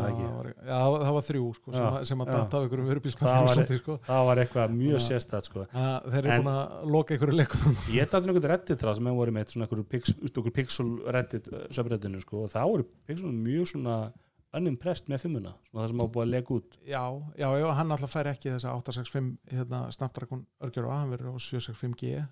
það 0.00 0.08
ekki 0.12 0.24
það 0.24 0.36
var, 0.38 0.48
já, 0.52 0.72
það 0.72 0.90
var- 0.94 1.04
það 1.06 1.12
var 1.18 1.26
þrjú 1.28 1.44
sko, 1.58 1.72
sem, 1.76 1.82
Já, 1.82 2.04
sem 2.12 2.18
að 2.24 2.26
já. 2.26 2.32
data 2.32 2.56
af 2.56 2.62
einhverjum 2.62 2.86
Það 2.86 2.92
vörubílsmættum 2.94 3.46
var- 3.46 3.52
sko. 3.82 3.98
það 4.08 4.24
var 4.30 4.36
eitthvað 4.46 4.76
mjög 4.80 4.98
Já. 4.98 5.04
sérstætt 5.10 5.44
sko. 5.52 5.66
Að 5.72 6.10
þeir 6.12 6.24
eru 6.24 6.42
búin 6.42 6.52
að 6.56 6.90
loka 6.96 7.14
einhverju 7.14 7.36
leikum 7.42 7.76
ég 7.92 8.08
dætti 8.08 8.24
einhvern 8.26 8.48
reddit 8.52 8.78
það 8.82 8.94
sem 8.96 9.04
hefur 9.12 9.20
voru 9.22 9.32
með 9.36 9.44
einhverju 9.68 9.88
pix, 9.88 10.12
einhverju 10.16 10.52
pixel 10.58 10.88
reddit 11.12 11.52
uh, 11.52 11.66
subreddinu 11.70 12.20
sko, 12.24 12.44
og 12.44 12.50
það 12.50 12.68
voru 12.72 12.84
pixel 13.06 13.32
mjög 13.32 13.66
svona 13.74 14.12
unimpressed 14.58 15.08
með 15.08 15.24
fimmuna, 15.24 15.54
svona 15.70 15.84
það 15.84 15.90
sem 15.92 16.02
hafa 16.02 16.12
búið 16.12 16.26
að 16.26 16.32
lega 16.34 16.54
út. 16.56 16.78
Já, 16.84 17.04
já, 17.40 17.48
já, 17.62 17.66
hann 17.78 17.94
alltaf 17.94 18.12
fær 18.12 18.28
ekki 18.32 18.52
þessa 18.52 18.74
865 18.76 19.32
hérna, 19.52 19.82
Snapdragon 19.96 20.46
örgjör 20.60 20.88
á, 20.92 20.94
hann 21.00 21.12
verður 21.14 21.32
á 21.32 21.40
765G 21.40 22.26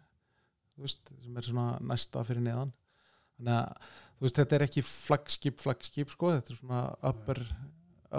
þú 0.80 0.86
veist, 0.86 1.12
sem 1.20 1.36
er 1.36 1.46
svona 1.46 1.66
næsta 1.84 2.24
fyrir 2.26 2.44
neðan. 2.44 2.72
Þannig 3.38 3.56
að 3.56 3.94
þú 4.16 4.26
veist, 4.26 4.40
þetta 4.40 4.56
er 4.56 4.66
ekki 4.66 4.84
flagskip, 4.86 5.60
flagskip 5.60 6.12
sko, 6.14 6.34
þetta 6.36 6.54
er 6.54 6.60
svona 6.60 6.82
upper, 7.10 7.40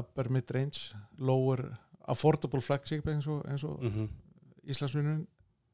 upper 0.01 0.31
mid-range 0.33 1.01
lower, 1.21 1.65
affordable 2.11 2.61
flagskip 2.65 3.09
eins 3.11 3.29
og, 3.29 3.43
eins 3.49 3.65
og 3.67 3.81
mm 3.81 3.93
-hmm. 3.95 4.09
Íslandsvinnun 4.71 5.27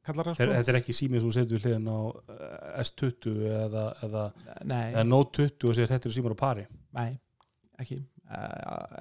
kallar 0.07 0.29
það 0.29 0.35
sko. 0.35 0.51
þetta 0.53 0.71
er 0.71 0.79
ekki 0.79 0.93
símið 0.95 1.21
sem 1.21 1.29
þú 1.29 1.33
setur 1.33 1.63
hliðin 1.63 1.89
á 1.91 1.99
uh, 1.99 2.83
S20 2.83 3.47
eða, 3.51 3.85
eða, 4.03 4.23
eða 4.63 5.03
Note 5.03 5.49
20 5.49 5.69
og 5.69 5.75
segir 5.75 5.91
þetta 5.91 6.07
eru 6.07 6.15
símar 6.15 6.35
á 6.35 6.37
pari. 6.39 6.67
Nei, 6.95 7.19
ekki. 7.79 7.95
Eh, 7.95 8.16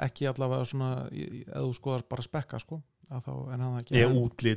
ekki 0.06 0.28
allavega 0.30 0.66
svona 0.68 0.90
ef 1.10 1.56
þú 1.56 1.72
skoðar 1.80 2.04
bara 2.10 2.22
spekka 2.26 2.60
sko 2.62 2.78
að 3.06 3.22
þá 3.22 3.32
en 3.54 3.60
hann 3.62 3.74
það 3.76 3.80
ekki 3.84 3.98
eða 4.00 4.14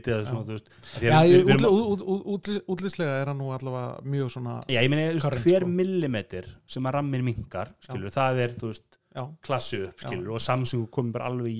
eða 0.09 0.21
svona, 0.25 0.45
Já. 0.49 0.69
Já, 1.05 1.17
ég, 1.29 1.43
við 1.45 1.51
erum- 1.53 1.65
útli, 1.65 1.69
út, 1.93 2.01
út, 2.01 2.29
út, 2.33 2.47
útlýslega 2.73 3.17
er 3.21 3.29
hann 3.29 3.37
nú 3.37 3.49
allavega 3.53 3.99
mjög 4.09 4.31
svona 4.33 4.55
Já, 4.69 4.79
ég 4.81 4.89
veist, 5.13 5.25
Current, 5.25 5.43
hver 5.45 5.65
sko. 5.65 5.73
millimetr 5.79 6.47
sem 6.65 6.87
að 6.89 6.95
rammin 6.97 7.25
minkar, 7.27 7.75
skilur, 7.85 8.09
það 8.15 8.41
er, 8.45 8.55
þú 8.57 8.71
veist, 8.71 8.97
já, 9.19 9.23
klassu 9.45 9.79
upp, 9.89 10.01
Já. 10.01 10.07
skilur, 10.07 10.33
og 10.33 10.41
Samsung 10.41 10.87
komið 10.89 11.13
bara 11.19 11.29
alveg 11.29 11.51
í 11.53 11.59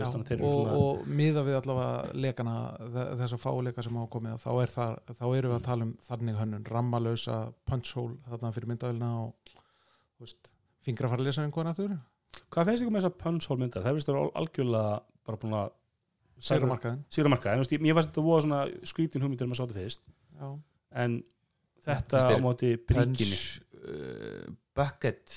já, 0.00 0.08
að 0.08 0.24
þeir 0.30 0.40
og, 0.40 0.48
eru 0.48 0.56
svona, 0.56 0.80
og 0.80 1.06
miða 1.20 1.44
við 1.50 1.58
allavega 1.60 2.18
lekana 2.24 2.56
þe- 2.96 3.06
þessa 3.20 3.38
fáleika 3.44 3.84
sem 3.84 4.00
hafa 4.00 4.12
komið 4.16 4.40
þá, 4.46 4.50
er 4.64 4.74
það, 4.78 4.98
þá 5.20 5.24
erum 5.36 5.52
við 5.52 5.58
að 5.60 5.64
tala 5.68 5.84
um 5.90 5.94
þannig 6.08 6.40
hönnun 6.40 6.66
rammalösa 6.72 7.38
punch 7.68 7.92
hole 7.96 8.16
þarna 8.28 8.52
fyrir 8.56 8.72
myndavélina 8.72 9.12
og 9.20 9.34
veist, 10.20 10.52
fingrafarlesa 10.88 11.44
einhvern 11.44 11.74
aftur 11.74 11.98
hvað 12.52 12.70
finnst 12.70 12.84
ykkur 12.84 12.94
með 12.96 13.02
þessa 13.04 13.18
punch-hole 13.24 13.62
myndar? 13.62 13.84
Það 13.86 13.96
finnst 13.98 14.10
þér 14.10 14.20
algjörlega 14.42 14.94
bara 15.26 15.40
búin 15.42 15.56
að 15.58 15.68
sér 16.46 16.66
markaðin 16.68 17.04
sigra 17.16 17.30
marka, 17.32 17.52
en 17.52 17.60
þú 17.60 17.64
veist, 17.64 17.74
ég- 17.76 17.84
mér 17.86 17.94
fannst 17.96 18.10
þetta 18.12 18.24
voða 18.26 18.42
svona 18.46 18.60
skrítin 18.92 19.22
hugmyndir 19.24 19.48
með 19.50 19.60
sátu 19.62 19.76
fyrst, 19.76 20.02
já, 20.36 20.48
en 21.04 21.14
þetta 21.86 22.20
á 22.28 22.36
móti 22.44 22.74
príkinni. 22.76 23.14
punch 23.16 23.62
uh, 23.86 24.50
bucket 24.76 25.36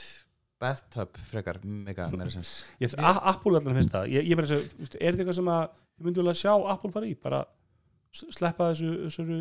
bathtub 0.60 1.16
frekar 1.30 1.62
mega 1.64 2.10
meira 2.12 2.34
sens 2.34 2.66
Ég, 2.84 2.92
Apple 3.00 3.56
allan 3.62 3.78
finnst 3.80 3.94
það, 3.94 4.10
ég, 4.12 4.28
ég 4.28 4.36
bara 4.42 4.50
að, 4.58 4.66
er 4.76 4.90
þetta 4.90 5.08
eitthvað 5.24 5.38
sem 5.40 5.52
að 5.54 5.62
þið 5.96 6.10
myndu 6.10 6.24
alveg 6.26 6.36
að 6.36 6.42
sjá 6.42 6.54
Apple 6.74 6.92
fara 6.98 7.08
í, 7.08 7.16
bara 7.24 7.40
sleppa 8.12 8.68
þessu, 8.74 8.90
þessu 9.08 9.38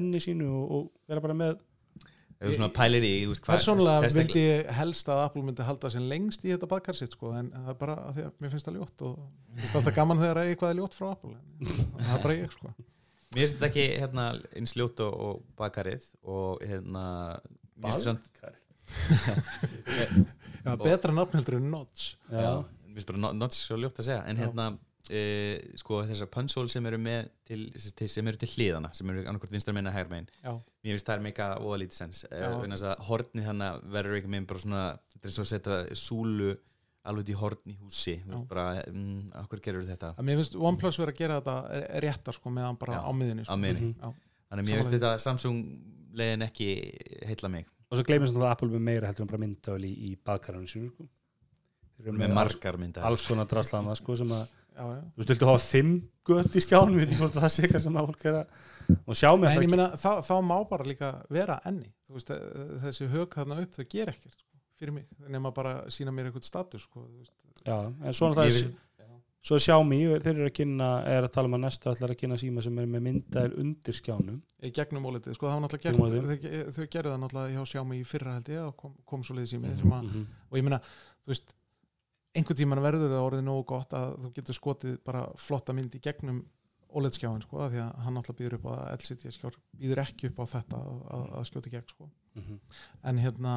enni 0.00 0.20
sínu 0.24 0.46
og, 0.48 0.70
og 0.78 0.86
vera 1.12 1.20
bara 1.26 1.36
með 1.36 1.58
þú 2.40 2.54
svona 2.58 2.68
pælir 2.76 3.04
í 3.06 3.12
sérstaklega- 4.02 4.16
vildi 4.18 4.42
ég 4.46 4.72
helst 4.76 5.08
að 5.08 5.22
Apple 5.24 5.42
myndi 5.46 5.64
halda 5.64 5.90
sér 5.94 6.04
lengst 6.10 6.44
í 6.44 6.50
þetta 6.52 6.68
badkar 6.68 6.94
sitt 6.98 7.12
sko, 7.16 7.32
en 7.38 7.50
það 7.54 7.70
er 7.72 7.78
bara 7.80 7.94
að 8.08 8.18
því 8.18 8.24
að 8.26 8.32
mér 8.44 8.50
finnst 8.54 8.66
það 8.68 8.76
ljótt 8.80 9.04
og 9.08 9.14
mér 9.54 9.62
finnst 9.62 9.78
alltaf 9.80 9.94
gaman 9.96 10.20
þegar 10.20 10.40
að 10.42 10.50
eitthvað 10.52 10.70
er 10.74 10.78
ljótt 10.82 10.98
frá 10.98 11.06
Apple 11.12 11.34
en 11.36 12.04
það 12.04 12.14
er 12.18 12.22
bara 12.26 12.36
ég 12.36 12.52
sko. 12.52 12.74
Mér 12.76 13.40
finnst 13.42 13.56
þetta 13.56 13.68
ekki 13.70 13.86
hérna, 14.00 14.26
eins 14.56 14.76
ljótt 14.76 15.00
og, 15.06 15.14
og 15.28 15.42
bakarið 15.58 16.04
og 16.24 16.62
hérna 16.68 17.06
samt, 17.92 18.30
já, 20.66 20.76
betra 20.78 21.12
nafnheldur 21.12 21.56
en 21.58 21.70
Notch. 21.72 22.14
Já, 22.30 22.62
mér 22.86 22.94
finnst 23.00 23.08
bara 23.10 23.18
not, 23.24 23.36
not 23.40 23.56
svo 23.56 23.76
ljótt 23.80 23.98
að 24.00 24.08
segja 24.10 24.22
en 24.30 24.36
Já. 24.40 24.46
E, 25.10 25.22
sko 25.80 26.02
þessar 26.08 26.30
punchhole 26.32 26.72
sem 26.72 26.86
eru 26.90 26.98
með 27.02 27.30
til, 27.46 27.60
til, 27.98 28.08
sem 28.10 28.30
eru 28.30 28.40
til 28.40 28.50
hliðana 28.52 28.92
sem 28.96 29.10
eru 29.12 29.24
annarkvæmt 29.24 29.56
vinstar 29.56 29.76
meina 29.76 29.92
hægur 29.94 30.12
megin 30.12 30.30
já, 30.40 30.52
mér 30.52 30.94
finnst 30.94 31.10
það 31.10 31.18
er 31.18 31.24
mega 31.26 31.48
óða 31.62 31.80
lítið 31.82 31.98
sens 32.00 32.22
e, 32.28 32.40
að 32.40 33.04
hornið 33.08 33.50
þannig 33.50 33.90
verður 33.98 34.18
ekki 34.20 34.32
megin 34.34 34.48
bara 34.50 34.64
svona 34.64 34.86
þetta 35.12 35.30
er 35.30 35.36
og 35.36 35.44
að 35.46 35.52
setja 35.52 36.00
súlu 36.02 36.56
alveg 37.06 37.30
í 37.30 37.38
horn 37.38 37.70
í 37.70 37.76
húsi 37.78 38.16
bara, 38.50 38.66
mm, 38.90 39.28
okkur 39.44 39.62
gerur 39.62 39.86
þetta 39.86 40.14
að 40.16 40.26
mér 40.26 40.40
finnst 40.42 40.58
OnePlus 40.58 40.98
verið 41.02 41.14
að 41.14 41.20
gera 41.22 41.40
þetta 41.40 41.84
réttar 42.02 42.38
sko 42.38 42.50
meðan 42.54 42.80
bara 42.80 42.98
Já, 42.98 43.02
á 43.06 43.12
miðinni 43.14 43.46
á 43.46 43.48
sko. 43.48 43.60
miðinni. 43.62 43.94
Já. 43.94 44.08
þannig 44.50 44.64
að 44.64 44.68
mér 44.70 44.80
finnst 44.80 44.94
þetta 44.96 45.12
Samsung 45.22 45.62
leiðin 46.16 46.46
ekki 46.48 46.70
heilla 47.28 47.52
mig 47.52 47.68
og 47.86 47.98
svo 47.98 48.06
gleymið 48.06 48.32
svona 48.32 48.50
Apple 48.50 48.70
með 48.72 48.84
meira 48.88 49.10
heldur 49.10 49.26
en 49.26 49.30
bara 49.30 49.42
myndavel 49.42 49.86
í, 49.86 49.92
í 50.08 50.10
baðkaranu 50.26 50.70
sínu 50.70 50.90
sko. 50.90 51.06
Þeir 51.96 52.10
eru 52.10 52.20
með 52.20 52.32
margar 52.36 52.78
mynda 52.80 53.04
alls 53.08 53.24
konar 53.26 53.48
draslana 53.48 53.94
sko, 53.96 54.16
sem 54.18 54.32
að. 54.36 54.48
Þú 54.76 55.16
veist, 55.20 55.30
viltu 55.32 55.46
hafa 55.50 55.62
fimm 55.64 55.92
gött 56.26 56.56
í 56.58 56.62
skjánum, 56.64 56.96
við 56.98 57.06
veitum 57.06 57.22
hvort 57.24 57.38
það 57.40 57.52
sé 57.54 57.62
eitthvað 57.66 57.84
sem 57.86 57.96
að 58.00 58.08
fólk 58.10 58.24
er 58.30 58.38
að 58.40 59.14
sjá 59.20 59.30
með 59.36 59.48
En 59.50 59.56
ég 59.56 59.62
það 59.62 59.70
meina, 59.76 59.88
þá, 59.96 60.10
þá 60.26 60.34
má 60.46 60.56
bara 60.70 60.84
líka 60.86 61.12
vera 61.32 61.60
enni. 61.66 61.92
Veist, 62.12 62.30
eh, 62.30 62.64
þessi 62.84 63.08
hög 63.12 63.28
þarna 63.34 63.60
upp 63.62 63.72
þau 63.78 63.84
ger 63.88 64.12
ekkert 64.12 64.34
sko, 64.36 64.50
fyrir 64.78 64.92
mig, 64.92 65.06
nema 65.32 65.52
bara 65.54 65.76
sína 65.90 66.12
mér 66.14 66.28
eitthvað 66.30 66.44
status 66.50 66.82
sko, 66.88 67.06
já, 67.64 67.78
en 68.04 68.12
svona 68.12 68.34
það 68.36 68.50
er 68.52 68.74
svo 69.46 69.58
Xiaomi, 69.62 70.00
þeir 70.24 70.32
eru 70.34 70.46
að 70.48 70.54
kynna 70.58 70.86
er 71.06 71.22
að 71.22 71.32
tala 71.36 71.46
um 71.46 71.54
að 71.54 71.60
næsta 71.68 71.92
ætlar 71.94 72.10
að 72.10 72.18
kynna 72.18 72.34
síma 72.42 72.62
sem 72.66 72.78
er 72.82 72.86
með 72.90 73.04
myndaðil 73.04 73.60
undir 73.62 73.94
skjánum. 73.94 74.40
Í 74.66 74.72
gegnum 74.74 75.04
óletið, 75.06 75.36
sko, 75.38 75.46
það 75.46 75.54
var 75.54 75.62
náttúrulega 75.62 75.84
gert 75.86 76.00
þau, 76.00 76.72
þau 76.74 76.86
gerðu 76.96 77.12
það 77.12 77.20
náttúrulega 77.22 77.52
hjá 77.54 77.68
Xiaomi 77.70 78.00
í 78.00 78.06
fyrra 78.10 78.32
held 78.34 78.50
ég 78.50 78.64
og 78.66 78.74
kom, 78.76 78.96
kom 79.06 79.22
svo 79.22 79.34
mig 79.36 79.70
Mhm. 79.78 79.92
að, 79.92 80.02
Mhm. 80.02 80.26
og 80.50 80.58
ég 80.58 80.64
meina, 80.66 80.80
þú 81.22 81.30
veist 81.30 81.54
einhvern 82.36 82.58
tíman 82.58 82.82
verður 82.84 83.10
það 83.12 83.24
orðið 83.30 83.46
nógu 83.46 83.64
gott 83.72 83.96
að 83.96 84.14
þú 84.24 84.30
getur 84.36 84.58
skotið 84.58 84.98
bara 85.06 85.24
flotta 85.40 85.74
mynd 85.76 85.96
í 85.96 86.02
gegnum 86.04 86.44
OLED 86.96 87.16
skjáin, 87.18 87.42
sko, 87.44 87.60
af 87.64 87.72
því 87.72 87.80
að 87.82 88.02
hann 88.04 88.16
náttúrulega 88.16 88.40
býður 88.40 88.56
upp 88.56 88.66
á 88.68 88.72
að 88.76 88.90
LCD 88.96 89.32
skjár 89.34 89.56
býður 89.76 90.02
ekki 90.04 90.30
upp 90.30 90.38
á 90.40 90.44
þetta 90.54 90.80
að, 90.80 91.24
að, 91.26 91.46
skjóta 91.48 91.68
í 91.68 91.74
gegn, 91.74 91.92
sko. 91.92 92.08
Mhm. 92.36 92.58
en 93.10 93.20
hérna 93.24 93.54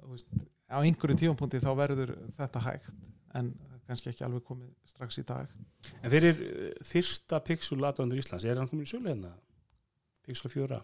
þú 0.00 0.10
veist, 0.12 0.34
á 0.70 0.78
einhverju 0.80 1.18
tífampunkti 1.20 1.62
þá 1.64 1.70
verður 1.80 2.14
þetta 2.38 2.62
hægt 2.64 2.92
en 3.34 3.54
kannski 3.88 4.12
ekki 4.12 4.24
alveg 4.24 4.44
komið 4.46 4.70
strax 4.88 5.18
í 5.20 5.24
dag. 5.28 5.50
En 6.00 6.12
fyrir 6.12 6.38
uh, 6.40 6.68
fyrsta 6.86 7.40
Pixel 7.44 7.82
aðdóndur 7.84 8.20
Íslands, 8.22 8.46
er 8.48 8.60
hann 8.60 8.70
komin 8.70 8.86
í 8.86 8.88
sölu 8.88 9.10
hérna? 9.10 9.34
Pixel 10.24 10.48
4 10.52 10.78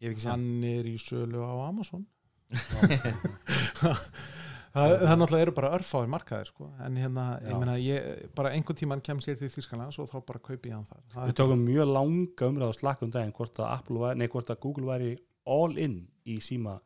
ég 0.00 0.08
hef 0.08 0.14
ekki 0.16 0.24
séð. 0.24 0.32
Hann 0.32 0.64
er 0.66 0.88
í 0.88 0.96
sölu 0.98 1.44
á 1.46 1.54
Amazon 1.68 2.06
það, 4.74 4.92
það 5.02 5.16
náttúrulega 5.20 5.46
eru 5.46 5.54
bara 5.56 5.70
örfáir 5.78 6.10
markaðir 6.12 6.50
sko. 6.52 6.68
en 6.86 6.96
hérna, 7.00 7.24
Já. 7.40 7.48
ég 7.50 7.58
meina 7.62 7.74
ég, 7.82 8.28
bara 8.38 8.52
einhvern 8.54 8.78
tíman 8.80 9.02
kemst 9.02 9.28
ég 9.30 9.38
til 9.40 9.50
Þýskalands 9.50 9.98
og 9.98 10.08
þá 10.12 10.16
bara 10.28 10.38
kaupi 10.38 10.70
ég 10.70 10.76
hann 10.76 10.86
þar 10.88 11.02
það 11.14 11.26
Við 11.30 11.36
tókum 11.40 11.64
mjög 11.66 11.92
langa 11.96 12.48
umræð 12.52 12.70
á 12.70 12.78
slakkum 12.78 13.10
daginn 13.14 13.32
hvort 13.36 13.58
að, 13.58 13.72
Apple 13.78 13.98
væri, 14.04 14.18
nei, 14.22 14.28
hvort 14.28 14.50
að 14.54 14.60
Google 14.64 14.86
væri 14.92 15.10
all 15.46 15.76
in 15.78 15.98
í 16.26 16.38
síma 16.44 16.76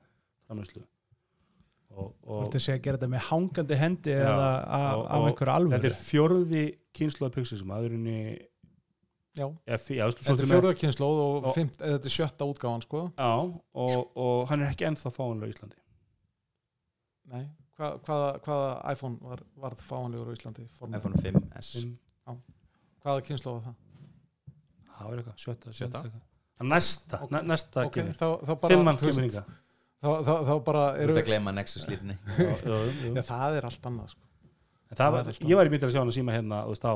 framherslu 0.48 0.82
og, 1.94 2.15
og 2.27 2.48
Þú 2.48 2.56
veist 2.56 2.73
að 2.73 2.81
gera 2.86 2.98
þetta 2.98 3.11
með 3.12 3.28
hangandi 3.28 3.77
hendi 3.78 4.15
Já, 4.16 4.24
eða 4.24 4.48
af, 4.65 4.89
og- 4.97 5.05
af 5.05 5.20
og 5.20 5.28
einhverju 5.28 5.55
alvöru 5.59 5.77
þetta 5.78 5.93
er 5.93 6.01
fjórði 6.01 6.65
kynsluða 6.94 7.35
Pixel 7.36 7.59
sem 7.61 7.70
að 7.74 7.86
er 7.90 7.94
já, 9.35 9.47
F, 9.77 9.89
já, 9.90 10.05
svo, 10.15 10.23
þetta 10.28 10.44
er 10.44 10.51
fjóruðarkynnslóð 10.51 11.20
og, 11.24 11.47
Og- 11.51 11.55
fimt, 11.56 11.77
eða 11.81 11.98
þetta 11.98 12.11
er 12.11 12.15
sjötta 12.16 12.47
útgáfan 12.47 12.82
sko. 12.86 13.01
já 13.19 13.32
og, 13.74 14.11
og 14.16 14.48
hann 14.48 14.62
er 14.62 14.70
ekki 14.70 14.86
ennþá 14.86 15.11
fáanlega 15.11 15.51
í 15.51 15.55
Íslandi 15.56 15.81
Nei, 17.35 17.44
Hva, 17.75 17.89
hvaða, 18.07 18.29
hvaða 18.45 18.93
iPhone 18.95 19.17
var, 19.21 19.41
varð 19.59 19.81
fáanlegur 19.83 20.29
á 20.31 20.33
Íslandi 20.37 20.65
formið? 20.79 20.99
iPhone 21.01 21.17
5S 21.25 21.71
Fimm- 21.75 22.43
hvaða 23.05 23.25
kynnslóð 23.27 23.57
var 23.57 23.65
það? 23.65 23.75
það 24.95 25.09
var 25.11 25.19
eitthvað, 25.19 25.39
sjötta, 25.45 25.73
Sjötta? 25.75 26.03
næsta, 26.63 27.17
Ok. 27.19 27.25
okay. 27.33 27.43
næsta 27.51 27.85
ok, 27.89 27.93
kemur 27.97 28.15
þá, 28.21 28.27
þá 28.47 28.53
bara 28.63 28.71
Fimmann 28.75 28.97
þú 29.01 29.09
kemur 29.11 29.25
inga 29.27 29.43
þá, 30.05 30.09
þá, 30.29 30.35
þá 30.49 30.53
bara 30.69 30.85
Þú 30.95 31.03
eru 31.03 31.17
ert 31.17 31.23
að 31.25 31.29
gleyma 31.33 31.53
Nexus 31.57 31.89
lítni 31.91 32.15
já, 32.15 33.23
það 33.27 33.59
er 33.59 33.67
allt 33.71 33.89
annað 33.91 34.09
sko. 34.15 34.23
það 34.95 34.97
Það 35.01 35.11
var, 35.13 35.21
er 35.25 35.33
alltaf- 35.33 35.51
ég 35.51 35.59
væri 35.59 35.73
myndið 35.75 35.89
að 35.89 35.93
sjá 35.97 36.01
hann 36.05 36.13
að 36.13 36.19
síma 36.21 36.37
hérna 36.39 36.63
þú 36.69 36.75
veist 36.77 36.87
á 36.87 36.95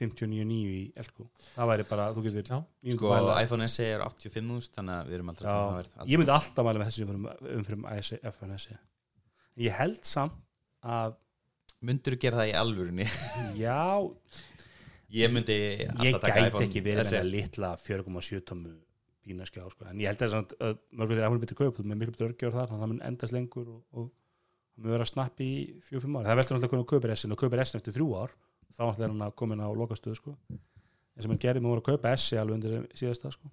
59.9 0.00 0.54
í 0.70 0.92
Elko 0.96 1.26
það 1.56 1.66
væri 1.72 1.84
bara, 1.90 2.04
þú 2.14 2.22
getur 2.28 2.46
Já. 2.54 2.58
Sko 2.94 3.10
mæla. 3.10 3.34
iPhone 3.42 3.66
SE 3.68 3.84
er 3.84 4.00
85.000 4.06 4.70
þannig 4.78 4.94
að 4.94 5.10
við 5.10 5.14
erum 5.18 5.32
aldrei 5.34 5.44
að 5.44 5.50
tala 5.50 5.66
um 5.66 5.74
Já, 5.74 5.90
það 5.90 5.98
verð 5.98 6.12
ég 6.14 6.22
myndi 6.22 6.34
alltaf 6.38 6.64
mæla 6.70 6.78
með 6.80 6.88
þessu 6.88 7.02
umfyrum, 7.04 7.26
umfyrum 7.58 7.84
FNS 8.30 8.68
ég 9.58 9.74
held 9.80 10.04
samt 10.06 10.38
að 10.84 11.18
Myndur 11.80 12.12
þú 12.12 12.20
gera 12.20 12.42
það 12.42 12.50
í 12.50 12.56
alvörunni? 12.60 13.04
já, 13.64 13.80
Ég 15.10 15.32
myndi 15.32 15.54
ég 15.56 16.18
gæti 16.20 16.60
ekki 16.60 16.82
verið 16.84 17.08
með 17.08 17.16
að 17.18 17.30
litla 17.32 17.70
4,7 17.80 18.42
tómu 18.46 18.74
bínaskjá 19.26 19.64
sko. 19.72 19.86
en 19.90 20.00
ég 20.00 20.10
held 20.10 20.22
að, 20.24 20.32
samt 20.34 20.54
að 20.62 20.78
mörgur 20.96 21.18
þeirra 21.18 21.30
mun 21.32 21.42
betur 21.42 21.58
kaup 21.58 21.80
með 21.82 21.98
miklu 21.98 22.14
betur 22.14 22.28
örgjör 22.30 22.54
þar 22.54 22.70
þannig 22.70 22.76
að 22.76 22.84
það 22.84 22.92
mun 22.92 23.02
endast 23.08 23.34
lengur 23.34 23.66
og, 23.74 23.80
og, 23.90 24.10
hann 24.76 24.84
mun 24.84 24.94
vera 24.94 25.06
að 25.06 25.10
snappi 25.12 25.48
í 25.48 25.56
4-5 25.88 26.18
ári 26.20 26.30
það 26.30 26.40
veldur 26.40 26.56
alltaf 26.56 26.72
hvernig 26.72 26.90
kaupir 26.92 27.14
S-in 27.16 27.34
og 27.34 27.42
kaupir 27.42 27.62
S-in 27.64 27.80
eftir 27.80 27.96
þrjú 27.96 28.08
ár 28.16 28.34
þá 28.76 28.82
alltaf 28.86 29.02
er 29.04 29.12
hann 29.12 29.26
að 29.26 29.34
komin 29.42 29.64
á 29.64 29.68
lokastöðu 29.80 30.18
sko. 30.20 30.36
en 30.48 31.24
sem 31.24 31.34
hann 31.34 31.42
gerði 31.42 31.64
með 31.64 31.72
að 31.82 31.88
kaupa 31.90 32.14
S-i 32.16 32.40
alveg 32.40 32.60
undir 32.60 32.86
síðasta 32.96 33.34
sko. 33.34 33.50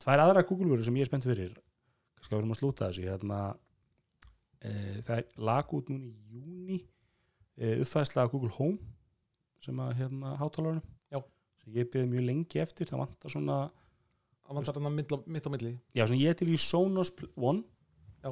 tvær 0.00 0.24
aðra 0.24 0.46
Google-vörur 0.46 0.86
sem 0.86 0.96
ég 0.96 1.04
er 1.04 1.10
spennt 1.10 1.26
fyrir 1.26 1.52
það 5.06 5.12
er 5.18 5.28
lag 5.50 5.74
út 5.76 5.88
núna 5.92 6.08
í 6.10 6.34
júni 6.34 6.78
e, 7.56 7.76
uppfæðsla 7.82 8.24
af 8.26 8.32
Google 8.34 8.52
Home 8.58 8.78
sem 9.64 9.76
að 9.80 9.94
hérna 10.00 10.34
hátalarunum. 10.40 10.84
Sem 11.60 11.74
ég 11.76 11.90
beði 11.92 12.08
mjög 12.08 12.24
lengi 12.24 12.60
eftir. 12.62 12.88
Það 12.88 13.02
vantar 13.02 13.32
svona 13.34 13.56
það 14.46 14.56
vantar 14.56 14.78
hann 14.80 14.94
mitt, 14.96 15.10
á- 15.12 15.52
milli. 15.52 15.72
Já, 15.92 16.06
svona 16.06 16.20
ég 16.22 16.32
er 16.32 16.38
til 16.40 16.48
í 16.48 16.56
Sonos 16.56 17.10
One. 17.36 17.64
Já. 18.24 18.30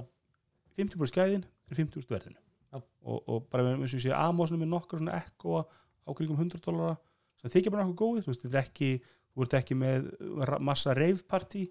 50% 0.80 1.12
skæðin 1.12 1.44
fyrir 1.68 1.82
50% 1.84 2.14
verðinu. 2.14 2.40
Já. 2.72 2.78
og, 2.80 3.18
og 3.28 3.44
bara 3.52 3.64
eins 3.74 3.92
og 3.92 4.00
ég 4.00 4.06
sé 4.06 4.12
Amazon 4.16 4.60
með 4.60 4.68
nokkar 4.72 5.00
svona 5.00 5.18
ekko 5.20 5.62
á 5.64 6.10
kringum 6.16 6.36
100 6.40 6.60
dólara 6.64 6.96
sem 7.40 7.52
þykja 7.52 7.70
bara 7.72 7.84
nokkuð 7.86 8.00
góðið 8.00 8.24
þú 8.26 8.32
veist, 8.32 8.42
þetta 8.44 8.58
er 8.58 8.64
ekki, 8.66 8.88
þú 9.32 9.44
ert 9.44 9.54
ekki 9.60 9.76
með 9.78 10.08
massa 10.68 10.92
reifparti 10.96 11.62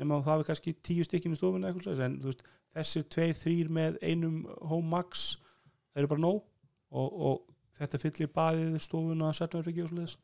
nema 0.00 0.18
það 0.20 0.28
hafi 0.32 0.46
kannski 0.50 0.74
tíu 0.84 1.04
stykkinn 1.06 1.36
í 1.36 1.38
svoleiðis, 1.40 2.00
en 2.04 2.18
þú 2.20 2.28
veist, 2.32 2.44
þessir 2.76 3.06
tveir, 3.12 3.38
þrýr 3.38 3.72
með 3.72 3.98
einum 4.02 4.42
Home 4.68 4.88
Max 4.92 5.32
það 5.92 6.02
eru 6.02 6.12
bara 6.14 6.24
nóg. 6.24 6.42
Og, 6.92 7.14
og 7.28 7.78
þetta 7.78 8.00
fyllir 8.02 8.34
baðið 8.36 8.76
stofuna 8.84 9.32
setnarryggi 9.36 9.84
og 9.84 9.92
svoleiðis. 9.92 10.18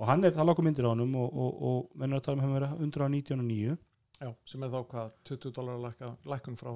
Og 0.00 0.08
hann 0.08 0.24
er, 0.24 0.34
það 0.34 0.48
lágur 0.48 0.66
myndir 0.66 0.88
á 0.88 0.92
honum 0.92 1.16
og, 1.20 1.32
og, 1.32 1.64
og 1.68 1.96
mennur 2.00 2.20
að 2.20 2.26
tala 2.26 2.38
um 2.38 2.44
hann 2.46 2.54
vera 2.56 2.70
119.9 2.78 3.76
Já, 4.22 4.28
sem 4.48 4.62
er 4.62 4.70
þá 4.72 4.78
hvað 4.92 5.16
20 5.28 5.52
dólar 5.56 5.82
lækkun 6.30 6.56
frá 6.58 6.70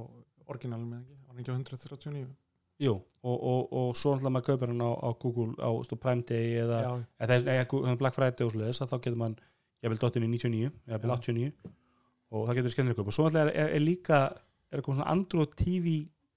orginalum 0.51 0.93
eða 0.93 1.05
ekki, 1.05 1.17
var 1.17 1.33
hann 1.33 1.43
ekki 1.43 1.55
á 1.55 1.57
139 1.57 2.27
Jú, 2.83 2.93
og, 3.25 3.37
og, 3.37 3.61
og 3.73 3.93
svo 3.97 4.13
náttúrulega 4.13 4.35
maður 4.35 4.47
kaupir 4.51 4.73
hann 4.73 4.85
á, 4.85 4.91
á 4.93 5.11
Google 5.23 5.55
á 5.57 5.71
stú, 5.89 5.97
Prime 6.01 6.27
Day 6.29 6.59
eða, 6.61 6.81
eða, 7.25 7.39
eða, 7.55 7.97
Black 8.03 8.19
Friday 8.19 8.45
og 8.45 8.59
að 8.61 8.91
þá 8.93 8.97
getur 8.99 9.21
mann, 9.23 9.39
ég 9.81 9.93
vil 9.93 10.01
dottin 10.03 10.27
í 10.27 10.31
99 10.35 10.69
eða 10.91 11.01
Já. 11.01 11.17
89 11.17 11.73
og 12.37 12.51
það 12.51 12.59
getur 12.61 12.75
skemmtilega 12.75 13.01
kaup 13.01 13.13
og 13.13 13.17
svo 13.17 13.29
náttúrulega 13.29 13.47
er, 13.47 13.55
er, 13.65 13.73
er 13.79 13.85
líka 13.87 14.21
er 14.73 14.83
komið 14.85 15.01
svona 15.01 15.11
Android 15.15 15.57
TV 15.59 15.97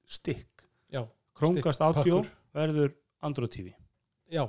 stick 0.10 0.66
já, 0.92 1.04
Chromecast 1.38 1.80
Stick 1.80 1.86
Audio 1.88 2.22
pakkur. 2.24 2.34
verður 2.60 2.96
Android 3.30 3.54
TV 3.56 3.74
já 4.30 4.44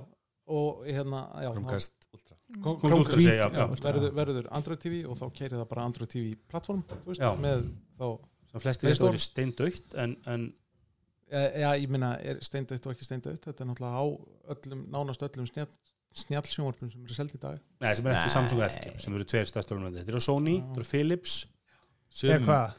og 0.51 0.83
hérna 0.87 1.21
já, 1.45 1.51
Chromecast 1.53 2.09
Ultra. 2.13 2.37
Þá- 2.51 2.81
Chromecast 2.83 3.23
segja, 3.23 3.47
já. 3.47 3.67
verður, 3.85 4.11
verður 4.17 4.49
Android 4.51 4.81
TV 4.83 5.05
og 5.07 5.19
þá 5.21 5.27
keirir 5.37 5.59
það 5.61 5.69
bara 5.71 5.85
Android 5.87 6.11
TV 6.11 6.33
plattform 6.51 6.83
veist, 7.07 7.23
með 7.45 7.69
þá 8.01 8.07
sem 8.51 8.65
flestir 8.65 8.89
Play 8.89 8.97
þetta 8.97 9.11
verið 9.11 9.25
steindaukt 9.27 9.95
en, 10.03 10.17
en 10.27 10.49
e, 11.31 11.45
já, 11.63 11.69
ég 11.79 11.93
minna, 11.93 12.17
er 12.19 12.41
steindautt 12.43 12.89
og 12.89 12.97
ekki 12.97 13.07
steindautt? 13.07 13.45
Þetta 13.47 13.63
er 13.63 13.71
náttúrulega 13.71 14.03
á 14.03 14.07
öllum, 14.57 14.83
nánast 14.91 15.23
öllum 15.23 15.47
snjall, 15.47 15.71
snjallsjónvarpum 16.25 16.91
sem 16.91 17.05
eru 17.07 17.15
seldi 17.15 17.39
í 17.39 17.43
dag. 17.45 17.61
Nei, 17.85 17.93
sem 17.95 18.09
er 18.11 18.17
ekki. 18.19 18.33
Samsung 18.35 18.65
F 18.67 18.79
sem 19.05 19.15
eru 19.15 19.27
tveir 19.31 19.47
stærstu 19.47 19.77
alveg 19.77 20.01
Þetta 20.01 20.15
eru 20.17 20.23
Sony, 20.27 20.57
þetta 20.59 20.83
eru 20.83 20.89
Philips? 20.91 21.37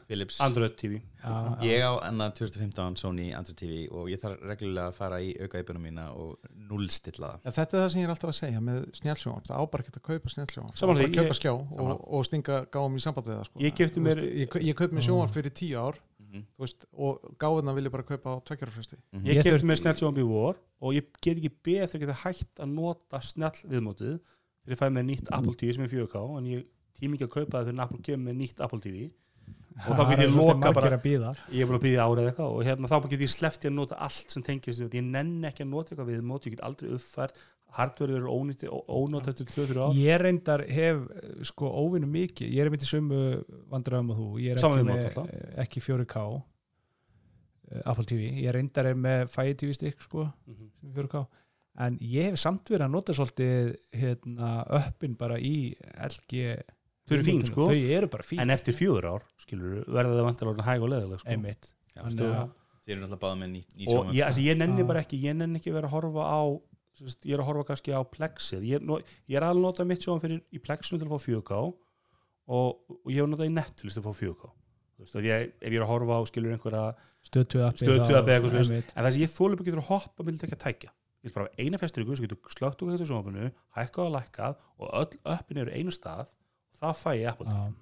Philips. 0.06 0.40
Android 0.44 0.74
TV 0.76 0.98
Já, 1.22 1.32
Ég 1.64 1.80
á 1.80 1.92
annað 2.04 2.34
2015 2.42 2.96
Sony 3.00 3.30
Android 3.32 3.56
TV 3.56 3.86
og 3.94 4.08
ég 4.12 4.20
þarf 4.20 4.42
reglulega 4.44 4.90
að 4.90 4.96
fara 4.98 5.20
í 5.24 5.30
aukaýpunum 5.40 5.82
mína 5.86 6.08
og 6.18 6.36
nullstilla 6.68 7.30
það. 7.32 7.46
Ja, 7.46 7.52
þetta 7.56 7.76
er 7.78 7.82
það 7.84 7.90
sem 7.94 8.00
ég 8.02 8.06
er 8.08 8.12
alltaf 8.14 8.32
að 8.32 8.38
segja 8.40 8.60
með 8.66 8.80
snjallsjónvarp. 8.98 9.46
Það 9.48 9.56
á 9.56 9.64
bara 9.72 9.84
ekki 9.86 9.94
að 9.96 10.06
kaupa 10.10 10.32
snjallsjónvarp. 10.34 10.74
Það 10.74 10.76
á 10.76 10.80
Sammála 10.82 10.98
bara 10.98 11.06
að 11.06 11.12
því, 11.12 11.18
kaupa 11.22 11.32
ég- 11.32 11.40
skjá 11.40 11.52
og, 11.54 12.04
og 12.18 12.26
stinga 12.28 12.58
gáum 12.76 12.96
í 12.98 13.02
samband 13.06 13.26
við 13.30 13.36
það 13.38 13.46
sko. 13.48 13.62
Ég 13.62 13.72
mér- 14.02 14.22
veist, 14.22 14.36
ég, 14.42 14.58
ég 14.68 14.74
kaup 14.82 14.92
mér 14.98 15.06
sjónvarp 15.08 15.32
fyrir 15.38 15.54
tíu 15.62 15.78
ár 15.80 15.96
þú 16.32 16.62
veist, 16.64 16.84
og 16.96 17.24
gáðuna 17.38 17.74
vil 17.76 17.84
ég 17.88 17.92
bara 17.92 18.02
kaupa 18.08 18.28
á 18.32 18.36
tveggjárafresti 18.48 18.96
Mhm. 19.12 19.24
Ég 19.26 19.36
Ég 19.36 19.42
kefti 19.44 19.66
með 19.68 19.80
snjallsjónvarp 19.82 20.18
í 20.18 20.26
vor 20.28 20.56
og 20.80 20.92
ég 20.96 21.04
get 21.20 21.36
ekki 21.38 21.50
beð 21.62 21.82
eftir 21.84 22.00
að 22.00 22.06
geta 22.06 22.20
hægt 22.24 22.54
að 22.60 22.68
nota 22.72 23.20
snjall 23.20 23.58
viðmótið 23.68 24.20
þegar 24.64 24.72
ég 24.72 24.80
fæ 24.80 24.88
með 24.92 25.04
nýtt 25.12 25.28
Apple 25.30 25.54
TV 25.54 25.72
sem 25.74 25.84
er 25.84 25.88
4K 25.92 26.38
en 26.38 26.44
ég 26.48 26.64
tími 26.98 27.16
ekki 27.18 27.26
að 27.28 27.34
kaupa 27.36 27.58
það 27.58 27.64
fyrir 27.66 27.74
en 27.76 27.80
Apple 27.84 27.98
kemur 28.02 28.32
með 28.32 28.36
nýtt 28.40 28.60
Apple 28.64 28.80
TV 28.80 29.10
og 29.72 29.96
þá 29.96 30.02
get 30.10 30.22
ég 30.24 30.34
loka 30.36 30.72
bara 30.76 30.98
ég 31.00 31.62
er 31.62 31.68
búin 31.68 31.78
að 31.78 31.86
býða 31.86 32.06
árið 32.06 32.28
eitthvað 32.30 32.56
og 32.56 32.66
hérna 32.66 32.90
þá 32.92 32.96
get 33.08 33.24
ég 33.24 33.32
sleppt 33.32 33.66
ég 33.66 33.72
að 33.72 33.78
nota 33.78 33.98
allt 34.06 34.34
sem 34.34 34.44
tengist 34.44 34.82
við 34.82 34.98
ég 35.00 35.08
nenn 35.08 35.48
ekki 35.48 35.64
að 35.64 35.72
nota 35.72 35.92
eitthvað 35.92 36.12
viðmót 36.12 36.48
ég 36.48 36.56
get 36.56 36.64
aldrei 36.66 36.92
uppfært 36.98 37.40
hardware 37.72 38.16
eru 38.18 38.32
ónýtti 38.32 38.68
ónótt 38.68 39.30
eftir 39.32 39.48
2-3 39.48 39.80
ár. 39.80 39.94
Ég 39.96 40.18
reyndar 40.20 40.64
hef 40.68 41.02
eh, 41.16 41.28
sko 41.48 41.70
óvinnu 41.72 42.08
mikið, 42.12 42.50
ég 42.52 42.64
er 42.64 42.72
myndið 42.72 42.90
sömu 42.90 43.20
vandræðum 43.72 44.12
að 44.12 44.20
þú, 44.20 44.26
ég 44.44 44.52
er 44.52 44.60
ekki, 44.60 44.88
með, 44.88 45.20
eh, 45.22 45.46
ekki 45.64 45.84
4K 45.86 46.24
eh, 46.26 47.86
Apple 47.86 48.08
TV, 48.10 48.26
ég 48.42 48.56
reyndar 48.56 48.90
er 48.90 48.98
með 48.98 49.24
Fire 49.32 49.56
TV 49.56 49.76
stick 49.78 50.04
sko, 50.04 50.26
sem 50.44 50.92
er 50.92 51.00
4K 51.00 51.24
en 51.82 51.96
ég 52.04 52.28
hef 52.28 52.36
samt 52.40 52.68
verið 52.68 52.84
að 52.84 52.92
nota 52.92 53.16
svolítið 53.16 53.72
hérna, 53.96 54.52
öppin 54.76 55.16
bara 55.16 55.38
í 55.40 55.72
LG 56.04 56.58
þau 57.08 57.16
eru 57.16 57.26
fín 57.26 57.44
sko. 57.48 57.68
þau 57.70 57.94
eru 57.98 58.10
bara 58.12 58.26
fín. 58.26 58.42
En 58.42 58.54
eftir 58.54 58.76
fjögur 58.76 59.08
ár 59.10 59.24
skilur 59.42 59.84
verða 59.86 60.18
það 60.18 60.28
vantilega 60.28 60.66
hæg 60.68 60.84
og 60.86 60.92
leðileg 60.92 61.22
sko. 61.22 62.42
Þið 62.82 62.92
eru 62.96 63.02
náttúrulega 63.04 63.22
báða 63.22 63.38
með 63.38 63.50
ný, 63.52 63.60
ný 63.78 63.88
og 63.94 64.08
ég, 64.10 64.38
ég 64.42 64.56
nenni 64.58 64.84
bara 64.86 65.02
ekki 65.04 65.20
ég 65.22 65.36
nenni 65.38 65.60
ekki 65.60 65.70
vera 65.70 65.86
að 65.86 65.94
horfa 65.94 66.24
á 66.26 66.42
sagt, 66.98 67.28
ég 67.28 67.36
er 67.36 67.42
að 67.44 67.48
horfa 67.52 67.68
kannski 67.68 67.94
á 67.94 68.02
plexið. 68.02 68.64
Ég, 68.66 68.82
no, 68.82 68.96
ég 69.30 69.38
er 69.38 69.46
alveg 69.46 69.62
að 69.62 69.68
nota 69.68 69.86
mitt 69.86 70.02
sjóðan 70.02 70.24
fyrir 70.24 70.40
í 70.50 70.62
plexinu 70.62 70.98
til 70.98 71.06
að 71.06 71.14
fá 71.14 71.28
4K 71.28 71.60
og, 71.62 72.82
og 72.98 73.12
ég 73.12 73.22
hef 73.22 73.30
notað 73.30 73.52
í 73.52 73.54
Netflix 73.54 73.94
til 73.94 74.02
að 74.02 74.08
fá 74.08 74.18
4K 74.18 74.50
Þú 75.02 75.06
veist, 75.06 75.16
ef 75.18 75.26
ég, 75.26 75.52
ef 75.58 75.72
ég 75.72 75.78
er 75.78 75.84
að 75.86 75.90
horfa 75.90 76.18
á 76.18 76.22
skilur 76.28 76.54
einhverja 76.54 76.82
stöðtöð 77.26 77.64
appi 77.66 77.82
Stöð 77.82 78.02
2 78.02 78.18
appi 78.18 78.34
eitthvað 78.34 78.52
svoleiðis. 78.52 78.68
einmitt. 78.70 78.92
en 78.94 79.06
það 79.06 79.14
sem 79.14 79.22
ég 79.22 79.32
þólum 79.32 79.56
ekki 79.56 79.68
getur 79.70 79.82
að 79.82 79.88
hoppa 79.88 80.26
millir 80.26 80.46
ekki 80.46 80.58
að 80.58 80.62
tækja. 80.62 80.92
Ég 80.92 81.26
vil 81.26 81.34
bara 81.34 81.46
hafa 81.48 81.64
eina 81.64 81.80
festringu 81.80 82.16
sem 82.18 82.26
getur 82.26 82.54
slögt 82.54 82.84
úr 82.84 82.92
þetta 82.92 83.08
sjónvapinu 83.08 83.48
hækkað 83.78 84.06
og 84.06 84.14
lækkað 84.16 84.60
og 84.78 84.92
öll 85.00 85.18
öppin 85.34 85.62
eru 85.62 85.74
einu 85.74 85.94
stað 85.94 86.30
það 86.82 87.00
fæ 87.02 87.10
ég 87.18 87.30
Apple. 87.32 87.46
Já, 87.52 87.72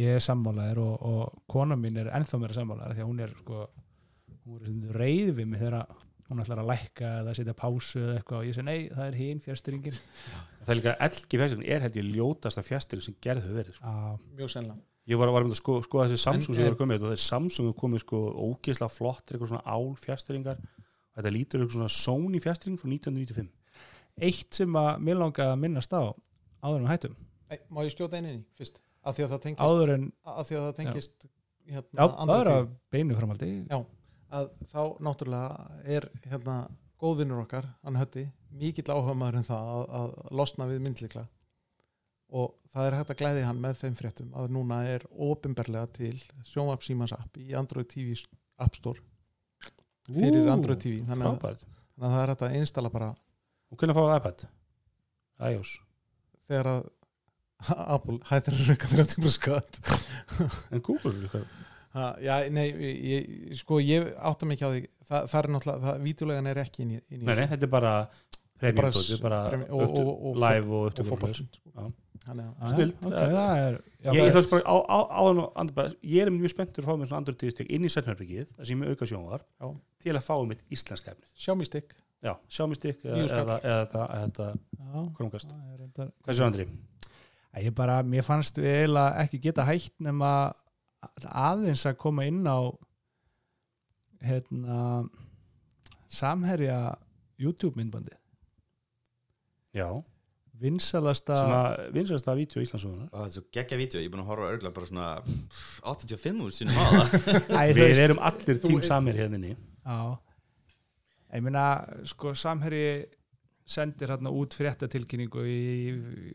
ég 0.00 0.16
er 0.18 0.22
sammálaðir 0.24 0.78
og, 0.82 0.94
og 1.10 1.40
kona 1.50 1.76
mín 1.78 1.98
er 2.02 2.10
ennþá 2.18 2.40
meira 2.42 2.56
sammálaðir 2.56 2.98
því 2.98 3.04
að 3.04 3.10
hún 3.10 3.24
er 3.26 3.34
sko 3.40 3.64
er 4.60 4.94
reið 4.98 5.32
við 5.38 5.46
mig 5.50 5.60
þegar 5.62 5.86
hún 6.30 6.40
ætlar 6.44 6.60
að 6.62 6.68
lækka 6.70 7.08
eða 7.20 7.32
setja 7.34 7.54
pásu 7.58 7.98
eða 8.04 8.18
eitthvað. 8.20 8.38
Og 8.40 8.46
ég 8.50 8.54
segi 8.56 8.66
nei, 8.68 8.78
það 8.94 9.06
er 9.08 9.16
hinn 9.18 9.40
fjärstyringin 9.44 9.96
það 9.98 10.70
er 10.74 10.78
líka 10.78 10.94
LG 11.08 11.40
festring 11.42 11.64
er 11.74 11.84
held 11.86 11.98
ég 12.00 12.10
ljótasta 12.14 12.62
festring 12.66 13.02
sem 13.04 13.16
gerð 13.22 13.44
hefur 13.48 13.58
verið 13.60 13.78
sko. 13.80 13.90
Já, 13.90 14.36
mjög 14.38 14.52
sennilega. 14.54 14.84
Ég 15.10 15.18
var, 15.18 15.30
var 15.34 15.42
með 15.46 15.54
að 15.56 15.58
sko, 15.58 15.78
skoða 15.82 16.04
þessi 16.10 16.20
Samsung 16.22 16.52
En 16.54 16.58
sem 16.60 16.66
er- 16.68 16.74
var 16.74 16.78
komið 16.84 17.04
og 17.08 17.12
þessi 17.14 17.24
Samsung 17.32 17.70
er 17.70 17.78
komið 17.80 18.02
sko 18.04 18.18
ógeðslega 18.46 18.92
flottir 18.94 19.36
eitthvað 19.38 19.50
svona 19.54 19.74
ál 19.74 19.88
fjastringar 19.98 20.60
þetta 21.16 21.32
lítur 21.34 21.64
eitthvað 21.64 21.78
svona 21.80 21.94
Sony 21.96 22.40
fjastring 22.44 22.76
frá 22.78 22.86
1995 22.92 23.48
eitt 24.28 24.54
sem 24.60 24.76
að 24.78 24.90
mér 25.02 25.18
langa 25.18 25.48
að 25.50 25.58
minnast 25.64 25.94
á 25.96 26.02
áður 26.62 26.84
við 26.84 26.90
hættum 26.92 27.16
Nei, 27.50 27.58
má 27.68 27.82
ég 27.82 27.94
skjóta 27.94 28.18
einu 28.18 28.30
inn 28.30 28.42
í 28.42 28.58
fyrst? 28.58 28.78
Af 29.00 29.16
því 29.16 29.24
að 29.24 29.32
það 29.32 29.42
tengist, 29.46 29.92
en, 29.94 30.04
að 30.28 30.42
því 30.46 30.56
að 30.58 30.66
það 30.66 30.76
tengist 30.78 31.24
já, 31.24 31.30
hérna, 31.74 31.96
það 31.96 32.20
Android 32.24 32.42
er 32.44 32.52
að 32.52 32.70
beinu 32.94 33.16
framaldi 33.16 33.50
Já. 33.64 33.78
að 34.38 34.50
þá 34.70 34.82
náttúrulega 35.06 35.68
er 35.96 36.06
hérna 36.28 36.56
góðvinnur 37.00 37.42
okkar, 37.46 37.68
hann 37.80 37.96
hötti 37.96 38.26
mikill 38.60 38.90
áhuga 38.92 39.16
maður 39.16 39.40
en 39.40 39.48
það 39.48 39.70
að, 39.74 39.84
að 40.00 40.36
losna 40.40 40.68
við 40.68 40.82
myndlikla 40.84 41.24
og 42.30 42.52
það 42.70 42.86
er 42.86 42.96
hægt 42.98 43.12
að 43.14 43.20
glæði 43.22 43.46
hann 43.48 43.62
með 43.64 43.80
þeim 43.80 43.96
fréttum 43.98 44.34
að 44.38 44.52
núna 44.54 44.82
er 44.92 45.06
ofinberlega 45.10 45.90
til 45.96 46.14
sjónvarp 46.46 46.84
símans 46.86 47.14
app 47.16 47.40
í 47.40 47.48
Android 47.58 47.88
TV 47.90 48.14
App 48.60 48.76
Store. 48.76 49.02
Fyrir 50.06 50.44
Ú, 50.44 50.52
Android 50.52 50.82
TV 50.82 51.00
þannig 51.08 51.26
að, 51.30 51.64
þannig 51.64 52.06
að 52.06 52.14
það 52.14 52.22
er 52.22 52.32
hægt 52.34 52.46
að 52.46 52.56
installa 52.60 52.92
bara 52.92 53.10
og 53.70 53.80
hvernig 53.80 53.96
fáið 53.98 54.14
iPad? 54.18 54.46
iOS? 55.50 55.74
Þegar 56.50 56.70
að 56.74 56.88
Apple 57.68 58.18
hættir 58.30 58.56
að 58.56 58.70
rauka 58.70 58.88
30% 58.94 59.34
skatt 59.36 59.80
en 60.72 60.80
Google 60.86 61.12
er 61.16 61.26
eitthvað 61.26 61.50
Ha, 61.90 62.04
já, 62.22 62.34
nei, 62.54 62.68
ég, 62.70 63.24
sko 63.58 63.80
ég 63.82 64.12
átta 64.14 64.46
mikið 64.46 64.62
á 64.62 64.70
því, 64.70 64.80
það, 65.08 65.24
það 65.32 65.38
er 65.40 65.46
náttúrulega 65.50 65.80
það, 65.88 65.96
vídeolegan 66.04 66.48
er 66.52 66.58
ekki 66.62 66.84
inn 66.84 66.92
í, 66.94 66.98
inn 67.10 67.24
í 67.24 67.26
nei, 67.26 67.32
nei, 67.40 67.48
þetta 67.50 67.66
er 67.66 67.72
bara 67.72 67.94
premium 68.62 68.92
þetta 68.94 69.16
er 69.16 69.24
bara 69.24 69.40
og- 69.74 69.96
og- 69.98 70.20
og- 70.30 70.36
live 70.38 70.68
og 70.70 70.76
og 70.84 70.92
upptöku 70.92 71.08
fótboltinn 71.08 71.48
Já. 71.50 71.88
sko. 72.70 73.10
Það 73.10 73.24
er 73.24 73.78
já, 74.04 74.12
ég, 74.12 74.20
það 74.20 74.36
þess 74.38 74.50
bara 74.52 74.62
á, 74.70 74.76
á, 74.86 74.98
á, 75.10 75.22
á, 75.58 75.84
ég 76.14 76.22
er 76.22 76.30
mjög 76.30 76.52
spenntur 76.54 76.84
að 76.84 76.86
fá 76.86 76.94
með 77.00 77.10
svona 77.10 77.20
Android 77.24 77.38
TV-stek 77.42 77.70
inn 77.74 77.88
í 77.88 77.90
setnherbyggið 77.90 78.54
þar 78.54 78.68
sem 78.70 78.84
ég 78.86 78.94
auka 78.94 79.08
sjónvar 79.10 79.42
Já. 79.42 79.66
til 80.04 80.14
að 80.14 80.26
fá 80.30 80.34
mitt 80.46 80.62
íslenska 80.70 81.10
efni 81.16 81.66
stick 81.66 81.96
já, 82.22 82.36
Xiaomi 82.46 82.78
stick 82.78 83.02
eða, 83.02 83.18
það 85.50 85.74
er 85.74 85.82
reyndar- 85.82 86.14
hvað 86.22 86.30
er 86.30 86.38
svo 86.38 86.46
Andri? 86.46 86.68
Æ, 87.50 87.64
ég 87.66 87.74
bara, 87.74 88.00
mér 88.06 88.22
fannst 88.22 88.58
við 88.60 88.70
eiginlega 88.84 89.24
ekki 89.24 89.40
geta 89.42 89.64
hægt 89.66 89.96
nema 90.04 90.30
aðeins 91.26 91.82
að 91.88 91.98
koma 92.02 92.26
inn 92.28 92.44
á 92.46 92.70
hérna 94.20 95.08
samherja 96.10 96.94
YouTube 97.40 97.78
myndbandi 97.80 98.12
já, 99.74 99.86
vinsalasta 100.60 101.36
sem 101.40 101.52
að 101.56 101.84
vinsast 101.94 102.28
að 102.28 102.40
vídeo 102.42 102.62
Íslandsögunar 102.64 103.08
Ó, 103.08 103.22
Þetta 103.22 103.26
er 103.30 103.36
svo 103.38 103.44
geggja 103.56 103.78
vídeo, 103.80 104.02
ég 104.02 104.10
er 104.10 104.14
búin 104.14 104.24
að 104.24 104.32
horfa 104.32 104.50
örgulega 104.52 104.76
bara 104.76 104.90
svona 104.90 105.10
pff, 105.24 105.78
85 105.88 106.42
úr 106.44 106.56
það 106.58 107.14
Æ, 107.56 107.62
þú 107.62 107.78
við 107.78 107.84
veist, 107.84 108.02
erum 108.06 108.22
allir 108.30 108.60
tím 108.66 108.82
samir 108.84 109.20
hérna 109.22 109.40
inni. 109.40 109.54
Já, 109.86 110.00
ég 111.38 111.46
meina 111.46 111.64
sko 112.12 112.34
samherji 112.36 112.90
sendir 113.70 114.10
hérna 114.12 114.34
út 114.34 114.54
fréttatilkynningu 114.58 115.46
í, 115.46 115.60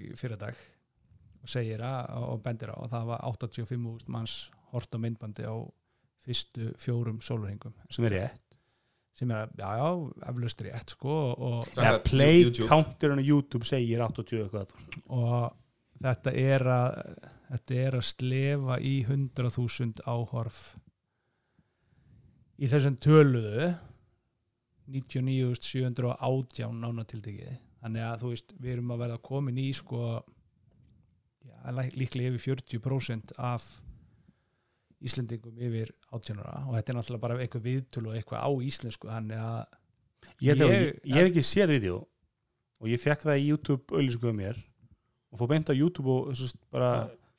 í 0.09 0.15
fyrirdag 0.17 0.57
og 1.45 1.51
segir 1.51 1.83
að 1.85 2.15
og 2.19 2.41
bendir 2.45 2.73
á 2.73 2.77
að 2.77 2.93
það 2.95 3.11
var 3.11 3.25
85.000 3.29 4.13
manns 4.15 4.37
hort 4.73 4.97
á 4.97 4.97
myndbandi 5.01 5.45
á 5.45 5.55
fyrstu 6.25 6.71
fjórum 6.81 7.21
sólurhingum 7.21 7.75
sem 7.89 8.07
er 8.09 8.17
rétt. 8.19 8.41
Sem 9.15 9.29
er, 9.31 9.47
já, 9.55 9.69
já, 9.79 9.89
eflaust 10.27 10.63
rétt 10.65 10.91
sko 10.91 11.13
og, 11.31 11.69
ja, 11.77 11.93
play 12.03 12.43
á 12.51 13.23
YouTube 13.23 13.63
segir 13.67 14.01
80 14.03 14.41
eitthvað 14.43 14.73
og 15.05 15.53
þetta 16.03 16.33
er 16.35 16.67
að 16.67 16.89
þetta 17.45 17.77
er 17.85 17.97
að 17.99 18.07
slefa 18.09 18.79
í 18.81 18.95
100.000 19.05 20.03
áhorf. 20.09 20.61
Í 22.59 22.69
þessum 22.71 22.97
töluðu 23.03 23.69
99.718 24.91 26.81
nánatildegi. 26.81 27.55
Þannig 27.81 28.05
að 28.05 28.21
þú 28.21 28.31
veist, 28.31 28.53
við 28.61 28.75
erum 28.75 28.93
að 28.95 29.01
verða 29.03 29.25
komin 29.29 29.61
í 29.61 29.69
sko 29.77 30.01
líklega 31.99 32.33
yfir 32.35 32.55
40% 32.57 33.33
af 33.37 33.65
Íslendingum 35.05 35.57
yfir 35.61 35.91
18 36.15 36.39
ára. 36.41 36.61
Og 36.69 36.77
þetta 36.77 36.91
er 36.93 36.97
náttúrulega 36.99 37.23
bara 37.25 37.35
eitthvað 37.43 37.65
viðtölu 37.67 38.11
og 38.11 38.15
eitthvað 38.19 38.45
á 38.47 38.49
íslensku 38.69 39.09
þannig 39.11 39.41
að 39.43 39.59
ég, 40.41 40.47
ég, 40.47 40.55
Ég- 40.55 40.71
ég, 40.71 41.01
ég 41.11 41.19
hef 41.19 41.27
ekki 41.31 41.43
séð 41.45 41.73
vídeo 41.75 41.97
og 42.79 42.87
ég 42.89 43.01
fekk 43.03 43.25
það 43.27 43.41
í 43.41 43.49
YouTube 43.51 43.91
auðlýsingu 43.93 44.31
um 44.31 44.39
mér 44.39 44.57
og 45.35 45.41
fór 45.41 45.51
beint 45.51 45.69
á 45.69 45.75
YouTube 45.75 46.09
og 46.15 46.31
að 46.39 46.55
bara, 46.73 46.89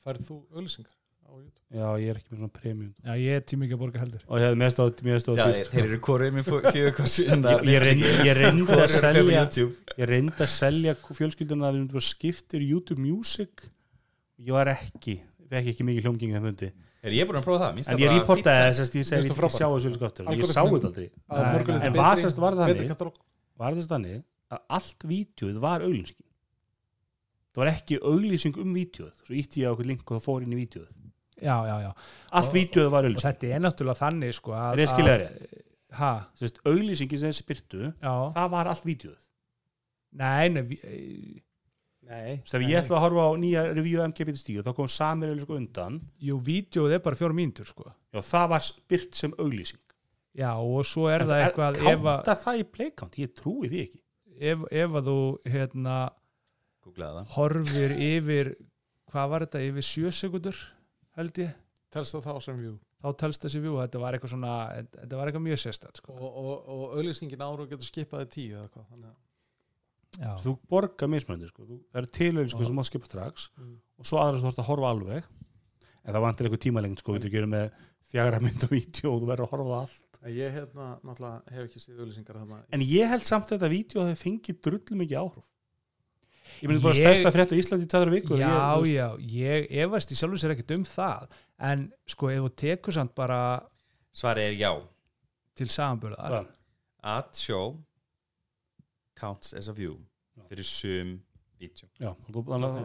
færð 0.05 0.27
þú 0.29 0.37
auðlýsingar 0.53 0.93
á 1.27 1.31
YouTube? 1.33 1.63
Já 1.75 1.87
ég 1.99 2.07
er 2.13 2.19
ekki 2.21 2.31
með 2.31 2.37
svona 2.39 2.53
premium. 2.55 2.91
Já, 3.03 3.13
ég 3.19 3.35
er 3.35 3.41
tími 3.43 3.65
ekki 3.67 3.75
að 3.75 3.81
borga 3.83 3.99
heldur. 4.05 4.21
Og 4.29 4.37
ég 4.39 4.45
hefði 4.47 4.59
mest 4.61 4.77
á, 4.79 4.83
þeir, 5.41 5.71
eru 5.83 5.97
hvað 6.95 7.09
sinna 7.11 7.55
ég, 7.57 7.65
ég, 7.67 7.81
reyndi, 7.83 8.11
að 8.85 8.93
selja 8.95 9.25
YouTube. 9.27 9.73
ég 9.97 10.07
reyndi 10.13 10.45
að 10.45 10.53
selja 10.53 10.95
fjölskylduna 11.17 11.67
að 11.73 11.81
við 11.81 12.05
skiptir 12.07 12.63
YouTube 12.63 13.01
Music 13.03 13.67
ég 14.39 14.51
var 14.53 14.67
ekki, 14.71 15.15
fekk 15.49 15.71
ekki 15.73 15.83
mikið 15.87 16.05
hljómgeng 16.07 16.35
en 16.37 16.45
fundi, 16.49 16.71
Er 17.07 17.13
ég 17.13 17.27
búin 17.29 17.37
að 17.39 17.45
prófa 17.45 17.67
það? 17.67 17.77
En 17.77 17.83
það 17.87 18.01
ég 18.03 18.11
reportaði 18.17 18.63
þess 18.67 18.79
að 18.83 18.95
ég 18.97 19.05
segi 19.07 19.17
Mér 19.21 19.27
ég 19.29 19.37
það 19.37 19.53
sjá 19.53 19.67
þessu 19.67 19.87
auðlýsingu 19.87 20.05
aftur 20.07 20.25
ég 20.25 20.31
Algoritminn- 20.31 20.55
sá 20.57 20.63
þetta 20.67 20.87
aldrei. 20.89 21.09
Að 21.29 21.85
en 21.87 21.93
var 21.97 22.17
sérst 22.17 22.39
var 22.41 22.53
það 22.57 22.63
þannig 22.67 22.89
katalóg. 22.91 23.19
var 23.61 23.77
þess 23.77 23.87
þannig 23.91 24.23
að 24.51 24.59
allt 24.77 25.05
vídeoð 25.11 25.59
var 25.63 25.85
auglýsingin 25.85 26.25
það 27.53 27.61
var 27.63 27.71
ekki 27.71 27.99
auglýsing 28.01 28.57
um 28.61 28.73
vídeoð 28.75 29.13
svo 29.27 29.33
ítti 29.37 29.61
ég 29.63 29.69
á 29.69 29.73
okkur 29.73 29.87
link 29.89 30.03
og 30.11 30.17
það 30.17 30.25
fór 30.27 30.43
inn 30.45 30.53
í 30.53 30.59
vídeoð 30.61 30.87
já, 31.41 31.55
já, 31.69 31.75
já, 31.85 31.91
allt 32.31 32.49
Og- 32.51 32.57
vídeoð 32.57 32.89
var 32.93 33.03
og 33.05 33.09
auglýsing 33.09 33.25
þetta 33.29 33.51
er 33.55 33.63
náttúrulega 33.65 34.01
þannig 34.01 34.33
sko 34.37 34.51
að, 34.57 34.73
Er 34.73 34.77
ég 34.83 34.89
að- 34.89 34.93
ha, 36.01 36.11
Sérst, 36.37 36.59
auglýsingin 36.65 37.19
sem 37.23 37.33
já, 38.01 38.13
það 38.35 38.49
var 38.57 38.67
allt 38.73 38.83
vídeoð 38.85 39.17
nei, 40.13 40.47
nei 40.49 40.61
vi- 40.61 40.81
Nei, 40.83 41.43
þegar 42.07 42.63
ég 42.67 42.77
ætla 42.81 42.97
að 42.97 43.03
horfa 43.05 43.25
á 43.27 43.31
nýja 43.41 43.63
review 43.73 44.03
MGPT 44.07 44.39
stíu 44.41 44.63
þá 44.63 44.71
kom 44.77 44.87
samir 44.91 45.33
auglýsingu 45.33 45.57
undan. 45.59 45.99
Jú, 46.23 46.37
vídeoð 46.43 46.93
er 46.95 47.03
bara 47.03 47.19
fjóra 47.19 47.35
mínútur 47.35 47.67
sko. 47.67 47.91
Já 48.15 48.21
það 48.23 48.49
var 48.53 48.69
byrt 48.93 49.15
sem 49.19 49.33
auglýsing. 49.37 49.83
Já, 50.37 50.51
og 50.61 50.85
svo 50.85 51.07
er 51.09 51.23
En 51.25 51.27
það 51.31 51.43
eitthvað 51.47 51.77
ef, 51.81 51.99
að- 51.99 52.23
kánta 52.23 52.35
það 52.43 52.59
í 52.61 52.65
playkant, 52.77 53.15
ég 53.23 53.33
trúi 53.35 53.69
því 53.71 53.83
ekki. 53.87 53.99
Ef, 54.37 54.65
ef 54.71 54.97
að 55.01 55.07
þú 55.09 55.19
hérna 55.49 55.95
horfir 57.35 57.93
yfir 57.99 58.51
hvað 59.11 59.29
var 59.31 59.45
þetta, 59.45 59.61
yfir 59.69 59.85
sjö 59.85 60.11
sekundur 60.13 60.57
held 61.17 61.39
ég, 61.41 61.53
telst 61.93 62.15
það 62.15 62.27
þá 62.29 62.43
sem 62.45 62.59
view? 62.61 62.75
Þá 63.03 63.09
telst 63.21 63.43
þessi 63.45 63.59
vjú 63.61 63.75
þetta 63.77 63.99
var 64.01 64.15
eitthvað 64.17 64.31
svona, 64.33 64.53
þetta 64.95 65.19
var 65.19 65.29
eitthvað 65.29 65.45
mjög 65.45 65.59
sérstætt 65.61 65.99
sko. 66.01 66.15
og, 66.17 66.37
og, 66.41 66.69
og 66.73 66.95
auðlýsingin 66.97 67.43
ára 67.45 67.67
getur 67.69 67.85
skipaði 67.87 68.29
tíu 68.33 68.55
eða 68.57 68.69
hvað 68.73 68.87
þannig 68.93 69.09
að 69.11 69.17
já, 70.21 70.31
þú 70.43 70.55
borgar 70.69 71.09
mismöndi 71.11 71.47
sko. 71.49 71.65
Það 71.67 72.01
eru 72.01 72.11
til 72.17 72.31
auglýsingu 72.37 72.65
sem 72.65 72.75
mátt 72.79 72.89
skipa 72.89 73.05
strax 73.09 73.49
Mm. 73.57 73.75
og 73.99 74.05
svo 74.05 74.17
aðra 74.21 74.39
sem 74.39 74.47
þú 74.49 74.53
ert 74.53 74.63
að 74.63 74.69
horfa 74.71 74.91
alveg. 74.93 75.23
En 76.05 76.13
það 76.15 76.21
vantir 76.23 76.47
eitthvað 76.47 76.63
tímalengt 76.65 76.99
sko, 77.03 77.13
við 77.13 77.21
getum 77.27 77.31
gera 77.37 77.47
með 77.47 77.71
fjagra 78.11 78.39
mynd 78.41 78.63
og 78.63 78.69
vídeo 78.71 79.11
og 79.13 79.21
þú 79.21 79.27
verður 79.27 79.47
að 79.47 79.51
horfa 79.51 79.79
allt. 79.81 80.03
En 80.23 80.31
ég 80.33 80.51
hérna 80.55 80.85
náttúrulega 81.05 81.53
hef 81.53 81.65
ekki 81.67 81.79
séð 81.83 81.99
auðlýsingar 82.01 82.39
þarna 82.39 82.63
en 82.73 82.81
ég 82.81 83.07
held 83.11 83.23
samt 83.27 83.45
að 83.51 83.57
þetta 83.59 83.69
vídeo 83.69 84.01
að 84.01 84.07
það 84.11 84.21
fengi 84.23 84.53
drullu 84.65 84.97
mikið 85.03 85.19
áhrif. 85.21 85.45
Ég 86.61 86.69
myndi 86.71 86.81
bara 86.81 86.95
Ég- 86.95 87.03
stærsta 87.05 87.31
frétt 87.35 87.51
á 87.53 87.59
Íslandi 87.59 87.85
í 87.85 87.91
tæðra 87.91 88.11
viku 88.15 88.37
já, 88.39 88.49
ég, 88.81 88.95
já, 88.95 89.07
ég 89.19 89.67
efast 89.83 90.09
í 90.11 90.15
sjálfur 90.17 90.39
sér 90.41 90.53
ekkert 90.55 90.71
um 90.77 90.83
það. 90.87 91.27
En 91.59 91.91
sko 92.07 92.29
ef 92.31 92.39
þú 92.47 92.49
tekur 92.55 92.93
samt 92.95 93.13
bara 93.13 93.61
Svarið 94.15 94.47
er 94.47 94.55
já. 94.57 94.71
til 95.55 95.67
samanbörðar 95.67 96.31
hvað? 96.31 96.47
Ad 97.03 97.35
show 97.35 97.77
counts 99.17 99.53
as 99.57 99.67
a 99.67 99.73
view 99.77 99.97
fyrir 100.47 100.63
sum 100.67 101.15
vídeo. 101.59 101.87
Já, 101.99 102.11
þú- 102.29 102.43
þannig 102.51 102.75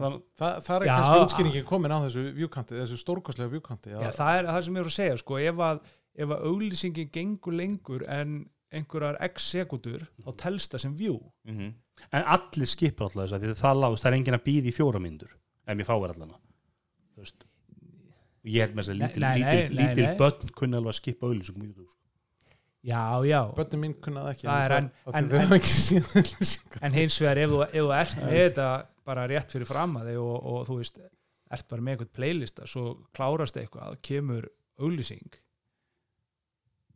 að- 0.41 0.61
það 0.65 0.81
er 0.81 0.87
kannski 0.89 1.19
útskýringin 1.27 1.65
komin 1.69 1.93
á 1.93 1.99
þessu 2.07 2.23
viewkanti, 2.33 2.73
þessu 2.81 2.97
stórkostlega 2.97 3.51
viewkanti 3.53 3.93
Já, 3.93 4.09
það 4.17 4.39
er 4.39 4.49
það 4.49 4.63
sem 4.65 4.73
ég 4.73 4.79
er 4.81 4.89
að 4.89 4.97
segja 4.97 5.17
sko, 5.21 5.37
ef 5.37 5.61
að, 5.61 5.81
ef 6.15 6.29
að 6.33 6.43
auglýsingin 6.49 7.11
gengur 7.13 7.53
lengur 7.53 8.05
en 8.09 8.49
einhverjar 8.73 9.19
x 9.29 9.51
sekundur 9.53 10.07
þá 10.25 10.31
telst 10.41 10.73
það 10.73 10.81
sem 10.87 10.95
view. 10.97 11.19
Mm 11.45 11.57
-hmm. 11.57 11.73
en 12.11 12.23
allir 12.25 12.65
skipar 12.67 13.05
alltaf 13.05 13.21
þess 13.29 13.33
að 13.37 13.43
því 13.45 13.55
það 13.61 13.81
lágst, 13.83 14.03
það 14.03 14.11
er 14.11 14.17
enginn 14.17 14.39
að 14.39 14.45
býða 14.47 14.67
í 14.71 14.73
fjóra 14.73 14.99
myndur 14.99 15.31
ef 15.67 15.77
ég 15.77 15.85
fáir 15.85 16.09
allan 16.09 16.33
þú 17.13 17.21
veist 17.21 17.43
og 18.43 18.49
ég 18.49 18.61
held 18.65 18.73
með 18.75 18.81
þess 18.83 18.89
að 18.89 18.99
lítil, 19.03 19.21
lítil, 19.21 19.77
lítil 19.77 20.17
börn 20.17 20.49
kunni 20.57 20.75
alveg 20.79 20.89
að 20.95 20.99
skipa 20.99 21.27
auðlýsingum 21.29 21.61
á 21.61 21.67
YouTube 21.69 21.89
sko. 21.93 22.02
Já, 22.83 22.99
já, 23.23 23.39
Bönni 23.55 23.77
mín 23.79 23.93
kunnað 24.03 24.25
ekki 24.33 24.47
Það 24.49 24.63
er 24.65 24.73
en- 24.75 24.89
en, 25.15 25.29
en- 25.39 26.81
en 26.83 26.93
hins 26.97 27.15
vegar 27.23 27.39
ef 27.45 27.49
þú, 27.53 27.59
ef 27.63 27.77
þú 27.77 27.93
ert 27.95 28.17
með 28.19 28.33
þetta 28.41 28.65
bara 29.07 29.27
rétt 29.31 29.53
fyrir 29.55 29.69
fram 29.69 29.93
að 30.01 30.09
þig 30.11 30.19
og, 30.19 30.35
og 30.51 30.65
þú 30.67 30.77
veist, 30.81 30.99
ert 31.53 31.67
bara 31.71 31.81
með 31.85 31.93
einhvern 31.95 32.11
playlista 32.17 32.67
svo 32.67 32.83
klárast 33.15 33.55
eitthvað, 33.61 33.95
kemur 34.03 34.49
auglýsing. 34.83 35.31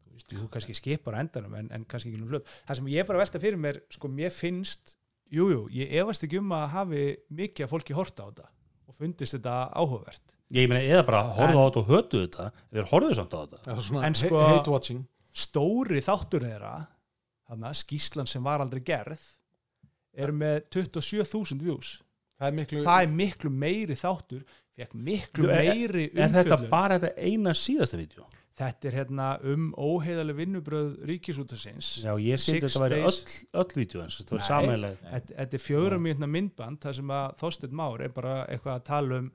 Þú 0.04 0.14
veist, 0.18 0.32
þú 0.36 0.48
kannski 0.54 0.76
skipar 0.78 1.18
endanum 1.22 1.56
en, 1.60 1.72
en 1.76 1.86
kannski 1.90 2.12
ekki 2.12 2.22
nú 2.22 2.30
fljótt. 2.32 2.52
Það 2.68 2.80
sem 2.82 2.92
ég 2.98 3.08
bara 3.10 3.22
velta 3.24 3.42
fyrir 3.44 3.60
mér, 3.64 3.80
sko, 3.94 4.12
mér 4.12 4.34
finnst 4.36 4.96
jújú, 5.32 5.54
jú, 5.54 5.66
ég 5.82 5.96
efast 6.02 6.24
ekki 6.28 6.40
um 6.42 6.52
að 6.58 6.68
hafi 6.76 7.04
mikið 7.40 7.68
af 7.68 7.74
fólki 7.76 7.96
horta 7.98 8.26
á 8.26 8.28
þetta 8.32 8.50
og 8.88 8.96
fundist 9.00 9.36
þetta 9.38 9.56
áhugavert. 9.76 10.36
Ég 10.56 10.68
meina 10.72 10.84
eða 10.84 11.04
bara 11.08 11.24
horfðu 11.36 11.60
á 11.60 11.66
þetta 11.68 11.82
og 11.84 11.90
hötu 11.92 12.22
þetta 12.24 12.46
eða 12.76 12.90
horfðu 12.92 13.18
samt 13.20 13.36
á 13.36 13.40
þetta. 13.44 13.60
Já, 13.68 13.74
svona 13.88 14.06
En 14.08 14.16
sko- 14.16 14.44
hate 14.48 14.72
watching 14.72 15.06
stóri 15.38 16.02
þáttur 16.04 16.46
þeirra 16.48 16.76
þarna, 17.48 17.74
skýslan 17.78 18.28
sem 18.30 18.44
var 18.44 18.64
aldrei 18.64 18.82
gerð 18.86 19.22
er 20.18 20.34
með 20.34 20.64
27.000 20.74 21.62
views. 21.62 22.00
Það 22.38 22.48
er 22.50 22.56
miklu 22.58 22.82
það 22.86 23.04
er 23.06 23.14
miklu 23.20 23.52
meiri 23.54 23.96
þáttur 23.98 24.42
fekk 24.78 24.98
miklu 25.08 25.48
er- 25.50 25.62
meiri 25.70 26.08
er 26.14 26.34
þetta 26.34 26.58
bara 26.70 26.98
þetta 27.00 27.14
eina 27.30 27.54
síðasta 27.58 27.98
vídeo? 27.98 28.26
Þetta 28.58 28.88
er 28.90 28.96
hérna 28.98 29.26
um 29.46 29.68
óheiðaleg 29.78 30.38
vinnubröð 30.40 30.94
ríkisútasins 31.06 31.90
já 32.02 32.12
ég 32.18 32.42
skildi 32.42 32.66
Six 32.66 32.74
þetta 32.74 32.84
væri 32.84 33.02
öll, 33.06 33.20
öll 33.62 33.76
vídeo 33.78 34.06
þetta 35.30 35.58
er 35.60 35.62
fjögra 35.62 36.00
mínutna 36.02 36.30
myndband 36.34 36.82
þar 36.82 36.98
sem 36.98 37.14
að 37.20 37.36
Þorsteinn 37.42 37.78
Már 37.78 38.02
er 38.06 38.14
bara 38.16 38.38
eitthvað 38.50 38.80
að 38.80 38.88
tala 38.90 39.20
um 39.22 39.28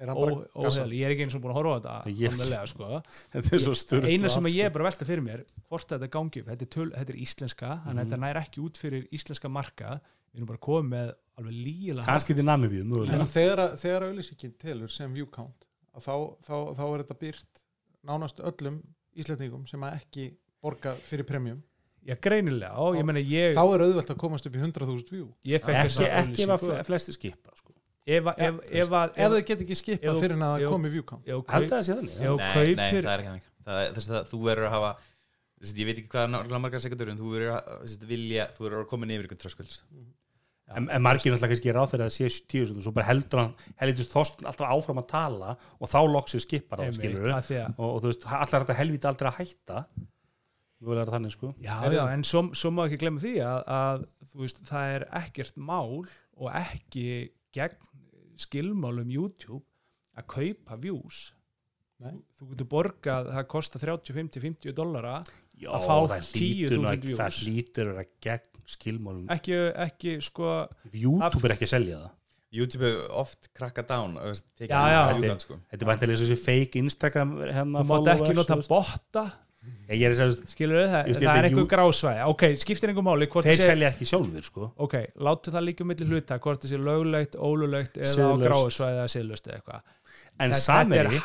er 0.00 0.12
ó- 0.14 0.44
óheiðaleg, 0.54 0.96
ég 0.96 1.06
er 1.06 1.14
ekki 1.14 1.24
eins 1.26 1.34
og 1.36 1.42
búin 1.44 1.52
að 1.52 1.58
horfa 1.60 1.72
á 1.72 1.78
þetta 1.80 2.12
Ég- 2.20 2.30
almennilega, 2.30 2.66
sko. 2.72 3.02
þetta 3.34 3.54
er 3.56 3.62
svo 3.66 3.74
sturt 3.76 4.04
eina 4.08 4.28
sem 4.32 4.48
að 4.48 4.54
ég 4.56 4.64
er 4.68 4.74
bara 4.74 4.84
að 4.86 4.90
velta 4.90 5.08
fyrir 5.10 5.24
mér 5.26 5.42
hvort 5.68 5.88
þetta 5.92 6.08
gangi 6.14 6.40
upp, 6.42 6.48
þetta 6.52 6.66
er, 6.66 6.70
töl, 6.76 6.88
þetta 6.96 7.12
er 7.14 7.20
íslenska 7.26 7.68
þannig 7.84 7.90
að 7.90 7.94
Mhm. 7.94 8.10
þetta 8.10 8.20
nær 8.24 8.40
ekki 8.42 8.62
út 8.64 8.80
fyrir 8.80 9.08
íslenska 9.12 9.48
marka. 9.52 10.00
Við 10.30 10.38
erum 10.40 10.46
bara 10.46 10.62
komið 10.62 10.88
með 10.94 11.08
alveg 11.40 11.54
lígilega 11.64 12.06
kannski 12.06 12.34
til 12.38 12.44
Namibíu 12.46 12.80
en 12.84 12.90
mögulega 12.92 13.26
þegar, 13.26 13.62
þegar 13.80 14.04
auðlýsingin 14.06 14.52
telur 14.62 14.90
sem 14.94 15.12
view 15.14 15.26
count 15.26 15.66
að 15.96 16.04
þá, 16.06 16.14
þá, 16.46 16.54
þá 16.78 16.84
er 16.94 17.02
þetta 17.02 17.16
byrt 17.18 17.64
nánast 18.06 18.38
öllum 18.46 18.76
íslendingum 19.18 19.66
sem 19.68 19.80
að 19.82 19.96
ekki 19.98 20.28
borga 20.62 20.94
fyrir 21.08 21.26
premium. 21.26 21.62
Já, 22.06 22.14
greinilega, 22.16 22.76
og 22.80 22.94
ég 22.96 23.04
meina 23.04 23.20
ég, 23.20 23.52
þá 23.58 23.60
er 23.74 23.82
auðvelt 23.84 24.12
að 24.14 24.16
komast 24.22 24.46
upp 24.46 24.54
í 24.56 24.60
100.000 24.62 25.10
view. 25.10 25.26
Ekki, 25.44 26.06
ekki 26.06 26.46
ef 26.46 26.54
að 26.54 26.84
flesti 26.86 27.12
skipa 27.12 27.50
sko. 27.58 27.69
Ef, 28.18 28.28
að- 28.32 28.42
ef, 28.46 28.60
ef, 28.82 28.92
að- 29.00 29.14
ef 29.24 29.32
þau 29.34 29.40
get 29.50 29.64
ekki 29.64 29.76
skipað 29.80 30.10
ef- 30.14 30.20
fyrir 30.24 30.36
að 30.36 30.44
það 30.54 30.66
komi 30.74 30.92
view 30.96 31.04
count 31.10 31.28
ef 31.28 31.34
þú 31.40 31.54
held 31.54 31.70
að 31.70 31.76
það 31.76 31.86
sé 31.88 31.96
þannig 31.98 32.16
þú 32.20 32.36
nei, 32.40 32.90
það 32.90 33.12
er 33.14 33.24
ekki 33.24 33.30
þannig. 33.30 33.48
Það, 33.70 33.82
þess 33.98 34.08
að 34.20 34.30
þú 34.30 34.40
verður 34.48 34.68
að 34.70 34.74
hafa 34.76 34.92
að 35.60 35.80
ég 35.82 35.86
veit 35.90 35.98
ekki 36.00 36.08
hvað 36.14 36.22
er 36.24 36.30
náttúrulega 36.34 36.62
margar 36.64 36.80
sekundur 36.86 37.10
en 37.12 37.18
þú 37.20 37.34
verður 37.34 37.52
að 37.56 37.68
að 37.84 38.56
þú 38.56 38.64
verður 38.64 38.80
að 38.84 38.88
koma 38.94 39.10
yfir 39.12 39.26
ykkur 39.28 39.40
tröskvöld 39.44 39.74
en, 40.70 40.86
en 40.94 41.02
margir 41.02 41.32
náttúrulega 41.34 41.50
kannski 41.52 41.72
ráð 41.74 41.90
þegar 41.92 42.06
það 42.06 42.14
sé 42.16 42.44
tíu 42.48 42.66
sem 42.70 42.80
svo 42.80 42.92
bara 42.96 43.06
heldur 43.10 43.40
hann 43.42 43.52
heldur 43.82 44.06
þorst 44.08 44.44
alltaf 44.46 44.70
áfram 44.70 45.00
að 45.02 45.08
tala 45.10 45.56
og 45.80 45.90
þá 45.90 45.98
loksir 46.14 46.40
skipar 46.44 46.78
það 46.80 46.86
Einmitt, 46.88 47.00
skilur 47.02 47.34
af 47.34 47.48
því 47.50 47.58
að- 47.64 47.74
og, 47.76 47.88
og 47.90 48.00
þú 48.04 48.12
veist, 48.12 48.26
allar 48.38 48.64
þetta 48.64 48.78
helviti 48.80 49.10
aldrei 49.10 49.28
að 49.32 49.38
hætta 49.42 49.84
mögulega 50.80 51.02
er 51.02 51.10
það 51.10 51.16
þannig 51.18 51.34
sko. 51.34 51.48
Já, 51.60 51.74
já, 51.92 52.02
en 52.14 52.22
svo, 52.24 52.40
svo 52.56 52.70
má 52.72 52.86
ekki 52.86 53.00
glemma 53.02 53.20
því 53.20 53.34
að, 53.44 53.58
að 53.76 54.04
þú 54.32 54.38
veist, 54.46 54.60
það 54.70 54.94
er 54.94 55.04
ekkert 55.20 55.58
mál 55.60 56.06
og 56.40 56.48
ekki 56.62 57.06
gegn 57.52 57.89
skilmálum 58.46 59.10
YouTube 59.12 59.62
að 60.18 60.26
kaupa 60.36 60.78
views 60.82 61.20
Nei. 62.00 62.14
þú 62.38 62.46
getur 62.54 62.68
borgað, 62.72 63.26
það 63.34 63.48
kostar 63.52 63.82
30, 63.84 64.14
50, 64.16 64.40
50 64.46 64.72
dollara 64.78 65.18
Já, 65.60 65.68
að 65.76 65.82
fá 65.84 65.96
það 66.14 66.30
10.000 66.30 66.38
hlýtur 66.40 66.78
nú 66.80 66.88
ekki- 66.94 67.10
views. 67.10 67.20
það 67.20 67.42
lítur 67.50 67.90
að 68.00 68.14
gegn 68.24 68.64
skilmálum 68.70 69.26
ekki, 69.34 69.58
ekki 69.84 70.14
sko 70.24 70.54
YouTube 70.94 71.44
er 71.50 71.54
ekki 71.58 71.68
að 71.68 71.74
selja 71.74 71.98
það 72.00 72.16
YouTube 72.50 72.82
hefur 72.88 73.12
oft 73.20 73.50
krakka 73.54 73.82
down 73.86 74.16
Já, 74.16 74.32
já. 74.66 75.36
sko. 75.38 75.60
Þetta 75.70 75.84
er 75.84 75.90
vantilega 75.92 76.18
þessi 76.18 76.38
fake 76.40 76.80
Instagram 76.80 77.36
hérna, 77.46 77.84
þú 77.84 77.90
mátt 77.92 78.08
ekki 78.16 78.34
nota 78.40 78.56
botta 78.66 79.24
Ég 79.90 80.02
er 80.06 80.14
segja, 80.16 80.46
skilur 80.48 80.86
það, 80.88 81.08
Just, 81.10 81.20
það 81.20 81.26
ég 81.26 81.38
er 81.40 81.46
einhver 81.50 81.64
jú- 81.66 81.68
grásvæði. 81.68 82.20
Ok, 82.32 82.42
skiptir 82.62 82.88
einhver 82.92 83.04
máli 83.04 83.26
þeir 83.44 83.58
sé- 83.58 83.66
selja 83.68 83.88
ekki 83.90 84.06
sjálfur 84.08 84.44
sko. 84.46 84.68
ok, 84.86 84.94
látu 85.20 85.52
það 85.52 85.64
líka 85.66 85.84
milli 85.84 86.06
hluta 86.08 86.38
hvort 86.40 86.62
það 86.64 86.70
sé 86.72 86.78
löglegt, 86.80 87.34
ólulegt 87.36 87.98
eða 88.00 88.28
á 88.30 88.40
gráðsvæði 88.40 88.96
eða 89.02 89.10
siðlust 89.12 89.48
eða 89.50 89.58
eitthvað. 89.58 89.82
En 90.40 90.54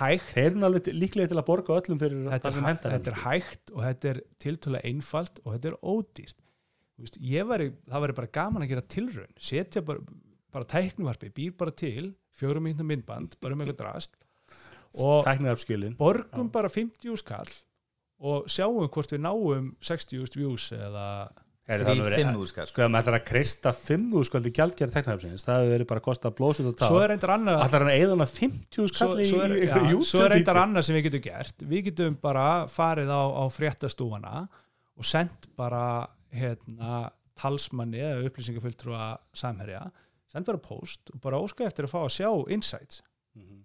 hægt. 0.01 0.33
þeir 0.35 0.51
eru 0.51 0.81
líklega 0.99 1.31
til 1.31 1.37
að 1.39 1.45
borga 1.47 1.77
öllum 1.79 2.01
fyrir 2.01 2.25
þetta 2.33 2.51
sem 2.57 2.67
hendar 2.67 2.91
þetta 2.97 3.13
er 3.13 3.21
hægt 3.23 3.71
og 3.71 3.81
þetta 3.85 4.09
er 4.11 4.19
tiltölulega 4.43 4.89
einfalt 4.91 5.39
og 5.45 5.53
þetta 5.55 5.71
er 5.71 5.77
ódýrt. 5.95 6.35
Ég 7.23 7.47
væri, 7.47 7.71
það 7.87 8.03
væri 8.03 8.15
bara 8.19 8.27
gaman 8.35 8.63
að 8.63 8.69
gera 8.73 8.81
tilraun. 8.81 9.31
Setja 9.39 9.81
bara, 9.81 9.99
bara 10.51 10.65
tæknuvarpi 10.65 11.31
býr 11.31 11.55
bara 11.55 11.71
til, 11.71 12.15
fjórum 12.35 12.67
mínúna 12.67 12.83
myndband 12.83 13.39
bara 13.39 13.53
um 13.55 13.61
eitthvað 13.63 13.77
drast 13.79 14.11
og 14.99 15.23
borgum 15.97 16.49
bara 16.51 16.69
50 16.71 17.17
skall 17.19 17.47
og 18.19 18.45
sjáum 18.51 18.85
hvort 18.87 19.11
við 19.11 19.25
náum 19.25 19.73
60 19.83 20.37
views 20.39 20.69
eða 20.75 21.07
Þrír, 21.65 22.13
fimm 22.13 22.35
úr 22.37 22.45
skall 22.45 22.67
Sko 22.69 22.83
að 22.85 22.91
maður 22.93 23.07
ætlar 23.07 23.15
að 23.17 23.23
kreista 23.25 23.71
5.000 23.73 24.27
skaldi 24.27 24.51
gjaldgerð 24.53 24.91
teknaröfsins, 24.99 25.45
það 25.47 25.63
hefur 25.63 25.71
verið 25.73 25.87
bara 25.89 26.01
að 26.03 26.05
kosta 26.05 26.31
blóðsut 26.37 26.67
og 26.69 26.75
tá 26.77 26.89
svo 26.91 26.99
er 27.01 27.09
reyndar 27.09 27.33
annað 27.33 27.63
Ætlar 27.65 27.81
hann 27.85 27.89
að 27.89 28.01
eða 28.03 28.13
hana 28.13 28.27
50 28.29 28.77
svo, 28.77 28.85
skalli 28.91 29.25
svo, 29.31 29.39
er, 29.41 29.55
í 29.57 29.69
YouTube 29.89 30.09
svo 30.11 30.21
er 30.21 30.31
reyndar 30.35 30.59
annað 30.61 30.85
sem 30.85 30.97
við 30.99 31.07
getum 31.07 31.23
gert. 31.25 31.65
Við 31.71 31.81
getum 31.87 32.19
bara 32.21 32.45
farið 32.69 33.09
á, 33.09 33.21
á 33.33 33.43
fréttastúfana 33.49 34.35
og 34.45 35.09
sendt 35.09 35.49
bara 35.57 35.81
hérna, 36.37 37.01
talsmanni 37.41 38.03
eða 38.11 38.29
upplýsingafulltrúa 38.29 39.09
samherja. 39.33 39.87
Send 40.29 40.45
bara 40.45 40.61
post 40.61 41.09
og 41.15 41.23
bara 41.25 41.41
óska 41.41 41.65
eftir 41.65 41.89
að 41.89 41.95
fá 41.95 42.03
að 42.03 42.13
sjá 42.19 42.29
insights. 42.53 43.01
Mhm. 43.33 43.64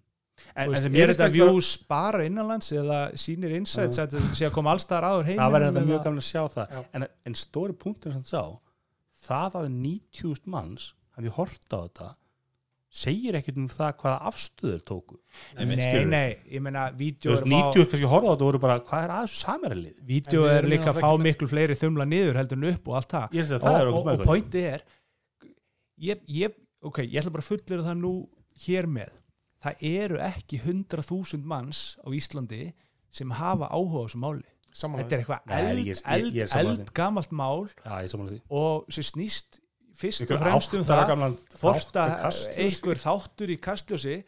En, 0.55 0.69
veist, 0.71 0.85
en 0.85 0.95
er 0.95 1.11
þetta 1.13 1.27
finnst 1.27 1.37
bara- 1.39 1.51
views 1.51 1.69
bara 1.91 2.23
innanlands 2.27 2.71
eða 2.75 2.99
sýnir 3.15 3.53
insights 3.55 3.99
að 4.01 4.15
þetta 4.17 4.35
sé 4.39 4.47
að 4.49 4.55
koma 4.57 4.73
allstaðar 4.75 5.07
áður 5.11 5.29
heim 5.31 5.39
það 5.39 5.53
verður 5.57 5.85
mjög 5.91 6.01
gaman 6.07 6.23
að 6.23 6.27
sjá 6.27 6.41
það. 6.55 6.79
En, 6.93 7.05
en 7.29 7.37
stóri 7.39 7.73
punktur 7.85 8.11
sem 8.15 8.23
það 8.23 8.33
sá 8.33 8.43
það 9.27 9.55
að 9.61 9.69
90.000 9.77 10.51
manns 10.55 10.89
hafi 11.15 11.31
hort 11.37 11.71
á 11.71 11.79
þetta 11.85 12.09
segir 12.91 13.37
ekkert 13.39 13.55
um 13.61 13.67
það 13.71 13.91
hvaða 14.01 14.15
afstöður 14.27 14.79
tóku. 14.83 15.15
Nei, 15.55 15.77
skilurðu? 15.79 16.09
nei, 16.11 16.31
ég 16.51 16.63
meina 16.65 16.89
vídeo 16.91 17.31
er, 17.31 17.37
að 17.39 17.45
fá- 17.45 17.53
90 17.71 17.85
kannski 17.93 18.09
horfða 18.11 18.27
á 18.27 18.33
þetta 18.33 18.43
og 18.43 18.49
voru 18.49 18.59
bara 18.65 18.79
hvað 18.89 19.05
er 19.05 19.13
aðeins 19.15 19.35
samerlið 19.45 20.01
vídeo 20.09 20.41
er 20.51 20.67
líka 20.67 20.91
að 20.91 20.99
fá 20.99 21.11
miklu 21.23 21.47
fleiri 21.47 21.77
þumla 21.79 22.07
niður 22.11 22.39
heldur 22.41 22.59
en 22.59 22.67
upp 22.73 22.89
og 22.91 22.97
allt 22.99 23.13
það. 23.15 23.37
Og, 23.61 23.95
og, 23.95 24.11
og 24.11 24.25
pointi 24.27 24.65
er 24.73 24.83
ég, 26.03 26.19
ég, 26.27 26.57
ok, 26.83 26.99
ég 27.05 27.21
ætla 27.21 27.31
bara 27.31 27.45
að 27.45 27.51
fullir 27.53 27.85
það 27.87 27.97
nú 28.01 28.13
hér 28.65 28.89
með 28.91 29.15
það 29.61 29.85
eru 29.91 30.19
ekki 30.25 30.61
100.000 30.63 31.45
manns 31.45 31.97
á 32.01 32.07
Íslandi 32.09 32.71
sem 33.11 33.31
hafa 33.37 33.69
áhuga 33.69 34.01
á 34.01 34.05
þessu 34.07 34.21
máli. 34.23 34.47
Samanlega. 34.71 35.03
þetta 35.03 35.15
er 35.15 35.21
eitthvað 35.21 36.13
eld, 36.15 36.35
eld, 36.39 36.77
eld 36.79 36.91
gamalt 36.95 37.33
mál 37.35 37.65
því. 37.67 38.37
og 38.55 38.85
sem 38.87 39.03
snýst 39.03 39.59
fyrst 39.99 40.23
og 40.31 40.39
fremst 40.39 40.75
um 40.77 40.85
það 40.87 41.35
hvort 41.59 41.97
að 41.99 42.37
einhver 42.55 43.01
þáttur 43.01 43.51
í 43.51 43.57
kastljósi 43.59 44.21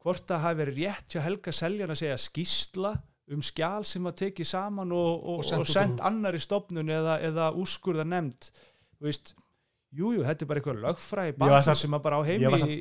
hvort 0.00 0.30
að 0.30 0.44
hafi 0.44 0.60
verið 0.62 0.78
rétt 0.84 1.10
hjá 1.16 1.24
Helga 1.24 1.52
Seljan 1.52 1.90
að 1.90 2.02
segja 2.04 2.20
skýsla 2.22 2.92
um 3.34 3.42
skjál 3.42 3.84
sem 3.86 4.06
var 4.06 4.14
tekið 4.18 4.48
saman 4.48 4.94
og, 4.94 5.10
og, 5.22 5.42
Og 5.58 5.66
sendt 5.68 5.98
úr- 6.00 6.06
annari 6.06 6.40
stofnun 6.42 6.90
eða, 6.90 7.18
eða 7.26 7.50
úrskurða 7.58 8.06
nefnd 8.06 8.50
veist 9.02 9.34
Jújú, 9.90 10.20
jú, 10.20 10.22
þetta 10.22 10.44
er 10.44 10.46
bara 10.46 10.60
eitthvað 10.60 10.76
lögfræði 10.84 11.32
samt- 11.66 11.78
sem 11.80 11.94
að 11.96 12.02
bara 12.04 12.18
á 12.18 12.22
heimi 12.22 12.44
samt 12.62 12.74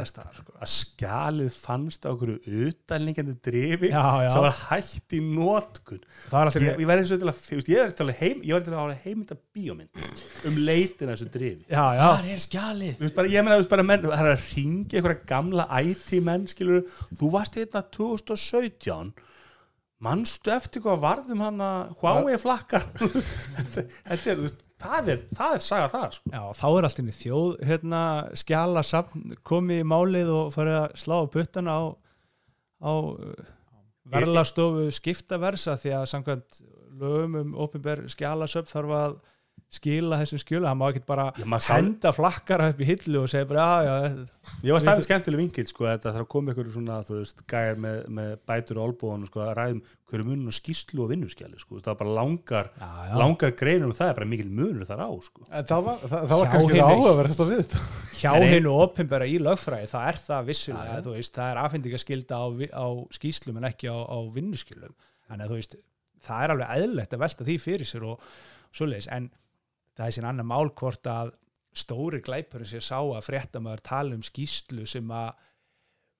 æðislega. 0.00 0.30
sko. 0.38 0.52
að 0.64 0.70
skjalið 0.72 1.50
fannst 1.60 2.06
á 2.06 2.08
okkur 2.08 2.30
utanlingandi 2.40 3.34
drifi 3.44 3.90
sem 4.32 4.40
var 4.46 4.54
hætt 4.70 5.12
í 5.12 5.20
nótkun 5.26 6.00
er 6.56 6.64
ég, 6.64 6.78
ég 6.80 6.88
verði 6.88 7.04
eins 7.04 7.12
og 7.12 7.20
til 7.20 7.28
að 7.28 7.42
er 8.08 8.16
heim, 8.22 8.40
ég 8.48 8.56
var 8.56 8.64
til 8.64 8.72
að 8.72 8.96
heimynda 9.04 9.36
bíómynd 9.52 10.00
um 10.48 10.56
leitina 10.64 11.12
þessu 11.12 11.28
drifi 11.36 11.66
Já, 11.68 11.84
já, 12.00 12.08
er 12.32 12.42
skjalið? 12.46 13.04
Bara, 13.20 13.28
ég 13.28 13.44
meina, 13.44 13.58
þú 13.58 13.60
veist 13.66 13.74
bara 13.76 13.86
menn, 13.92 14.08
það 14.08 14.24
er 14.24 14.32
að 14.32 14.48
ringi 14.56 14.96
einhverja 15.02 15.26
gamla 15.34 15.68
IT-menn, 15.84 16.48
skilur, 16.48 16.88
þú 17.12 17.30
varst 17.36 17.60
hérna 17.60 17.84
2017, 17.92 19.12
manstu 20.02 20.50
eftir 20.56 20.80
hvað 20.82 21.04
varðum 21.04 21.44
hann 21.44 21.60
að 21.62 21.92
Huawei 22.00 22.40
flakkar, 22.40 22.88
þetta 22.96 24.32
er, 24.32 24.38
þú 24.40 24.46
veist, 24.48 24.64
það 24.82 25.10
er, 25.14 25.24
það 25.38 25.56
er 25.56 25.64
saga 25.66 25.88
þar, 25.92 26.14
sko. 26.16 26.32
já, 26.32 26.42
þá 26.58 26.66
er 26.68 26.86
alltaf 26.88 27.02
inn 27.02 27.10
í 27.12 27.16
þjóð 27.16 27.50
hérna, 27.68 28.02
skjala 28.42 28.84
safn 28.86 29.34
komið 29.48 29.82
í 29.82 29.88
málið 29.94 30.32
og 30.36 30.52
farið 30.54 30.78
að 30.80 30.96
slá 31.02 31.16
puttana 31.32 31.76
á, 31.78 31.82
á 32.82 32.92
verðlastofu 34.12 34.88
skiptaversa 34.94 35.76
því 35.80 35.94
að 35.98 36.08
samkvæmt 36.12 36.62
lögum 37.02 37.38
um 37.40 37.52
opinber 37.64 38.04
skjalasöfn 38.12 38.72
þarf 38.72 38.96
að 38.98 39.20
skila 39.72 40.18
þessum 40.20 40.40
skjölu, 40.42 40.66
það 40.68 40.76
má 40.76 40.84
ekki 40.90 41.02
bara 41.08 41.24
Já, 41.40 41.46
henda 41.72 42.10
flakkara 42.12 42.66
upp 42.72 42.80
í 42.82 42.86
hillu 42.90 43.22
og 43.22 43.30
segja 43.32 43.48
bara 43.48 43.66
já, 43.86 43.92
já, 44.04 44.26
Ég 44.66 44.74
var 44.76 44.82
stæðið 44.84 45.06
skemmtileg 45.06 45.40
vingil, 45.40 45.64
sko, 45.70 45.86
þetta 45.88 46.12
þarf 46.12 46.26
að 46.26 46.30
koma 46.34 46.52
einhverju 46.52 46.74
svona, 46.74 46.98
þú 47.06 47.16
veist, 47.16 47.40
gæjar 47.48 47.78
með, 47.80 47.98
með 48.18 48.32
bætur 48.50 48.80
og 48.80 48.90
olbóðan, 48.90 49.24
sko, 49.30 49.42
að 49.46 49.52
ræðum 49.58 49.80
hverju 50.12 50.26
munum 50.28 50.50
og 50.52 50.56
skýslu 50.58 51.04
og 51.06 51.08
vinnuskjali, 51.14 51.60
sko, 51.62 51.78
það 51.80 51.88
var 51.88 51.98
bara 52.02 52.16
langar, 52.18 52.68
já, 52.76 52.90
já. 53.08 53.14
langar 53.22 53.54
greinur 53.62 53.94
og 53.94 53.96
það 53.96 54.12
er 54.12 54.18
bara 54.20 54.28
mikil 54.34 54.50
munur 54.52 54.88
þar 54.90 55.04
á, 55.08 55.10
sko. 55.24 55.46
En 55.48 55.68
það 55.72 55.86
var, 55.88 56.02
það, 56.04 56.26
það 56.28 56.42
var 56.42 56.52
kannski 56.52 56.76
það 56.76 56.92
áhugaverðast 56.92 57.44
að 57.46 57.52
við 57.54 57.62
þetta. 57.62 57.82
hjá 58.20 58.32
hennu 58.52 58.74
opinbera 58.84 59.30
í 59.30 59.38
lögfræði 59.40 59.88
það 59.94 60.08
er 60.12 60.20
það 60.26 60.50
vissulega, 60.52 60.84
Já, 60.90 60.98
já. 61.00 61.04
þú 61.06 61.16
veist, 61.16 61.34
það 61.38 61.54
er 61.54 61.62
afhendingaskylda 61.64 62.42
á, 62.44 62.46
á 62.76 62.86
skýslum 63.16 63.62
en 63.62 63.68
ekki 63.72 63.88
á, 63.88 63.96
á 64.04 64.18
vinnuskylum 64.36 64.92
þannig 65.30 65.46
að 65.46 65.54
þú 65.54 65.60
veist, 65.62 65.78
það 66.28 66.44
er 66.44 66.54
alveg 66.58 66.74
eðlilegt 66.76 67.16
að 67.16 67.24
velta 67.24 67.48
því 67.48 67.56
fyrir 67.64 67.88
sér 67.88 68.04
og 68.12 68.26
svoleiðis, 68.76 69.08
en 69.16 69.32
það 69.96 70.06
er 70.08 70.16
sín 70.18 70.28
annar 70.28 70.48
mál 70.48 70.70
hvort 70.78 71.06
að 71.12 71.32
stóri 71.72 72.20
glæpurinn 72.24 72.68
sér 72.68 72.84
sá 72.84 72.98
að 73.00 73.24
fréttamaður 73.28 73.82
tala 73.86 74.14
um 74.18 74.22
skýslu 74.26 74.84
sem 74.88 75.08
að 75.16 75.32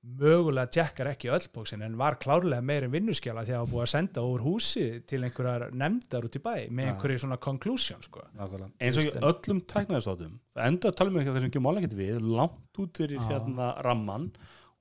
mögulega 0.03 0.67
tjekkar 0.75 1.13
ekki 1.13 1.29
öll 1.31 1.45
bóksin 1.55 1.83
en 1.87 1.95
var 2.01 2.17
klárlega 2.23 2.65
meir 2.67 2.87
en 2.89 2.91
vinnuskjala 2.91 3.45
því 3.47 3.53
að 3.53 3.59
það 3.59 3.61
var 3.63 3.71
búið 3.73 3.83
að 3.85 3.91
senda 3.93 4.25
úr 4.27 4.43
húsi 4.43 4.87
til 5.07 5.21
einhverjar 5.23 5.65
nefndar 5.79 6.27
út 6.27 6.39
í 6.39 6.43
bæ 6.43 6.55
með 6.75 6.89
einhverju 6.91 7.21
svona 7.23 7.39
conclusion 7.45 8.03
sko. 8.03 8.25
Nákvæmlega. 8.35 8.73
eins 8.83 8.99
og 8.99 9.05
í 9.05 9.11
Just- 9.13 9.29
öllum 9.31 9.61
tæknaðistátum 9.71 10.33
það 10.57 10.67
enda 10.73 10.91
að 10.91 10.97
tala 10.99 11.13
um 11.13 11.21
eitthvað 11.21 11.41
sem 11.45 11.53
ekki 11.53 11.63
mála 11.63 11.83
ekkert 11.85 11.99
við 12.01 12.27
langt 12.33 12.83
út 12.83 12.99
fyrir 12.99 13.21
Já. 13.21 13.29
hérna 13.31 13.69
ramman 13.87 14.27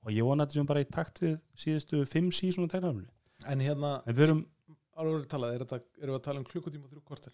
og 0.02 0.10
ég 0.10 0.26
vona 0.26 0.42
að 0.42 0.48
þetta 0.48 0.58
sem 0.58 0.66
bara 0.72 0.82
í 0.82 0.90
takt 0.90 1.22
við 1.22 1.38
síðustu 1.54 2.02
fimm 2.10 2.32
sísona 2.34 2.72
tæknaðumni 2.72 3.06
En 3.46 3.58
hérna, 3.62 4.02
en 4.06 4.14
við 4.14 4.22
erum, 4.26 4.42
alveg 4.98 5.24
talað, 5.30 5.54
er 5.54 5.62
þetta, 5.64 5.78
erum 6.02 6.14
við 6.14 6.18
að 6.20 6.26
tala 6.26 6.38
um 6.42 6.44
klukkutíma 6.50 6.84
og 6.86 6.90
þrjú 6.92 7.00
kortir? 7.06 7.32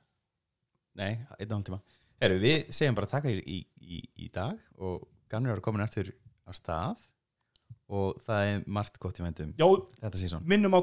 Nei, 0.98 1.12
einn 1.38 1.52
og 1.52 1.58
hálf 1.58 1.68
tíma. 1.68 1.80
Heru, 2.22 2.40
Við 2.42 2.72
segjum 2.74 2.96
bara 2.98 3.10
takk 3.10 3.28
í, 3.30 3.36
í, 3.38 3.58
í, 3.78 4.00
í 4.26 4.32
dag 4.34 4.58
og 4.82 5.06
gamlir 5.30 5.54
ára 5.54 5.64
komin 5.64 5.84
eftir 5.84 6.10
á 6.48 6.50
stað 6.56 6.98
og 7.88 8.18
það 8.24 8.50
er 8.50 8.66
margt 8.68 8.98
gott 9.00 9.20
í 9.20 9.24
vendum 9.24 9.54
já, 9.56 9.64
þetta 10.02 10.20
síðan 10.20 10.44
minnum 10.48 10.76
á 10.76 10.80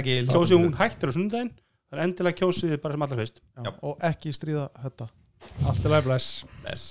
takið 0.00 0.32
kjósið 0.32 0.62
hún 0.62 0.74
hættir 0.78 1.12
á 1.12 1.14
sundaginn 1.14 1.52
það 1.86 1.98
er 1.98 2.04
endilega 2.06 2.40
kjósið 2.40 2.76
bara 2.82 2.96
sem 2.96 3.06
allra 3.06 3.20
fyrst. 3.22 3.42
Já. 3.54 3.72
Og 3.86 4.06
ekki 4.10 4.34
stríða 4.34 4.68
þetta. 4.86 5.10
Allt 5.70 5.84
í 5.84 5.92
lagi 5.92 6.08
bless. 6.08 6.32
Bless. 6.64 6.88